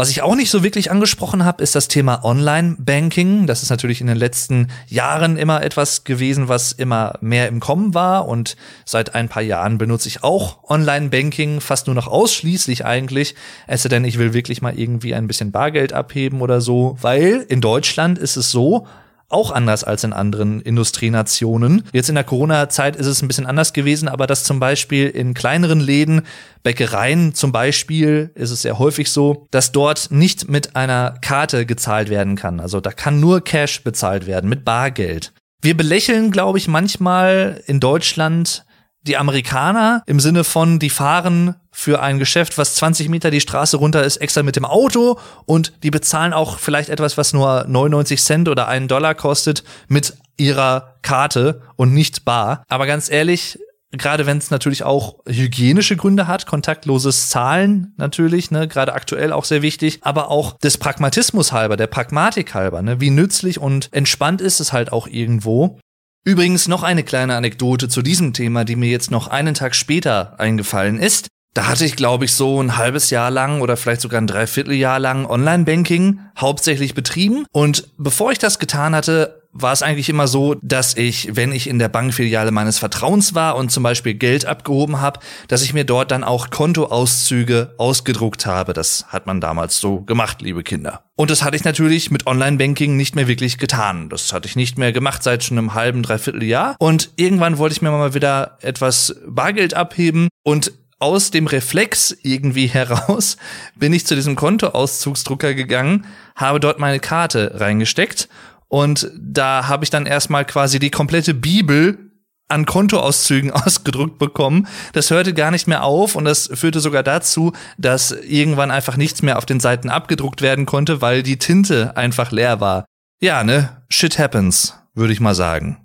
Was 0.00 0.08
ich 0.08 0.22
auch 0.22 0.34
nicht 0.34 0.48
so 0.48 0.62
wirklich 0.62 0.90
angesprochen 0.90 1.44
habe, 1.44 1.62
ist 1.62 1.74
das 1.74 1.86
Thema 1.86 2.24
Online-Banking. 2.24 3.46
Das 3.46 3.62
ist 3.62 3.68
natürlich 3.68 4.00
in 4.00 4.06
den 4.06 4.16
letzten 4.16 4.68
Jahren 4.88 5.36
immer 5.36 5.62
etwas 5.62 6.04
gewesen, 6.04 6.48
was 6.48 6.72
immer 6.72 7.18
mehr 7.20 7.48
im 7.48 7.60
Kommen 7.60 7.92
war. 7.92 8.26
Und 8.26 8.56
seit 8.86 9.14
ein 9.14 9.28
paar 9.28 9.42
Jahren 9.42 9.76
benutze 9.76 10.08
ich 10.08 10.24
auch 10.24 10.64
Online-Banking, 10.70 11.60
fast 11.60 11.86
nur 11.86 11.94
noch 11.94 12.06
ausschließlich 12.06 12.86
eigentlich. 12.86 13.34
Es 13.66 13.82
sei 13.82 13.90
denn, 13.90 14.06
ich 14.06 14.16
will 14.16 14.32
wirklich 14.32 14.62
mal 14.62 14.72
irgendwie 14.74 15.14
ein 15.14 15.26
bisschen 15.26 15.52
Bargeld 15.52 15.92
abheben 15.92 16.40
oder 16.40 16.62
so. 16.62 16.96
Weil 17.02 17.44
in 17.50 17.60
Deutschland 17.60 18.18
ist 18.18 18.36
es 18.36 18.50
so, 18.50 18.86
auch 19.30 19.50
anders 19.50 19.84
als 19.84 20.04
in 20.04 20.12
anderen 20.12 20.60
Industrienationen. 20.60 21.84
Jetzt 21.92 22.08
in 22.08 22.14
der 22.14 22.24
Corona-Zeit 22.24 22.96
ist 22.96 23.06
es 23.06 23.22
ein 23.22 23.28
bisschen 23.28 23.46
anders 23.46 23.72
gewesen, 23.72 24.08
aber 24.08 24.26
dass 24.26 24.44
zum 24.44 24.60
Beispiel 24.60 25.08
in 25.08 25.34
kleineren 25.34 25.80
Läden, 25.80 26.22
Bäckereien 26.62 27.34
zum 27.34 27.52
Beispiel, 27.52 28.30
ist 28.34 28.50
es 28.50 28.62
sehr 28.62 28.78
häufig 28.78 29.10
so, 29.10 29.46
dass 29.50 29.72
dort 29.72 30.10
nicht 30.10 30.48
mit 30.48 30.76
einer 30.76 31.14
Karte 31.22 31.64
gezahlt 31.64 32.10
werden 32.10 32.36
kann. 32.36 32.60
Also 32.60 32.80
da 32.80 32.90
kann 32.90 33.20
nur 33.20 33.42
Cash 33.42 33.82
bezahlt 33.82 34.26
werden, 34.26 34.50
mit 34.50 34.64
Bargeld. 34.64 35.32
Wir 35.62 35.76
belächeln, 35.76 36.30
glaube 36.30 36.58
ich, 36.58 36.68
manchmal 36.68 37.62
in 37.66 37.80
Deutschland 37.80 38.64
die 39.02 39.16
Amerikaner 39.16 40.02
im 40.06 40.20
Sinne 40.20 40.44
von, 40.44 40.78
die 40.78 40.90
fahren 40.90 41.56
für 41.72 42.02
ein 42.02 42.18
Geschäft, 42.18 42.58
was 42.58 42.74
20 42.74 43.08
Meter 43.08 43.30
die 43.30 43.40
Straße 43.40 43.76
runter 43.76 44.04
ist, 44.04 44.18
extra 44.18 44.42
mit 44.42 44.56
dem 44.56 44.64
Auto 44.64 45.18
und 45.46 45.72
die 45.82 45.90
bezahlen 45.90 46.32
auch 46.32 46.58
vielleicht 46.58 46.90
etwas, 46.90 47.16
was 47.16 47.32
nur 47.32 47.64
99 47.66 48.22
Cent 48.22 48.48
oder 48.48 48.68
einen 48.68 48.88
Dollar 48.88 49.14
kostet, 49.14 49.64
mit 49.88 50.14
ihrer 50.36 50.96
Karte 51.02 51.62
und 51.76 51.92
nicht 51.94 52.24
bar. 52.24 52.64
Aber 52.68 52.86
ganz 52.86 53.10
ehrlich, 53.10 53.58
gerade 53.92 54.26
wenn 54.26 54.38
es 54.38 54.50
natürlich 54.50 54.84
auch 54.84 55.16
hygienische 55.26 55.96
Gründe 55.96 56.26
hat, 56.26 56.46
kontaktloses 56.46 57.28
Zahlen 57.28 57.94
natürlich, 57.96 58.50
ne, 58.50 58.68
gerade 58.68 58.94
aktuell 58.94 59.32
auch 59.32 59.44
sehr 59.44 59.62
wichtig, 59.62 59.98
aber 60.02 60.30
auch 60.30 60.56
des 60.58 60.78
Pragmatismus 60.78 61.52
halber, 61.52 61.76
der 61.76 61.88
Pragmatik 61.88 62.54
halber, 62.54 62.82
ne, 62.82 63.00
wie 63.00 63.10
nützlich 63.10 63.58
und 63.58 63.88
entspannt 63.92 64.40
ist 64.40 64.60
es 64.60 64.72
halt 64.72 64.92
auch 64.92 65.06
irgendwo. 65.06 65.78
Übrigens 66.24 66.68
noch 66.68 66.82
eine 66.82 67.02
kleine 67.02 67.34
Anekdote 67.34 67.88
zu 67.88 68.02
diesem 68.02 68.34
Thema, 68.34 68.64
die 68.64 68.76
mir 68.76 68.90
jetzt 68.90 69.10
noch 69.10 69.28
einen 69.28 69.54
Tag 69.54 69.74
später 69.74 70.38
eingefallen 70.38 70.98
ist. 70.98 71.28
Da 71.54 71.66
hatte 71.66 71.84
ich, 71.84 71.96
glaube 71.96 72.26
ich, 72.26 72.34
so 72.34 72.62
ein 72.62 72.76
halbes 72.76 73.10
Jahr 73.10 73.30
lang 73.30 73.60
oder 73.60 73.76
vielleicht 73.76 74.02
sogar 74.02 74.20
ein 74.20 74.28
Dreivierteljahr 74.28 75.00
lang 75.00 75.26
Online-Banking 75.26 76.20
hauptsächlich 76.38 76.94
betrieben. 76.94 77.44
Und 77.50 77.88
bevor 77.98 78.30
ich 78.30 78.38
das 78.38 78.60
getan 78.60 78.94
hatte, 78.94 79.40
war 79.52 79.72
es 79.72 79.82
eigentlich 79.82 80.08
immer 80.08 80.28
so, 80.28 80.54
dass 80.62 80.96
ich, 80.96 81.34
wenn 81.34 81.50
ich 81.50 81.68
in 81.68 81.80
der 81.80 81.88
Bankfiliale 81.88 82.52
meines 82.52 82.78
Vertrauens 82.78 83.34
war 83.34 83.56
und 83.56 83.72
zum 83.72 83.82
Beispiel 83.82 84.14
Geld 84.14 84.46
abgehoben 84.46 85.00
habe, 85.00 85.18
dass 85.48 85.62
ich 85.62 85.74
mir 85.74 85.84
dort 85.84 86.12
dann 86.12 86.22
auch 86.22 86.50
Kontoauszüge 86.50 87.74
ausgedruckt 87.78 88.46
habe. 88.46 88.72
Das 88.72 89.06
hat 89.08 89.26
man 89.26 89.40
damals 89.40 89.80
so 89.80 90.02
gemacht, 90.02 90.40
liebe 90.42 90.62
Kinder. 90.62 91.02
Und 91.16 91.30
das 91.30 91.42
hatte 91.42 91.56
ich 91.56 91.64
natürlich 91.64 92.12
mit 92.12 92.28
Online-Banking 92.28 92.96
nicht 92.96 93.16
mehr 93.16 93.26
wirklich 93.26 93.58
getan. 93.58 94.08
Das 94.08 94.32
hatte 94.32 94.46
ich 94.46 94.54
nicht 94.54 94.78
mehr 94.78 94.92
gemacht 94.92 95.24
seit 95.24 95.42
schon 95.42 95.58
einem 95.58 95.74
halben, 95.74 96.04
dreiviertel 96.04 96.44
Jahr. 96.44 96.76
Und 96.78 97.10
irgendwann 97.16 97.58
wollte 97.58 97.72
ich 97.72 97.82
mir 97.82 97.90
mal 97.90 98.14
wieder 98.14 98.56
etwas 98.60 99.16
Bargeld 99.26 99.74
abheben 99.74 100.28
und 100.44 100.72
aus 101.00 101.30
dem 101.30 101.48
Reflex 101.48 102.16
irgendwie 102.22 102.68
heraus 102.68 103.36
bin 103.74 103.92
ich 103.92 104.06
zu 104.06 104.14
diesem 104.14 104.36
Kontoauszugsdrucker 104.36 105.54
gegangen, 105.54 106.06
habe 106.36 106.60
dort 106.60 106.78
meine 106.78 107.00
Karte 107.00 107.52
reingesteckt 107.56 108.28
und 108.68 109.10
da 109.18 109.66
habe 109.66 109.82
ich 109.82 109.90
dann 109.90 110.06
erstmal 110.06 110.44
quasi 110.44 110.78
die 110.78 110.90
komplette 110.90 111.34
Bibel 111.34 112.10
an 112.50 112.66
Kontoauszügen 112.66 113.50
ausgedruckt 113.50 114.18
bekommen. 114.18 114.68
Das 114.92 115.10
hörte 115.10 115.34
gar 115.34 115.50
nicht 115.50 115.66
mehr 115.66 115.84
auf 115.84 116.14
und 116.14 116.24
das 116.24 116.50
führte 116.52 116.80
sogar 116.80 117.02
dazu, 117.02 117.52
dass 117.78 118.12
irgendwann 118.12 118.70
einfach 118.70 118.96
nichts 118.96 119.22
mehr 119.22 119.38
auf 119.38 119.46
den 119.46 119.60
Seiten 119.60 119.88
abgedruckt 119.88 120.42
werden 120.42 120.66
konnte, 120.66 121.00
weil 121.00 121.22
die 121.22 121.38
Tinte 121.38 121.96
einfach 121.96 122.30
leer 122.30 122.60
war. 122.60 122.84
Ja, 123.20 123.44
ne? 123.44 123.82
Shit 123.88 124.18
happens, 124.18 124.74
würde 124.94 125.12
ich 125.12 125.20
mal 125.20 125.34
sagen. 125.34 125.79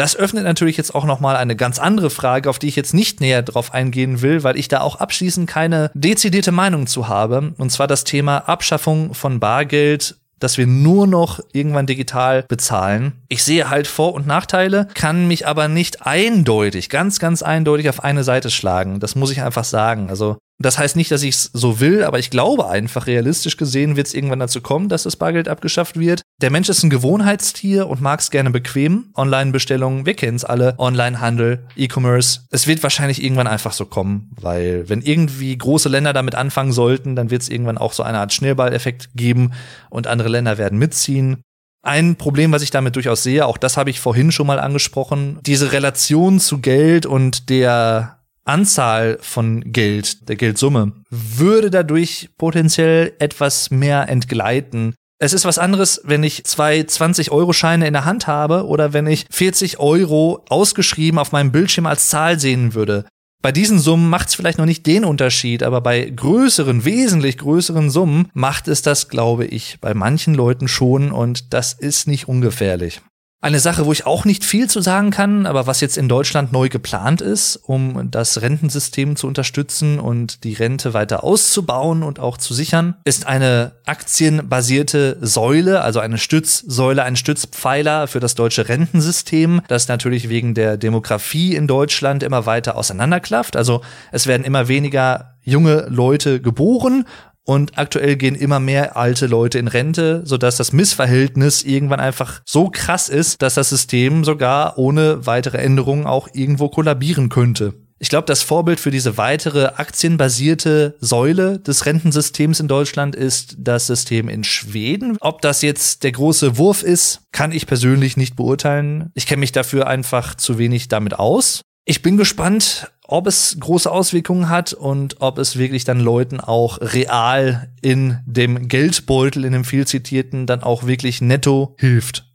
Das 0.00 0.16
öffnet 0.16 0.44
natürlich 0.44 0.78
jetzt 0.78 0.94
auch 0.94 1.04
nochmal 1.04 1.36
eine 1.36 1.54
ganz 1.54 1.78
andere 1.78 2.08
Frage, 2.08 2.48
auf 2.48 2.58
die 2.58 2.68
ich 2.68 2.76
jetzt 2.76 2.94
nicht 2.94 3.20
näher 3.20 3.42
drauf 3.42 3.74
eingehen 3.74 4.22
will, 4.22 4.42
weil 4.42 4.58
ich 4.58 4.66
da 4.66 4.80
auch 4.80 4.96
abschließend 4.96 5.46
keine 5.46 5.90
dezidierte 5.92 6.52
Meinung 6.52 6.86
zu 6.86 7.08
habe. 7.08 7.52
Und 7.58 7.70
zwar 7.70 7.86
das 7.86 8.04
Thema 8.04 8.48
Abschaffung 8.48 9.12
von 9.12 9.40
Bargeld 9.40 10.16
dass 10.38 10.56
wir 10.56 10.66
nur 10.66 11.06
noch 11.06 11.38
irgendwann 11.52 11.84
digital 11.84 12.44
bezahlen. 12.48 13.12
Ich 13.28 13.44
sehe 13.44 13.68
halt 13.68 13.86
Vor- 13.86 14.14
und 14.14 14.26
Nachteile, 14.26 14.88
kann 14.94 15.28
mich 15.28 15.46
aber 15.46 15.68
nicht 15.68 16.06
eindeutig, 16.06 16.88
ganz, 16.88 17.18
ganz 17.18 17.42
eindeutig 17.42 17.90
auf 17.90 18.02
eine 18.02 18.24
Seite 18.24 18.48
schlagen. 18.48 19.00
Das 19.00 19.14
muss 19.16 19.30
ich 19.32 19.42
einfach 19.42 19.64
sagen. 19.64 20.08
Also 20.08 20.38
das 20.62 20.78
heißt 20.78 20.94
nicht, 20.96 21.10
dass 21.10 21.22
ich 21.22 21.34
es 21.34 21.50
so 21.54 21.80
will, 21.80 22.04
aber 22.04 22.18
ich 22.18 22.28
glaube 22.28 22.68
einfach, 22.68 23.06
realistisch 23.06 23.56
gesehen 23.56 23.96
wird 23.96 24.06
es 24.06 24.14
irgendwann 24.14 24.40
dazu 24.40 24.60
kommen, 24.60 24.90
dass 24.90 25.04
das 25.04 25.16
Bargeld 25.16 25.48
abgeschafft 25.48 25.98
wird. 25.98 26.20
Der 26.42 26.50
Mensch 26.50 26.68
ist 26.68 26.82
ein 26.82 26.90
Gewohnheitstier 26.90 27.88
und 27.88 28.02
mag 28.02 28.20
es 28.20 28.30
gerne 28.30 28.50
bequem. 28.50 29.06
Online-Bestellungen, 29.14 30.04
wir 30.04 30.14
kennen 30.14 30.36
es 30.36 30.44
alle. 30.44 30.74
Online-Handel, 30.78 31.66
E-Commerce. 31.76 32.42
Es 32.50 32.66
wird 32.66 32.82
wahrscheinlich 32.82 33.22
irgendwann 33.24 33.46
einfach 33.46 33.72
so 33.72 33.86
kommen, 33.86 34.30
weil 34.38 34.86
wenn 34.88 35.00
irgendwie 35.00 35.56
große 35.56 35.88
Länder 35.88 36.12
damit 36.12 36.34
anfangen 36.34 36.72
sollten, 36.72 37.16
dann 37.16 37.30
wird 37.30 37.40
es 37.40 37.48
irgendwann 37.48 37.78
auch 37.78 37.94
so 37.94 38.02
eine 38.02 38.18
Art 38.18 38.34
Schnellballeffekt 38.34 39.10
geben 39.14 39.52
und 39.88 40.06
andere 40.06 40.28
Länder 40.28 40.58
werden 40.58 40.78
mitziehen. 40.78 41.38
Ein 41.82 42.16
Problem, 42.16 42.52
was 42.52 42.60
ich 42.60 42.70
damit 42.70 42.96
durchaus 42.96 43.22
sehe, 43.22 43.46
auch 43.46 43.56
das 43.56 43.78
habe 43.78 43.88
ich 43.88 44.00
vorhin 44.00 44.32
schon 44.32 44.46
mal 44.46 44.60
angesprochen, 44.60 45.38
diese 45.46 45.72
Relation 45.72 46.38
zu 46.38 46.58
Geld 46.58 47.06
und 47.06 47.48
der 47.48 48.19
Anzahl 48.44 49.18
von 49.20 49.72
Geld, 49.72 50.28
der 50.28 50.36
Geldsumme, 50.36 50.92
würde 51.10 51.70
dadurch 51.70 52.30
potenziell 52.38 53.12
etwas 53.18 53.70
mehr 53.70 54.08
entgleiten. 54.08 54.94
Es 55.18 55.34
ist 55.34 55.44
was 55.44 55.58
anderes, 55.58 56.00
wenn 56.04 56.22
ich 56.22 56.44
zwei 56.44 56.80
20-Euro-Scheine 56.80 57.86
in 57.86 57.92
der 57.92 58.06
Hand 58.06 58.26
habe 58.26 58.66
oder 58.66 58.92
wenn 58.94 59.06
ich 59.06 59.26
40 59.30 59.78
Euro 59.78 60.44
ausgeschrieben 60.48 61.18
auf 61.18 61.32
meinem 61.32 61.52
Bildschirm 61.52 61.86
als 61.86 62.08
Zahl 62.08 62.40
sehen 62.40 62.74
würde. 62.74 63.04
Bei 63.42 63.52
diesen 63.52 63.78
Summen 63.78 64.10
macht 64.10 64.28
es 64.28 64.34
vielleicht 64.34 64.58
noch 64.58 64.66
nicht 64.66 64.86
den 64.86 65.04
Unterschied, 65.04 65.62
aber 65.62 65.80
bei 65.80 66.04
größeren, 66.10 66.84
wesentlich 66.84 67.38
größeren 67.38 67.90
Summen 67.90 68.28
macht 68.34 68.68
es 68.68 68.82
das, 68.82 69.08
glaube 69.08 69.46
ich, 69.46 69.78
bei 69.80 69.94
manchen 69.94 70.34
Leuten 70.34 70.68
schon 70.68 71.10
und 71.10 71.54
das 71.54 71.72
ist 71.72 72.06
nicht 72.06 72.28
ungefährlich. 72.28 73.00
Eine 73.42 73.58
Sache, 73.58 73.86
wo 73.86 73.92
ich 73.92 74.04
auch 74.04 74.26
nicht 74.26 74.44
viel 74.44 74.68
zu 74.68 74.82
sagen 74.82 75.10
kann, 75.10 75.46
aber 75.46 75.66
was 75.66 75.80
jetzt 75.80 75.96
in 75.96 76.10
Deutschland 76.10 76.52
neu 76.52 76.68
geplant 76.68 77.22
ist, 77.22 77.56
um 77.56 78.10
das 78.10 78.42
Rentensystem 78.42 79.16
zu 79.16 79.26
unterstützen 79.26 79.98
und 79.98 80.44
die 80.44 80.52
Rente 80.52 80.92
weiter 80.92 81.24
auszubauen 81.24 82.02
und 82.02 82.18
auch 82.18 82.36
zu 82.36 82.52
sichern, 82.52 82.96
ist 83.04 83.26
eine 83.26 83.72
aktienbasierte 83.86 85.16
Säule, 85.22 85.80
also 85.80 86.00
eine 86.00 86.18
Stützsäule, 86.18 87.02
ein 87.02 87.16
Stützpfeiler 87.16 88.08
für 88.08 88.20
das 88.20 88.34
deutsche 88.34 88.68
Rentensystem, 88.68 89.62
das 89.68 89.88
natürlich 89.88 90.28
wegen 90.28 90.52
der 90.52 90.76
Demografie 90.76 91.54
in 91.56 91.66
Deutschland 91.66 92.22
immer 92.22 92.44
weiter 92.44 92.76
auseinanderklafft. 92.76 93.56
Also 93.56 93.80
es 94.12 94.26
werden 94.26 94.44
immer 94.44 94.68
weniger 94.68 95.36
junge 95.44 95.86
Leute 95.88 96.42
geboren 96.42 97.06
und 97.50 97.76
aktuell 97.76 98.14
gehen 98.14 98.36
immer 98.36 98.60
mehr 98.60 98.96
alte 98.96 99.26
Leute 99.26 99.58
in 99.58 99.66
Rente, 99.66 100.22
sodass 100.24 100.56
das 100.56 100.72
Missverhältnis 100.72 101.64
irgendwann 101.64 101.98
einfach 101.98 102.42
so 102.46 102.70
krass 102.70 103.08
ist, 103.08 103.42
dass 103.42 103.54
das 103.54 103.70
System 103.70 104.22
sogar 104.22 104.78
ohne 104.78 105.26
weitere 105.26 105.58
Änderungen 105.58 106.06
auch 106.06 106.28
irgendwo 106.32 106.68
kollabieren 106.68 107.28
könnte. 107.28 107.74
Ich 107.98 108.08
glaube, 108.08 108.26
das 108.26 108.42
Vorbild 108.42 108.78
für 108.78 108.92
diese 108.92 109.16
weitere 109.16 109.64
aktienbasierte 109.64 110.94
Säule 111.00 111.58
des 111.58 111.86
Rentensystems 111.86 112.60
in 112.60 112.68
Deutschland 112.68 113.16
ist 113.16 113.56
das 113.58 113.88
System 113.88 114.28
in 114.28 114.44
Schweden. 114.44 115.16
Ob 115.20 115.42
das 115.42 115.60
jetzt 115.60 116.04
der 116.04 116.12
große 116.12 116.56
Wurf 116.56 116.84
ist, 116.84 117.22
kann 117.32 117.50
ich 117.50 117.66
persönlich 117.66 118.16
nicht 118.16 118.36
beurteilen. 118.36 119.10
Ich 119.14 119.26
kenne 119.26 119.40
mich 119.40 119.50
dafür 119.50 119.88
einfach 119.88 120.36
zu 120.36 120.56
wenig 120.56 120.86
damit 120.86 121.18
aus. 121.18 121.62
Ich 121.84 122.02
bin 122.02 122.16
gespannt, 122.16 122.90
ob 123.06 123.26
es 123.26 123.56
große 123.58 123.90
Auswirkungen 123.90 124.48
hat 124.48 124.72
und 124.72 125.20
ob 125.20 125.38
es 125.38 125.56
wirklich 125.56 125.84
dann 125.84 125.98
Leuten 125.98 126.40
auch 126.40 126.78
real 126.80 127.72
in 127.82 128.20
dem 128.26 128.68
Geldbeutel, 128.68 129.44
in 129.44 129.52
dem 129.52 129.64
viel 129.64 129.86
zitierten, 129.86 130.46
dann 130.46 130.62
auch 130.62 130.86
wirklich 130.86 131.20
netto 131.20 131.74
hilft. 131.78 132.26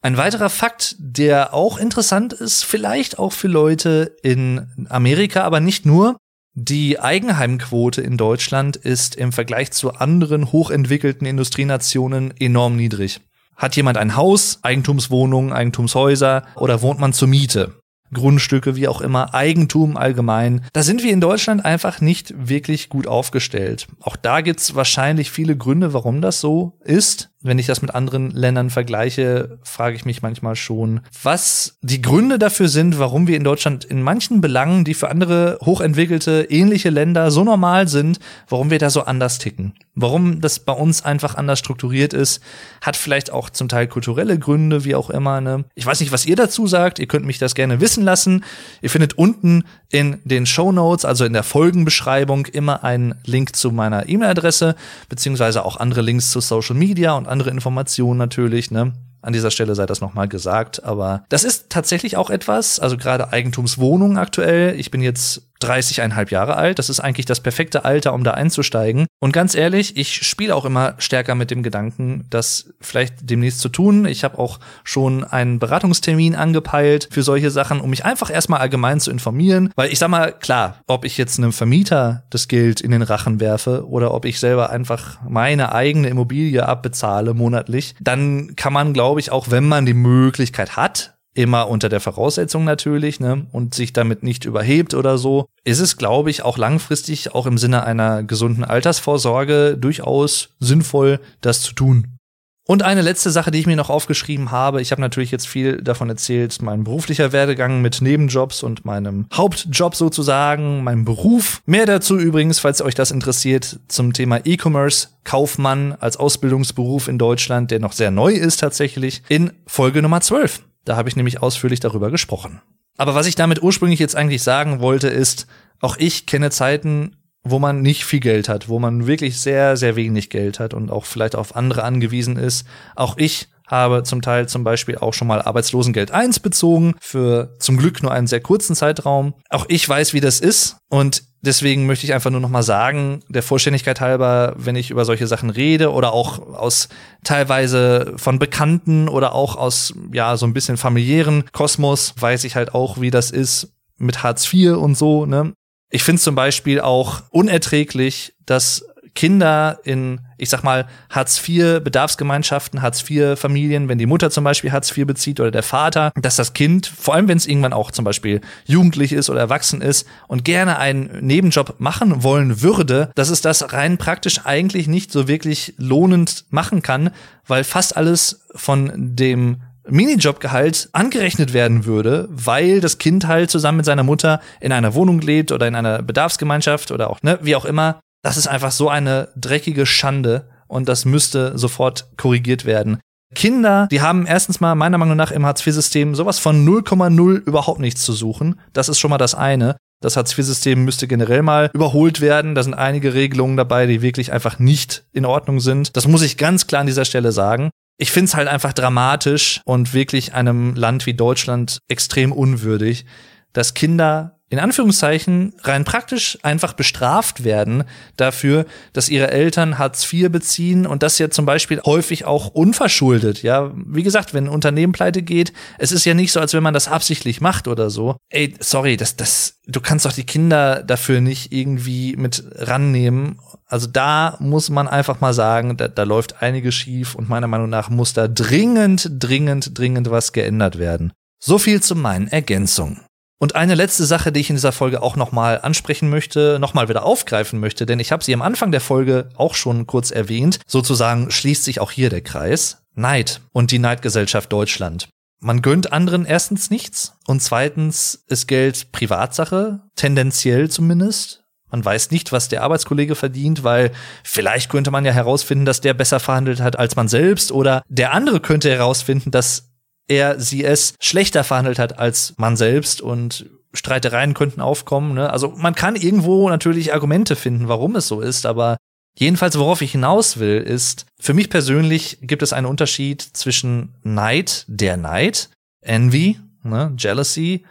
Ein 0.00 0.16
weiterer 0.16 0.50
Fakt, 0.50 0.96
der 0.98 1.54
auch 1.54 1.78
interessant 1.78 2.32
ist, 2.32 2.64
vielleicht 2.64 3.18
auch 3.18 3.32
für 3.32 3.48
Leute 3.48 4.16
in 4.22 4.86
Amerika, 4.88 5.42
aber 5.42 5.60
nicht 5.60 5.86
nur, 5.86 6.16
die 6.54 6.98
Eigenheimquote 6.98 8.02
in 8.02 8.16
Deutschland 8.16 8.76
ist 8.76 9.14
im 9.14 9.32
Vergleich 9.32 9.70
zu 9.70 9.92
anderen 9.92 10.52
hochentwickelten 10.52 11.26
Industrienationen 11.26 12.34
enorm 12.36 12.76
niedrig. 12.76 13.20
Hat 13.56 13.76
jemand 13.76 13.96
ein 13.96 14.16
Haus, 14.16 14.58
Eigentumswohnungen, 14.62 15.52
Eigentumshäuser 15.52 16.46
oder 16.56 16.82
wohnt 16.82 16.98
man 16.98 17.12
zur 17.12 17.28
Miete? 17.28 17.81
Grundstücke, 18.12 18.76
wie 18.76 18.88
auch 18.88 19.00
immer, 19.00 19.34
Eigentum 19.34 19.96
allgemein. 19.96 20.62
Da 20.72 20.82
sind 20.82 21.02
wir 21.02 21.12
in 21.12 21.20
Deutschland 21.20 21.64
einfach 21.64 22.00
nicht 22.00 22.34
wirklich 22.36 22.88
gut 22.88 23.06
aufgestellt. 23.06 23.86
Auch 24.00 24.16
da 24.16 24.40
gibt's 24.40 24.74
wahrscheinlich 24.74 25.30
viele 25.30 25.56
Gründe, 25.56 25.92
warum 25.92 26.20
das 26.20 26.40
so 26.40 26.78
ist 26.84 27.31
wenn 27.42 27.58
ich 27.58 27.66
das 27.66 27.82
mit 27.82 27.94
anderen 27.94 28.30
Ländern 28.30 28.70
vergleiche, 28.70 29.58
frage 29.62 29.96
ich 29.96 30.04
mich 30.04 30.22
manchmal 30.22 30.56
schon, 30.56 31.00
was 31.22 31.76
die 31.82 32.00
Gründe 32.00 32.38
dafür 32.38 32.68
sind, 32.68 32.98
warum 32.98 33.26
wir 33.26 33.36
in 33.36 33.44
Deutschland 33.44 33.84
in 33.84 34.02
manchen 34.02 34.40
Belangen, 34.40 34.84
die 34.84 34.94
für 34.94 35.08
andere 35.08 35.58
hochentwickelte, 35.62 36.46
ähnliche 36.48 36.90
Länder 36.90 37.30
so 37.30 37.44
normal 37.44 37.88
sind, 37.88 38.20
warum 38.48 38.70
wir 38.70 38.78
da 38.78 38.90
so 38.90 39.02
anders 39.02 39.38
ticken. 39.38 39.74
Warum 39.94 40.40
das 40.40 40.58
bei 40.58 40.72
uns 40.72 41.04
einfach 41.04 41.34
anders 41.34 41.58
strukturiert 41.58 42.14
ist, 42.14 42.40
hat 42.80 42.96
vielleicht 42.96 43.30
auch 43.30 43.50
zum 43.50 43.68
Teil 43.68 43.88
kulturelle 43.88 44.38
Gründe, 44.38 44.84
wie 44.84 44.94
auch 44.94 45.10
immer. 45.10 45.42
Ne? 45.42 45.64
Ich 45.74 45.84
weiß 45.84 46.00
nicht, 46.00 46.12
was 46.12 46.24
ihr 46.24 46.36
dazu 46.36 46.66
sagt. 46.66 46.98
Ihr 46.98 47.06
könnt 47.06 47.26
mich 47.26 47.38
das 47.38 47.54
gerne 47.54 47.80
wissen 47.80 48.02
lassen. 48.02 48.42
Ihr 48.80 48.88
findet 48.88 49.18
unten 49.18 49.64
in 49.90 50.18
den 50.24 50.46
Show 50.46 50.72
Notes, 50.72 51.04
also 51.04 51.26
in 51.26 51.34
der 51.34 51.42
Folgenbeschreibung, 51.42 52.46
immer 52.46 52.84
einen 52.84 53.16
Link 53.26 53.54
zu 53.54 53.70
meiner 53.70 54.08
E-Mail-Adresse, 54.08 54.76
beziehungsweise 55.10 55.62
auch 55.62 55.76
andere 55.76 56.00
Links 56.00 56.30
zu 56.30 56.40
Social 56.40 56.74
Media 56.74 57.12
und 57.12 57.28
andere 57.32 57.50
Informationen 57.50 58.18
natürlich, 58.18 58.70
ne? 58.70 58.92
An 59.22 59.32
dieser 59.32 59.52
Stelle 59.52 59.74
sei 59.74 59.86
das 59.86 60.00
nochmal 60.00 60.28
gesagt, 60.28 60.82
aber 60.82 61.24
das 61.28 61.44
ist 61.44 61.70
tatsächlich 61.70 62.16
auch 62.16 62.28
etwas, 62.28 62.80
also 62.80 62.96
gerade 62.96 63.32
Eigentumswohnungen 63.32 64.18
aktuell. 64.18 64.78
Ich 64.78 64.90
bin 64.90 65.00
jetzt 65.00 65.51
30,5 65.64 66.30
Jahre 66.30 66.56
alt. 66.56 66.78
Das 66.78 66.90
ist 66.90 67.00
eigentlich 67.00 67.26
das 67.26 67.40
perfekte 67.40 67.84
Alter, 67.84 68.12
um 68.14 68.24
da 68.24 68.32
einzusteigen. 68.32 69.06
Und 69.20 69.32
ganz 69.32 69.54
ehrlich, 69.54 69.96
ich 69.96 70.26
spiele 70.26 70.54
auch 70.54 70.64
immer 70.64 70.94
stärker 70.98 71.34
mit 71.34 71.50
dem 71.50 71.62
Gedanken, 71.62 72.26
das 72.30 72.72
vielleicht 72.80 73.14
demnächst 73.22 73.60
zu 73.60 73.68
tun. 73.68 74.06
Ich 74.06 74.24
habe 74.24 74.38
auch 74.38 74.58
schon 74.84 75.24
einen 75.24 75.58
Beratungstermin 75.58 76.34
angepeilt 76.34 77.08
für 77.10 77.22
solche 77.22 77.50
Sachen, 77.50 77.80
um 77.80 77.90
mich 77.90 78.04
einfach 78.04 78.30
erstmal 78.30 78.60
allgemein 78.60 79.00
zu 79.00 79.10
informieren. 79.10 79.72
Weil 79.76 79.92
ich 79.92 79.98
sag 79.98 80.08
mal, 80.08 80.32
klar, 80.32 80.82
ob 80.86 81.04
ich 81.04 81.18
jetzt 81.18 81.38
einem 81.38 81.52
Vermieter 81.52 82.24
das 82.30 82.48
Geld 82.48 82.80
in 82.80 82.90
den 82.90 83.02
Rachen 83.02 83.40
werfe 83.40 83.86
oder 83.86 84.14
ob 84.14 84.24
ich 84.24 84.40
selber 84.40 84.70
einfach 84.70 85.18
meine 85.28 85.72
eigene 85.72 86.08
Immobilie 86.08 86.66
abbezahle 86.66 87.34
monatlich, 87.34 87.94
dann 88.00 88.56
kann 88.56 88.72
man, 88.72 88.92
glaube 88.92 89.20
ich, 89.20 89.30
auch 89.30 89.50
wenn 89.50 89.68
man 89.68 89.86
die 89.86 89.94
Möglichkeit 89.94 90.76
hat, 90.76 91.11
immer 91.34 91.68
unter 91.68 91.88
der 91.88 92.00
Voraussetzung 92.00 92.64
natürlich, 92.64 93.20
ne, 93.20 93.46
und 93.52 93.74
sich 93.74 93.92
damit 93.92 94.22
nicht 94.22 94.44
überhebt 94.44 94.94
oder 94.94 95.18
so, 95.18 95.46
ist 95.64 95.80
es, 95.80 95.96
glaube 95.96 96.30
ich, 96.30 96.42
auch 96.42 96.58
langfristig, 96.58 97.34
auch 97.34 97.46
im 97.46 97.58
Sinne 97.58 97.84
einer 97.84 98.22
gesunden 98.22 98.64
Altersvorsorge, 98.64 99.76
durchaus 99.78 100.50
sinnvoll, 100.60 101.20
das 101.40 101.62
zu 101.62 101.72
tun. 101.74 102.18
Und 102.64 102.84
eine 102.84 103.02
letzte 103.02 103.32
Sache, 103.32 103.50
die 103.50 103.58
ich 103.58 103.66
mir 103.66 103.74
noch 103.74 103.90
aufgeschrieben 103.90 104.52
habe, 104.52 104.80
ich 104.80 104.92
habe 104.92 105.00
natürlich 105.00 105.32
jetzt 105.32 105.48
viel 105.48 105.82
davon 105.82 106.08
erzählt, 106.08 106.62
mein 106.62 106.84
beruflicher 106.84 107.32
Werdegang 107.32 107.82
mit 107.82 108.00
Nebenjobs 108.00 108.62
und 108.62 108.84
meinem 108.84 109.26
Hauptjob 109.34 109.96
sozusagen, 109.96 110.84
meinem 110.84 111.04
Beruf. 111.04 111.60
Mehr 111.66 111.86
dazu 111.86 112.16
übrigens, 112.16 112.60
falls 112.60 112.80
euch 112.80 112.94
das 112.94 113.10
interessiert, 113.10 113.80
zum 113.88 114.12
Thema 114.12 114.46
E-Commerce, 114.46 115.08
Kaufmann 115.24 115.96
als 115.98 116.16
Ausbildungsberuf 116.16 117.08
in 117.08 117.18
Deutschland, 117.18 117.72
der 117.72 117.80
noch 117.80 117.92
sehr 117.92 118.12
neu 118.12 118.32
ist 118.32 118.60
tatsächlich, 118.60 119.22
in 119.28 119.52
Folge 119.66 120.00
Nummer 120.00 120.20
12. 120.20 120.62
Da 120.84 120.96
habe 120.96 121.08
ich 121.08 121.16
nämlich 121.16 121.42
ausführlich 121.42 121.80
darüber 121.80 122.10
gesprochen. 122.10 122.60
Aber 122.98 123.14
was 123.14 123.26
ich 123.26 123.34
damit 123.34 123.62
ursprünglich 123.62 124.00
jetzt 124.00 124.16
eigentlich 124.16 124.42
sagen 124.42 124.80
wollte, 124.80 125.08
ist, 125.08 125.46
auch 125.80 125.96
ich 125.98 126.26
kenne 126.26 126.50
Zeiten, 126.50 127.16
wo 127.44 127.58
man 127.58 127.82
nicht 127.82 128.04
viel 128.04 128.20
Geld 128.20 128.48
hat, 128.48 128.68
wo 128.68 128.78
man 128.78 129.06
wirklich 129.06 129.40
sehr, 129.40 129.76
sehr 129.76 129.96
wenig 129.96 130.30
Geld 130.30 130.60
hat 130.60 130.74
und 130.74 130.90
auch 130.90 131.04
vielleicht 131.04 131.34
auf 131.34 131.56
andere 131.56 131.82
angewiesen 131.82 132.36
ist. 132.36 132.66
Auch 132.94 133.16
ich 133.16 133.48
habe 133.66 134.02
zum 134.02 134.22
Teil 134.22 134.48
zum 134.48 134.64
Beispiel 134.64 134.98
auch 134.98 135.14
schon 135.14 135.28
mal 135.28 135.40
Arbeitslosengeld 135.40 136.10
1 136.10 136.40
bezogen, 136.40 136.94
für 137.00 137.54
zum 137.58 137.78
Glück 137.78 138.02
nur 138.02 138.12
einen 138.12 138.26
sehr 138.26 138.40
kurzen 138.40 138.76
Zeitraum. 138.76 139.34
Auch 139.48 139.64
ich 139.68 139.88
weiß, 139.88 140.12
wie 140.12 140.20
das 140.20 140.40
ist 140.40 140.76
und 140.88 141.24
deswegen 141.42 141.86
möchte 141.86 142.06
ich 142.06 142.14
einfach 142.14 142.30
nur 142.30 142.40
noch 142.40 142.48
mal 142.48 142.62
sagen, 142.62 143.22
der 143.28 143.42
Vollständigkeit 143.42 144.00
halber, 144.00 144.54
wenn 144.56 144.76
ich 144.76 144.90
über 144.90 145.04
solche 145.04 145.26
Sachen 145.26 145.50
rede 145.50 145.92
oder 145.92 146.12
auch 146.12 146.54
aus 146.54 146.88
teilweise 147.24 148.14
von 148.16 148.38
Bekannten 148.38 149.08
oder 149.08 149.34
auch 149.34 149.56
aus 149.56 149.94
ja 150.12 150.36
so 150.36 150.46
ein 150.46 150.54
bisschen 150.54 150.76
familiären 150.76 151.44
Kosmos, 151.52 152.14
weiß 152.18 152.44
ich 152.44 152.56
halt 152.56 152.74
auch, 152.74 153.00
wie 153.00 153.10
das 153.10 153.30
ist 153.30 153.72
mit 153.98 154.22
Hartz 154.22 154.52
IV 154.52 154.76
und 154.76 154.96
so. 154.96 155.26
Ne? 155.26 155.52
Ich 155.90 156.04
finde 156.04 156.22
zum 156.22 156.34
Beispiel 156.34 156.80
auch 156.80 157.22
unerträglich, 157.30 158.34
dass 158.46 158.84
Kinder 159.14 159.78
in, 159.84 160.20
ich 160.42 160.50
sag 160.50 160.64
mal, 160.64 160.86
Hartz-IV-Bedarfsgemeinschaften, 161.10 162.82
Hartz-IV-Familien, 162.82 163.88
wenn 163.88 163.98
die 163.98 164.06
Mutter 164.06 164.28
zum 164.28 164.42
Beispiel 164.42 164.72
Hartz 164.72 164.90
IV 164.96 165.06
bezieht 165.06 165.38
oder 165.38 165.52
der 165.52 165.62
Vater, 165.62 166.12
dass 166.20 166.34
das 166.34 166.52
Kind, 166.52 166.88
vor 166.88 167.14
allem 167.14 167.28
wenn 167.28 167.36
es 167.36 167.46
irgendwann 167.46 167.72
auch 167.72 167.92
zum 167.92 168.04
Beispiel 168.04 168.40
jugendlich 168.64 169.12
ist 169.12 169.30
oder 169.30 169.38
erwachsen 169.38 169.80
ist 169.80 170.04
und 170.26 170.44
gerne 170.44 170.80
einen 170.80 171.24
Nebenjob 171.24 171.76
machen 171.78 172.24
wollen 172.24 172.60
würde, 172.60 173.12
dass 173.14 173.30
es 173.30 173.40
das 173.40 173.72
rein 173.72 173.98
praktisch 173.98 174.40
eigentlich 174.44 174.88
nicht 174.88 175.12
so 175.12 175.28
wirklich 175.28 175.74
lohnend 175.78 176.44
machen 176.50 176.82
kann, 176.82 177.10
weil 177.46 177.62
fast 177.62 177.96
alles 177.96 178.44
von 178.56 178.90
dem 178.96 179.58
Minijobgehalt 179.88 180.88
angerechnet 180.92 181.52
werden 181.52 181.84
würde, 181.84 182.28
weil 182.30 182.80
das 182.80 182.98
Kind 182.98 183.28
halt 183.28 183.50
zusammen 183.50 183.76
mit 183.78 183.86
seiner 183.86 184.02
Mutter 184.02 184.40
in 184.60 184.72
einer 184.72 184.94
Wohnung 184.94 185.20
lebt 185.20 185.52
oder 185.52 185.68
in 185.68 185.76
einer 185.76 186.02
Bedarfsgemeinschaft 186.02 186.90
oder 186.90 187.10
auch, 187.10 187.22
ne, 187.22 187.38
wie 187.42 187.54
auch 187.54 187.64
immer, 187.64 188.00
das 188.22 188.36
ist 188.36 188.46
einfach 188.46 188.72
so 188.72 188.88
eine 188.88 189.28
dreckige 189.36 189.86
Schande 189.86 190.48
und 190.68 190.88
das 190.88 191.04
müsste 191.04 191.58
sofort 191.58 192.08
korrigiert 192.16 192.64
werden. 192.64 192.98
Kinder, 193.34 193.88
die 193.90 194.00
haben 194.00 194.26
erstens 194.26 194.60
mal 194.60 194.74
meiner 194.74 194.98
Meinung 194.98 195.16
nach 195.16 195.30
im 195.30 195.46
Hartz-IV-System 195.46 196.14
sowas 196.14 196.38
von 196.38 196.66
0,0 196.66 197.44
überhaupt 197.44 197.80
nichts 197.80 198.02
zu 198.04 198.12
suchen. 198.12 198.60
Das 198.72 198.88
ist 198.88 198.98
schon 198.98 199.10
mal 199.10 199.18
das 199.18 199.34
eine. 199.34 199.76
Das 200.00 200.16
Hartz-IV-System 200.16 200.84
müsste 200.84 201.08
generell 201.08 201.42
mal 201.42 201.70
überholt 201.72 202.20
werden. 202.20 202.54
Da 202.54 202.62
sind 202.62 202.74
einige 202.74 203.14
Regelungen 203.14 203.56
dabei, 203.56 203.86
die 203.86 204.02
wirklich 204.02 204.32
einfach 204.32 204.58
nicht 204.58 205.04
in 205.12 205.24
Ordnung 205.24 205.60
sind. 205.60 205.96
Das 205.96 206.08
muss 206.08 206.22
ich 206.22 206.36
ganz 206.36 206.66
klar 206.66 206.80
an 206.80 206.86
dieser 206.86 207.04
Stelle 207.04 207.32
sagen. 207.32 207.70
Ich 207.98 208.10
find's 208.10 208.34
halt 208.34 208.48
einfach 208.48 208.72
dramatisch 208.72 209.60
und 209.64 209.94
wirklich 209.94 210.34
einem 210.34 210.74
Land 210.74 211.06
wie 211.06 211.14
Deutschland 211.14 211.78
extrem 211.88 212.32
unwürdig, 212.32 213.06
dass 213.52 213.74
Kinder 213.74 214.40
in 214.52 214.58
Anführungszeichen 214.58 215.54
rein 215.62 215.86
praktisch 215.86 216.38
einfach 216.42 216.74
bestraft 216.74 217.42
werden 217.42 217.84
dafür, 218.18 218.66
dass 218.92 219.08
ihre 219.08 219.30
Eltern 219.30 219.78
Hartz 219.78 220.12
IV 220.12 220.30
beziehen 220.30 220.86
und 220.86 221.02
das 221.02 221.18
ja 221.18 221.30
zum 221.30 221.46
Beispiel 221.46 221.80
häufig 221.86 222.26
auch 222.26 222.48
unverschuldet. 222.48 223.42
Ja, 223.42 223.72
wie 223.74 224.02
gesagt, 224.02 224.34
wenn 224.34 224.44
ein 224.44 224.50
Unternehmen 224.50 224.92
pleite 224.92 225.22
geht, 225.22 225.54
es 225.78 225.90
ist 225.90 226.04
ja 226.04 226.12
nicht 226.12 226.32
so, 226.32 226.40
als 226.40 226.52
wenn 226.52 226.62
man 226.62 226.74
das 226.74 226.86
absichtlich 226.86 227.40
macht 227.40 227.66
oder 227.66 227.88
so. 227.88 228.16
Ey, 228.28 228.54
sorry, 228.60 228.98
das, 228.98 229.16
das, 229.16 229.58
du 229.66 229.80
kannst 229.80 230.04
doch 230.04 230.12
die 230.12 230.26
Kinder 230.26 230.82
dafür 230.82 231.22
nicht 231.22 231.50
irgendwie 231.50 232.14
mit 232.16 232.44
rannehmen. 232.56 233.38
Also 233.64 233.86
da 233.86 234.36
muss 234.38 234.68
man 234.68 234.86
einfach 234.86 235.22
mal 235.22 235.32
sagen, 235.32 235.78
da, 235.78 235.88
da 235.88 236.02
läuft 236.02 236.42
einiges 236.42 236.74
schief 236.74 237.14
und 237.14 237.26
meiner 237.26 237.48
Meinung 237.48 237.70
nach 237.70 237.88
muss 237.88 238.12
da 238.12 238.28
dringend, 238.28 239.08
dringend, 239.12 239.78
dringend 239.78 240.10
was 240.10 240.34
geändert 240.34 240.78
werden. 240.78 241.10
So 241.42 241.56
viel 241.56 241.82
zu 241.82 241.96
meinen 241.96 242.28
Ergänzungen. 242.28 243.00
Und 243.42 243.56
eine 243.56 243.74
letzte 243.74 244.04
Sache, 244.04 244.30
die 244.30 244.38
ich 244.38 244.50
in 244.50 244.54
dieser 244.54 244.70
Folge 244.70 245.02
auch 245.02 245.16
nochmal 245.16 245.60
ansprechen 245.62 246.08
möchte, 246.08 246.58
nochmal 246.60 246.88
wieder 246.88 247.02
aufgreifen 247.02 247.58
möchte, 247.58 247.86
denn 247.86 247.98
ich 247.98 248.12
habe 248.12 248.22
sie 248.22 248.32
am 248.34 248.40
Anfang 248.40 248.70
der 248.70 248.80
Folge 248.80 249.30
auch 249.34 249.56
schon 249.56 249.88
kurz 249.88 250.12
erwähnt. 250.12 250.60
Sozusagen 250.68 251.28
schließt 251.28 251.64
sich 251.64 251.80
auch 251.80 251.90
hier 251.90 252.08
der 252.08 252.20
Kreis. 252.20 252.84
Neid 252.94 253.40
und 253.50 253.72
die 253.72 253.80
Neidgesellschaft 253.80 254.52
Deutschland. 254.52 255.08
Man 255.40 255.60
gönnt 255.60 255.92
anderen 255.92 256.24
erstens 256.24 256.70
nichts 256.70 257.14
und 257.26 257.42
zweitens 257.42 258.22
ist 258.28 258.46
Geld 258.46 258.92
Privatsache, 258.92 259.80
tendenziell 259.96 260.70
zumindest. 260.70 261.42
Man 261.68 261.84
weiß 261.84 262.12
nicht, 262.12 262.30
was 262.30 262.48
der 262.48 262.62
Arbeitskollege 262.62 263.16
verdient, 263.16 263.64
weil 263.64 263.90
vielleicht 264.22 264.70
könnte 264.70 264.92
man 264.92 265.04
ja 265.04 265.10
herausfinden, 265.10 265.64
dass 265.64 265.80
der 265.80 265.94
besser 265.94 266.20
verhandelt 266.20 266.60
hat 266.60 266.78
als 266.78 266.94
man 266.94 267.08
selbst 267.08 267.50
oder 267.50 267.82
der 267.88 268.12
andere 268.12 268.38
könnte 268.38 268.70
herausfinden, 268.70 269.32
dass 269.32 269.71
er 270.08 270.40
sie 270.40 270.64
es 270.64 270.94
schlechter 271.00 271.44
verhandelt 271.44 271.78
hat 271.78 271.98
als 271.98 272.34
man 272.36 272.56
selbst 272.56 273.00
und 273.00 273.46
Streitereien 273.74 274.34
könnten 274.34 274.60
aufkommen. 274.60 275.14
Ne? 275.14 275.30
Also 275.30 275.54
man 275.56 275.74
kann 275.74 275.96
irgendwo 275.96 276.48
natürlich 276.48 276.92
Argumente 276.92 277.36
finden, 277.36 277.68
warum 277.68 277.96
es 277.96 278.08
so 278.08 278.20
ist, 278.20 278.44
aber 278.46 278.76
jedenfalls, 279.16 279.58
worauf 279.58 279.80
ich 279.82 279.92
hinaus 279.92 280.38
will, 280.38 280.58
ist, 280.58 281.06
für 281.18 281.34
mich 281.34 281.48
persönlich 281.48 282.18
gibt 282.22 282.42
es 282.42 282.52
einen 282.52 282.66
Unterschied 282.66 283.22
zwischen 283.22 283.94
Neid, 284.02 284.64
der 284.68 284.96
Neid, 284.96 285.50
Envy, 285.80 286.38
ne, 286.62 286.94
Jealousy 286.98 287.64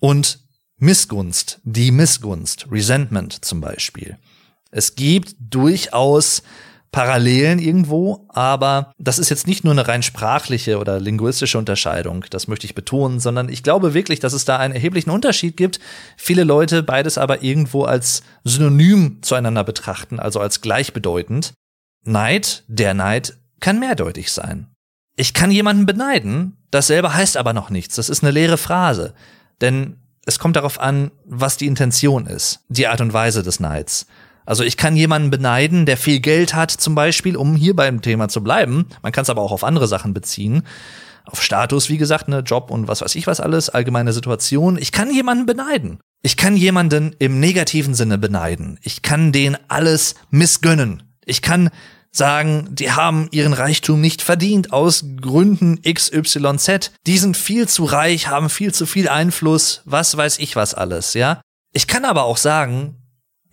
und 0.00 0.40
Missgunst, 0.78 1.60
die 1.64 1.90
Missgunst, 1.90 2.66
Resentment 2.70 3.44
zum 3.44 3.60
Beispiel. 3.62 4.18
Es 4.70 4.94
gibt 4.94 5.34
durchaus 5.38 6.42
Parallelen 6.96 7.58
irgendwo, 7.58 8.24
aber 8.30 8.94
das 8.96 9.18
ist 9.18 9.28
jetzt 9.28 9.46
nicht 9.46 9.64
nur 9.64 9.74
eine 9.74 9.86
rein 9.86 10.02
sprachliche 10.02 10.78
oder 10.78 10.98
linguistische 10.98 11.58
Unterscheidung, 11.58 12.24
das 12.30 12.48
möchte 12.48 12.64
ich 12.64 12.74
betonen, 12.74 13.20
sondern 13.20 13.50
ich 13.50 13.62
glaube 13.62 13.92
wirklich, 13.92 14.18
dass 14.18 14.32
es 14.32 14.46
da 14.46 14.56
einen 14.56 14.72
erheblichen 14.72 15.10
Unterschied 15.10 15.58
gibt. 15.58 15.78
Viele 16.16 16.42
Leute 16.42 16.82
beides 16.82 17.18
aber 17.18 17.42
irgendwo 17.42 17.84
als 17.84 18.22
synonym 18.44 19.18
zueinander 19.20 19.62
betrachten, 19.62 20.18
also 20.18 20.40
als 20.40 20.62
gleichbedeutend. 20.62 21.52
Neid, 22.06 22.64
der 22.66 22.94
Neid, 22.94 23.36
kann 23.60 23.78
mehrdeutig 23.78 24.32
sein. 24.32 24.68
Ich 25.16 25.34
kann 25.34 25.50
jemanden 25.50 25.84
beneiden, 25.84 26.56
dasselbe 26.70 27.12
heißt 27.12 27.36
aber 27.36 27.52
noch 27.52 27.68
nichts, 27.68 27.96
das 27.96 28.08
ist 28.08 28.22
eine 28.22 28.32
leere 28.32 28.56
Phrase. 28.56 29.12
Denn 29.60 29.98
es 30.24 30.38
kommt 30.38 30.56
darauf 30.56 30.80
an, 30.80 31.10
was 31.26 31.58
die 31.58 31.66
Intention 31.66 32.26
ist, 32.26 32.60
die 32.70 32.86
Art 32.86 33.02
und 33.02 33.12
Weise 33.12 33.42
des 33.42 33.60
Neids. 33.60 34.06
Also 34.46 34.64
ich 34.64 34.76
kann 34.76 34.96
jemanden 34.96 35.30
beneiden, 35.30 35.84
der 35.84 35.96
viel 35.96 36.20
Geld 36.20 36.54
hat, 36.54 36.70
zum 36.70 36.94
Beispiel, 36.94 37.36
um 37.36 37.56
hier 37.56 37.76
beim 37.76 38.00
Thema 38.00 38.28
zu 38.28 38.42
bleiben. 38.42 38.86
Man 39.02 39.12
kann 39.12 39.22
es 39.22 39.30
aber 39.30 39.42
auch 39.42 39.52
auf 39.52 39.64
andere 39.64 39.88
Sachen 39.88 40.14
beziehen. 40.14 40.62
Auf 41.24 41.42
Status, 41.42 41.90
wie 41.90 41.98
gesagt, 41.98 42.28
ne, 42.28 42.38
Job 42.38 42.70
und 42.70 42.86
was 42.86 43.02
weiß 43.02 43.16
ich 43.16 43.26
was 43.26 43.40
alles, 43.40 43.68
allgemeine 43.68 44.12
Situation. 44.12 44.78
Ich 44.78 44.92
kann 44.92 45.12
jemanden 45.12 45.44
beneiden. 45.44 45.98
Ich 46.22 46.36
kann 46.36 46.56
jemanden 46.56 47.14
im 47.18 47.40
negativen 47.40 47.94
Sinne 47.94 48.16
beneiden. 48.16 48.78
Ich 48.82 49.02
kann 49.02 49.32
den 49.32 49.56
alles 49.68 50.14
missgönnen. 50.30 51.02
Ich 51.24 51.42
kann 51.42 51.70
sagen, 52.12 52.68
die 52.70 52.92
haben 52.92 53.28
ihren 53.30 53.52
Reichtum 53.52 54.00
nicht 54.00 54.22
verdient 54.22 54.72
aus 54.72 55.04
Gründen 55.20 55.82
XYZ. 55.82 56.92
Die 57.06 57.18
sind 57.18 57.36
viel 57.36 57.68
zu 57.68 57.84
reich, 57.84 58.28
haben 58.28 58.48
viel 58.48 58.72
zu 58.72 58.86
viel 58.86 59.08
Einfluss, 59.08 59.82
was 59.84 60.16
weiß 60.16 60.38
ich 60.38 60.56
was 60.56 60.74
alles, 60.74 61.14
ja. 61.14 61.40
Ich 61.72 61.86
kann 61.86 62.04
aber 62.04 62.24
auch 62.24 62.38
sagen, 62.38 62.95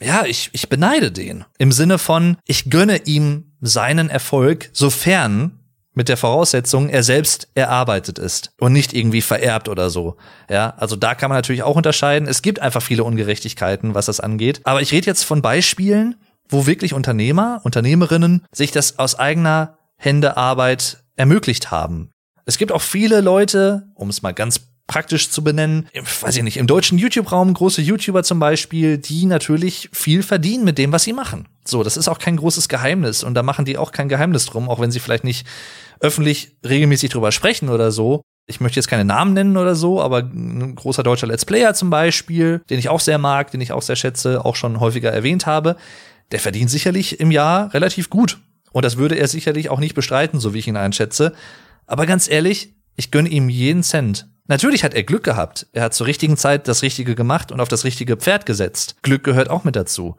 ja, 0.03 0.25
ich, 0.25 0.49
ich 0.53 0.69
beneide 0.69 1.11
den. 1.11 1.45
Im 1.57 1.71
Sinne 1.71 1.97
von, 1.97 2.37
ich 2.45 2.69
gönne 2.69 3.05
ihm 3.05 3.53
seinen 3.61 4.09
Erfolg, 4.09 4.69
sofern 4.73 5.59
mit 5.93 6.09
der 6.09 6.17
Voraussetzung, 6.17 6.89
er 6.89 7.03
selbst 7.03 7.49
erarbeitet 7.53 8.17
ist 8.17 8.51
und 8.59 8.73
nicht 8.73 8.93
irgendwie 8.93 9.21
vererbt 9.21 9.69
oder 9.69 9.89
so. 9.89 10.17
Ja, 10.49 10.73
also 10.77 10.95
da 10.95 11.13
kann 11.15 11.29
man 11.29 11.37
natürlich 11.37 11.63
auch 11.63 11.75
unterscheiden. 11.75 12.27
Es 12.27 12.41
gibt 12.41 12.59
einfach 12.59 12.81
viele 12.81 13.03
Ungerechtigkeiten, 13.03 13.93
was 13.93 14.07
das 14.07 14.19
angeht. 14.19 14.61
Aber 14.63 14.81
ich 14.81 14.91
rede 14.91 15.05
jetzt 15.05 15.23
von 15.23 15.41
Beispielen, 15.41 16.15
wo 16.49 16.65
wirklich 16.65 16.93
Unternehmer, 16.93 17.61
Unternehmerinnen 17.63 18.45
sich 18.51 18.71
das 18.71 18.97
aus 18.99 19.17
eigener 19.17 19.77
Hände 19.95 20.35
Arbeit 20.35 21.03
ermöglicht 21.15 21.71
haben. 21.71 22.09
Es 22.45 22.57
gibt 22.57 22.71
auch 22.71 22.81
viele 22.81 23.21
Leute, 23.21 23.87
um 23.95 24.09
es 24.09 24.21
mal 24.21 24.33
ganz 24.33 24.61
praktisch 24.87 25.29
zu 25.29 25.43
benennen, 25.43 25.87
weiß 26.21 26.35
ich 26.37 26.43
nicht, 26.43 26.57
im 26.57 26.67
deutschen 26.67 26.97
YouTube-Raum 26.97 27.53
große 27.53 27.81
YouTuber 27.81 28.23
zum 28.23 28.39
Beispiel, 28.39 28.97
die 28.97 29.25
natürlich 29.25 29.89
viel 29.93 30.23
verdienen 30.23 30.65
mit 30.65 30.77
dem, 30.77 30.91
was 30.91 31.03
sie 31.03 31.13
machen. 31.13 31.47
So, 31.65 31.83
das 31.83 31.97
ist 31.97 32.07
auch 32.07 32.19
kein 32.19 32.37
großes 32.37 32.67
Geheimnis 32.67 33.23
und 33.23 33.33
da 33.33 33.43
machen 33.43 33.65
die 33.65 33.77
auch 33.77 33.91
kein 33.91 34.09
Geheimnis 34.09 34.45
drum, 34.45 34.69
auch 34.69 34.79
wenn 34.79 34.91
sie 34.91 34.99
vielleicht 34.99 35.23
nicht 35.23 35.47
öffentlich 35.99 36.57
regelmäßig 36.67 37.11
drüber 37.11 37.31
sprechen 37.31 37.69
oder 37.69 37.91
so. 37.91 38.21
Ich 38.45 38.59
möchte 38.59 38.77
jetzt 38.77 38.89
keine 38.89 39.05
Namen 39.05 39.33
nennen 39.33 39.55
oder 39.55 39.73
so, 39.73 40.01
aber 40.01 40.19
ein 40.19 40.75
großer 40.75 41.01
deutscher 41.01 41.27
Let's 41.27 41.45
Player 41.45 41.73
zum 41.73 41.89
Beispiel, 41.89 42.61
den 42.69 42.77
ich 42.77 42.89
auch 42.89 42.99
sehr 42.99 43.17
mag, 43.17 43.51
den 43.51 43.61
ich 43.61 43.71
auch 43.71 43.81
sehr 43.81 43.95
schätze, 43.95 44.43
auch 44.43 44.57
schon 44.57 44.81
häufiger 44.81 45.11
erwähnt 45.11 45.45
habe, 45.45 45.77
der 46.31 46.41
verdient 46.41 46.69
sicherlich 46.69 47.21
im 47.21 47.31
Jahr 47.31 47.73
relativ 47.73 48.09
gut. 48.09 48.39
Und 48.73 48.83
das 48.83 48.97
würde 48.97 49.15
er 49.15 49.29
sicherlich 49.29 49.69
auch 49.69 49.79
nicht 49.79 49.93
bestreiten, 49.93 50.41
so 50.41 50.53
wie 50.53 50.59
ich 50.59 50.67
ihn 50.67 50.75
einschätze. 50.75 51.33
Aber 51.85 52.05
ganz 52.05 52.29
ehrlich, 52.29 52.73
ich 52.95 53.11
gönne 53.11 53.29
ihm 53.29 53.47
jeden 53.47 53.83
Cent. 53.83 54.27
Natürlich 54.47 54.83
hat 54.83 54.93
er 54.93 55.03
Glück 55.03 55.23
gehabt. 55.23 55.67
Er 55.71 55.83
hat 55.83 55.93
zur 55.93 56.07
richtigen 56.07 56.37
Zeit 56.37 56.67
das 56.67 56.81
Richtige 56.81 57.15
gemacht 57.15 57.51
und 57.51 57.61
auf 57.61 57.69
das 57.69 57.85
richtige 57.85 58.17
Pferd 58.17 58.45
gesetzt. 58.45 58.95
Glück 59.01 59.23
gehört 59.23 59.49
auch 59.49 59.63
mit 59.63 59.75
dazu. 59.75 60.17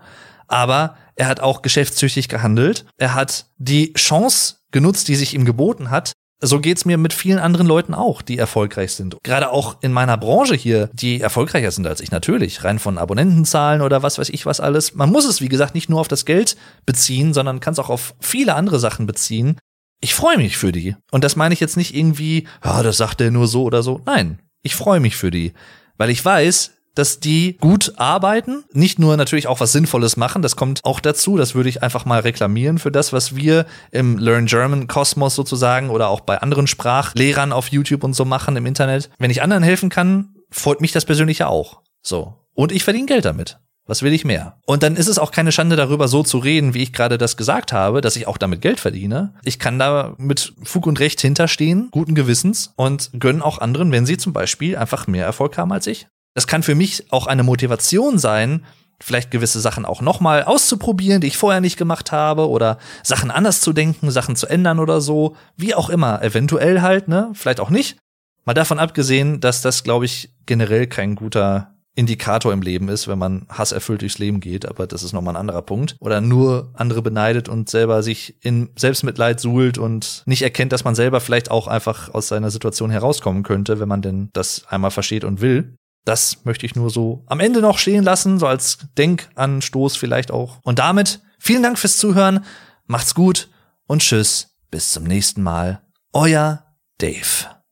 Aber 0.48 0.96
er 1.16 1.28
hat 1.28 1.40
auch 1.40 1.62
geschäftstüchtig 1.62 2.28
gehandelt. 2.28 2.84
Er 2.96 3.14
hat 3.14 3.46
die 3.58 3.92
Chance 3.94 4.56
genutzt, 4.70 5.08
die 5.08 5.14
sich 5.14 5.34
ihm 5.34 5.44
geboten 5.44 5.90
hat. 5.90 6.12
So 6.40 6.60
geht's 6.60 6.84
mir 6.84 6.98
mit 6.98 7.12
vielen 7.12 7.38
anderen 7.38 7.66
Leuten 7.66 7.94
auch, 7.94 8.20
die 8.20 8.36
erfolgreich 8.36 8.92
sind. 8.92 9.16
Gerade 9.22 9.50
auch 9.50 9.76
in 9.80 9.92
meiner 9.92 10.18
Branche 10.18 10.54
hier, 10.54 10.90
die 10.92 11.20
erfolgreicher 11.20 11.70
sind 11.70 11.86
als 11.86 12.00
ich 12.00 12.10
natürlich, 12.10 12.64
rein 12.64 12.78
von 12.78 12.98
Abonnentenzahlen 12.98 13.80
oder 13.80 14.02
was 14.02 14.18
weiß 14.18 14.28
ich 14.28 14.44
was 14.44 14.60
alles. 14.60 14.94
Man 14.94 15.10
muss 15.10 15.24
es, 15.24 15.40
wie 15.40 15.48
gesagt, 15.48 15.74
nicht 15.74 15.88
nur 15.88 16.00
auf 16.00 16.08
das 16.08 16.26
Geld 16.26 16.56
beziehen, 16.84 17.32
sondern 17.32 17.60
kann 17.60 17.72
es 17.72 17.78
auch 17.78 17.88
auf 17.88 18.14
viele 18.20 18.56
andere 18.56 18.78
Sachen 18.78 19.06
beziehen 19.06 19.56
ich 20.04 20.14
freue 20.14 20.36
mich 20.36 20.58
für 20.58 20.70
die. 20.70 20.96
Und 21.10 21.24
das 21.24 21.34
meine 21.34 21.54
ich 21.54 21.60
jetzt 21.60 21.78
nicht 21.78 21.96
irgendwie, 21.96 22.46
ja, 22.62 22.82
das 22.82 22.98
sagt 22.98 23.22
er 23.22 23.30
nur 23.30 23.48
so 23.48 23.62
oder 23.62 23.82
so. 23.82 24.02
Nein, 24.04 24.38
ich 24.62 24.76
freue 24.76 25.00
mich 25.00 25.16
für 25.16 25.30
die, 25.30 25.54
weil 25.96 26.10
ich 26.10 26.22
weiß, 26.22 26.72
dass 26.94 27.20
die 27.20 27.56
gut 27.56 27.94
arbeiten, 27.96 28.64
nicht 28.72 28.98
nur 28.98 29.16
natürlich 29.16 29.46
auch 29.46 29.60
was 29.60 29.72
Sinnvolles 29.72 30.18
machen, 30.18 30.42
das 30.42 30.56
kommt 30.56 30.84
auch 30.84 31.00
dazu, 31.00 31.38
das 31.38 31.54
würde 31.54 31.70
ich 31.70 31.82
einfach 31.82 32.04
mal 32.04 32.20
reklamieren 32.20 32.78
für 32.78 32.92
das, 32.92 33.14
was 33.14 33.34
wir 33.34 33.64
im 33.92 34.18
Learn 34.18 34.44
German 34.44 34.88
Kosmos 34.88 35.34
sozusagen 35.34 35.88
oder 35.88 36.10
auch 36.10 36.20
bei 36.20 36.36
anderen 36.36 36.66
Sprachlehrern 36.66 37.52
auf 37.52 37.68
YouTube 37.68 38.04
und 38.04 38.12
so 38.12 38.26
machen 38.26 38.56
im 38.56 38.66
Internet. 38.66 39.08
Wenn 39.18 39.30
ich 39.30 39.40
anderen 39.40 39.62
helfen 39.62 39.88
kann, 39.88 40.34
freut 40.50 40.82
mich 40.82 40.92
das 40.92 41.06
persönlich 41.06 41.38
ja 41.38 41.48
auch. 41.48 41.80
So. 42.02 42.34
Und 42.52 42.72
ich 42.72 42.84
verdiene 42.84 43.06
Geld 43.06 43.24
damit. 43.24 43.58
Was 43.86 44.02
will 44.02 44.14
ich 44.14 44.24
mehr? 44.24 44.56
Und 44.64 44.82
dann 44.82 44.96
ist 44.96 45.08
es 45.08 45.18
auch 45.18 45.30
keine 45.30 45.52
Schande 45.52 45.76
darüber, 45.76 46.08
so 46.08 46.22
zu 46.22 46.38
reden, 46.38 46.72
wie 46.72 46.82
ich 46.82 46.94
gerade 46.94 47.18
das 47.18 47.36
gesagt 47.36 47.72
habe, 47.72 48.00
dass 48.00 48.16
ich 48.16 48.26
auch 48.26 48.38
damit 48.38 48.62
Geld 48.62 48.80
verdiene. 48.80 49.34
Ich 49.44 49.58
kann 49.58 49.78
da 49.78 50.14
mit 50.16 50.54
Fug 50.62 50.86
und 50.86 51.00
Recht 51.00 51.20
hinterstehen, 51.20 51.88
guten 51.90 52.14
Gewissens 52.14 52.72
und 52.76 53.10
gönnen 53.18 53.42
auch 53.42 53.58
anderen, 53.58 53.92
wenn 53.92 54.06
sie 54.06 54.16
zum 54.16 54.32
Beispiel 54.32 54.76
einfach 54.76 55.06
mehr 55.06 55.26
Erfolg 55.26 55.58
haben 55.58 55.72
als 55.72 55.86
ich. 55.86 56.06
Das 56.34 56.46
kann 56.46 56.62
für 56.62 56.74
mich 56.74 57.12
auch 57.12 57.26
eine 57.26 57.42
Motivation 57.42 58.18
sein, 58.18 58.64
vielleicht 59.00 59.30
gewisse 59.30 59.60
Sachen 59.60 59.84
auch 59.84 60.00
nochmal 60.00 60.44
auszuprobieren, 60.44 61.20
die 61.20 61.26
ich 61.26 61.36
vorher 61.36 61.60
nicht 61.60 61.76
gemacht 61.76 62.10
habe 62.10 62.48
oder 62.48 62.78
Sachen 63.02 63.30
anders 63.30 63.60
zu 63.60 63.74
denken, 63.74 64.10
Sachen 64.10 64.34
zu 64.34 64.46
ändern 64.46 64.78
oder 64.78 65.02
so, 65.02 65.36
wie 65.56 65.74
auch 65.74 65.90
immer, 65.90 66.22
eventuell 66.22 66.80
halt, 66.80 67.08
ne, 67.08 67.30
vielleicht 67.34 67.60
auch 67.60 67.70
nicht. 67.70 67.98
Mal 68.46 68.54
davon 68.54 68.78
abgesehen, 68.78 69.40
dass 69.40 69.62
das, 69.62 69.84
glaube 69.84 70.04
ich, 70.06 70.30
generell 70.46 70.86
kein 70.86 71.14
guter 71.14 71.73
Indikator 71.94 72.52
im 72.52 72.62
Leben 72.62 72.88
ist, 72.88 73.06
wenn 73.06 73.18
man 73.18 73.46
hasserfüllt 73.48 74.02
durchs 74.02 74.18
Leben 74.18 74.40
geht, 74.40 74.66
aber 74.66 74.86
das 74.86 75.02
ist 75.02 75.12
nochmal 75.12 75.34
ein 75.34 75.40
anderer 75.40 75.62
Punkt. 75.62 75.96
Oder 76.00 76.20
nur 76.20 76.70
andere 76.74 77.02
beneidet 77.02 77.48
und 77.48 77.70
selber 77.70 78.02
sich 78.02 78.36
in 78.40 78.70
Selbstmitleid 78.76 79.38
suhlt 79.38 79.78
und 79.78 80.22
nicht 80.26 80.42
erkennt, 80.42 80.72
dass 80.72 80.84
man 80.84 80.94
selber 80.94 81.20
vielleicht 81.20 81.50
auch 81.50 81.68
einfach 81.68 82.12
aus 82.12 82.28
seiner 82.28 82.50
Situation 82.50 82.90
herauskommen 82.90 83.44
könnte, 83.44 83.78
wenn 83.78 83.88
man 83.88 84.02
denn 84.02 84.30
das 84.32 84.64
einmal 84.68 84.90
versteht 84.90 85.24
und 85.24 85.40
will. 85.40 85.76
Das 86.04 86.44
möchte 86.44 86.66
ich 86.66 86.74
nur 86.74 86.90
so 86.90 87.24
am 87.26 87.40
Ende 87.40 87.60
noch 87.60 87.78
stehen 87.78 88.04
lassen, 88.04 88.38
so 88.38 88.46
als 88.46 88.78
Denkanstoß 88.98 89.96
vielleicht 89.96 90.30
auch. 90.30 90.58
Und 90.62 90.78
damit 90.78 91.20
vielen 91.38 91.62
Dank 91.62 91.78
fürs 91.78 91.96
Zuhören, 91.96 92.44
macht's 92.86 93.14
gut 93.14 93.48
und 93.86 94.02
tschüss, 94.02 94.56
bis 94.70 94.92
zum 94.92 95.04
nächsten 95.04 95.42
Mal 95.42 95.80
Euer 96.12 96.64
Dave. 96.98 97.63